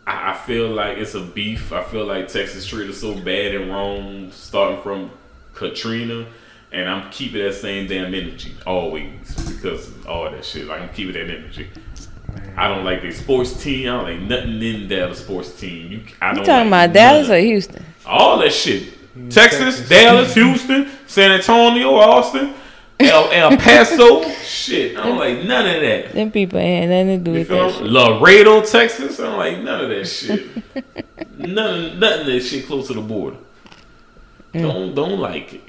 I 0.07 0.35
feel 0.47 0.69
like 0.69 0.99
it's 0.99 1.15
a 1.15 1.21
beef. 1.21 1.73
I 1.73 1.83
feel 1.83 2.05
like 2.07 2.29
Texas 2.29 2.67
treated 2.67 2.95
so 2.95 3.15
bad 3.15 3.55
and 3.55 3.71
wrong, 3.71 4.31
starting 4.33 4.81
from 4.83 5.11
Katrina, 5.55 6.27
and 6.75 6.89
I'm 6.89 7.11
keeping 7.11 7.43
that 7.43 7.55
same 7.55 7.87
damn 7.87 8.15
energy 8.15 8.55
always 8.67 9.35
because 9.51 9.89
of 9.89 10.07
all 10.07 10.31
that 10.31 10.45
shit. 10.45 10.67
Like 10.67 10.81
I'm 10.83 10.89
keeping 10.91 11.15
that 11.15 11.31
energy. 11.35 11.69
I 12.57 12.69
don't 12.69 12.85
like 12.85 13.03
the 13.03 13.11
sports 13.13 13.63
team. 13.63 13.89
I 13.89 13.93
don't 13.93 14.05
like 14.05 14.21
nothing 14.21 14.63
in 14.63 14.89
Dallas 14.89 15.19
sports 15.21 15.59
team. 15.59 15.91
You, 15.93 16.03
I 16.21 16.31
You 16.31 16.37
don't 16.37 16.45
talking 16.45 16.71
like 16.71 16.89
about 16.91 16.95
Dallas 16.95 17.29
none 17.29 17.37
or 17.37 17.41
Houston? 17.41 17.85
all 18.07 18.39
that 18.39 18.53
shit. 18.53 18.93
Texas, 19.31 19.35
Texas. 19.79 19.89
Dallas, 19.89 20.35
Houston, 20.35 20.89
San 21.07 21.31
Antonio, 21.31 21.95
Austin, 21.95 22.53
El, 22.99 23.31
El 23.31 23.57
Paso. 23.57 24.29
shit, 24.43 24.97
I 24.99 25.05
don't 25.05 25.19
like 25.19 25.45
none 25.45 25.67
of 25.67 25.81
that. 25.83 26.13
Them 26.13 26.31
people 26.33 26.59
ain't 26.59 26.91
had 26.91 27.07
nothing 27.07 27.19
to 27.19 27.25
do 27.25 27.31
You 27.33 27.39
with 27.39 27.49
feel 27.49 27.71
that 27.71 27.79
shit. 27.79 27.87
Laredo, 27.87 28.63
Texas. 28.65 29.21
I 29.21 29.23
don't 29.25 29.37
like 29.39 29.59
none 29.63 29.81
of 29.85 29.89
that 29.91 30.05
shit. 30.07 30.47
none, 31.39 32.01
nothing 32.01 32.21
of 32.21 32.27
that 32.27 32.41
shit 32.43 32.67
close 32.67 32.89
to 32.89 32.95
the 32.95 33.01
border. 33.01 33.37
Mm. 34.53 34.63
Don't, 34.63 34.95
don't 34.95 35.19
like 35.21 35.55
it. 35.55 35.63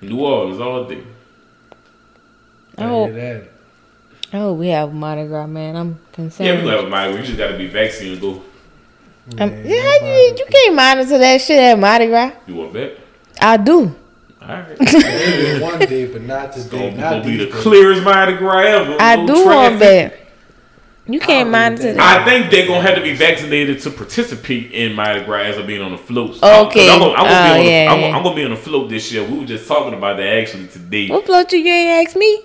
New 0.00 0.20
Orleans 0.20 0.60
all 0.60 0.84
day. 0.84 1.02
I 2.78 2.84
Oh, 2.84 3.06
hear 3.06 3.14
that. 3.14 4.38
oh, 4.38 4.52
we 4.52 4.68
have 4.68 4.92
Mardi 4.92 5.26
Gras, 5.26 5.46
man. 5.46 5.76
I'm 5.76 5.98
concerned. 6.12 6.46
Yeah, 6.48 6.62
we 6.64 6.68
have 6.70 6.84
a 6.84 6.88
migrant. 6.88 7.20
You 7.20 7.26
just 7.26 7.38
gotta 7.38 7.56
be 7.56 7.66
vaccinated 7.68 8.20
though. 8.20 8.34
go. 8.34 8.42
Um, 9.44 9.50
Man, 9.50 9.66
yeah, 9.66 10.16
you, 10.18 10.34
you 10.38 10.46
can't 10.50 10.74
monitor 10.74 11.18
that 11.18 11.40
shit 11.40 11.58
at 11.58 11.78
Mardi 11.78 12.06
Gras. 12.06 12.32
You 12.46 12.54
want 12.56 12.72
bet? 12.72 12.98
I 13.40 13.56
do. 13.56 13.94
All 14.42 14.48
right. 14.48 14.78
Maybe 14.80 15.60
one 15.62 15.78
day, 15.80 16.06
but 16.12 16.22
not 16.22 16.54
It's 16.56 16.64
today. 16.64 16.90
gonna, 16.90 17.00
Not 17.00 17.10
gonna 17.10 17.24
be 17.24 17.36
the 17.44 17.50
clearest 17.50 18.02
Mardi 18.04 18.34
Gras 18.36 18.58
ever. 18.60 18.96
I 19.00 19.16
No 19.16 19.26
do 19.26 19.44
want 19.46 19.78
traffic. 19.78 20.12
that. 20.12 20.25
You 21.08 21.20
can't 21.20 21.30
I 21.30 21.42
don't 21.42 21.50
monitor 21.52 21.92
that. 21.92 22.20
I 22.20 22.24
think 22.24 22.50
they're 22.50 22.66
gonna 22.66 22.82
have 22.82 22.96
to 22.96 23.02
be 23.02 23.14
vaccinated 23.14 23.80
to 23.82 23.90
participate 23.90 24.72
in 24.72 24.92
Mardi 24.94 25.24
Gras 25.24 25.42
as 25.42 25.56
of 25.58 25.66
being 25.66 25.80
on 25.80 25.92
the 25.92 25.98
float. 25.98 26.42
Okay. 26.42 26.90
I'm 26.90 26.98
gonna, 26.98 27.12
I'm 27.12 27.24
gonna, 27.24 27.28
Oh, 27.28 27.54
be, 27.54 27.58
on 27.60 27.64
the, 27.64 27.70
yeah, 27.70 27.92
I'm, 27.92 28.00
yeah. 28.00 28.06
gonna, 28.06 28.16
I'm 28.16 28.22
gonna 28.24 28.34
be 28.36 28.44
on 28.44 28.50
the 28.50 28.56
float 28.56 28.88
this 28.90 29.12
year. 29.12 29.24
We 29.24 29.38
were 29.38 29.44
just 29.44 29.68
talking 29.68 29.94
about 29.94 30.16
that 30.16 30.26
actually 30.26 30.66
today. 30.66 31.08
What 31.08 31.24
float 31.26 31.52
you? 31.52 31.60
You 31.60 31.72
ain't 31.72 32.06
asked 32.08 32.16
me. 32.16 32.42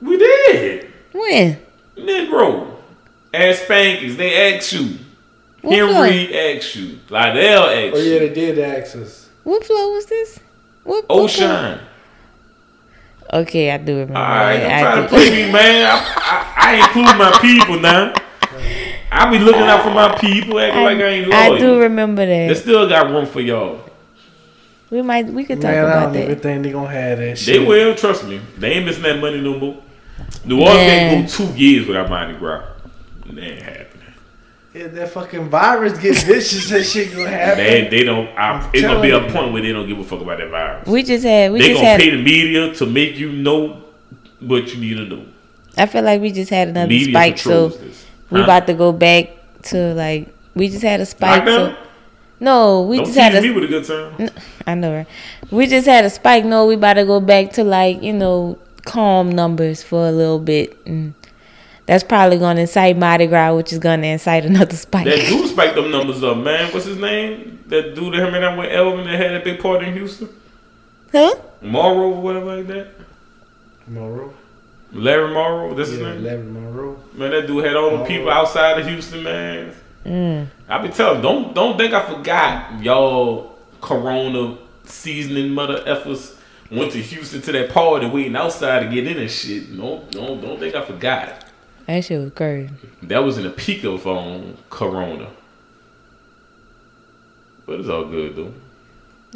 We 0.00 0.16
did. 0.18 0.92
When? 1.12 1.58
Negro. 1.96 2.76
Ask 3.34 3.62
Spankies. 3.64 4.16
They 4.16 4.54
asked 4.56 4.72
you. 4.72 4.98
What 5.62 5.76
Henry 5.76 6.56
asked 6.56 6.76
you. 6.76 6.98
Lydell 7.08 7.66
asked 7.66 7.96
you. 7.96 8.00
Oh 8.00 8.14
yeah, 8.14 8.18
they 8.20 8.32
did 8.32 8.58
ask 8.60 8.96
us. 8.96 9.28
What 9.42 9.64
float 9.64 9.92
was 9.92 10.06
this? 10.06 10.38
What? 10.84 11.06
what 11.06 11.06
float? 11.08 11.24
Ocean. 11.24 11.80
Okay, 13.32 13.70
I 13.70 13.78
do 13.78 13.92
remember. 13.92 14.18
Alright, 14.18 14.60
that. 14.60 14.80
don't 14.80 14.88
I 14.88 14.92
try 14.92 14.94
to 14.96 15.02
do. 15.02 15.08
play 15.08 15.30
me, 15.46 15.52
man. 15.52 15.86
I, 15.86 16.14
I, 16.16 16.54
I 16.56 16.86
include 16.86 17.16
my 17.18 17.38
people 17.40 17.78
now. 17.80 18.12
I 19.12 19.30
be 19.30 19.38
looking 19.38 19.62
out 19.62 19.82
for 19.82 19.90
my 19.90 20.16
people, 20.18 20.58
acting 20.58 20.82
like 20.82 20.98
I 20.98 21.06
ain't 21.08 21.28
loyal. 21.28 21.54
I 21.54 21.58
do 21.58 21.78
remember 21.80 22.24
that. 22.26 22.48
They 22.48 22.54
still 22.54 22.88
got 22.88 23.10
room 23.10 23.26
for 23.26 23.40
y'all. 23.40 23.80
We 24.90 25.02
might. 25.02 25.26
We 25.26 25.44
could 25.44 25.60
talk 25.60 25.70
Man, 25.70 25.84
I 25.84 25.88
about 25.88 26.12
don't 26.12 26.22
even 26.22 26.38
think 26.40 26.62
they 26.64 26.72
gonna 26.72 26.90
have 26.90 27.18
that 27.18 27.24
They 27.24 27.34
shit. 27.36 27.66
will, 27.68 27.94
trust 27.94 28.24
me. 28.26 28.40
They 28.58 28.72
ain't 28.72 28.86
missing 28.86 29.02
that 29.04 29.20
money 29.20 29.40
no 29.40 29.58
more. 29.58 29.82
New 30.44 30.60
Orleans 30.60 30.76
Man. 30.76 31.10
can't 31.28 31.38
go 31.38 31.46
two 31.46 31.56
years 31.58 31.86
without 31.86 32.08
Mardi 32.10 32.34
Gras. 32.38 32.64
That 33.26 33.38
ain't 33.38 33.62
happening. 33.62 33.86
Yeah, 34.72 34.86
that 34.86 35.10
fucking 35.10 35.48
virus 35.50 35.98
get 35.98 36.16
vicious. 36.24 36.68
that 36.70 36.84
shit 36.84 37.12
gonna 37.12 37.28
happen. 37.28 37.64
They, 37.64 37.88
they 37.88 38.04
don't. 38.04 38.28
I, 38.38 38.52
I'm 38.52 38.70
it's 38.72 38.82
gonna 38.82 39.02
be 39.02 39.10
a 39.10 39.26
you. 39.26 39.32
point 39.32 39.52
where 39.52 39.62
they 39.62 39.72
don't 39.72 39.88
give 39.88 39.98
a 39.98 40.04
fuck 40.04 40.20
about 40.20 40.38
that 40.38 40.50
virus. 40.50 40.86
We 40.88 41.02
just 41.02 41.24
had. 41.24 41.52
We 41.52 41.58
they 41.60 41.68
just 41.68 41.78
gonna 41.80 41.88
had. 41.88 42.00
pay 42.00 42.10
the 42.10 42.22
media 42.22 42.72
to 42.74 42.86
make 42.86 43.16
you 43.16 43.32
know 43.32 43.82
what 44.40 44.72
you 44.74 44.80
need 44.80 44.94
to 44.94 45.16
know. 45.16 45.26
I 45.76 45.86
feel 45.86 46.02
like 46.04 46.20
we 46.20 46.30
just 46.30 46.50
had 46.50 46.68
another 46.68 46.88
media 46.88 47.12
spike, 47.12 47.38
so 47.38 47.70
controls 47.70 47.78
this. 47.80 48.06
we 48.30 48.38
Huh? 48.38 48.44
about 48.44 48.66
to 48.68 48.74
go 48.74 48.92
back 48.92 49.30
to 49.64 49.94
like 49.94 50.28
we 50.54 50.68
just 50.68 50.82
had 50.82 51.00
a 51.00 51.06
spike. 51.06 51.46
So, 51.46 51.76
no, 52.38 52.82
we 52.82 52.96
Don't 52.98 53.06
just 53.06 53.18
had 53.18 53.34
a. 53.34 53.42
me 53.42 53.50
with 53.50 53.64
a 53.64 53.66
good 53.66 53.84
time. 53.84 54.30
I 54.66 54.74
know, 54.74 54.94
right? 54.98 55.06
We 55.50 55.66
just 55.66 55.86
had 55.86 56.04
a 56.04 56.10
spike. 56.10 56.44
No, 56.44 56.66
we 56.66 56.74
about 56.74 56.94
to 56.94 57.04
go 57.04 57.20
back 57.20 57.52
to 57.54 57.64
like 57.64 58.02
you 58.02 58.12
know 58.12 58.56
calm 58.84 59.30
numbers 59.30 59.82
for 59.82 60.06
a 60.06 60.12
little 60.12 60.38
bit, 60.38 60.76
and 60.86 61.14
that's 61.90 62.04
probably 62.04 62.38
going 62.38 62.54
to 62.54 62.62
incite 62.62 62.96
Mardi 62.96 63.26
Gras, 63.26 63.52
which 63.56 63.72
is 63.72 63.80
going 63.80 64.00
to 64.02 64.06
incite 64.06 64.44
another 64.44 64.76
spike. 64.76 65.06
That 65.06 65.26
dude 65.26 65.48
spiked 65.50 65.74
them 65.74 65.90
numbers 65.90 66.22
up, 66.22 66.36
man. 66.36 66.72
What's 66.72 66.86
his 66.86 66.98
name? 66.98 67.64
That 67.66 67.96
dude 67.96 68.14
that 68.14 68.30
hung 68.30 68.40
out 68.44 68.56
with 68.56 68.70
Elvin 68.70 69.06
that 69.06 69.16
had 69.16 69.34
a 69.34 69.40
big 69.40 69.60
party 69.60 69.86
in 69.86 69.94
Houston. 69.94 70.28
Huh? 71.10 71.34
Morrow 71.60 72.12
or 72.12 72.22
whatever 72.22 72.58
like 72.58 72.68
that. 72.68 72.92
Morrow. 73.88 74.32
Larry 74.92 75.34
Morrow, 75.34 75.74
this 75.74 75.88
is 75.88 75.98
name. 75.98 76.22
Larry 76.22 76.44
Morrow. 76.44 76.96
Man, 77.12 77.32
that 77.32 77.48
dude 77.48 77.64
had 77.64 77.74
all 77.74 77.98
the 77.98 78.04
people 78.04 78.30
outside 78.30 78.78
of 78.78 78.86
Houston, 78.86 79.24
man. 79.24 79.74
Mm. 80.04 80.46
I 80.68 80.78
be 80.78 80.90
telling, 80.90 81.22
don't 81.22 81.54
don't 81.56 81.76
think 81.76 81.92
I 81.92 82.06
forgot 82.06 82.80
y'all 82.84 83.58
Corona 83.80 84.58
seasoning 84.84 85.50
mother 85.50 85.82
effers 85.88 86.36
went 86.70 86.92
to 86.92 87.02
Houston 87.02 87.42
to 87.42 87.50
that 87.50 87.70
party 87.70 88.06
waiting 88.06 88.36
outside 88.36 88.84
to 88.84 88.88
get 88.88 89.08
in 89.08 89.18
and 89.18 89.28
shit. 89.28 89.70
No, 89.70 90.04
no, 90.14 90.40
don't 90.40 90.60
think 90.60 90.76
I 90.76 90.84
forgot. 90.84 91.46
That 91.90 92.04
shit 92.04 92.20
was 92.20 92.30
crazy. 92.30 92.70
That 93.02 93.18
was 93.18 93.36
in 93.36 93.42
the 93.42 93.50
peak 93.50 93.82
of 93.82 94.06
um, 94.06 94.56
Corona. 94.70 95.28
But 97.66 97.80
it's 97.80 97.88
all 97.88 98.04
good 98.04 98.36
though. 98.36 98.54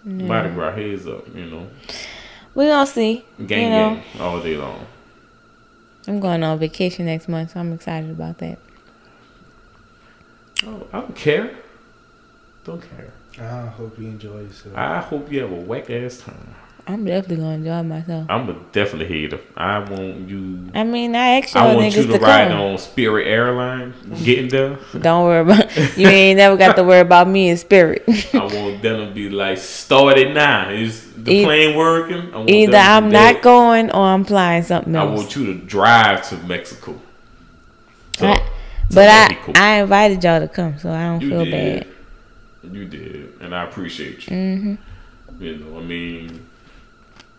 Mardi 0.05 0.51
Gras 0.51 0.76
heads 0.76 1.09
up, 1.09 1.26
you 1.35 1.47
know. 1.47 1.66
We 2.55 2.66
gonna 2.66 2.86
see. 2.86 3.24
Gang 3.44 3.62
you 3.64 3.70
know, 3.70 3.94
gang 3.97 4.20
all 4.20 4.40
day 4.40 4.56
long. 4.56 4.86
I'm 6.06 6.20
going 6.20 6.44
on 6.44 6.60
vacation 6.60 7.06
next 7.06 7.28
month, 7.28 7.51
so 7.51 7.59
I'm 7.59 7.72
excited 7.72 8.10
about 8.10 8.39
that. 8.39 8.60
Oh, 10.64 10.86
I 10.93 11.01
don't 11.01 11.16
care. 11.16 11.56
Don't 12.62 12.81
care. 12.81 13.12
I 13.40 13.66
hope 13.66 13.98
you 13.98 14.06
enjoy 14.06 14.43
yourself. 14.43 14.76
I 14.76 15.01
hope 15.01 15.32
you 15.32 15.40
have 15.40 15.51
a 15.51 15.56
whack 15.56 15.90
ass 15.90 16.18
time. 16.18 16.55
I'm 16.86 17.05
definitely 17.06 17.36
gonna 17.36 17.55
enjoy 17.55 17.82
myself. 17.82 18.27
I'm 18.28 18.48
a 18.51 18.52
definitely 18.73 19.06
hater. 19.06 19.40
I 19.56 19.78
want 19.78 20.28
you. 20.28 20.70
I 20.74 20.85
mean, 20.85 21.16
I 21.16 21.39
actually 21.39 21.61
I 21.62 21.74
want 21.74 21.97
you 21.97 22.02
to, 22.06 22.12
to 22.12 22.19
ride 22.19 22.48
come. 22.48 22.61
on 22.61 22.78
Spirit 22.78 23.27
Airlines, 23.27 23.94
getting 24.23 24.48
there. 24.48 24.78
Don't 24.98 25.24
worry 25.24 25.40
about 25.40 25.74
you. 25.97 26.06
Ain't 26.09 26.36
never 26.36 26.59
got 26.59 26.77
to 26.77 26.85
worry 26.85 27.01
about 27.01 27.27
me 27.27 27.48
in 27.48 27.56
spirit. 27.56 28.05
I 28.35 28.39
want 28.44 28.82
them 28.82 29.09
to 29.09 29.15
be 29.15 29.31
like, 29.31 29.56
started 29.59 30.35
now. 30.35 30.69
Is 30.69 31.11
the 31.15 31.43
plane 31.44 31.74
working? 31.74 32.48
Either 32.48 32.77
I'm 32.77 33.11
not 33.11 33.40
going 33.40 33.90
or 33.90 34.02
I'm 34.06 34.24
flying 34.24 34.62
something 34.62 34.94
else. 34.94 35.11
I 35.11 35.15
want 35.15 35.36
you 35.36 35.47
to 35.47 35.55
drive 35.55 36.28
to 36.28 36.36
Mexico. 36.39 37.01
So, 38.19 38.27
I- 38.27 38.36
so 38.90 38.97
but 38.97 39.09
I, 39.09 39.35
cool. 39.43 39.55
I 39.56 39.81
invited 39.81 40.23
y'all 40.23 40.40
to 40.40 40.48
come, 40.48 40.78
so 40.78 40.90
I 40.90 41.05
don't 41.06 41.23
you 41.23 41.31
feel 41.31 41.44
did. 41.47 41.81
bad. 41.81 42.73
You 42.74 42.85
did, 42.85 43.40
and 43.40 43.55
I 43.55 43.65
appreciate 43.65 44.28
you. 44.28 44.36
hmm 44.36 44.74
You 45.43 45.56
know, 45.56 45.78
I 45.78 45.82
mean, 45.82 46.47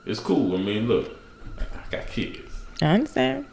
it's 0.06 0.20
cool. 0.20 0.56
I 0.56 0.62
mean, 0.62 0.88
look, 0.88 1.10
I 1.60 1.64
got 1.90 2.08
kids. 2.08 2.54
I 2.82 2.86
understand. 2.86 3.46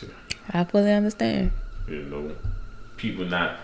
Shit. 0.00 0.10
I 0.50 0.64
fully 0.64 0.92
understand. 0.92 1.52
You 1.86 2.02
know, 2.02 2.32
people 2.96 3.24
not 3.24 3.56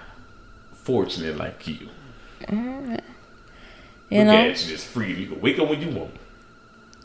fortunate 0.73 1.36
like 1.36 1.66
you. 1.66 1.89
Mm-hmm. 2.43 2.97
You 4.11 4.19
Look 4.19 4.27
know, 4.27 4.36
at 4.36 4.62
you 4.62 4.69
just 4.69 4.86
free. 4.86 5.15
You 5.15 5.27
can 5.27 5.41
wake 5.41 5.59
up 5.59 5.69
when 5.69 5.81
you 5.81 5.89
want. 5.91 6.15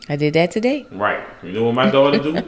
I 0.07 0.15
did 0.15 0.33
that 0.33 0.51
today. 0.51 0.85
Right. 0.91 1.23
You 1.43 1.53
know 1.53 1.63
what 1.63 1.75
my 1.75 1.89
daughter 1.89 2.19
do? 2.19 2.33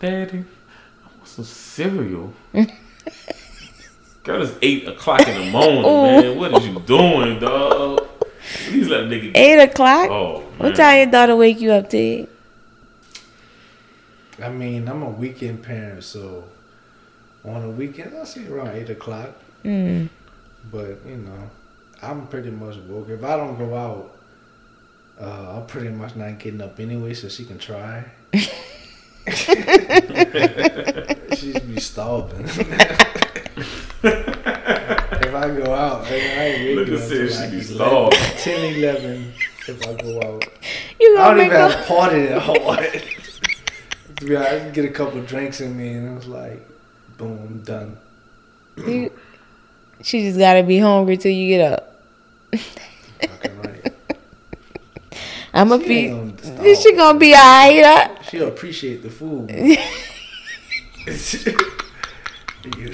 Daddy, 0.00 0.38
I 0.38 1.16
want 1.16 1.28
some 1.28 1.44
cereal. 1.44 2.32
Girl, 4.24 4.42
it's 4.42 4.54
eight 4.62 4.86
o'clock 4.86 5.26
in 5.26 5.34
the 5.34 5.50
morning, 5.50 5.82
man. 5.82 6.38
What 6.38 6.54
is 6.54 6.66
you 6.66 6.78
doing, 6.80 7.40
dog? 7.40 8.06
Please 8.54 8.88
let 8.88 9.00
a 9.00 9.04
nigga. 9.04 9.36
Eight 9.36 9.58
o'clock. 9.58 10.10
Oh, 10.10 10.40
man. 10.40 10.58
What 10.58 10.76
time 10.76 10.96
your 10.98 11.06
daughter 11.06 11.36
wake 11.36 11.60
you 11.60 11.72
up, 11.72 11.90
Ted? 11.90 12.28
I 14.42 14.48
mean, 14.50 14.88
I'm 14.88 15.02
a 15.02 15.10
weekend 15.10 15.62
parent, 15.62 16.04
so 16.04 16.44
on 17.44 17.62
the 17.62 17.70
weekend 17.70 18.16
I 18.16 18.24
see 18.24 18.46
around 18.46 18.76
eight 18.76 18.90
o'clock. 18.90 19.30
Mm. 19.64 20.08
But 20.70 21.00
you 21.06 21.16
know, 21.16 21.50
I'm 22.02 22.26
pretty 22.28 22.50
much 22.50 22.76
woke. 22.76 23.08
If 23.08 23.24
I 23.24 23.36
don't 23.36 23.58
go 23.58 23.74
out, 23.74 24.16
uh, 25.20 25.56
I'm 25.56 25.66
pretty 25.66 25.90
much 25.90 26.14
not 26.14 26.38
getting 26.38 26.60
up 26.60 26.78
anyway, 26.78 27.14
so 27.14 27.28
she 27.28 27.44
can 27.44 27.58
try. 27.58 28.04
She'd 31.34 31.66
be 31.66 31.80
starving. 31.80 32.48
if 35.44 35.52
I 35.52 35.56
go 35.64 35.74
out, 35.74 36.04
I 36.06 36.14
ain't 36.14 36.76
Look 36.76 36.88
waking 36.88 36.94
at 36.94 37.00
up 37.02 37.08
said 37.08 37.18
till 37.18 37.28
she 37.28 37.40
like 37.40 37.50
be 37.50 37.74
11, 37.74 38.12
10, 38.38 38.74
11 38.76 39.32
if 39.68 39.86
I 39.86 39.94
go 40.02 40.18
out. 40.18 40.44
You 41.00 41.18
I 41.18 41.22
gonna 41.22 41.28
don't 41.28 41.36
make 41.36 41.46
even 41.46 41.56
have 41.58 41.80
a 41.80 41.84
party 41.84 42.26
that 42.26 42.42
hard. 42.42 43.02
to 44.16 44.24
be 44.26 44.36
honest, 44.36 44.52
I 44.52 44.58
just 44.60 44.74
get 44.74 44.84
a 44.84 44.90
couple 44.90 45.22
drinks 45.22 45.60
in 45.60 45.76
me, 45.76 45.88
and 45.90 46.08
it 46.08 46.14
was 46.14 46.26
like, 46.26 46.66
boom, 47.16 47.38
I'm 47.40 47.62
done. 47.62 47.98
You, 48.76 49.12
she 50.02 50.22
just 50.22 50.38
gotta 50.38 50.62
be 50.62 50.78
hungry 50.78 51.16
till 51.16 51.32
you 51.32 51.48
get 51.48 51.72
up. 51.72 52.02
Right. 52.52 53.92
I'm 55.54 55.72
a 55.72 55.80
She 55.80 55.88
be. 55.88 55.98
ain't 56.06 56.42
gonna. 56.42 56.74
She 56.76 56.92
gonna 56.94 57.18
be 57.18 57.34
alright. 57.34 58.24
She'll 58.24 58.48
appreciate 58.48 59.02
the 59.02 59.10
food. 59.10 59.50
You. 62.64 62.92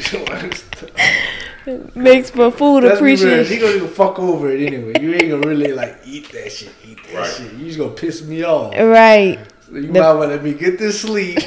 Makes 1.94 2.30
for 2.30 2.50
food 2.50 2.84
Let's 2.84 3.00
be 3.00 3.06
real, 3.06 3.16
She 3.16 3.24
appreciation. 3.24 3.60
gonna 3.60 3.78
go 3.78 3.86
fuck 3.86 4.18
over 4.18 4.50
it 4.50 4.60
anyway. 4.66 4.92
You 5.00 5.12
ain't 5.14 5.30
gonna 5.30 5.46
really 5.48 5.72
like 5.72 5.98
eat 6.04 6.30
that 6.32 6.52
shit. 6.52 6.72
Eat 6.84 6.98
that 7.12 7.14
Right. 7.16 7.30
shit. 7.34 7.52
You 7.54 7.66
just 7.66 7.78
gonna 7.78 7.92
piss 7.92 8.22
me 8.22 8.42
off. 8.44 8.74
Right. 8.76 9.38
So 9.66 9.76
you 9.76 9.90
The- 9.90 10.00
might 10.00 10.12
want 10.12 10.30
to 10.30 10.36
let 10.36 10.44
me 10.44 10.52
get 10.52 10.78
this 10.78 11.00
sleep. 11.00 11.38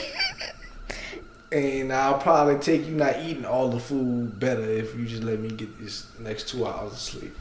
and 1.52 1.94
I'll 1.94 2.18
probably 2.18 2.56
take 2.58 2.88
you 2.88 2.94
not 2.96 3.20
eating 3.20 3.46
all 3.46 3.70
the 3.70 3.80
food 3.80 4.40
better 4.40 4.64
if 4.64 4.96
you 4.98 5.06
just 5.06 5.24
let 5.24 5.40
me 5.40 5.50
get 5.50 5.80
this 5.80 6.08
next 6.20 6.50
two 6.50 6.66
hours 6.66 6.94
of 6.94 7.00
sleep. 7.00 7.36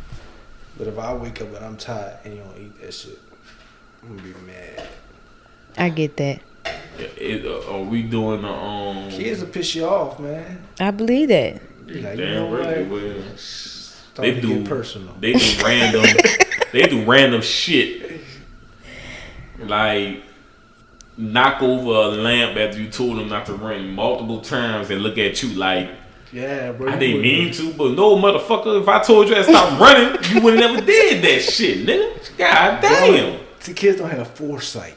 But 0.76 0.86
if 0.88 0.98
I 0.98 1.14
wake 1.14 1.40
up 1.40 1.54
and 1.56 1.64
I'm 1.64 1.76
tired 1.78 2.18
and 2.24 2.34
you 2.36 2.40
don't 2.42 2.58
eat 2.60 2.80
that 2.82 2.92
shit, 2.92 3.18
I'm 4.02 4.10
gonna 4.16 4.22
be 4.22 4.34
mad. 4.46 4.86
I 5.78 5.88
get 5.88 6.18
that. 6.18 6.40
Yeah, 6.98 7.06
it, 7.18 7.46
uh, 7.46 7.72
are 7.74 7.82
we 7.82 8.02
doing 8.02 8.42
the 8.42 8.48
um? 8.48 9.10
Kids 9.10 9.40
will 9.40 9.48
piss 9.48 9.74
you 9.74 9.84
off, 9.86 10.18
man. 10.18 10.62
I 10.80 10.90
believe 10.90 11.28
that. 11.28 11.60
You're 11.86 12.02
like, 12.02 12.18
you 12.18 12.24
Damn 12.24 12.34
know 12.50 12.56
right 12.56 12.74
they 12.76 12.82
will. 12.84 13.22
They 14.16 14.30
to 14.34 14.40
do. 14.40 14.58
get 14.60 14.68
personal. 14.68 15.14
They 15.20 15.34
do 15.34 15.62
random. 15.64 16.04
they 16.72 16.82
do 16.86 17.04
random 17.04 17.42
shit. 17.42 18.20
Like 19.58 20.22
knock 21.18 21.62
over 21.62 21.90
a 21.90 22.08
lamp 22.08 22.56
after 22.58 22.80
you 22.80 22.88
told 22.90 23.18
them 23.18 23.28
not 23.28 23.46
to 23.46 23.54
run 23.54 23.90
multiple 23.94 24.40
times 24.42 24.90
and 24.90 25.02
look 25.02 25.16
at 25.16 25.42
you 25.42 25.50
like 25.54 25.88
Yeah, 26.32 26.72
bro. 26.72 26.92
I 26.92 26.98
didn't 26.98 27.22
mean 27.22 27.52
to, 27.54 27.72
but 27.72 27.92
no 27.92 28.16
motherfucker. 28.16 28.80
If 28.82 28.88
I 28.88 29.02
told 29.02 29.28
you 29.28 29.34
to 29.34 29.44
stop 29.44 29.80
running, 29.80 30.18
you 30.30 30.40
would 30.42 30.58
have 30.58 30.72
never 30.72 30.84
did 30.84 31.22
that 31.24 31.40
shit, 31.42 31.86
nigga. 31.86 32.36
God 32.36 32.82
damn. 32.82 33.40
the 33.64 33.72
kids 33.72 33.98
don't 33.98 34.10
have 34.10 34.28
foresight. 34.30 34.96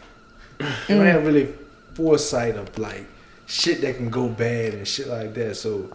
They 0.57 0.65
don't 0.95 1.05
have 1.05 1.25
really 1.25 1.53
foresight 1.99 2.55
of 2.55 2.77
like 2.77 3.05
shit 3.45 3.81
that 3.81 3.97
can 3.97 4.09
go 4.09 4.29
bad 4.29 4.73
and 4.73 4.87
shit 4.87 5.07
like 5.07 5.33
that. 5.33 5.55
So 5.57 5.89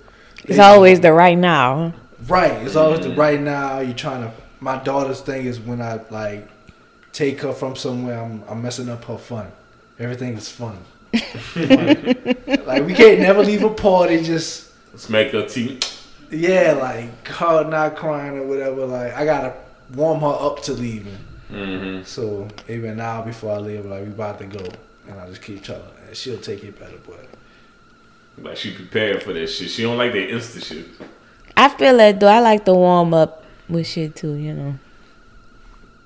It's 0.44 0.56
they- 0.59 0.62
always 0.62 1.01
the 1.01 1.12
right 1.14 1.39
now. 1.39 1.94
right. 2.28 2.52
It's 2.66 2.76
always 2.76 3.01
the 3.01 3.14
right 3.14 3.40
now. 3.40 3.81
You're 3.81 3.94
trying 3.94 4.22
to. 4.22 4.32
My 4.60 4.76
daughter's 4.82 5.20
thing 5.22 5.47
is 5.47 5.59
when 5.59 5.81
I 5.81 6.01
like 6.10 6.48
take 7.12 7.40
her 7.43 7.52
from 7.52 7.74
somewhere, 7.76 8.20
I'm, 8.22 8.43
I'm 8.48 8.60
messing 8.62 8.89
up 8.90 9.05
her 9.06 9.16
fun. 9.18 9.51
Everything 9.98 10.35
is 10.35 10.51
fun. 10.51 10.76
like 11.55 12.85
we 12.85 12.93
can't 12.94 13.20
never 13.20 13.43
leave 13.43 13.62
a 13.62 13.70
party 13.70 14.22
just 14.22 14.72
Smack 14.98 15.31
her 15.32 15.47
teeth. 15.47 15.82
yeah, 16.31 16.72
like 16.81 17.26
her 17.28 17.64
not 17.68 17.97
crying 17.97 18.36
or 18.39 18.47
whatever. 18.47 18.85
Like 18.86 19.14
I 19.14 19.24
gotta 19.24 19.55
warm 19.94 20.20
her 20.20 20.36
up 20.47 20.62
to 20.64 20.72
leaving. 20.72 21.18
Mm-hmm. 21.51 22.02
So 22.05 22.48
even 22.68 22.97
now, 22.97 23.22
before 23.22 23.52
I 23.55 23.59
leave, 23.59 23.86
like 23.86 24.02
we 24.05 24.09
about 24.10 24.39
to 24.40 24.47
go, 24.47 24.64
and 25.09 25.20
I 25.20 25.26
just 25.28 25.43
keep 25.43 25.62
telling 25.62 25.82
her, 25.82 26.06
and 26.09 26.16
she'll 26.16 26.39
take 26.39 26.64
it 26.64 26.78
better. 26.78 26.97
But 27.06 27.26
Like 28.44 28.56
she 28.56 28.72
prepared 28.74 29.22
for 29.22 29.32
that 29.32 29.47
shit. 29.48 29.70
She 29.70 29.82
don't 29.82 29.98
like 29.98 30.12
that 30.12 30.31
instant 30.31 30.64
shit. 30.64 30.86
I 31.56 31.68
feel 31.68 31.97
that 31.98 32.18
though. 32.20 32.28
I 32.28 32.40
like 32.40 32.64
to 32.64 32.74
warm 32.74 33.14
up 33.14 33.44
with 33.68 33.86
shit 33.86 34.16
too. 34.16 34.35
You 34.35 34.55
know. 34.55 34.78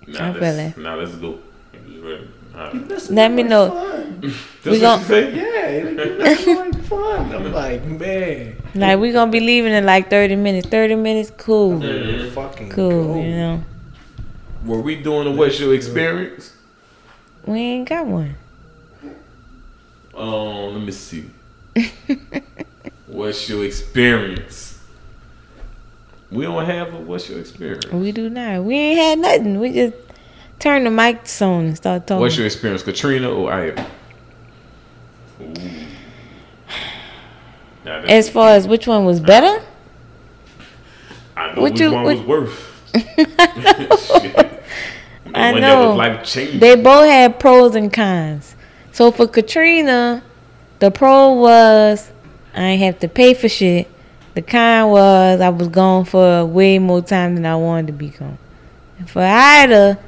Now 0.06 0.30
I 0.30 0.32
feel 0.32 0.40
let's, 0.42 0.76
it. 0.78 0.80
now 0.80 0.94
let's 0.96 1.14
go. 1.16 1.38
You 1.86 2.00
ready? 2.08 2.28
All 2.54 2.72
right. 2.72 3.10
Let 3.10 3.30
me 3.32 3.42
know. 3.42 3.70
Fun. 3.70 4.20
That's 4.22 4.64
We 4.64 4.70
what 4.72 4.80
gon- 4.80 5.00
she 5.00 5.04
say? 5.06 5.34
Yeah, 5.36 6.16
that's 6.18 6.46
like 6.46 6.84
fun. 6.84 7.32
I'm 7.32 7.52
like, 7.62 7.84
man, 7.84 8.56
Like 8.74 8.98
we 8.98 9.12
gonna 9.12 9.30
be 9.30 9.38
leaving 9.40 9.72
in 9.72 9.84
like 9.86 10.10
thirty 10.10 10.34
minutes. 10.34 10.66
Thirty 10.68 10.94
minutes, 10.96 11.30
cool, 11.36 11.78
Mhm. 11.78 12.32
fucking 12.32 12.70
cool. 12.70 13.14
go. 13.14 13.20
You 13.22 13.30
know. 13.36 13.64
Were 14.64 14.80
we 14.80 14.96
doing 14.96 15.24
the 15.24 15.30
what's 15.30 15.60
your 15.60 15.72
experience? 15.74 16.52
We 17.46 17.60
ain't 17.60 17.88
got 17.88 18.06
one. 18.06 18.34
Um, 20.18 20.74
let 20.74 20.82
me 20.82 20.92
see. 20.92 21.30
what's 23.06 23.48
your 23.48 23.64
experience? 23.64 24.80
We 26.30 26.44
don't 26.44 26.64
have 26.66 26.92
a 26.92 26.98
what's 26.98 27.30
your 27.30 27.38
experience? 27.38 27.86
We 27.86 28.10
do 28.12 28.28
not. 28.28 28.64
We 28.64 28.74
ain't 28.74 28.98
had 28.98 29.18
nothing. 29.20 29.60
We 29.60 29.72
just 29.72 29.94
turned 30.58 30.86
the 30.86 30.90
mics 30.90 31.40
on 31.40 31.66
and 31.66 31.76
start 31.76 32.06
talking. 32.06 32.20
What's 32.20 32.36
your 32.36 32.46
experience, 32.46 32.82
Katrina 32.82 33.30
or? 33.30 33.52
Ooh. 35.40 35.54
Now, 37.84 38.00
as 38.00 38.28
far 38.28 38.50
as 38.50 38.66
which 38.66 38.86
one 38.86 39.04
was 39.04 39.20
better? 39.20 39.64
I 41.36 41.54
know 41.54 41.62
what 41.62 41.72
which 41.72 41.80
you- 41.80 41.92
one 41.92 42.04
what- 42.04 42.16
was 42.18 42.26
worse. 42.26 42.64
I 45.34 45.50
I 45.50 45.52
know. 45.52 45.96
That 45.96 46.20
was 46.20 46.34
life. 46.36 46.60
They 46.60 46.74
both 46.74 47.06
had 47.08 47.38
pros 47.38 47.76
and 47.76 47.92
cons. 47.92 48.56
So 48.92 49.10
for 49.12 49.26
Katrina, 49.28 50.22
the 50.78 50.90
pro 50.90 51.32
was 51.34 52.10
I 52.54 52.62
ain't 52.62 52.82
have 52.82 52.98
to 53.00 53.08
pay 53.08 53.34
for 53.34 53.48
shit. 53.48 53.88
The 54.34 54.42
con 54.42 54.90
was 54.90 55.40
I 55.40 55.48
was 55.48 55.68
gone 55.68 56.04
for 56.04 56.44
way 56.44 56.78
more 56.78 57.02
time 57.02 57.34
than 57.34 57.46
I 57.46 57.56
wanted 57.56 57.88
to 57.88 57.92
be 57.92 58.08
gone. 58.10 58.38
And 58.98 59.08
for 59.08 59.22
Ida, 59.22 59.98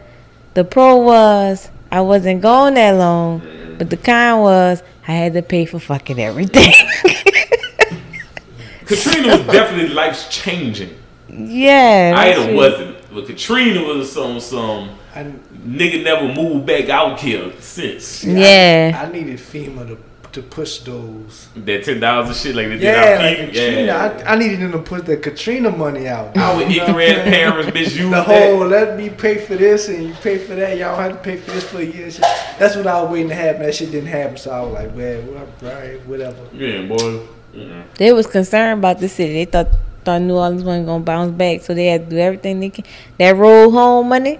the 0.54 0.64
pro 0.64 0.96
was 0.98 1.70
I 1.90 2.00
wasn't 2.00 2.40
gone 2.40 2.74
that 2.74 2.92
long, 2.92 3.42
but 3.78 3.90
the 3.90 3.96
con 3.96 4.40
was 4.40 4.82
I 5.06 5.12
had 5.12 5.32
to 5.34 5.42
pay 5.42 5.64
for 5.64 5.80
fucking 5.80 6.20
everything. 6.20 6.72
Katrina 8.86 9.36
was 9.36 9.46
definitely 9.46 9.88
life 9.94 10.30
changing. 10.30 10.96
yeah. 11.28 12.14
Ida 12.16 12.54
wasn't. 12.54 12.96
But 13.12 13.26
Katrina 13.26 13.82
was 13.82 14.12
some 14.12 14.38
some 14.40 14.90
I, 15.14 15.24
nigga 15.66 16.04
never 16.04 16.32
moved 16.32 16.66
back 16.66 16.88
out 16.88 17.20
here 17.20 17.52
since. 17.60 18.24
Yeah. 18.24 19.02
I 19.04 19.10
needed 19.12 19.38
FEMA 19.38 19.86
to 19.88 19.98
to 20.32 20.42
push 20.42 20.78
those. 20.80 21.48
That 21.56 21.84
ten 21.84 21.98
dollars 21.98 22.28
and 22.28 22.36
shit 22.36 22.54
like 22.54 22.68
they 22.68 22.74
did 22.74 22.82
Yeah, 22.82 23.16
out 23.18 23.20
like. 23.20 23.36
Katrina. 23.52 23.82
Yeah. 23.82 24.22
I, 24.24 24.32
I 24.32 24.36
needed 24.38 24.60
them 24.60 24.72
to 24.72 24.78
put 24.78 25.04
the 25.04 25.16
Katrina 25.16 25.70
money 25.70 26.06
out. 26.06 26.36
Our 26.36 26.62
You 26.62 26.78
know 26.78 26.84
what 26.84 26.90
I'm 26.90 27.00
ignorant 27.00 27.24
parents, 27.24 27.70
bitch, 27.70 27.96
use 27.96 27.96
The 27.96 28.10
that. 28.10 28.26
whole 28.26 28.64
let 28.66 28.96
me 28.96 29.10
pay 29.10 29.44
for 29.44 29.56
this 29.56 29.88
and 29.88 30.04
you 30.06 30.14
pay 30.14 30.38
for 30.38 30.54
that. 30.54 30.78
Y'all 30.78 30.96
have 30.96 31.12
to 31.12 31.18
pay 31.18 31.36
for 31.36 31.50
this 31.50 31.64
for 31.64 31.78
a 31.78 31.84
year. 31.84 32.10
Shit. 32.10 32.20
That's 32.60 32.76
what 32.76 32.86
I 32.86 33.02
was 33.02 33.10
waiting 33.10 33.30
to 33.30 33.34
happen. 33.34 33.62
That 33.62 33.74
shit 33.74 33.90
didn't 33.90 34.08
happen, 34.08 34.36
so 34.36 34.52
I 34.52 34.60
was 34.60 34.72
like, 34.72 34.94
well, 34.94 35.22
well 35.22 35.48
right, 35.62 36.06
whatever. 36.06 36.38
Yeah, 36.52 36.82
boy. 36.86 37.26
Mm-mm. 37.52 37.82
They 37.96 38.12
was 38.12 38.28
concerned 38.28 38.78
about 38.78 39.00
the 39.00 39.08
city. 39.08 39.32
They 39.32 39.50
thought 39.50 39.66
thought 40.04 40.22
New 40.22 40.36
Orleans 40.36 40.62
wasn't 40.62 40.86
gonna 40.86 41.02
bounce 41.02 41.32
back, 41.32 41.62
so 41.62 41.74
they 41.74 41.86
had 41.86 42.04
to 42.04 42.10
do 42.10 42.18
everything 42.18 42.60
they 42.60 42.70
can. 42.70 42.84
That 43.18 43.34
roll 43.36 43.72
home 43.72 44.08
money. 44.08 44.38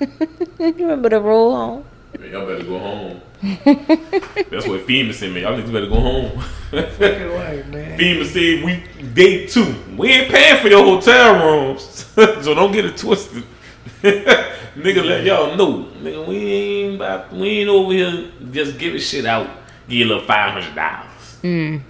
You 0.00 0.74
remember 0.78 1.08
the 1.08 1.20
roll 1.20 1.54
home? 1.54 1.84
Man, 2.18 2.30
y'all 2.30 2.46
better 2.46 2.64
go 2.64 2.78
home. 2.78 3.20
That's 4.50 4.66
what 4.66 4.86
FEMA 4.86 5.14
said, 5.14 5.32
man. 5.32 5.42
Y'all 5.42 5.58
niggas 5.58 5.72
better 5.72 5.88
go 5.88 6.00
home. 6.00 6.40
Fucking 6.70 7.28
right, 7.30 7.66
man. 7.68 7.98
FEMA 7.98 8.24
said 8.24 8.64
we 8.64 9.04
day 9.14 9.46
two. 9.46 9.74
We 9.96 10.08
ain't 10.08 10.32
paying 10.32 10.60
for 10.60 10.68
your 10.68 10.84
hotel 10.84 11.44
rooms, 11.44 11.82
so 12.14 12.54
don't 12.54 12.72
get 12.72 12.84
it 12.84 12.96
twisted. 12.96 13.44
Nigga, 14.02 15.04
let 15.04 15.24
y'all 15.24 15.56
know, 15.56 15.84
nigga, 16.00 16.26
we 16.26 16.36
ain't 16.36 16.94
about, 16.94 17.32
we 17.32 17.60
ain't 17.60 17.68
over 17.68 17.92
here 17.92 18.30
just 18.52 18.78
giving 18.78 19.00
shit 19.00 19.26
out. 19.26 19.50
Give 19.88 19.98
you 19.98 20.04
a 20.06 20.08
little 20.08 20.24
five 20.24 20.52
hundred 20.52 20.74
dollars. 20.74 21.38
Mm. 21.42 21.82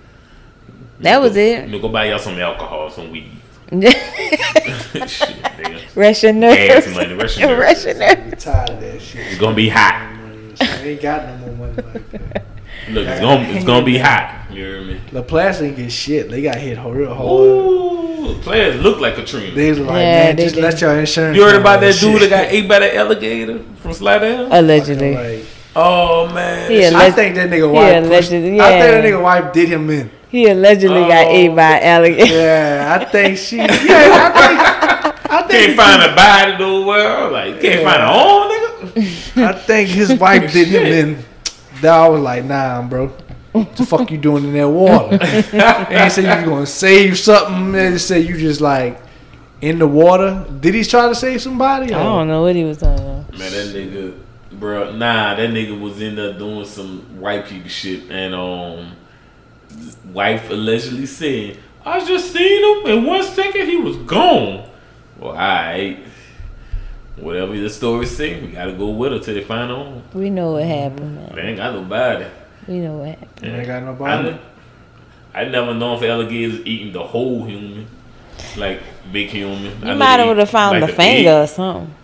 That 1.01 1.21
was 1.21 1.37
it. 1.37 1.67
You 1.67 1.73
know, 1.73 1.79
go 1.79 1.89
buy 1.89 2.07
y'all 2.07 2.19
some 2.19 2.39
alcohol, 2.39 2.91
some 2.91 3.11
weed. 3.11 3.31
shit, 3.81 5.37
nigga. 5.43 5.97
Rest 5.97 6.23
your 6.25 6.33
nerves. 6.33 6.57
Gas 6.57 6.95
money, 6.95 7.15
rest 7.15 7.39
your 7.39 7.49
nerves. 7.49 7.61
Rest 7.61 7.87
your 7.87 7.95
nerves. 7.95 8.21
I'm 8.47 8.53
tired 8.53 8.71
of 8.71 8.81
that 8.81 9.01
shit. 9.03 9.27
It's 9.29 9.39
gonna 9.39 9.55
be 9.57 9.69
hot. 9.69 10.17
I 10.61 10.65
ain't 10.83 11.01
got 11.01 11.27
no 11.41 11.47
more 11.47 11.69
money 11.69 11.83
like 11.95 12.11
that. 12.11 12.45
Look, 12.91 13.07
it's 13.07 13.21
gonna 13.21 13.49
it's 13.51 13.65
gonna 13.65 13.85
be 13.85 13.99
hot. 13.99 14.47
You 14.51 14.65
hear 14.65 14.83
me? 14.83 15.01
LaPlace 15.13 15.63
ain't 15.63 15.77
get 15.77 15.93
shit. 15.93 16.29
They 16.31 16.43
got 16.43 16.57
hit 16.57 16.77
ho- 16.79 16.91
real 16.91 17.15
hard. 17.15 17.31
Ooh, 17.31 18.39
players 18.43 18.81
look 18.83 18.99
like 19.01 19.15
Katrina. 19.15 19.55
They 19.55 19.71
was 19.71 19.79
like, 19.79 19.89
Yeah, 19.89 19.95
man, 19.95 20.37
they 20.37 20.43
just 20.43 20.57
did. 20.57 20.63
let 20.65 20.81
your 20.81 20.99
insurance. 20.99 21.37
You 21.37 21.45
heard 21.45 21.61
about 21.61 21.81
that 21.83 21.95
shit. 21.95 22.13
dude 22.13 22.23
that 22.23 22.31
got 22.31 22.53
ate 22.53 22.69
by 22.69 22.81
the 22.81 22.97
alligator 22.97 23.61
from 23.77 23.93
Slidell? 23.93 24.49
Allegedly. 24.51 25.15
Like, 25.15 25.45
Oh 25.77 26.27
man, 26.35 26.69
He 26.69 26.79
alleg- 26.79 26.95
I 26.95 27.11
think 27.13 27.37
that 27.37 27.49
nigga 27.49 27.73
Yeah, 27.73 28.01
wife. 28.01 28.09
Pushed, 28.09 28.33
allegedly, 28.33 28.61
I 28.61 28.71
think 28.71 28.83
that 28.91 29.05
nigga 29.05 29.23
wife 29.23 29.53
did 29.53 29.69
him 29.69 29.89
in. 29.91 30.11
He 30.31 30.47
allegedly 30.49 31.01
got 31.03 31.27
Oh. 31.27 31.31
ate 31.31 31.55
by 31.55 31.63
an 31.79 31.83
alligator. 31.83 32.35
Yeah, 32.35 32.99
I 33.01 33.05
think 33.05 33.37
she. 33.39 33.57
Yeah, 33.57 33.67
I 33.69 34.31
think. 35.11 35.31
I 35.33 35.43
think 35.43 35.51
can't 35.51 35.77
find 35.77 36.03
a 36.11 36.15
body 36.15 36.59
nowhere. 36.59 37.31
Like 37.31 37.61
can't 37.61 37.81
Yeah. 37.81 37.91
find 37.91 38.03
a 38.03 38.07
home, 38.07 38.51
nigga. 38.51 39.45
I 39.45 39.53
think 39.53 39.89
his 39.89 40.15
wife 40.15 40.53
did 40.53 40.69
him 40.69 40.87
in. 40.87 41.25
That 41.83 41.95
I 41.95 42.09
was 42.09 42.21
like, 42.21 42.45
nah, 42.45 42.83
bro. 42.83 43.13
What 43.53 43.75
the 43.75 43.85
fuck 43.85 44.11
you 44.11 44.19
doing 44.19 44.45
in 44.45 44.53
that 44.53 44.69
water? 44.69 45.19
and 45.21 46.05
he 46.05 46.11
said 46.11 46.25
you 46.25 46.29
was 46.37 46.45
gonna 46.49 46.67
save 46.67 47.19
something. 47.19 47.75
And 47.75 47.93
he 47.95 47.99
said 47.99 48.25
you 48.25 48.37
just 48.37 48.61
like 48.61 49.01
in 49.61 49.79
the 49.81 49.87
water. 49.89 50.47
Did 50.61 50.75
he 50.75 50.85
try 50.85 51.09
to 51.09 51.15
save 51.15 51.43
somebody? 51.43 51.93
I 51.93 52.03
don't 52.03 52.29
know 52.29 52.43
what 52.43 52.55
he 52.55 52.63
was 52.65 52.79
talking 52.79 53.05
about. 53.05 53.39
Man, 53.39 53.51
that 53.51 53.75
nigga, 53.75 54.15
bro, 54.53 54.93
nah, 54.93 55.35
that 55.35 55.51
nigga 55.51 55.79
was 55.81 56.01
in 56.01 56.15
there 56.17 56.33
doing 56.39 56.65
some 56.65 57.01
white 57.21 57.47
people 57.47 57.69
shit, 57.69 58.11
and 58.11 58.35
um, 58.35 58.93
wife 60.13 60.51
allegedly 60.51 61.07
said, 61.07 61.59
"I 61.85 62.05
just 62.05 62.33
seen 62.33 62.81
him 62.85 62.87
in 62.99 63.05
one 63.05 63.23
second, 63.23 63.67
he 63.67 63.77
was 63.77 63.97
gone." 63.97 64.65
Well, 65.19 65.31
alright, 65.33 65.99
whatever 67.17 67.57
the 67.57 67.69
story 67.71 68.07
say, 68.07 68.41
we 68.41 68.49
gotta 68.49 68.73
go 68.73 68.89
with 68.91 69.13
her 69.13 69.19
till 69.19 69.35
they 69.35 69.43
find 69.43 69.71
home. 69.71 70.03
We 70.15 70.31
know 70.31 70.53
what 70.53 70.65
happened, 70.65 71.17
man. 71.17 71.33
They 71.35 71.43
ain't 71.43 71.57
got 71.59 71.75
nobody. 71.75 72.25
We 72.67 72.79
know 72.79 72.99
what 72.99 73.09
happened. 73.11 73.29
You 73.43 73.51
ain't 73.59 73.67
got 73.67 73.83
I, 73.83 73.87
nobody. 73.87 74.31
ne- 74.31 74.39
I 75.35 75.45
never 75.45 75.75
known 75.75 75.97
if 76.03 76.09
alligators 76.11 76.61
eating 76.67 76.93
the 76.93 77.03
whole 77.03 77.45
human, 77.45 77.87
like 78.57 78.81
big 79.13 79.29
human. 79.29 79.67
I 79.67 79.79
You 79.81 79.85
know 79.85 79.95
might 79.97 80.19
have 80.19 80.29
would 80.29 80.39
have 80.39 80.51
found 80.51 80.81
like, 80.81 80.91
the 80.91 80.97
finger 80.97 81.31
egg. 81.31 81.45
or 81.45 81.47
something. 81.47 81.95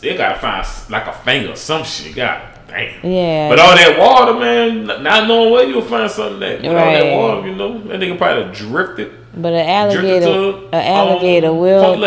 They 0.00 0.16
gotta 0.16 0.38
find 0.38 0.66
like 0.90 1.06
a 1.06 1.12
finger, 1.12 1.52
or 1.52 1.56
some 1.56 1.82
shit. 1.84 2.14
God 2.14 2.40
damn. 2.68 3.10
Yeah. 3.10 3.48
But 3.48 3.58
all 3.58 3.74
that 3.74 3.98
water, 3.98 4.34
man, 4.38 4.86
not 5.02 5.26
knowing 5.26 5.52
where 5.52 5.64
you'll 5.64 5.82
find 5.82 6.10
something 6.10 6.40
that 6.40 6.62
with 6.62 6.70
all 6.70 6.92
that 6.92 7.16
water, 7.16 7.48
you 7.48 7.54
know, 7.54 7.78
that 7.84 8.00
nigga 8.00 8.16
probably 8.16 8.54
drifted, 8.54 9.12
but 9.34 9.52
an 9.52 9.68
alligator, 9.68 10.68
an 10.72 10.74
alligator 10.74 11.52
will 11.52 11.98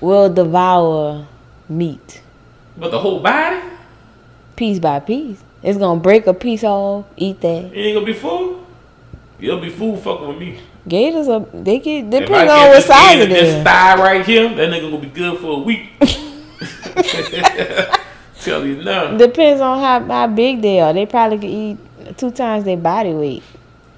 will 0.00 0.32
devour 0.32 1.26
meat 1.68 2.20
But 2.76 2.90
the 2.90 2.98
whole 3.00 3.20
body, 3.20 3.60
piece 4.54 4.78
by 4.78 5.00
piece. 5.00 5.42
It's 5.62 5.78
gonna 5.78 6.00
break 6.00 6.26
a 6.26 6.34
piece 6.34 6.62
off, 6.62 7.06
eat 7.16 7.40
that. 7.40 7.72
it 7.72 7.76
ain't 7.76 7.94
gonna 7.94 8.06
be 8.06 8.12
full. 8.12 8.64
You'll 9.38 9.60
be 9.60 9.68
fool 9.68 9.96
fucking 9.96 10.28
with 10.28 10.38
me. 10.38 10.60
Gators 10.88 11.28
are 11.28 11.40
they 11.52 11.78
get 11.78 12.08
depending 12.08 12.48
on 12.48 12.68
what 12.68 12.82
size 12.82 13.18
it 13.18 13.22
of 13.24 13.28
this 13.28 13.54
is. 13.54 13.64
thigh 13.64 13.96
right 13.96 14.24
here, 14.24 14.48
that 14.48 14.70
nigga 14.70 14.90
gonna 14.90 14.98
be 15.02 15.08
good 15.08 15.38
for 15.40 15.56
a 15.56 15.58
week. 15.58 15.90
Tell 18.46 18.64
you 18.66 18.82
now. 18.82 19.16
Depends 19.16 19.60
on 19.60 19.78
how, 19.80 20.04
how 20.06 20.26
big 20.28 20.62
they 20.62 20.80
are. 20.80 20.92
They 20.92 21.04
probably 21.06 21.38
could 21.38 21.50
eat 21.50 22.16
two 22.16 22.30
times 22.30 22.64
their 22.64 22.76
body 22.76 23.12
weight. 23.12 23.42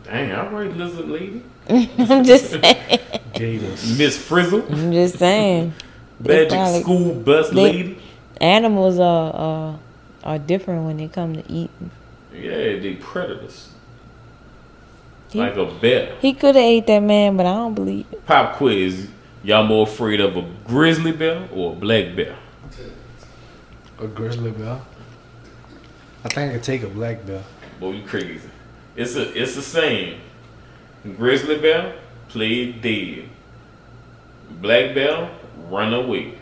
Dang, 0.04 0.32
all 0.32 0.48
right, 0.50 0.74
lizard 0.76 1.08
lady. 1.08 1.42
I'm 1.68 2.24
just 2.24 2.50
saying. 2.62 2.98
Gators. 3.34 3.98
Miss 3.98 4.16
Frizzle, 4.16 4.64
I'm 4.72 4.92
just 4.92 5.18
saying. 5.18 5.72
They 6.20 6.34
magic 6.48 6.50
probably- 6.50 6.80
school 6.82 7.14
bus 7.14 7.50
they- 7.50 7.54
lady. 7.54 7.98
Animals 8.40 8.98
are 8.98 9.32
are, 9.34 9.78
are 10.24 10.38
different 10.38 10.84
when 10.86 10.96
they 10.96 11.06
come 11.08 11.34
to 11.34 11.40
eating. 11.52 11.90
Yeah, 12.34 12.78
they 12.80 12.96
predators. 13.00 13.68
He- 15.30 15.38
Like 15.38 15.56
a 15.56 15.66
bear. 15.66 16.16
He 16.20 16.32
could 16.32 16.56
have 16.56 16.64
ate 16.64 16.86
that 16.88 17.00
man, 17.00 17.36
but 17.36 17.46
I 17.46 17.54
don't 17.54 17.74
believe 17.74 18.06
it. 18.10 18.24
Pop 18.26 18.56
quiz. 18.56 19.08
Y'all 19.44 19.64
more 19.64 19.84
afraid 19.86 20.20
of 20.20 20.36
a 20.36 20.42
grizzly 20.66 21.12
bear 21.12 21.48
or 21.54 21.72
a 21.72 21.76
black 21.76 22.16
bear? 22.16 22.34
A 24.00 24.06
grizzly 24.06 24.50
bear. 24.52 24.80
I 26.24 26.28
think 26.28 26.50
I 26.50 26.54
could 26.54 26.62
take 26.62 26.82
a 26.82 26.88
black 26.88 27.24
bear. 27.26 27.42
Boy, 27.80 27.92
you 27.92 28.06
crazy. 28.06 28.48
It's 28.96 29.16
a 29.16 29.30
it's 29.40 29.54
the 29.54 29.62
same. 29.62 30.20
Grizzly 31.16 31.58
bear, 31.58 31.94
play 32.28 32.72
dead. 32.72 33.28
Black 34.60 34.94
bear, 34.94 35.30
run 35.68 35.94
away. 35.94 36.34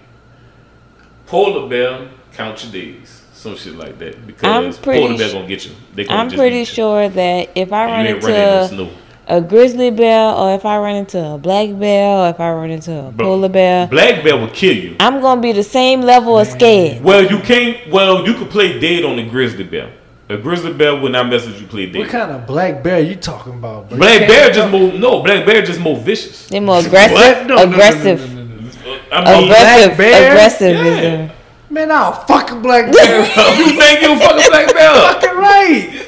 Polar 1.27 1.69
bear, 1.69 2.09
count 2.33 2.63
your 2.65 2.73
days. 2.73 3.23
Some 3.33 3.57
shit 3.57 3.75
like 3.75 3.99
that. 3.99 4.27
Because 4.27 4.79
pretty 4.79 5.01
polar 5.01 5.19
bear 5.19 5.29
sh- 5.29 5.33
gonna 5.33 5.47
get 5.49 5.65
you. 5.67 5.73
They 5.95 6.05
gonna 6.05 6.21
I'm 6.21 6.29
just 6.31 6.39
pretty 6.39 6.57
eat 6.57 6.61
you. 6.61 6.65
sure 6.67 7.09
that 7.09 7.51
if 7.55 7.73
I 7.73 7.85
And 7.85 7.93
run 7.93 8.05
you 8.07 8.15
ain't 8.15 8.25
running 8.25 8.43
in 8.43 8.51
the 8.51 8.63
into 8.63 8.75
snow. 8.75 8.91
A 9.29 9.41
grizzly 9.41 9.91
bear, 9.91 10.33
or 10.35 10.55
if 10.55 10.65
I 10.65 10.79
run 10.79 10.97
into 10.97 11.19
a 11.25 11.39
black 11.39 11.77
bear, 11.79 12.19
or 12.19 12.29
if 12.29 12.39
I 12.41 12.53
run 12.53 12.71
into 12.71 12.93
a 12.93 13.11
Bro, 13.11 13.27
polar 13.27 13.49
bear, 13.49 13.87
Black 13.89 14.23
bear 14.23 14.37
will 14.37 14.49
kill 14.51 14.75
you. 14.77 14.97
I'm 15.01 15.21
gonna 15.21 15.41
be 15.41 15.53
the 15.53 15.63
same 15.63 16.01
level 16.03 16.39
of 16.39 16.47
scared. 16.47 17.03
Well, 17.03 17.25
you 17.25 17.39
can't. 17.41 17.91
Well, 17.91 18.27
you 18.27 18.35
could 18.35 18.51
play 18.51 18.79
dead 18.79 19.05
on 19.05 19.17
the 19.17 19.25
grizzly 19.29 19.65
bear. 19.65 19.93
A 20.29 20.37
grizzly 20.37 20.73
bear 20.73 20.95
would 20.97 21.13
not 21.13 21.29
mess 21.29 21.47
with 21.47 21.61
you. 21.61 21.67
Play 21.69 21.87
dead. 21.87 22.01
What 22.01 22.09
kind 22.09 22.33
of 22.33 22.47
black 22.47 22.83
bear 22.83 23.01
you 23.01 23.15
talking 23.17 23.55
about, 23.55 23.89
bro? 23.89 23.99
Black 23.99 24.27
bear 24.27 24.51
just 24.53 24.71
more. 24.71 24.93
No, 24.93 25.23
black 25.23 25.47
bear 25.47 25.63
just 25.63 25.81
more 25.81 25.97
vicious. 25.97 26.49
They're 26.49 26.61
more 26.61 26.81
aggressive. 26.81 27.47
No, 27.47 27.59
aggressive. 27.63 28.35
no, 28.35 28.43
no, 28.43 28.55
no, 28.55 28.61
no. 28.61 29.01
I 29.13 29.25
mean, 29.41 29.45
Aggressive. 29.45 29.97
Black 29.97 29.99
bear? 29.99 30.31
Aggressive 30.33 30.77
Yeah. 30.77 31.33
Man, 31.69 31.91
I'll 31.91 32.13
fuck 32.13 32.53
a 32.53 32.57
black 32.57 32.93
bear. 32.93 33.21
you 33.59 33.71
think 33.79 34.01
you 34.03 34.19
fuck 34.19 34.37
a 34.37 34.41
fucking 34.41 34.51
black 34.51 34.75
bear? 34.75 34.93
Fucking 34.95 35.37
right. 35.37 36.06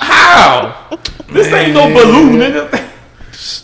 How? 0.00 0.88
This 1.32 1.52
ain't 1.52 1.74
no 1.74 1.92
balloon, 1.92 2.38
nigga. 2.40 2.86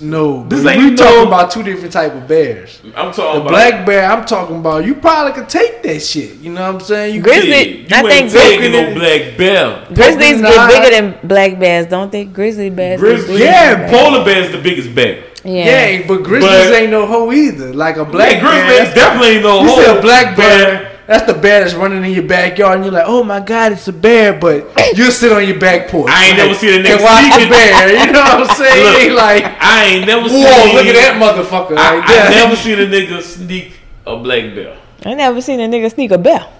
No, 0.00 0.44
This 0.48 0.62
this 0.62 0.72
ain't 0.72 0.82
we 0.82 0.90
no- 0.90 0.96
talking 0.96 1.26
about 1.26 1.50
two 1.50 1.62
different 1.62 1.92
type 1.92 2.14
of 2.14 2.26
bears. 2.26 2.80
I'm 2.96 3.08
The 3.08 3.12
talking 3.12 3.40
about 3.42 3.48
black 3.50 3.84
bear 3.86 4.10
I'm 4.10 4.24
talking 4.24 4.56
about, 4.56 4.84
you 4.86 4.94
probably 4.94 5.32
could 5.32 5.48
take 5.50 5.82
that 5.82 6.00
shit. 6.00 6.36
You 6.36 6.52
know 6.52 6.62
what 6.72 6.74
I'm 6.74 6.80
saying? 6.80 7.14
You 7.14 7.20
Grizzly- 7.22 7.50
Yeah, 7.50 7.56
you 7.58 7.86
I 7.92 7.98
ain't 8.00 8.08
think 8.08 8.32
taking 8.32 8.70
grizzly- 8.72 8.94
no 8.94 8.94
black 8.94 9.36
bear. 9.36 9.78
Grizzlies 9.94 10.40
Nah. 10.40 10.48
get 10.50 10.68
bigger 10.68 10.90
than 10.96 11.14
black 11.28 11.58
bears, 11.58 11.86
don't 11.86 12.10
they? 12.10 12.24
Grizzly 12.24 12.70
bears. 12.70 13.00
Grizzly, 13.00 13.34
bigger 13.38 13.44
yeah, 13.44 13.74
than 13.74 13.90
black 13.90 14.02
polar 14.04 14.24
bear's 14.24 14.50
the 14.52 14.58
biggest 14.58 14.94
bear. 14.94 15.18
Yeah. 15.44 15.64
Yeah, 15.90 16.02
but 16.08 16.22
grizzlies 16.22 16.50
But- 16.70 16.72
ain't 16.74 16.90
no 16.90 17.06
hoe 17.06 17.30
either. 17.32 17.72
Like 17.74 17.96
a 17.96 18.04
Black 18.04 18.40
black 18.40 18.40
grizzly 18.40 18.68
bear. 18.76 18.82
is 18.88 18.94
definitely 18.94 19.28
ain't 19.36 19.42
no 19.42 19.60
You 19.62 19.68
hole. 19.68 19.76
said 19.78 19.96
a 19.96 20.00
black 20.00 20.36
bear. 20.36 20.90
That's 21.06 21.26
the 21.30 21.34
bear 21.38 21.60
that's 21.62 21.74
running 21.74 22.04
in 22.04 22.10
your 22.12 22.24
backyard, 22.24 22.76
and 22.76 22.84
you're 22.84 22.92
like, 22.94 23.04
oh 23.06 23.22
my 23.24 23.40
god, 23.40 23.72
it's 23.72 23.86
a 23.88 23.92
bear, 23.92 24.32
but 24.38 24.66
you 24.96 25.10
sit 25.10 25.32
on 25.32 25.46
your 25.46 25.58
back 25.58 25.88
porch. 25.88 26.10
I 26.12 26.26
ain't 26.26 26.38
like, 26.38 26.46
never 26.48 26.58
seen 26.58 26.80
a 26.80 26.82
nigga 26.84 26.94
and 26.96 27.02
watch 27.02 27.40
the 27.40 27.48
bear. 27.48 28.06
You 28.06 28.12
know 28.12 28.20
what 28.20 28.50
I'm 28.50 28.56
saying? 28.62 29.08
Look, 29.10 29.18
like, 29.18 29.44
I 29.60 29.84
ain't 29.84 30.06
never 30.06 30.28
seen. 30.28 30.44
whoa, 30.44 30.72
look 30.74 30.86
at 30.86 30.94
that 30.94 31.14
motherfucker 31.20 31.76
I, 31.78 31.98
right 31.98 32.04
I 32.08 32.30
there. 32.30 32.30
never 32.46 32.56
seen 32.56 32.78
a 32.80 32.86
nigga 32.86 33.22
sneak 33.22 33.78
a 34.06 34.16
black 34.16 34.54
belt. 34.54 34.78
I 35.04 35.14
never 35.14 35.40
seen 35.40 35.60
a 35.60 35.68
nigga 35.68 35.90
sneak 35.92 36.10
a 36.10 36.18
bell. 36.18 36.52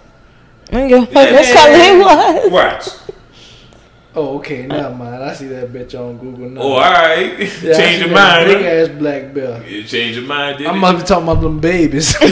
Nigga, 0.66 1.06
what 1.12 1.30
Yeah, 1.32 1.52
color 1.54 1.72
man. 1.72 2.36
it 2.36 2.52
was? 2.52 2.52
Watch. 2.52 2.88
Oh, 4.18 4.36
okay, 4.38 4.66
never 4.66 4.94
mind. 4.94 5.22
I 5.22 5.34
see 5.34 5.46
that 5.48 5.70
bitch 5.70 5.94
on 5.94 6.16
Google 6.16 6.48
now. 6.48 6.60
Oh, 6.62 6.72
all 6.72 6.80
right. 6.80 7.38
Yeah, 7.62 7.76
Change 7.76 8.00
your 8.02 8.10
mind. 8.14 8.46
Big 8.46 8.64
ass 8.64 8.88
black 8.88 9.34
bear. 9.34 9.62
You 9.66 9.84
change 9.84 10.16
your 10.16 10.24
mind, 10.24 10.56
did 10.58 10.66
I 10.68 10.74
it? 10.74 10.78
must 10.78 10.98
be 11.04 11.06
talking 11.06 11.24
about 11.28 11.42
them 11.42 11.60
babies. 11.60 12.16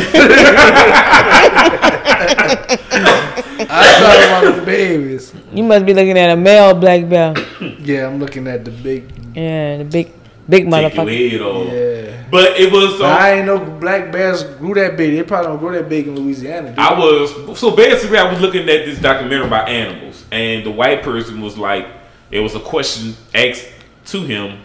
I 2.06 3.66
talking 4.00 4.50
about 4.50 4.60
the 4.60 4.66
babies. 4.66 5.32
You 5.52 5.64
must 5.64 5.86
be 5.86 5.94
looking 5.94 6.18
at 6.18 6.30
a 6.30 6.36
male 6.36 6.74
black 6.74 7.08
belt. 7.08 7.38
Yeah, 7.84 8.06
I'm 8.06 8.18
looking 8.18 8.46
at 8.46 8.64
the 8.64 8.70
big. 8.70 9.04
Yeah, 9.34 9.78
the 9.78 9.84
big, 9.84 10.10
big 10.48 10.64
Take 10.70 10.94
your 10.94 11.04
motherfucker. 11.04 11.30
head 11.30 11.40
off. 11.42 11.66
Yeah. 11.72 12.24
But 12.30 12.58
it 12.58 12.72
was. 12.72 12.98
But 12.98 13.04
Um, 13.10 13.18
I 13.18 13.32
ain't 13.32 13.46
know 13.46 13.58
black 13.58 14.10
bears 14.10 14.42
grew 14.42 14.74
that 14.74 14.96
big. 14.96 15.14
They 15.16 15.22
probably 15.22 15.48
don't 15.48 15.58
grow 15.58 15.72
that 15.72 15.88
big 15.88 16.08
in 16.08 16.16
Louisiana. 16.16 16.72
do 16.72 16.80
I 16.80 16.98
was 16.98 17.58
so 17.58 17.76
basically 17.76 18.16
I 18.18 18.30
was 18.30 18.40
looking 18.40 18.62
at 18.62 18.86
this 18.86 18.98
documentary 18.98 19.46
about 19.46 19.68
animals, 19.68 20.24
and 20.32 20.64
the 20.64 20.70
white 20.70 21.02
person 21.02 21.40
was 21.42 21.58
like, 21.58 21.86
it 22.30 22.40
was 22.40 22.54
a 22.54 22.60
question 22.60 23.14
asked 23.34 23.66
to 24.06 24.22
him 24.22 24.60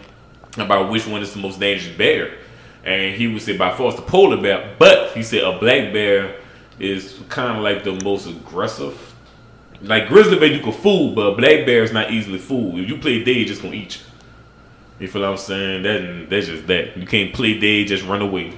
about 0.56 0.90
which 0.90 1.06
one 1.06 1.20
is 1.22 1.32
the 1.34 1.38
most 1.40 1.60
dangerous 1.60 1.94
bear, 1.96 2.32
and 2.84 3.14
he 3.14 3.26
would 3.28 3.42
say 3.42 3.56
by 3.56 3.70
far 3.76 3.88
it's 3.88 3.96
the 3.96 4.02
polar 4.02 4.40
bear, 4.40 4.74
but 4.78 5.12
he 5.12 5.22
said 5.22 5.42
a 5.44 5.58
black 5.58 5.92
bear 5.92 6.36
is 6.80 7.20
kind 7.28 7.56
of 7.56 7.62
like 7.62 7.84
the 7.84 7.92
most 8.04 8.26
aggressive. 8.26 9.14
Like 9.82 10.08
grizzly 10.08 10.38
bear 10.38 10.48
you 10.48 10.60
can 10.60 10.72
fool, 10.72 11.14
but 11.14 11.36
black 11.36 11.64
bear 11.66 11.82
is 11.82 11.92
not 11.92 12.10
easily 12.10 12.38
fooled. 12.38 12.78
If 12.78 12.88
you 12.88 12.98
play 12.98 13.22
dead, 13.22 13.46
just 13.46 13.62
gonna 13.62 13.74
eat 13.74 13.98
you. 13.98 14.04
You 15.00 15.08
feel 15.08 15.22
what 15.22 15.30
I'm 15.30 15.36
saying? 15.38 15.82
That 15.82 16.28
that's 16.28 16.46
just 16.46 16.66
that. 16.66 16.96
You 16.96 17.06
can't 17.06 17.32
play 17.32 17.58
dead, 17.58 17.88
just 17.88 18.04
run 18.04 18.20
away. 18.20 18.52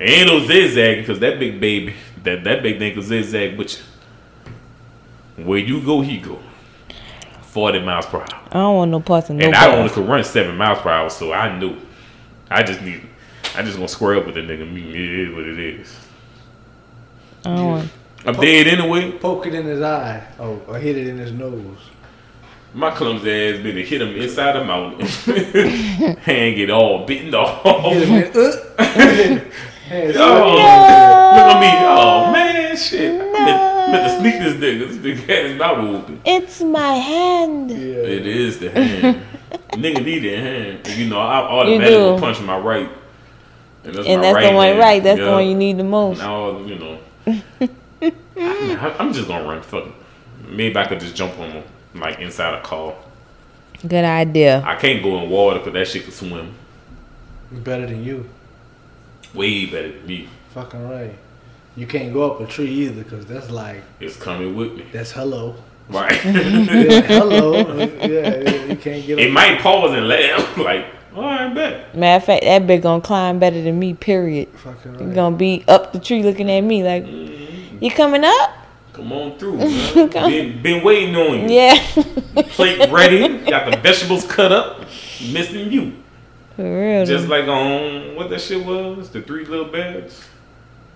Ain't 0.00 0.28
no 0.28 0.44
zigzagging 0.46 1.02
because 1.02 1.20
that 1.20 1.38
big 1.38 1.60
baby, 1.60 1.94
that 2.24 2.44
that 2.44 2.62
big 2.62 2.78
thing 2.78 2.94
can 2.94 3.02
zigzag 3.02 3.56
with 3.56 3.78
you. 5.36 5.44
Where 5.44 5.58
you 5.58 5.80
go, 5.84 6.00
he 6.00 6.18
go. 6.18 6.38
Forty 7.42 7.80
miles 7.80 8.06
per 8.06 8.18
hour, 8.18 8.40
I 8.50 8.54
don't 8.54 8.76
want 8.76 8.90
no 8.90 9.00
parts 9.00 9.28
of 9.30 9.36
no 9.36 9.44
and 9.44 9.54
I 9.54 9.76
only 9.76 9.90
could 9.90 10.08
run 10.08 10.24
seven 10.24 10.56
miles 10.56 10.78
per 10.78 10.90
hour, 10.90 11.10
so 11.10 11.32
I 11.32 11.58
knew. 11.58 11.76
I 12.50 12.62
just 12.62 12.80
need. 12.80 13.02
I 13.54 13.62
just 13.62 13.76
gonna 13.76 13.88
square 13.88 14.16
up 14.16 14.26
with 14.26 14.36
the 14.36 14.40
nigga. 14.40 14.70
Me, 14.72 14.88
it 14.88 15.28
is 15.28 15.34
what 15.34 15.44
it 15.44 15.58
is. 15.58 15.94
I 17.44 17.56
don't 17.56 17.66
want. 17.68 17.90
I'm 18.24 18.34
dead 18.34 18.66
anyway. 18.68 19.12
Poke 19.18 19.46
it 19.46 19.54
in 19.54 19.66
his 19.66 19.80
eye. 19.82 20.26
Oh, 20.38 20.60
or 20.68 20.78
hit 20.78 20.96
it 20.96 21.06
in 21.08 21.18
his 21.18 21.32
nose. 21.32 21.78
My 22.74 22.90
clumsy 22.90 23.30
ass 23.30 23.62
been 23.62 23.74
to 23.74 23.84
hit 23.84 24.00
him 24.00 24.14
inside 24.16 24.52
the 24.52 24.64
mouth, 24.64 24.98
hand 26.24 26.56
get 26.56 26.70
all 26.70 27.04
bitten 27.04 27.34
off. 27.34 27.62
Hit 27.92 28.08
him 28.08 28.14
in. 28.14 29.38
Uh, 29.38 29.44
Hands 29.88 30.16
Oh, 30.18 30.56
up. 30.58 31.36
look 31.36 31.56
at 31.56 31.60
me. 31.60 31.68
Oh 31.82 32.32
man, 32.32 32.76
shit. 32.76 33.20
I 33.20 33.24
meant, 33.24 33.90
meant 33.92 34.04
to 34.10 34.20
sneak 34.20 34.38
this 34.38 34.54
nigga. 34.54 34.88
This 34.88 34.96
nigga 35.20 35.26
had 35.28 35.46
his 35.50 35.58
mouth 35.58 35.78
open. 36.02 36.20
It's 36.24 36.62
my 36.62 36.92
hand. 36.94 37.70
Yeah. 37.72 37.76
It 37.76 38.26
is 38.26 38.58
the 38.60 38.70
hand. 38.70 39.20
nigga 39.72 40.02
need 40.02 40.20
that 40.20 40.38
hand. 40.38 40.88
You 40.96 41.10
know, 41.10 41.18
I 41.18 41.40
automatically 41.40 41.94
do. 41.94 42.18
punch 42.18 42.40
my 42.40 42.56
right. 42.56 42.88
And 43.84 43.94
that's, 43.96 44.06
And 44.06 44.20
my 44.20 44.26
that's 44.28 44.34
right 44.36 44.50
the 44.50 44.56
one 44.56 44.66
hand. 44.68 44.78
right. 44.78 45.02
That's 45.02 45.18
the 45.20 45.30
one 45.30 45.46
you 45.46 45.54
need 45.56 45.76
the 45.76 45.84
most. 45.84 46.18
Now, 46.20 46.58
you 46.60 46.76
know. 46.78 46.98
I, 47.26 48.96
I'm 48.98 49.12
just 49.12 49.28
gonna 49.28 49.44
run. 49.48 49.62
Fuck. 49.62 49.88
Maybe 50.48 50.76
I 50.76 50.86
could 50.86 51.00
just 51.00 51.14
jump 51.14 51.38
on 51.38 51.62
like 51.94 52.18
inside 52.18 52.54
a 52.54 52.62
car. 52.62 52.94
Good 53.86 54.04
idea. 54.04 54.62
I 54.64 54.76
can't 54.76 55.02
go 55.02 55.22
in 55.22 55.30
water 55.30 55.58
because 55.58 55.72
that 55.74 55.88
shit 55.88 56.04
can 56.04 56.12
swim 56.12 56.54
Better 57.50 57.86
than 57.86 58.02
you. 58.04 58.28
way 59.34 59.66
better 59.66 59.92
than 59.92 60.06
me. 60.06 60.28
Fucking 60.54 60.88
right. 60.88 61.14
You 61.76 61.86
can't 61.86 62.12
go 62.12 62.30
up 62.32 62.40
a 62.40 62.46
tree 62.46 62.68
either, 62.70 63.02
cause 63.04 63.24
that's 63.26 63.50
like 63.50 63.82
It's 63.98 64.16
coming 64.16 64.54
with 64.56 64.74
me. 64.74 64.84
that's 64.92 65.12
hello. 65.12 65.56
Right. 65.88 66.12
Yeah, 66.24 67.00
hello. 67.02 67.56
yeah, 67.78 68.06
yeah, 68.06 68.64
you 68.66 68.76
can't 68.76 69.04
get. 69.06 69.18
it 69.18 69.26
up. 69.28 69.32
might 69.32 69.58
pause 69.60 69.92
and 69.96 70.06
laugh. 70.08 70.56
Like, 70.58 70.86
all 71.14 71.22
right, 71.22 71.54
bet. 71.54 71.96
Matter 71.96 72.16
of 72.16 72.24
fact, 72.24 72.44
that 72.44 72.62
bitch 72.62 72.82
gonna 72.82 73.02
climb 73.02 73.38
better 73.38 73.60
than 73.60 73.78
me. 73.78 73.94
Period. 73.94 74.48
Fucking 74.48 74.94
You 74.94 75.06
right. 75.06 75.14
gonna 75.14 75.36
be 75.36 75.64
up 75.68 75.92
the 75.92 75.98
tree 75.98 76.22
looking 76.22 76.50
at 76.50 76.60
me 76.62 76.82
like, 76.82 77.04
mm-hmm. 77.04 77.84
you 77.84 77.90
coming 77.90 78.24
up? 78.24 78.50
Come 78.92 79.12
on 79.12 79.38
through. 79.38 79.56
Man. 79.58 80.10
been, 80.10 80.62
been 80.62 80.84
waiting 80.84 81.16
on 81.16 81.48
you. 81.48 81.56
Yeah. 81.56 81.74
Plate 82.50 82.90
ready. 82.90 83.38
Got 83.48 83.70
the 83.70 83.76
vegetables 83.78 84.24
cut 84.26 84.52
up. 84.52 84.80
Missing 85.32 85.72
you. 85.72 85.94
For 86.56 86.62
real. 86.62 87.06
Just 87.06 87.28
like 87.28 87.46
on 87.46 88.14
what 88.14 88.28
that 88.30 88.40
shit 88.40 88.64
was, 88.64 89.08
the 89.10 89.22
three 89.22 89.44
little 89.44 89.64
beds. 89.66 90.22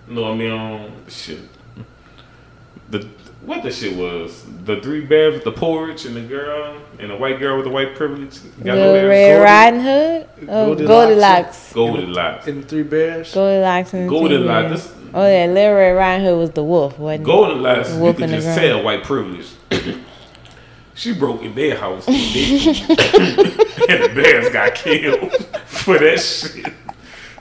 No, 0.07 0.31
I 0.31 0.35
mean 0.35 0.51
on 0.51 0.91
shit. 1.07 1.39
The 2.89 3.07
what 3.47 3.63
the 3.63 3.71
shit 3.71 3.95
was? 3.97 4.43
The 4.65 4.79
three 4.81 5.01
bears 5.05 5.33
with 5.35 5.43
the 5.45 5.51
porch 5.53 6.05
and 6.05 6.15
the 6.15 6.21
girl 6.21 6.77
and 6.99 7.09
the 7.09 7.15
white 7.15 7.39
girl 7.39 7.55
with 7.55 7.65
the 7.65 7.71
white 7.71 7.95
privilege. 7.95 8.39
Got 8.63 8.75
no 8.75 8.93
Red 8.93 9.37
Goldie- 9.37 9.43
Riding 9.43 9.79
Hood? 9.81 10.29
Oh, 10.49 10.75
Goldilocks. 10.75 10.87
Goldilocks. 10.87 11.73
Goldilocks. 11.73 12.47
In 12.47 12.61
the 12.61 12.67
three 12.67 12.83
bears. 12.83 13.33
Goldilocks 13.33 13.93
and 13.93 14.03
the 14.03 14.13
Two 14.13 14.19
Goldilocks. 14.19 14.67
Bears. 14.69 14.83
This 14.83 14.93
Oh 15.13 15.25
yeah, 15.27 15.45
Little 15.45 15.75
Red 15.75 15.91
Riding 15.93 16.25
Hood 16.25 16.37
was 16.37 16.51
the 16.51 16.63
wolf, 16.63 16.99
wasn't 16.99 17.21
it? 17.21 17.25
Goldilocks. 17.25 17.93
You 17.93 17.99
Wolf 17.99 18.15
could 18.17 18.25
in 18.25 18.29
the 18.31 18.35
just 18.37 18.45
ground. 18.47 18.59
tell 18.59 18.83
white 18.83 19.03
privilege. 19.05 19.47
she 20.95 21.13
broke 21.13 21.41
in 21.41 21.55
their 21.55 21.77
house. 21.77 22.05
and 22.07 22.15
the 22.17 24.11
bears 24.13 24.49
got 24.51 24.75
killed 24.75 25.31
for 25.65 25.97
that 25.97 26.19
shit. 26.19 26.73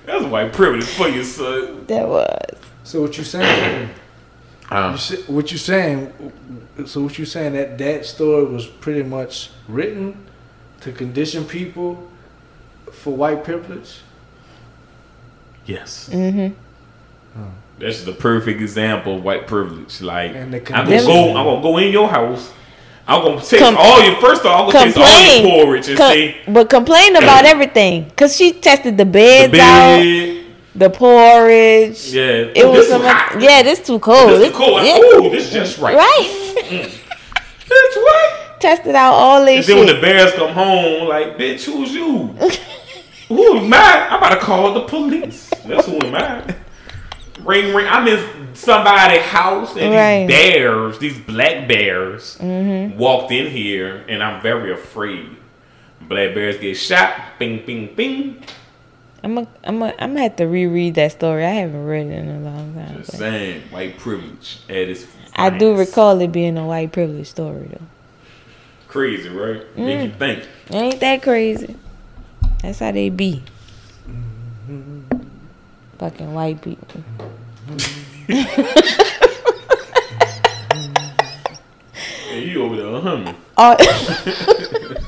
That's 0.04 0.24
white 0.24 0.52
privilege 0.52 0.84
for 0.84 1.08
you, 1.08 1.24
son. 1.24 1.84
That 1.86 2.06
was. 2.06 2.56
So 2.84 3.02
what 3.02 3.18
you 3.18 3.24
saying? 3.24 3.90
Uh, 4.70 4.90
you 4.92 4.98
sa- 4.98 5.32
what 5.32 5.52
you 5.52 5.58
saying? 5.58 6.12
So 6.86 7.02
what 7.02 7.18
you're 7.18 7.26
saying 7.26 7.52
that 7.54 7.78
that 7.78 8.04
story 8.04 8.44
was 8.44 8.66
pretty 8.66 9.02
much 9.02 9.50
written 9.68 10.26
to 10.80 10.92
condition 10.92 11.44
people 11.44 12.08
for 12.92 13.14
white 13.14 13.44
privilege? 13.44 14.00
yes. 15.66 16.08
Mm-hmm. 16.12 16.54
That's 17.78 18.04
the 18.04 18.12
perfect 18.12 18.60
example 18.62 19.16
of 19.16 19.24
white 19.24 19.46
privilege. 19.46 20.00
Like 20.00 20.34
And 20.34 20.52
the 20.54 20.58
I'm 20.74 20.86
gonna 20.88 21.02
go, 21.02 21.28
I'm 21.36 21.44
gonna 21.44 21.62
go 21.62 21.76
in 21.78 21.92
your 21.92 22.08
house. 22.08 22.50
I'm 23.06 23.22
gonna 23.22 23.40
taste 23.40 23.58
Com- 23.62 23.76
all 23.78 24.02
your 24.02 24.16
first 24.20 24.40
of 24.40 24.46
all. 24.46 24.66
I'm 24.66 24.72
gonna 24.72 24.84
taste 24.86 24.96
all 24.96 25.04
Complain. 25.04 25.46
your 25.46 25.64
porridge 25.64 25.88
and 25.88 25.98
Com- 25.98 26.10
say 26.10 26.40
but 26.48 26.70
complain 26.70 27.16
about 27.16 27.44
everything. 27.44 28.10
Cause 28.16 28.34
she 28.36 28.52
tested 28.52 28.96
the 28.96 29.04
the 29.04 29.10
beds 29.10 29.54
out, 29.58 29.98
bed. 29.98 30.45
The 30.78 30.90
porridge. 30.90 32.12
Yeah, 32.12 32.22
It 32.54 32.64
Ooh, 32.64 32.68
was 32.70 32.80
this 32.80 32.88
some. 32.90 33.02
hot. 33.02 33.40
Yeah, 33.40 33.62
this 33.62 33.80
too 33.80 33.98
cold. 33.98 34.30
This 34.30 34.50
is 34.50 34.56
cool. 34.56 34.82
yeah, 34.84 34.98
Ooh, 34.98 35.30
this 35.30 35.46
is 35.46 35.52
just 35.52 35.78
right. 35.78 35.96
right. 35.96 36.52
Bitch, 37.66 37.96
what? 37.96 38.60
tested 38.60 38.94
out 38.94 39.12
all 39.12 39.38
And 39.40 39.48
this 39.48 39.66
then 39.66 39.78
when 39.78 39.86
the 39.86 40.00
bears 40.00 40.32
come 40.32 40.50
home, 40.52 41.08
like, 41.08 41.36
bitch, 41.36 41.64
who's 41.64 41.92
you? 41.92 42.34
Who 43.28 43.56
am 43.58 43.74
I? 43.74 44.06
I'm 44.08 44.18
about 44.18 44.34
to 44.38 44.40
call 44.40 44.72
the 44.72 44.82
police. 44.82 45.50
That's 45.66 45.86
who 45.86 45.96
am 46.00 46.14
I. 46.14 46.54
Ring, 47.42 47.74
ring. 47.74 47.84
I'm 47.88 48.06
in 48.06 48.54
somebody's 48.54 49.20
house, 49.22 49.76
and 49.76 49.92
Right. 49.92 50.26
these 50.26 50.36
bears, 50.36 50.98
these 51.00 51.18
black 51.18 51.66
bears, 51.66 52.38
Mm-hmm. 52.38 52.96
walked 52.96 53.32
in 53.32 53.50
here, 53.50 54.04
and 54.08 54.22
I'm 54.22 54.40
very 54.40 54.72
afraid. 54.72 55.28
Black 56.02 56.34
bears 56.34 56.56
get 56.58 56.76
shot. 56.76 57.18
Bing, 57.40 57.64
bing, 57.66 57.94
bing. 57.96 58.44
I'm 59.22 59.38
a, 59.38 59.46
I'm 59.64 59.82
a, 59.82 59.86
I'm 59.98 60.10
gonna 60.10 60.22
have 60.22 60.36
to 60.36 60.44
reread 60.44 60.94
that 60.96 61.12
story. 61.12 61.44
I 61.44 61.50
haven't 61.50 61.84
read 61.84 62.06
it 62.06 62.12
in 62.12 62.28
a 62.28 62.40
long 62.40 62.74
time. 62.74 62.96
Just 62.98 63.16
saying, 63.18 63.62
white 63.70 63.98
privilege 63.98 64.58
at 64.68 64.76
its 64.88 65.06
I 65.34 65.50
do 65.50 65.74
recall 65.76 66.20
it 66.20 66.32
being 66.32 66.56
a 66.56 66.66
white 66.66 66.92
privilege 66.92 67.26
story 67.28 67.68
though. 67.70 67.86
Crazy, 68.88 69.28
right? 69.28 69.62
Make 69.76 69.98
Mm. 69.98 70.04
you 70.04 70.10
think. 70.12 70.48
Ain't 70.70 71.00
that 71.00 71.22
crazy? 71.22 71.76
That's 72.62 72.78
how 72.78 72.92
they 72.92 73.08
be. 73.10 73.42
Fucking 75.98 76.32
white 76.32 76.60
people. 76.62 76.86
And 82.30 82.44
you 82.44 82.62
over 82.64 82.76
there 82.76 83.00
humming. 83.00 83.34
Oh, 83.58 83.74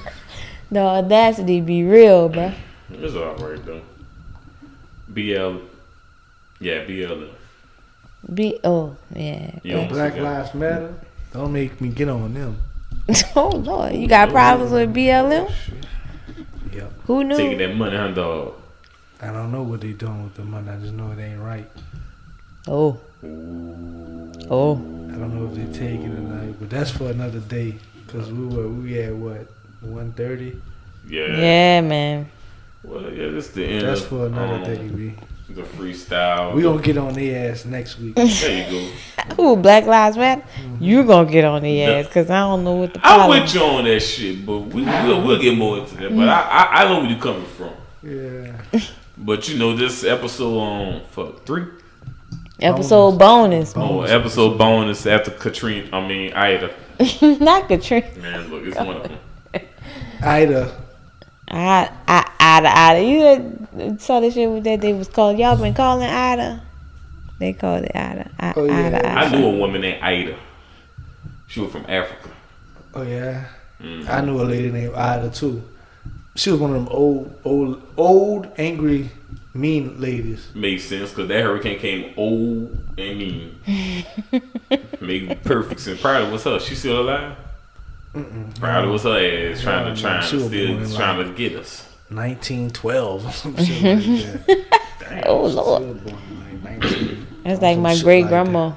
the 0.70 0.80
audacity 0.80 1.60
be 1.60 1.82
real, 1.82 2.30
bruh. 2.30 2.54
It's 2.90 3.14
all 3.14 3.34
right 3.36 3.62
though. 3.66 3.82
BL, 5.18 5.58
yeah, 6.60 6.84
BL. 6.84 7.24
Be 8.32 8.58
oh 8.62 8.96
yeah. 9.14 9.58
You 9.64 9.76
almost 9.76 9.94
Black. 9.94 10.16
Lives 10.16 10.54
Matter. 10.54 10.94
Don't 11.32 11.52
make 11.52 11.80
me 11.80 11.88
get 11.88 12.08
on 12.08 12.34
them. 12.34 12.56
oh 13.36 13.48
lord, 13.48 13.94
you 13.94 14.06
got 14.06 14.30
problems 14.30 14.70
with 14.70 14.94
BLM? 14.94 15.52
Yep. 16.72 16.92
Who 17.06 17.24
knew? 17.24 17.36
Taking 17.36 17.58
that 17.58 17.74
money, 17.74 17.96
huh, 17.96 18.12
dog? 18.12 18.54
I 19.20 19.32
don't 19.32 19.50
know 19.50 19.62
what 19.62 19.80
they 19.80 19.92
doing 19.92 20.22
with 20.22 20.34
the 20.34 20.44
money. 20.44 20.68
I 20.70 20.76
just 20.76 20.92
know 20.92 21.10
it 21.10 21.18
ain't 21.18 21.40
right. 21.40 21.68
Oh, 22.68 23.00
Oh, 24.50 24.76
I 24.76 25.16
don't 25.18 25.34
know 25.34 25.50
if 25.50 25.54
they 25.54 25.78
taking 25.78 26.12
it 26.12 26.16
tonight, 26.16 26.54
but 26.60 26.70
that's 26.70 26.90
for 26.92 27.10
another 27.10 27.40
day. 27.40 27.74
Cause 28.06 28.30
we 28.30 28.46
were 28.46 28.68
we 28.68 29.00
at 29.00 29.14
what 29.14 29.48
one 29.80 30.12
thirty. 30.12 30.60
Yeah. 31.08 31.26
yeah, 31.26 31.80
man. 31.80 32.30
Well, 32.84 33.10
yeah, 33.12 33.28
this 33.30 33.48
the 33.48 33.64
end. 33.64 33.86
That's 33.86 34.00
of, 34.02 34.06
for 34.08 34.26
another 34.26 34.54
um, 34.54 34.64
day. 34.64 34.88
We 34.88 35.14
The 35.54 35.62
freestyle. 35.62 36.54
we 36.54 36.62
gonna 36.62 36.80
get 36.80 36.96
on 36.98 37.14
their 37.14 37.50
ass 37.50 37.64
next 37.64 37.98
week. 37.98 38.14
There 38.14 38.26
you 38.70 38.90
go. 39.36 39.42
Ooh, 39.52 39.56
Black 39.56 39.84
Lives 39.86 40.16
Matter. 40.16 40.42
Mm-hmm. 40.42 40.84
You 40.84 41.04
gonna 41.04 41.30
get 41.30 41.44
on 41.44 41.62
the 41.62 41.70
Yeah. 41.70 41.90
ass 41.90 42.06
because 42.06 42.30
I 42.30 42.40
don't 42.40 42.64
know 42.64 42.74
what 42.74 42.94
the 42.94 43.00
I'm 43.02 43.18
problem. 43.20 43.40
with 43.42 43.54
you 43.54 43.60
on 43.62 43.84
that 43.84 44.00
shit, 44.00 44.46
but 44.46 44.58
we 44.60 44.82
we'll, 44.84 45.26
we'll 45.26 45.40
get 45.42 45.56
more 45.58 45.78
into 45.78 45.96
that. 45.96 46.14
But 46.14 46.28
I, 46.28 46.40
I 46.40 46.84
I 46.84 46.88
know 46.88 47.00
where 47.00 47.10
you're 47.10 47.18
coming 47.20 47.46
from. 47.46 47.72
Yeah. 48.02 48.80
But 49.20 49.48
you 49.48 49.58
know 49.58 49.74
this 49.74 50.04
episode 50.04 50.56
on 50.56 51.04
fuck 51.10 51.44
three. 51.44 51.64
Episode 52.60 53.18
bonus. 53.18 53.72
Oh, 53.76 53.80
Bonus 53.80 54.10
episode 54.12 54.56
bonus 54.58 55.06
after 55.06 55.32
Katrina. 55.32 55.88
I 55.92 56.06
mean 56.06 56.32
Ida. 56.32 56.72
Not 57.40 57.66
Katrina. 57.66 58.06
Man, 58.20 58.48
look, 58.48 58.62
it's 58.64 58.76
one 58.76 58.96
of 58.96 59.02
them. 59.02 59.18
Ida. 60.22 60.72
I, 61.50 61.90
I, 62.06 62.30
Ida, 62.40 62.78
Ida. 62.78 63.88
You 63.90 63.98
saw 63.98 64.20
the 64.20 64.30
shit 64.30 64.64
that 64.64 64.80
they 64.80 64.92
was 64.92 65.08
called. 65.08 65.38
Y'all 65.38 65.56
been 65.56 65.74
calling 65.74 66.06
Ida. 66.08 66.62
They 67.38 67.52
called 67.52 67.84
it 67.84 67.92
Ida. 67.94 68.30
I, 68.38 68.52
Oh, 68.56 68.64
yeah. 68.64 68.86
Ida, 68.86 68.98
Ida. 68.98 69.08
I 69.08 69.30
knew 69.30 69.46
a 69.46 69.56
woman 69.56 69.80
named 69.80 70.02
Ida. 70.02 70.36
She 71.46 71.60
was 71.60 71.72
from 71.72 71.86
Africa. 71.88 72.28
Oh 72.94 73.02
yeah. 73.02 73.44
Mhm. 73.80 74.08
I 74.08 74.20
knew 74.22 74.40
a 74.40 74.44
lady 74.44 74.70
named 74.70 74.94
Ida 74.94 75.30
too. 75.30 75.62
She 76.34 76.50
was 76.50 76.60
one 76.60 76.74
of 76.74 76.84
them 76.84 76.88
old, 76.90 77.34
old, 77.44 77.82
old, 77.96 78.48
angry, 78.58 79.10
mean 79.54 80.00
ladies. 80.00 80.48
Made 80.54 80.78
sense 80.78 81.10
because 81.10 81.28
that 81.28 81.42
hurricane 81.42 81.78
came 81.78 82.12
old 82.16 82.76
and 82.98 83.18
mean. 83.18 83.54
Made 85.00 85.42
perfect 85.44 85.80
sense. 85.80 86.00
Probably 86.00 86.30
was 86.30 86.44
her. 86.44 86.60
She 86.60 86.74
still 86.74 87.00
alive? 87.00 87.36
Probably 88.60 88.90
was 88.90 89.02
her 89.04 89.50
ass 89.52 89.62
trying 89.62 89.84
No, 89.84 89.94
to 89.94 89.94
no, 89.94 90.00
trying 90.00 90.28
to 90.28 90.36
was 90.36 90.46
still 90.46 90.96
trying 90.98 91.18
like- 91.18 91.26
to 91.26 91.32
get 91.34 91.56
us. 91.58 91.84
1912 92.10 93.26
or 93.26 93.32
some 93.32 93.56
shit 93.56 93.82
like 93.82 94.46
that. 94.46 94.80
Damn. 95.00 95.22
Oh 95.26 95.44
Lord, 95.46 95.82
was 95.82 96.00
born 96.02 96.18
in 96.50 96.64
like 96.64 97.18
that's 97.44 97.62
like 97.62 97.78
my 97.78 97.94
shit 97.94 98.04
great 98.04 98.22
like 98.22 98.30
grandma. 98.30 98.72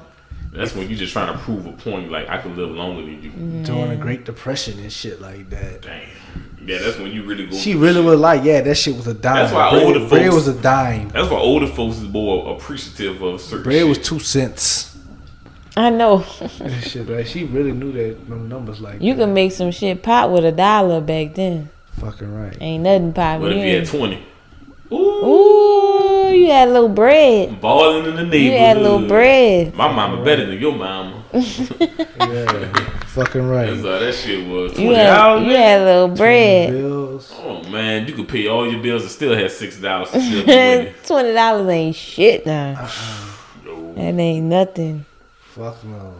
That's 0.52 0.74
when 0.74 0.90
you 0.90 0.96
just 0.96 1.14
trying 1.14 1.32
to 1.32 1.38
prove 1.42 1.64
a 1.66 1.72
point. 1.72 2.10
Like 2.10 2.28
I 2.28 2.36
can 2.38 2.56
live 2.56 2.70
longer 2.70 3.00
than 3.02 3.22
you. 3.22 3.30
During 3.64 3.88
the 3.90 3.96
Great 3.96 4.24
Depression 4.26 4.78
and 4.80 4.92
shit 4.92 5.20
like 5.20 5.48
that. 5.50 5.80
Damn. 5.82 6.02
Yeah, 6.64 6.78
that's 6.78 6.98
when 6.98 7.10
you 7.10 7.24
really 7.24 7.46
go. 7.46 7.56
She 7.56 7.74
really 7.74 8.02
was 8.02 8.20
like, 8.20 8.44
yeah, 8.44 8.60
that 8.60 8.74
shit 8.76 8.94
was 8.94 9.06
a 9.08 9.14
dime. 9.14 9.34
That's 9.36 9.52
why 9.52 9.70
bread, 9.70 9.82
older 9.82 9.98
bread 10.08 10.22
folks- 10.30 10.34
was 10.34 10.48
a 10.48 10.60
dime. 10.62 11.08
That's 11.08 11.30
why 11.30 11.38
older 11.38 11.66
folks 11.66 11.96
is 11.96 12.08
more 12.08 12.54
appreciative 12.54 13.20
of 13.22 13.40
certain. 13.40 13.64
Bread 13.64 13.78
shit. 13.78 13.88
was 13.88 13.98
two 13.98 14.18
cents. 14.20 14.91
I 15.76 15.90
know. 15.90 16.18
That 16.58 16.82
shit, 16.84 17.08
right? 17.08 17.26
She 17.26 17.44
really 17.44 17.72
knew 17.72 17.92
that 17.92 18.28
them 18.28 18.48
numbers 18.48 18.80
like 18.80 19.00
You 19.00 19.14
that. 19.14 19.22
can 19.24 19.34
make 19.34 19.52
some 19.52 19.70
shit 19.70 20.02
pop 20.02 20.30
with 20.30 20.44
a 20.44 20.52
dollar 20.52 21.00
back 21.00 21.34
then. 21.34 21.70
fucking 21.98 22.34
right. 22.34 22.56
Ain't 22.60 22.84
nothing 22.84 23.12
pop. 23.12 23.40
What 23.40 23.52
if 23.52 23.58
you 23.64 23.76
had 23.78 23.86
twenty? 23.86 24.22
Ooh, 24.92 24.96
Ooh, 25.24 26.30
you 26.34 26.50
had 26.50 26.68
a 26.68 26.72
little 26.72 26.88
bread. 26.90 27.58
balling 27.62 28.04
in 28.04 28.16
the 28.16 28.22
neighborhood. 28.24 28.40
You 28.42 28.52
had 28.58 28.76
a 28.76 28.80
little 28.80 29.08
bread. 29.08 29.74
My 29.74 29.90
mama 29.90 30.22
better 30.22 30.44
than 30.46 30.58
your 30.58 30.74
mama. 30.76 31.22
Yeah, 32.22 32.72
fucking 33.08 33.46
right. 33.48 33.66
That's 33.66 33.82
right. 33.82 33.92
how 33.92 33.98
that 33.98 34.14
shit 34.14 34.46
was. 34.48 34.70
You 34.78 34.84
Twenty 34.86 34.94
had, 34.94 35.16
dollars. 35.16 35.46
you 35.46 35.52
had 35.56 35.80
a 35.80 35.84
little 35.84 36.16
bread. 36.16 36.70
Bills. 36.70 37.32
Oh 37.36 37.62
man, 37.68 38.06
you 38.06 38.14
could 38.14 38.28
pay 38.28 38.46
all 38.48 38.70
your 38.70 38.82
bills 38.82 39.02
and 39.02 39.10
still 39.10 39.34
have 39.36 39.50
six 39.50 39.76
dollars 39.78 40.10
to 40.10 40.20
still 40.20 40.40
be 40.46 40.46
winning. 40.46 40.94
Twenty 41.06 41.32
dollars 41.34 41.68
ain't 41.68 41.96
shit 41.96 42.46
now. 42.46 42.74
Uh-uh. 42.80 43.32
No. 43.66 43.94
That 43.94 44.18
ain't 44.20 44.46
nothing. 44.46 45.04
Fuck 45.54 45.84
no. 45.84 46.14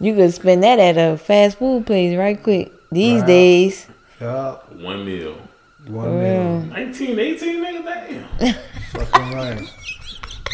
You 0.00 0.14
could 0.14 0.32
spend 0.32 0.62
that 0.62 0.78
at 0.78 0.96
a 0.96 1.16
fast 1.18 1.58
food 1.58 1.86
place 1.86 2.16
right 2.16 2.40
quick. 2.40 2.72
These 2.92 3.20
Right. 3.20 3.26
days. 3.26 3.86
Yup. 4.20 4.72
One 4.72 5.04
meal. 5.04 5.36
One 5.86 6.04
For 6.04 6.10
meal. 6.10 6.20
real. 6.20 6.60
19, 6.62 7.18
18, 7.18 7.64
nigga, 7.64 7.84
damn. 7.84 8.54
Fucking 8.92 9.32
right. 9.34 9.62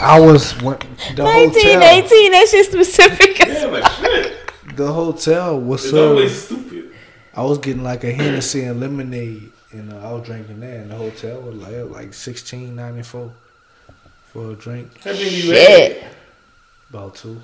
I 0.01 0.18
was 0.20 0.52
when 0.62 0.78
the 1.14 1.22
19, 1.22 1.74
hotel. 1.74 2.05
18, 2.05 2.32
that 2.32 2.48
shit 2.48 2.66
specific. 2.66 3.38
Yeah, 3.38 3.66
like 3.66 3.90
shit. 3.92 4.76
The 4.76 4.92
hotel 4.92 5.60
was 5.60 5.82
It's 5.84 5.90
so. 5.92 6.09
always 6.10 6.44
stupid. 6.44 6.90
I 7.34 7.42
was 7.42 7.59
getting 7.59 7.82
like 7.84 8.02
a 8.05 8.12
Hennessy 8.12 8.62
and 8.64 8.80
lemonade, 8.80 9.51
and 9.72 9.92
uh, 9.92 10.09
I 10.09 10.12
was 10.12 10.26
drinking 10.26 10.60
that. 10.60 10.76
And 10.80 10.90
the 10.90 10.96
hotel 10.96 11.40
was 11.42 11.55
like 11.56 11.90
like 11.90 12.14
sixteen 12.14 12.74
ninety 12.76 13.02
four 13.02 13.32
for 14.32 14.51
a 14.52 14.55
drink, 14.55 14.88
How 15.05 15.12
many 15.12 15.24
you 15.28 15.55
Shit. 15.55 16.02
had? 16.02 16.10
about 16.90 17.14
two, 17.16 17.40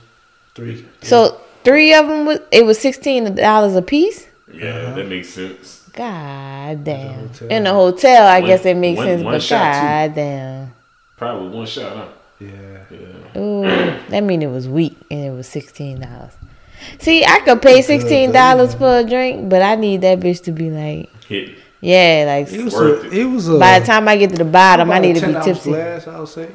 three. 0.61 0.85
So 1.03 1.41
three 1.65 1.95
of 1.95 2.07
them 2.09 2.27
was 2.27 2.39
it 2.53 2.65
was 2.65 2.79
sixteen 2.79 3.35
dollars 3.35 3.75
a 3.75 3.83
piece. 3.83 4.27
Yeah, 4.53 4.69
Uh-huh. 4.71 4.95
that 4.97 5.07
makes 5.09 5.29
sense. 5.31 5.79
God 5.93 6.85
damn. 6.85 7.29
hotel. 7.29 7.49
In 7.49 7.65
the 7.65 7.73
hotel, 7.73 8.27
I 8.27 8.39
One- 8.41 8.49
guess 8.49 8.65
it 8.65 8.77
makes 8.77 8.97
one- 8.99 9.07
sense, 9.07 9.23
one 9.23 9.35
but 9.35 9.43
shot, 9.43 9.73
too. 9.75 9.81
god 9.81 10.15
damn. 10.15 10.73
Probably 11.17 11.49
one 11.57 11.67
shot, 11.67 11.97
huh? 11.97 12.05
yeah. 12.41 12.49
Yeah. 12.91 13.41
Ooh, 13.41 13.63
that 14.09 14.21
mean 14.23 14.43
it 14.43 14.51
was 14.51 14.69
weak 14.69 14.97
and 15.11 15.21
it 15.25 15.31
was 15.31 15.47
sixteen 15.47 16.01
dollars. 16.01 16.33
See, 16.99 17.25
I 17.25 17.41
could 17.41 17.61
pay 17.61 17.83
sixteen 17.83 18.33
dollars 18.33 18.75
for 18.75 18.99
a 18.99 19.05
drink, 19.05 19.49
but 19.49 19.63
I 19.63 19.75
need 19.77 20.01
that 20.03 20.21
bitch 20.21 20.43
to 20.45 20.53
be 20.53 20.71
like, 20.71 21.11
Hit. 21.29 21.51
yeah, 21.81 22.25
like 22.27 22.53
It 22.53 22.65
was 22.65 22.75
Worth 22.75 23.05
a, 23.05 23.07
it. 23.09 23.13
it 23.15 23.25
was 23.27 23.49
a. 23.49 23.59
by 23.59 23.79
the 23.81 23.87
time 23.87 24.09
I 24.09 24.17
get 24.17 24.31
to 24.31 24.37
the 24.37 24.45
bottom, 24.45 24.91
I 24.91 24.99
need 24.99 25.17
to 25.17 25.27
be 25.27 25.35
tipsy. 25.45 25.71
Glass, 25.71 26.07
I 26.09 26.19
would 26.19 26.29
say. 26.29 26.49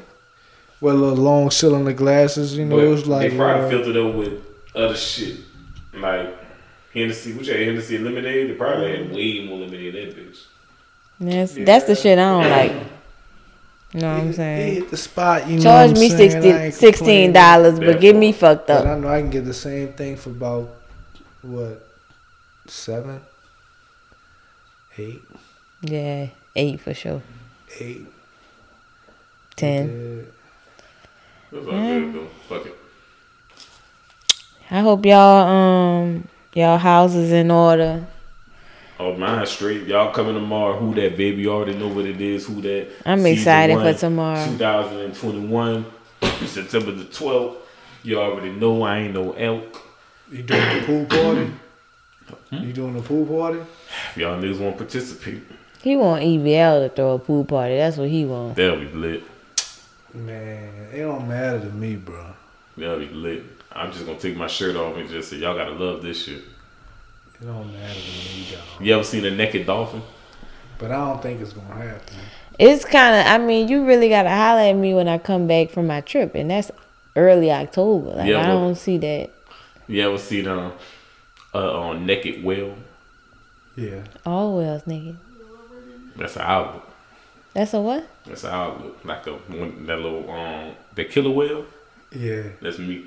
With 0.82 0.94
a 0.96 0.98
little 0.98 1.16
long 1.24 1.52
cylinder 1.52 1.94
glasses, 1.94 2.56
you 2.58 2.66
know, 2.66 2.76
But 2.76 2.84
it 2.86 2.90
was 2.90 3.08
like 3.08 3.32
they 3.32 3.38
probably 3.38 3.66
uh, 3.66 3.70
filtered 3.70 3.98
up 3.98 4.16
with 4.16 4.42
other 4.76 4.96
shit. 4.96 5.38
Like 5.94 6.36
Hennessy, 6.94 7.34
which 7.34 7.48
had 7.48 7.60
Hennessy 7.62 7.96
and 7.96 8.06
lemonade. 8.06 8.50
They 8.50 8.54
probably 8.56 8.92
had 8.98 9.12
way 9.14 9.46
more 9.48 9.60
lemonade 9.60 9.94
than 9.96 10.10
that 10.10 10.18
bitch. 10.18 10.38
That's 11.20 11.54
that's 11.66 11.86
the 11.86 11.96
shit 11.96 12.20
I 12.20 12.22
don't 12.42 12.50
like. 12.50 12.72
You 13.94 14.02
know 14.02 14.14
what 14.14 14.20
I'm 14.20 14.28
it- 14.28 14.30
it 14.32 14.36
saying? 14.36 14.74
hit 14.76 14.92
the 14.92 14.98
spot. 14.98 15.48
You 15.48 15.56
know 15.58 15.64
Charge 15.64 15.92
what 15.92 16.00
me 16.00 16.12
I'm 16.12 16.18
saying? 16.18 16.72
60 16.74 17.04
$16, 17.32 17.80
but 17.86 18.02
get 18.02 18.16
me 18.18 18.34
fucked 18.34 18.68
But 18.68 18.86
I 18.86 19.00
know 19.00 19.08
I 19.08 19.22
can 19.22 19.30
get 19.30 19.46
the 19.46 19.54
same 19.54 19.94
thing 19.94 20.18
for 20.18 20.32
about 20.32 20.70
what 21.42 21.88
seven, 22.68 23.22
eight, 24.98 25.22
Yeah, 25.82 26.28
eight 26.58 26.82
for 26.82 26.94
sure. 26.94 27.22
eight, 27.80 28.06
Ten. 29.56 30.28
Yeah. 31.56 31.62
That's 31.62 31.68
all 31.68 32.00
good 32.00 32.14
though. 32.14 32.28
Fuck 32.58 32.66
it. 32.68 32.76
I 34.72 34.80
hope 34.82 35.06
y'all 35.06 35.48
um 35.48 36.28
y'all 36.54 36.78
houses 36.78 37.32
in 37.32 37.52
order. 37.52 38.06
Oh, 38.98 39.14
mine 39.16 39.46
straight. 39.46 39.88
Y'all 39.88 40.14
coming 40.14 40.36
tomorrow. 40.36 40.78
Who 40.78 40.94
that 40.96 41.18
baby? 41.18 41.42
You 41.42 41.52
already 41.52 41.78
know 41.78 41.90
what 41.90 42.06
it 42.06 42.22
is. 42.22 42.48
Who 42.48 42.62
that? 42.62 42.88
I'm 43.06 43.26
excited 43.26 43.76
one, 43.76 43.94
for 43.94 44.00
tomorrow. 44.00 44.46
2021, 44.46 45.86
September 46.46 46.92
the 46.92 47.04
12th. 47.04 47.58
You 48.04 48.20
already 48.22 48.52
know 48.52 48.84
I 48.84 49.00
ain't 49.00 49.14
no 49.14 49.34
elk. 49.34 49.82
You 50.32 50.44
doing 50.44 50.80
the 50.80 50.86
pool 50.86 51.06
party? 51.06 51.52
You 52.52 52.72
doing 52.72 52.94
the 52.94 53.02
pool 53.02 53.26
party? 53.26 53.60
If 53.60 54.18
y'all 54.18 54.40
niggas 54.42 54.60
want 54.60 54.78
to 54.78 54.84
participate, 54.86 55.42
He 55.84 55.98
want 55.98 56.24
EBL 56.24 56.88
to 56.88 56.96
throw 56.96 57.16
a 57.16 57.20
pool 57.20 57.44
party. 57.44 57.76
That's 57.76 57.98
what 57.98 58.10
he 58.10 58.26
want. 58.26 58.56
that'll 58.56 58.80
be 58.80 58.88
lit. 58.88 59.24
Man, 60.16 60.90
it 60.94 61.00
don't 61.00 61.28
matter 61.28 61.60
to 61.60 61.66
me, 61.66 61.96
bro. 61.98 62.34
That'll 62.78 63.00
be 63.00 63.08
lit. 63.08 63.44
I'm 63.72 63.92
just 63.92 64.06
gonna 64.06 64.18
take 64.18 64.38
my 64.38 64.48
shirt 64.48 64.76
off 64.76 64.96
and 64.96 65.10
just 65.10 65.30
say 65.30 65.38
y'all 65.38 65.56
gotta 65.56 65.72
love 65.72 66.02
this 66.02 66.24
shit. 66.24 66.38
It 66.38 67.46
don't 67.46 67.72
matter 67.74 67.94
to 67.94 68.36
me, 68.36 68.48
dog. 68.52 68.82
You 68.82 68.94
ever 68.94 69.04
seen 69.04 69.26
a 69.26 69.32
naked 69.32 69.66
dolphin? 69.66 70.02
But 70.78 70.92
I 70.92 70.96
don't 70.96 71.22
think 71.22 71.42
it's 71.42 71.54
gonna 71.54 71.76
happen. 71.76 72.18
It's 72.58 72.86
kind 72.86 73.16
of. 73.16 73.26
I 73.26 73.46
mean, 73.46 73.68
you 73.68 73.86
really 73.86 74.08
gotta 74.08 74.30
holler 74.30 74.62
at 74.62 74.74
me 74.74 74.94
when 74.94 75.10
I 75.10 75.18
come 75.18 75.48
back 75.48 75.72
from 75.72 75.88
my 75.88 76.00
trip, 76.02 76.34
and 76.36 76.50
that's 76.50 76.72
early 77.16 77.52
October. 77.52 78.12
Like 78.12 78.30
Yeah, 78.30 78.42
I 78.42 78.48
don't 78.48 78.76
see 78.76 78.98
that. 79.00 79.32
You 79.88 80.02
ever 80.02 80.18
seen 80.18 80.48
a 80.48 80.72
uh, 81.54 81.80
on 81.80 82.06
naked 82.06 82.44
whale? 82.44 82.76
Yeah. 83.76 84.04
All 84.26 84.58
wells, 84.58 84.84
nigga. 84.84 85.18
That's 86.16 86.38
an 86.38 86.44
outlook. 86.44 86.90
That's 87.56 87.74
a 87.74 87.80
what? 87.82 88.08
That's 88.26 88.44
an 88.44 88.52
outlook. 88.52 89.04
Like 89.04 89.26
a 89.28 89.32
one, 89.32 89.86
that 89.88 89.98
little 90.00 90.30
um 90.30 90.76
that 90.94 91.10
killer 91.10 91.32
whale. 91.32 91.66
Yeah. 92.12 92.44
That's 92.62 92.78
me. 92.78 93.06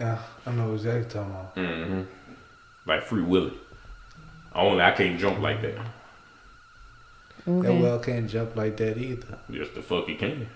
Yeah. 0.00 0.18
I 0.46 0.50
know 0.52 0.72
exactly 0.74 1.02
what 1.02 1.14
you're 1.14 1.22
talking 1.24 1.30
about. 1.30 1.54
Mm-hmm. 1.56 2.02
Like 2.86 3.02
free 3.04 3.22
willy. 3.22 3.52
Only 4.54 4.82
I 4.82 4.90
can't 4.92 5.20
jump 5.20 5.38
like 5.40 5.60
that. 5.62 5.76
That 5.76 5.86
Okay. 7.48 7.80
well 7.82 7.98
can't 7.98 8.30
jump 8.30 8.56
like 8.56 8.76
that 8.78 8.96
either. 8.98 9.38
Yes, 9.48 9.68
the 9.74 9.82
fuck 9.82 10.06
he 10.06 10.14
can. 10.14 10.48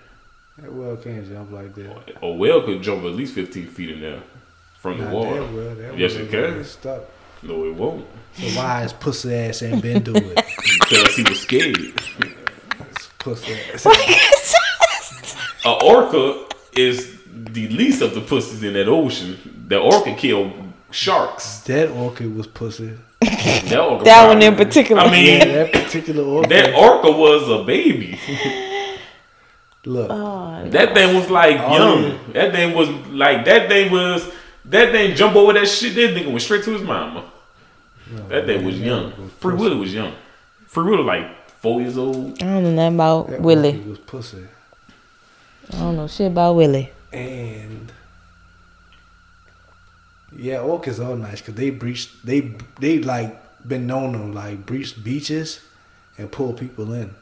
That 0.57 0.73
well 0.73 0.95
can't 0.97 1.27
jump 1.27 1.51
like 1.51 1.75
that. 1.75 2.15
A 2.23 2.31
whale 2.31 2.63
could 2.63 2.81
jump 2.81 3.03
at 3.05 3.11
least 3.11 3.35
15 3.35 3.67
feet 3.67 3.91
in 3.91 4.01
there 4.01 4.21
from 4.79 4.97
the 4.97 5.03
Not 5.05 5.13
water. 5.13 5.41
that 5.41 5.53
well. 5.53 5.75
That 5.75 5.97
Yes, 5.97 6.13
well 6.15 6.23
it 6.23 6.29
can. 6.31 6.43
is 6.55 6.71
Stuck. 6.71 7.01
No, 7.43 7.65
it 7.65 7.75
won't. 7.75 8.05
So 8.33 8.47
why 8.59 8.81
his 8.81 8.93
pussy 8.93 9.33
ass 9.35 9.61
ain't 9.61 9.83
been 9.83 10.01
doing 10.01 10.23
it? 10.25 10.43
Because 10.89 11.15
he 11.15 11.23
was 11.23 11.39
scared. 11.41 11.77
His 13.23 13.41
pussy 13.43 13.53
ass. 13.73 14.55
A 15.65 15.71
orca 15.83 16.45
is 16.73 17.17
the 17.25 17.67
least 17.69 18.01
of 18.01 18.13
the 18.13 18.21
pussies 18.21 18.63
in 18.63 18.73
that 18.73 18.87
ocean. 18.87 19.37
The 19.67 19.77
orca 19.79 20.13
killed 20.15 20.53
sharks. 20.91 21.59
That 21.61 21.89
orca 21.89 22.27
was 22.29 22.47
pussy. 22.47 22.91
That, 23.19 23.75
orca 23.79 24.03
That 24.05 24.27
one 24.27 24.41
in 24.41 24.55
particular. 24.55 25.01
I 25.01 25.11
mean, 25.11 25.25
Yeah, 25.39 25.45
that 25.45 25.73
particular 25.73 26.23
orca. 26.23 26.49
that 26.49 26.73
orca 26.75 27.11
was 27.11 27.49
a 27.49 27.63
baby. 27.65 28.17
Look, 29.85 30.09
Oh, 30.11 30.69
That 30.69 30.93
thing 30.93 31.15
was 31.15 31.29
like 31.29 31.57
Oh, 31.59 31.73
young. 31.77 32.03
yeah. 32.03 32.17
That 32.33 32.51
thing 32.53 32.73
was 32.75 32.89
like 33.09 33.45
that 33.45 33.67
thing 33.69 33.91
was 33.91 34.29
that 34.65 34.91
thing 34.91 35.15
jump 35.15 35.35
over 35.35 35.53
that 35.53 35.67
shit. 35.67 35.95
That 35.95 36.13
nigga 36.15 36.27
went 36.27 36.41
straight 36.41 36.63
to 36.65 36.71
his 36.71 36.81
mama. 36.81 37.23
Oh, 38.15 38.27
that 38.29 38.45
thing 38.45 38.65
was 38.65 38.79
young. 38.79 39.11
Free 39.39 39.55
Willy 39.55 39.75
was 39.77 39.93
young. 39.93 40.13
Free 40.65 40.83
Willy 40.89 41.03
like 41.03 41.36
four 41.61 41.81
years 41.81 41.97
old. 41.97 42.41
I 42.41 42.45
don't 42.45 42.63
know 42.63 42.71
nothing 42.71 42.95
about 42.95 43.29
that 43.29 43.41
Willy. 43.41 43.69
orchid 43.69 43.87
was 43.87 43.99
pussy. 43.99 44.43
I 45.73 45.77
don't 45.79 45.95
know 45.97 46.07
shit 46.07 46.31
about 46.31 46.55
Willy. 46.55 46.91
And 47.11 47.91
yeah, 50.35 50.57
orcas 50.57 51.03
are 51.05 51.15
nice 51.15 51.41
because 51.41 51.55
they 51.55 51.69
breach. 51.69 52.09
They 52.23 52.55
they 52.79 52.99
like 52.99 53.35
been 53.67 53.87
known 53.87 54.13
to 54.13 54.19
like 54.19 54.65
breach 54.65 55.01
beaches 55.03 55.61
and 56.17 56.31
pull 56.31 56.53
people 56.53 56.93
in. 56.93 57.13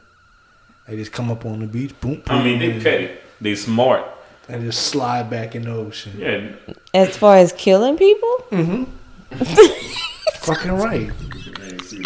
They 0.86 0.96
just 0.96 1.12
come 1.12 1.30
up 1.30 1.44
on 1.44 1.60
the 1.60 1.66
beach, 1.66 1.98
boom. 2.00 2.22
I 2.28 2.42
mean, 2.44 2.58
boom, 2.60 2.78
they 2.78 2.82
petty. 2.82 3.10
They 3.40 3.54
smart. 3.56 4.04
and 4.48 4.62
just 4.62 4.86
slide 4.86 5.28
back 5.28 5.54
in 5.56 5.62
the 5.62 5.72
ocean. 5.72 6.12
Yeah, 6.18 6.52
As 6.94 7.16
far 7.16 7.36
as 7.36 7.52
killing 7.52 7.96
people, 7.96 8.36
Mm-hmm. 8.52 8.84
Fucking 10.46 10.72
right. 10.72 11.10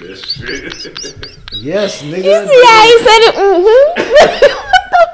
I 0.01 0.07
ain't 0.09 0.19
see 0.19 0.47
that 0.47 0.75
shit. 0.81 1.39
Yes, 1.53 2.03
nigga. 2.03 2.25
you 2.25 2.49
see 2.49 2.63
how 2.67 2.85
he 2.85 2.99
said 2.99 3.23
it? 3.29 3.35
Mm-hmm. 3.35 4.57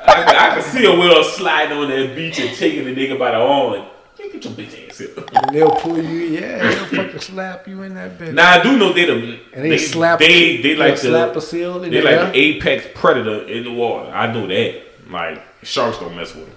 I, 0.08 0.24
can- 0.24 0.36
I 0.36 0.54
can 0.54 0.62
see 0.62 0.86
a 0.86 0.90
whale 0.98 1.24
sliding 1.24 1.76
on 1.78 1.88
that 1.90 2.14
beach 2.14 2.38
and 2.38 2.56
taking 2.56 2.84
the 2.84 2.94
nigga 2.94 3.18
by 3.18 3.32
the 3.32 3.38
arm. 3.38 3.72
Like, 3.72 3.88
"Hey, 4.16 4.30
get 4.30 4.44
your 4.44 4.52
bitch 4.54 4.88
ass 4.88 4.98
here. 4.98 5.08
And 5.16 5.54
they'll 5.54 5.70
pull 5.70 5.98
you. 6.02 6.18
Yeah, 6.38 6.58
they'll 6.58 6.84
fucking 7.04 7.20
slap 7.20 7.66
you 7.66 7.82
in 7.82 7.94
that 7.94 8.16
bitch. 8.18 8.32
Now 8.32 8.52
I 8.60 8.62
do 8.62 8.76
know 8.78 8.92
they 8.92 9.04
the 9.06 9.40
and 9.52 9.64
they, 9.64 9.78
slap. 9.78 10.18
They 10.20 10.56
they 10.58 10.62
they'll 10.74 10.78
like 10.78 10.98
slap 10.98 11.34
a 11.36 11.40
seal 11.40 11.82
in 11.82 11.90
they 11.90 12.00
the 12.00 12.04
like 12.04 12.14
air. 12.16 12.26
the 12.32 12.38
apex 12.38 12.86
predator 12.94 13.42
in 13.48 13.64
the 13.64 13.72
water. 13.72 14.10
I 14.10 14.32
know 14.32 14.46
that. 14.46 14.82
Like 15.10 15.42
sharks 15.62 15.98
don't 15.98 16.14
mess 16.16 16.34
with 16.34 16.46
them. 16.46 16.56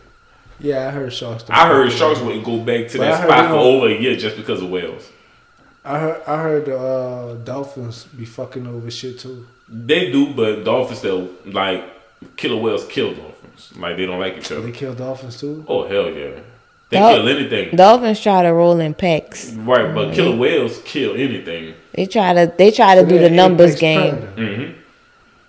Yeah, 0.60 0.88
I 0.88 0.91
heard 0.91 1.14
sharks. 1.14 1.43
don't 1.43 1.56
I 1.57 1.68
heard 1.68 1.91
sharks 1.91 2.19
wouldn't 2.19 2.43
go 2.45 2.57
back 2.60 2.88
to 2.89 2.97
But 2.97 3.06
that 3.06 3.23
spot 3.23 3.49
for 3.49 3.56
over 3.56 3.88
a 3.88 3.99
year 3.99 4.15
just 4.15 4.35
because 4.38 4.61
of 4.61 4.69
whales. 4.69 5.10
Them. 5.84 5.91
I 5.95 5.99
heard. 5.99 6.22
I 6.27 6.41
heard 6.43 6.65
the 6.65 6.77
uh, 6.80 7.34
dolphins 7.43 8.06
be 8.06 8.26
fucking 8.26 8.68
over 8.68 8.89
shit 8.91 9.19
too. 9.19 9.47
They 9.68 10.11
do, 10.11 10.34
but 10.34 10.64
dolphins 10.64 10.99
still 10.99 11.30
like 11.45 11.84
killer 12.35 12.61
whales 12.61 12.85
kill 12.88 13.14
dolphins. 13.14 13.72
Like 13.77 13.97
they 13.97 14.06
don't 14.06 14.19
like 14.19 14.38
each 14.38 14.51
other. 14.51 14.61
They 14.61 14.72
kill 14.72 14.93
dolphins 14.93 15.39
too. 15.39 15.64
Oh 15.68 15.88
hell 15.88 16.10
yeah, 16.10 16.39
they 16.89 16.97
Dol- 16.97 17.15
kill 17.15 17.27
anything. 17.30 17.76
Dolphins 17.76 18.19
try 18.22 18.41
to 18.43 18.49
roll 18.53 18.80
in 18.80 18.93
packs. 18.93 19.53
Right, 19.53 19.93
but 19.93 20.14
killer 20.14 20.35
whales 20.35 20.81
kill 20.85 21.14
anything. 21.15 21.76
They 21.93 22.06
try 22.06 22.34
to 22.34 22.53
they 22.57 22.72
try 22.72 22.95
to 22.95 23.06
do 23.06 23.19
the 23.19 23.30
numbers 23.30 23.76
game. 23.80 24.18
predator. 24.35 24.73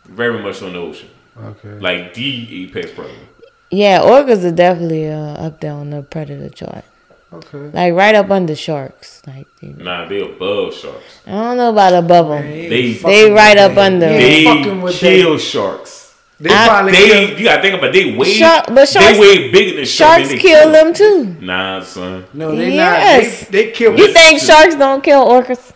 hmm 0.07 0.15
Very 0.15 0.43
much 0.43 0.63
on 0.63 0.73
the 0.73 0.79
ocean, 0.81 1.09
Okay. 1.39 1.79
like 1.79 2.15
the 2.15 2.65
apex 2.65 2.91
predator. 2.93 3.17
Yeah, 3.71 4.01
orcas 4.01 4.45
are 4.45 4.51
definitely 4.51 5.09
uh, 5.09 5.47
up 5.47 5.61
there 5.61 5.73
on 5.73 5.91
the 5.91 6.03
predator 6.03 6.49
chart. 6.51 6.85
Okay. 7.33 7.59
Like 7.73 7.95
right 7.95 8.15
up 8.15 8.31
under 8.31 8.57
sharks. 8.57 9.23
Like 9.27 9.47
they, 9.61 9.69
Nah, 9.69 10.09
they 10.09 10.21
above 10.21 10.75
sharks. 10.75 11.21
I 11.27 11.31
don't 11.31 11.57
know 11.59 11.71
about 11.71 11.95
above 11.95 12.29
them. 12.29 12.43
They- 12.51 12.93
They 12.95 13.31
right 13.31 13.57
up 13.57 13.77
under. 13.77 14.09
They 14.09 14.45
fucking 14.45 14.81
with 14.83 14.97
kill 14.97 15.39
sharks. 15.39 16.15
They 16.41 16.51
I- 16.51 16.67
probably 16.69 16.93
They 16.93 17.07
kill. 17.07 17.39
you 17.39 17.45
gotta 17.45 17.63
think 17.63 17.75
about 17.79 17.93
they 17.93 18.17
way 18.17 18.33
Shark- 18.33 18.65
but 18.69 18.89
sharks- 18.89 19.13
they 19.13 19.21
way 19.21 19.51
bigger 19.53 19.77
than 19.77 19.85
sharks. 19.85 20.29
Sharks 20.29 20.43
kill 20.43 20.73
them 20.73 20.93
too. 20.95 21.37
Nah, 21.41 21.83
son. 21.83 22.25
No, 22.33 22.57
they 22.57 22.71
Yes. 22.73 23.43
not. 23.43 23.51
They, 23.53 23.65
they 23.67 23.71
kill. 23.73 23.97
You 23.97 24.13
think 24.13 24.41
sharks 24.41 24.75
don't 24.75 25.03
kill 25.05 25.25
orcas? 25.27 25.73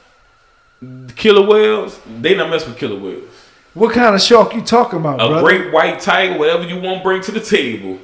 Killer 1.16 1.46
whales, 1.46 1.98
they 2.20 2.34
not 2.34 2.50
mess 2.50 2.66
with 2.66 2.76
killer 2.76 2.98
whales. 2.98 3.22
What 3.74 3.92
kind 3.92 4.14
of 4.14 4.20
shark 4.22 4.54
you 4.54 4.62
talking 4.62 4.98
about, 5.00 5.20
A 5.20 5.28
brother? 5.28 5.42
great 5.42 5.72
white 5.72 6.00
tiger, 6.00 6.38
whatever 6.38 6.64
you 6.64 6.80
want 6.80 6.98
to 6.98 7.02
bring 7.04 7.22
to 7.22 7.32
the 7.32 7.40
table, 7.40 7.98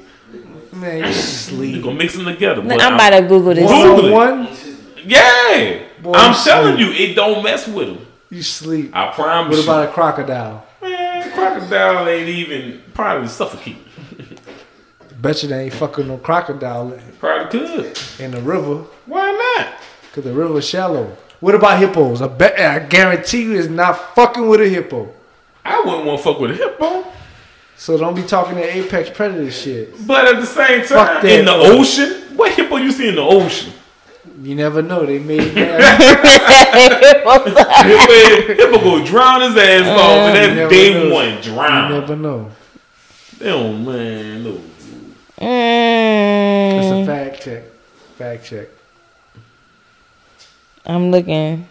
Man, 0.73 0.99
you 0.99 1.05
you 1.07 1.13
sleep. 1.13 1.83
gonna 1.83 1.95
mix 1.95 2.15
them 2.15 2.25
together. 2.25 2.61
I'm, 2.61 2.67
But 2.67 2.75
about 2.93 3.09
to 3.11 3.21
Google 3.23 3.53
this. 3.53 3.69
Google 3.69 4.11
One 4.13 4.39
it. 4.45 4.49
one, 4.49 4.57
yeah, 5.05 5.83
Boy, 6.01 6.13
I'm 6.13 6.31
you 6.33 6.43
telling 6.43 6.77
you, 6.79 6.91
it 6.91 7.13
don't 7.15 7.43
mess 7.43 7.67
with 7.67 7.87
them. 7.87 8.07
you 8.29 8.41
sleep. 8.41 8.91
I 8.95 9.11
promise 9.11 9.57
What 9.57 9.63
you. 9.65 9.69
about 9.71 9.89
a 9.89 9.91
crocodile? 9.91 10.65
Man, 10.81 11.31
crocodile 11.33 12.07
ain't 12.07 12.29
even 12.29 12.81
probably 12.93 13.27
suffocate. 13.27 13.77
Bet 15.21 15.43
you 15.43 15.49
they 15.49 15.65
ain't 15.65 15.73
fucking 15.73 16.07
no 16.07 16.17
crocodile 16.17 16.97
Probably 17.19 17.59
could. 17.59 17.99
in 18.19 18.31
the 18.31 18.41
river 18.41 18.85
Why 19.05 19.31
not? 19.57 19.67
because 20.09 20.23
the 20.23 20.33
river's 20.33 20.67
shallow. 20.67 21.15
What 21.41 21.53
about 21.55 21.79
hippos? 21.79 22.21
I 22.21 22.27
bet 22.27 22.59
I 22.59 22.79
guarantee 22.79 23.43
you 23.43 23.53
is 23.53 23.69
not 23.69 24.15
fucking 24.15 24.47
with 24.47 24.61
a 24.61 24.67
hippo. 24.69 25.11
I 25.63 25.79
wouldn't 25.81 26.05
want 26.05 26.19
to 26.19 26.23
fuck 26.23 26.39
with 26.39 26.51
a 26.51 26.55
hippo. 26.55 27.05
So 27.81 27.97
don't 27.97 28.13
be 28.13 28.21
talking 28.21 28.53
that 28.57 28.75
apex 28.75 29.09
predator 29.09 29.49
shit. 29.49 30.05
But 30.05 30.27
at 30.27 30.39
the 30.39 30.45
same 30.45 30.83
Fuck 30.83 31.13
time, 31.13 31.23
that. 31.23 31.39
in 31.39 31.45
the 31.45 31.51
ocean, 31.51 32.37
what 32.37 32.51
hippo 32.51 32.75
you 32.77 32.91
see 32.91 33.09
in 33.09 33.15
the 33.15 33.23
ocean? 33.23 33.73
You 34.43 34.53
never 34.53 34.83
know. 34.83 35.03
They 35.03 35.17
made 35.17 35.39
that. 35.55 35.81
hippo, 37.87 38.53
hippo 38.53 38.83
go 38.83 39.03
drown 39.03 39.41
his 39.41 39.57
ass 39.57 39.87
off, 39.99 39.99
and 40.11 40.35
you 40.35 40.41
that's 40.41 40.55
never 40.55 40.69
day 40.69 40.93
know. 40.93 41.11
one 41.15 41.29
you 41.37 41.41
drown. 41.41 41.91
never 41.91 42.15
know. 42.15 42.51
They 43.39 43.45
don't 43.47 43.83
man, 43.83 44.43
no. 44.43 44.51
It's 44.51 45.39
a 45.39 45.43
Mm, 45.43 47.05
fact 47.07 47.41
check. 47.43 47.63
Fact 48.19 48.45
check. 48.45 48.67
I'm 50.85 51.09
looking. 51.09 51.67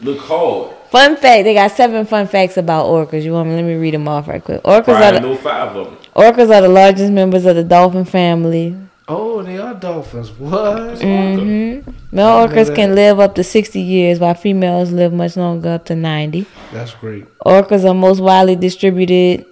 Look 0.00 0.18
hard. 0.20 0.74
Fun 0.90 1.16
fact: 1.16 1.44
They 1.44 1.54
got 1.54 1.70
seven 1.72 2.04
fun 2.06 2.26
facts 2.26 2.56
about 2.56 2.86
orcas. 2.86 3.22
You 3.22 3.32
want 3.32 3.48
me? 3.48 3.56
Let 3.56 3.64
me 3.64 3.74
read 3.74 3.94
them 3.94 4.08
off 4.08 4.28
right 4.28 4.42
quick. 4.42 4.62
Orcas 4.62 4.84
Probably 4.84 5.18
are 5.18 5.20
the, 5.34 5.36
five 5.36 5.76
of 5.76 5.86
them. 5.86 5.96
orcas 6.14 6.54
are 6.54 6.60
the 6.62 6.68
largest 6.68 7.12
members 7.12 7.44
of 7.46 7.56
the 7.56 7.64
dolphin 7.64 8.04
family. 8.04 8.76
Oh, 9.08 9.42
they 9.42 9.58
are 9.58 9.74
dolphins. 9.74 10.30
What? 10.30 10.98
Mm-hmm. 10.98 11.90
Male 12.12 12.46
orcas 12.48 12.74
can 12.74 12.94
live 12.94 13.20
up 13.20 13.34
to 13.34 13.44
60 13.44 13.80
years, 13.80 14.18
while 14.20 14.34
females 14.34 14.92
live 14.92 15.12
much 15.12 15.36
longer, 15.36 15.70
up 15.70 15.84
to 15.86 15.94
90. 15.96 16.46
That's 16.72 16.94
great. 16.94 17.26
Orcas 17.44 17.84
are 17.88 17.94
most 17.94 18.20
widely 18.20 18.56
distributed 18.56 19.44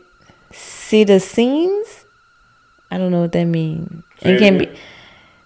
cetacines. 0.52 2.04
I 2.90 2.98
don't 2.98 3.10
know 3.10 3.20
what 3.22 3.32
that 3.32 3.44
means. 3.44 4.02
Say 4.22 4.30
It 4.30 4.36
it 4.36 4.38
can 4.38 4.58
be 4.58 4.64
again. 4.64 4.76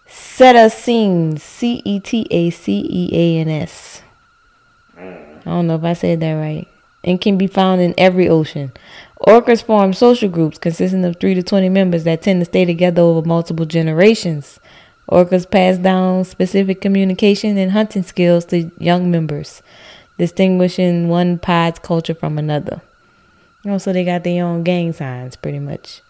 cetacines. 0.09 1.41
C 1.41 1.83
E 1.85 2.01
T 2.01 2.27
A 2.31 2.51
C 2.51 2.87
E 2.89 3.11
A 3.13 3.41
N 3.41 3.49
S. 3.49 3.94
I 4.99 5.41
don't 5.45 5.67
know 5.67 5.77
if 5.77 5.85
I 5.85 5.93
said 5.93 6.21
that 6.21 6.33
right. 6.35 6.67
And 7.03 7.21
can 7.21 7.37
be 7.37 7.47
found 7.47 7.81
in 7.83 7.95
every 7.99 8.29
ocean. 8.29 8.73
Orcas 9.27 9.63
form 9.63 9.93
social 9.93 10.29
groups 10.29 10.57
consisting 10.59 11.05
of 11.05 11.17
3 11.21 11.35
to 11.35 11.43
20 11.43 11.69
members 11.69 12.05
that 12.05 12.23
tend 12.23 12.41
to 12.41 12.45
stay 12.47 12.65
together 12.65 13.03
over 13.03 13.27
multiple 13.27 13.67
generations. 13.67 14.59
Orcas 15.11 15.51
pass 15.51 15.77
down 15.77 16.25
specific 16.25 16.81
communication 16.81 17.59
and 17.59 17.73
hunting 17.73 18.03
skills 18.05 18.47
to 18.47 18.71
young 18.79 19.11
members, 19.11 19.63
distinguishing 20.19 21.09
one 21.09 21.39
pod's 21.39 21.79
culture 21.79 22.15
from 22.15 22.39
another. 22.39 22.81
You 23.65 23.73
know, 23.73 23.79
so 23.79 23.93
they 23.93 24.05
got 24.05 24.25
their 24.25 24.45
own 24.45 24.63
gang 24.63 24.93
signs, 24.93 25.37
pretty 25.37 25.59
much. 25.59 26.01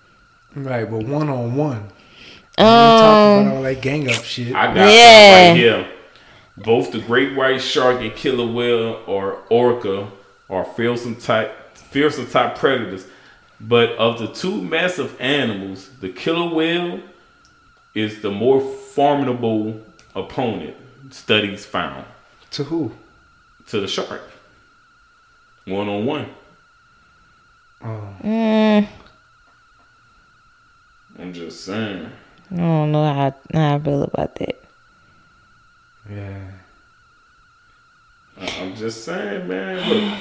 Right, 0.55 0.89
but 0.89 1.05
one 1.05 1.29
on 1.29 1.57
one. 1.57 1.89
Talking 2.57 2.67
Um, 2.67 3.47
about 3.49 3.57
all 3.57 3.63
that 3.63 3.81
gang 3.81 4.09
up 4.09 4.23
shit. 4.23 4.55
I 4.55 4.67
got 4.67 4.77
Yeah. 4.77 4.91
yeah. 4.93 5.49
right 5.51 5.57
here. 5.57 5.89
Both 6.57 6.93
the 6.93 7.01
great 7.01 7.35
white 7.37 7.61
shark 7.61 8.01
and 8.01 8.15
killer 8.15 8.47
whale 8.51 9.03
or 9.07 9.39
orca 9.51 10.09
are 10.49 10.65
fearsome 10.65 11.17
type 11.17 11.77
fearsome 11.77 12.27
type 12.29 12.57
predators. 12.57 13.07
But 13.61 13.91
of 13.93 14.19
the 14.19 14.29
two 14.29 14.61
massive 14.63 15.17
animals, 15.21 15.89
the 16.01 16.09
killer 16.11 16.55
whale 16.55 17.01
is 17.95 18.21
the 18.23 18.31
more 18.31 18.61
formidable 18.61 19.81
opponent, 20.15 20.77
studies 21.11 21.65
found, 21.65 22.05
To 22.53 22.65
who? 22.65 22.93
to 23.69 23.81
the 23.81 23.89
shark. 23.89 24.21
One 25.67 25.89
on 25.89 26.05
one. 26.05 26.27
mm, 27.83 28.87
I'm 31.19 31.33
just 31.33 31.65
saying. 31.65 32.11
I 32.51 32.57
don't 32.57 32.93
know 32.93 33.05
how, 33.13 33.35
how 33.53 33.75
I 33.77 33.79
feel 33.79 34.03
about 34.03 34.35
that. 34.37 34.64
Yeah. 36.11 36.51
I'm 38.61 38.75
just 38.75 39.05
saying, 39.05 39.47
man. 39.49 39.89
Look, 39.89 40.21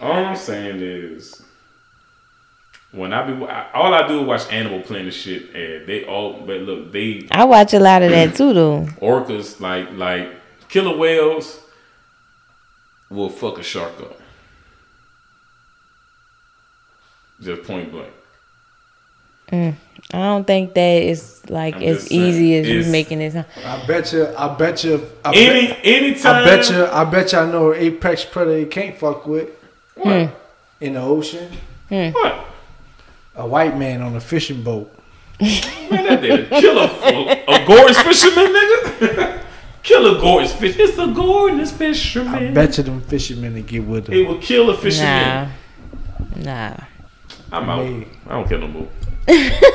all 0.00 0.12
I'm 0.12 0.36
saying 0.36 0.80
is, 0.80 1.42
when 2.92 3.12
I 3.12 3.22
be 3.30 3.44
I- 3.46 3.70
all 3.72 3.94
I 3.94 4.06
do 4.08 4.20
is 4.20 4.26
watch 4.26 4.52
Animal 4.52 4.80
Planet 4.80 5.14
shit, 5.14 5.54
and 5.54 5.86
they 5.86 6.04
all. 6.04 6.40
But 6.46 6.60
look, 6.62 6.92
they 6.92 7.26
I 7.30 7.44
watch 7.44 7.72
a 7.74 7.78
lot 7.80 8.02
of 8.02 8.10
that 8.10 8.34
too, 8.34 8.52
though. 8.52 8.86
orcas 9.00 9.60
like 9.60 9.92
like 9.92 10.32
killer 10.68 10.96
whales 10.96 11.60
will 13.10 13.30
fuck 13.30 13.58
a 13.58 13.62
shark 13.62 13.92
up. 14.00 14.20
Just 17.40 17.62
point 17.64 17.90
blank. 17.92 18.12
Mm. 19.52 19.74
I 20.12 20.18
don't 20.18 20.46
think 20.46 20.74
that 20.74 21.02
is 21.02 21.42
like 21.50 21.76
I'm 21.76 21.82
as 21.82 21.96
just 21.96 22.08
saying, 22.08 22.22
easy 22.22 22.58
as 22.58 22.68
you 22.68 22.78
it's- 22.80 22.92
making 22.92 23.20
it 23.20 23.32
sound. 23.32 23.46
I 23.64 23.84
bet 23.86 24.12
you. 24.12 24.26
I 24.36 24.54
bet 24.54 24.84
you. 24.84 25.10
I 25.24 25.34
Any 25.34 25.66
bet, 25.68 25.80
anytime. 25.84 26.34
I 26.36 26.44
bet 26.44 26.70
you. 26.70 26.86
I 26.86 27.04
bet 27.04 27.32
you. 27.32 27.38
I 27.38 27.50
know 27.50 27.74
apex 27.74 28.24
predator 28.24 28.58
you 28.60 28.66
can't 28.66 28.96
fuck 28.96 29.26
with 29.26 29.48
What? 29.96 30.28
Hmm. 30.28 30.34
in 30.80 30.94
the 30.94 31.00
ocean. 31.00 31.50
Hmm. 31.88 32.10
What? 32.10 32.44
A 33.36 33.46
white 33.46 33.76
man 33.76 34.02
on 34.02 34.14
a 34.14 34.20
fishing 34.20 34.62
boat. 34.62 34.92
Man, 35.40 35.50
that 35.90 36.20
did 36.20 36.52
a 36.52 36.60
killer 36.60 36.88
a, 37.02 37.44
a 37.62 37.66
gorgeous 37.66 38.00
fisherman, 38.02 38.46
nigga. 38.46 39.40
kill 39.82 40.16
a 40.16 40.20
gorgeous 40.20 40.52
fish. 40.54 40.76
It's 40.78 40.96
a 40.96 41.08
gorgeous 41.08 41.72
fisherman. 41.72 42.28
I 42.28 42.38
fisherman. 42.38 42.54
bet 42.54 42.78
you 42.78 42.84
them 42.84 43.00
fishermen 43.00 43.54
to 43.54 43.62
get 43.62 43.84
with 43.84 44.08
It 44.08 44.12
them. 44.12 44.26
will 44.28 44.38
kill 44.38 44.70
a 44.70 44.76
fisherman. 44.76 45.50
Nah, 46.36 46.44
nah. 46.44 46.76
I'm 47.50 47.68
out. 47.68 47.84
Me. 47.84 48.06
I 48.28 48.30
don't 48.30 48.48
care 48.48 48.58
no 48.58 48.68
more. 48.68 48.88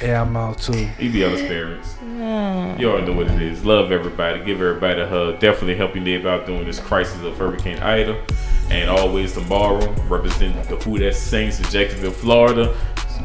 Yeah, 0.00 0.22
I'm 0.22 0.36
out 0.36 0.58
too. 0.58 0.72
He 0.72 1.08
be 1.08 1.24
on 1.24 1.30
his 1.30 1.42
parents. 1.42 1.94
You 2.02 2.90
already 2.90 3.06
know 3.06 3.12
what 3.12 3.28
it 3.28 3.40
is. 3.40 3.64
Love 3.64 3.92
everybody. 3.92 4.44
Give 4.44 4.60
everybody 4.60 5.00
a 5.00 5.06
hug. 5.06 5.38
Definitely 5.38 5.76
help 5.76 5.94
you 5.94 6.00
live 6.00 6.26
out 6.26 6.44
during 6.44 6.64
this 6.64 6.80
crisis 6.80 7.22
of 7.22 7.36
Hurricane 7.38 7.78
Ida. 7.78 8.20
And 8.68 8.90
always 8.90 9.32
tomorrow, 9.34 9.92
represent 10.08 10.56
the 10.68 10.74
Who 10.78 10.98
Dat 10.98 11.14
Saints 11.14 11.60
in 11.60 11.66
Jacksonville, 11.66 12.10
Florida. 12.10 12.76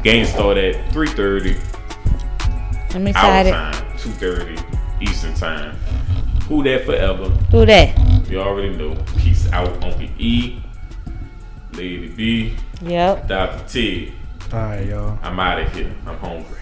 Game 0.04 0.24
start 0.24 0.56
at 0.56 0.76
3.30 0.92 2.94
I'm 2.94 3.02
our 3.02 3.08
excited. 3.08 3.50
time, 3.50 3.74
2.30 3.98 5.02
Eastern 5.02 5.34
time. 5.34 5.74
Who 6.48 6.62
Dat 6.62 6.84
Forever. 6.84 7.36
Do 7.50 7.66
that. 7.66 8.30
You 8.30 8.40
already 8.40 8.76
know. 8.76 8.94
Peace 9.16 9.50
out, 9.52 9.68
Uncle 9.82 10.02
E, 10.18 10.62
Lady 11.72 12.08
B, 12.08 12.54
Yep. 12.82 13.26
Dr. 13.26 13.68
T. 13.68 14.12
All 14.50 14.58
right, 14.60 14.86
y'all. 14.86 15.18
I'm 15.22 15.38
out 15.38 15.60
of 15.60 15.74
here. 15.74 15.94
I'm 16.06 16.16
hungry. 16.16 16.56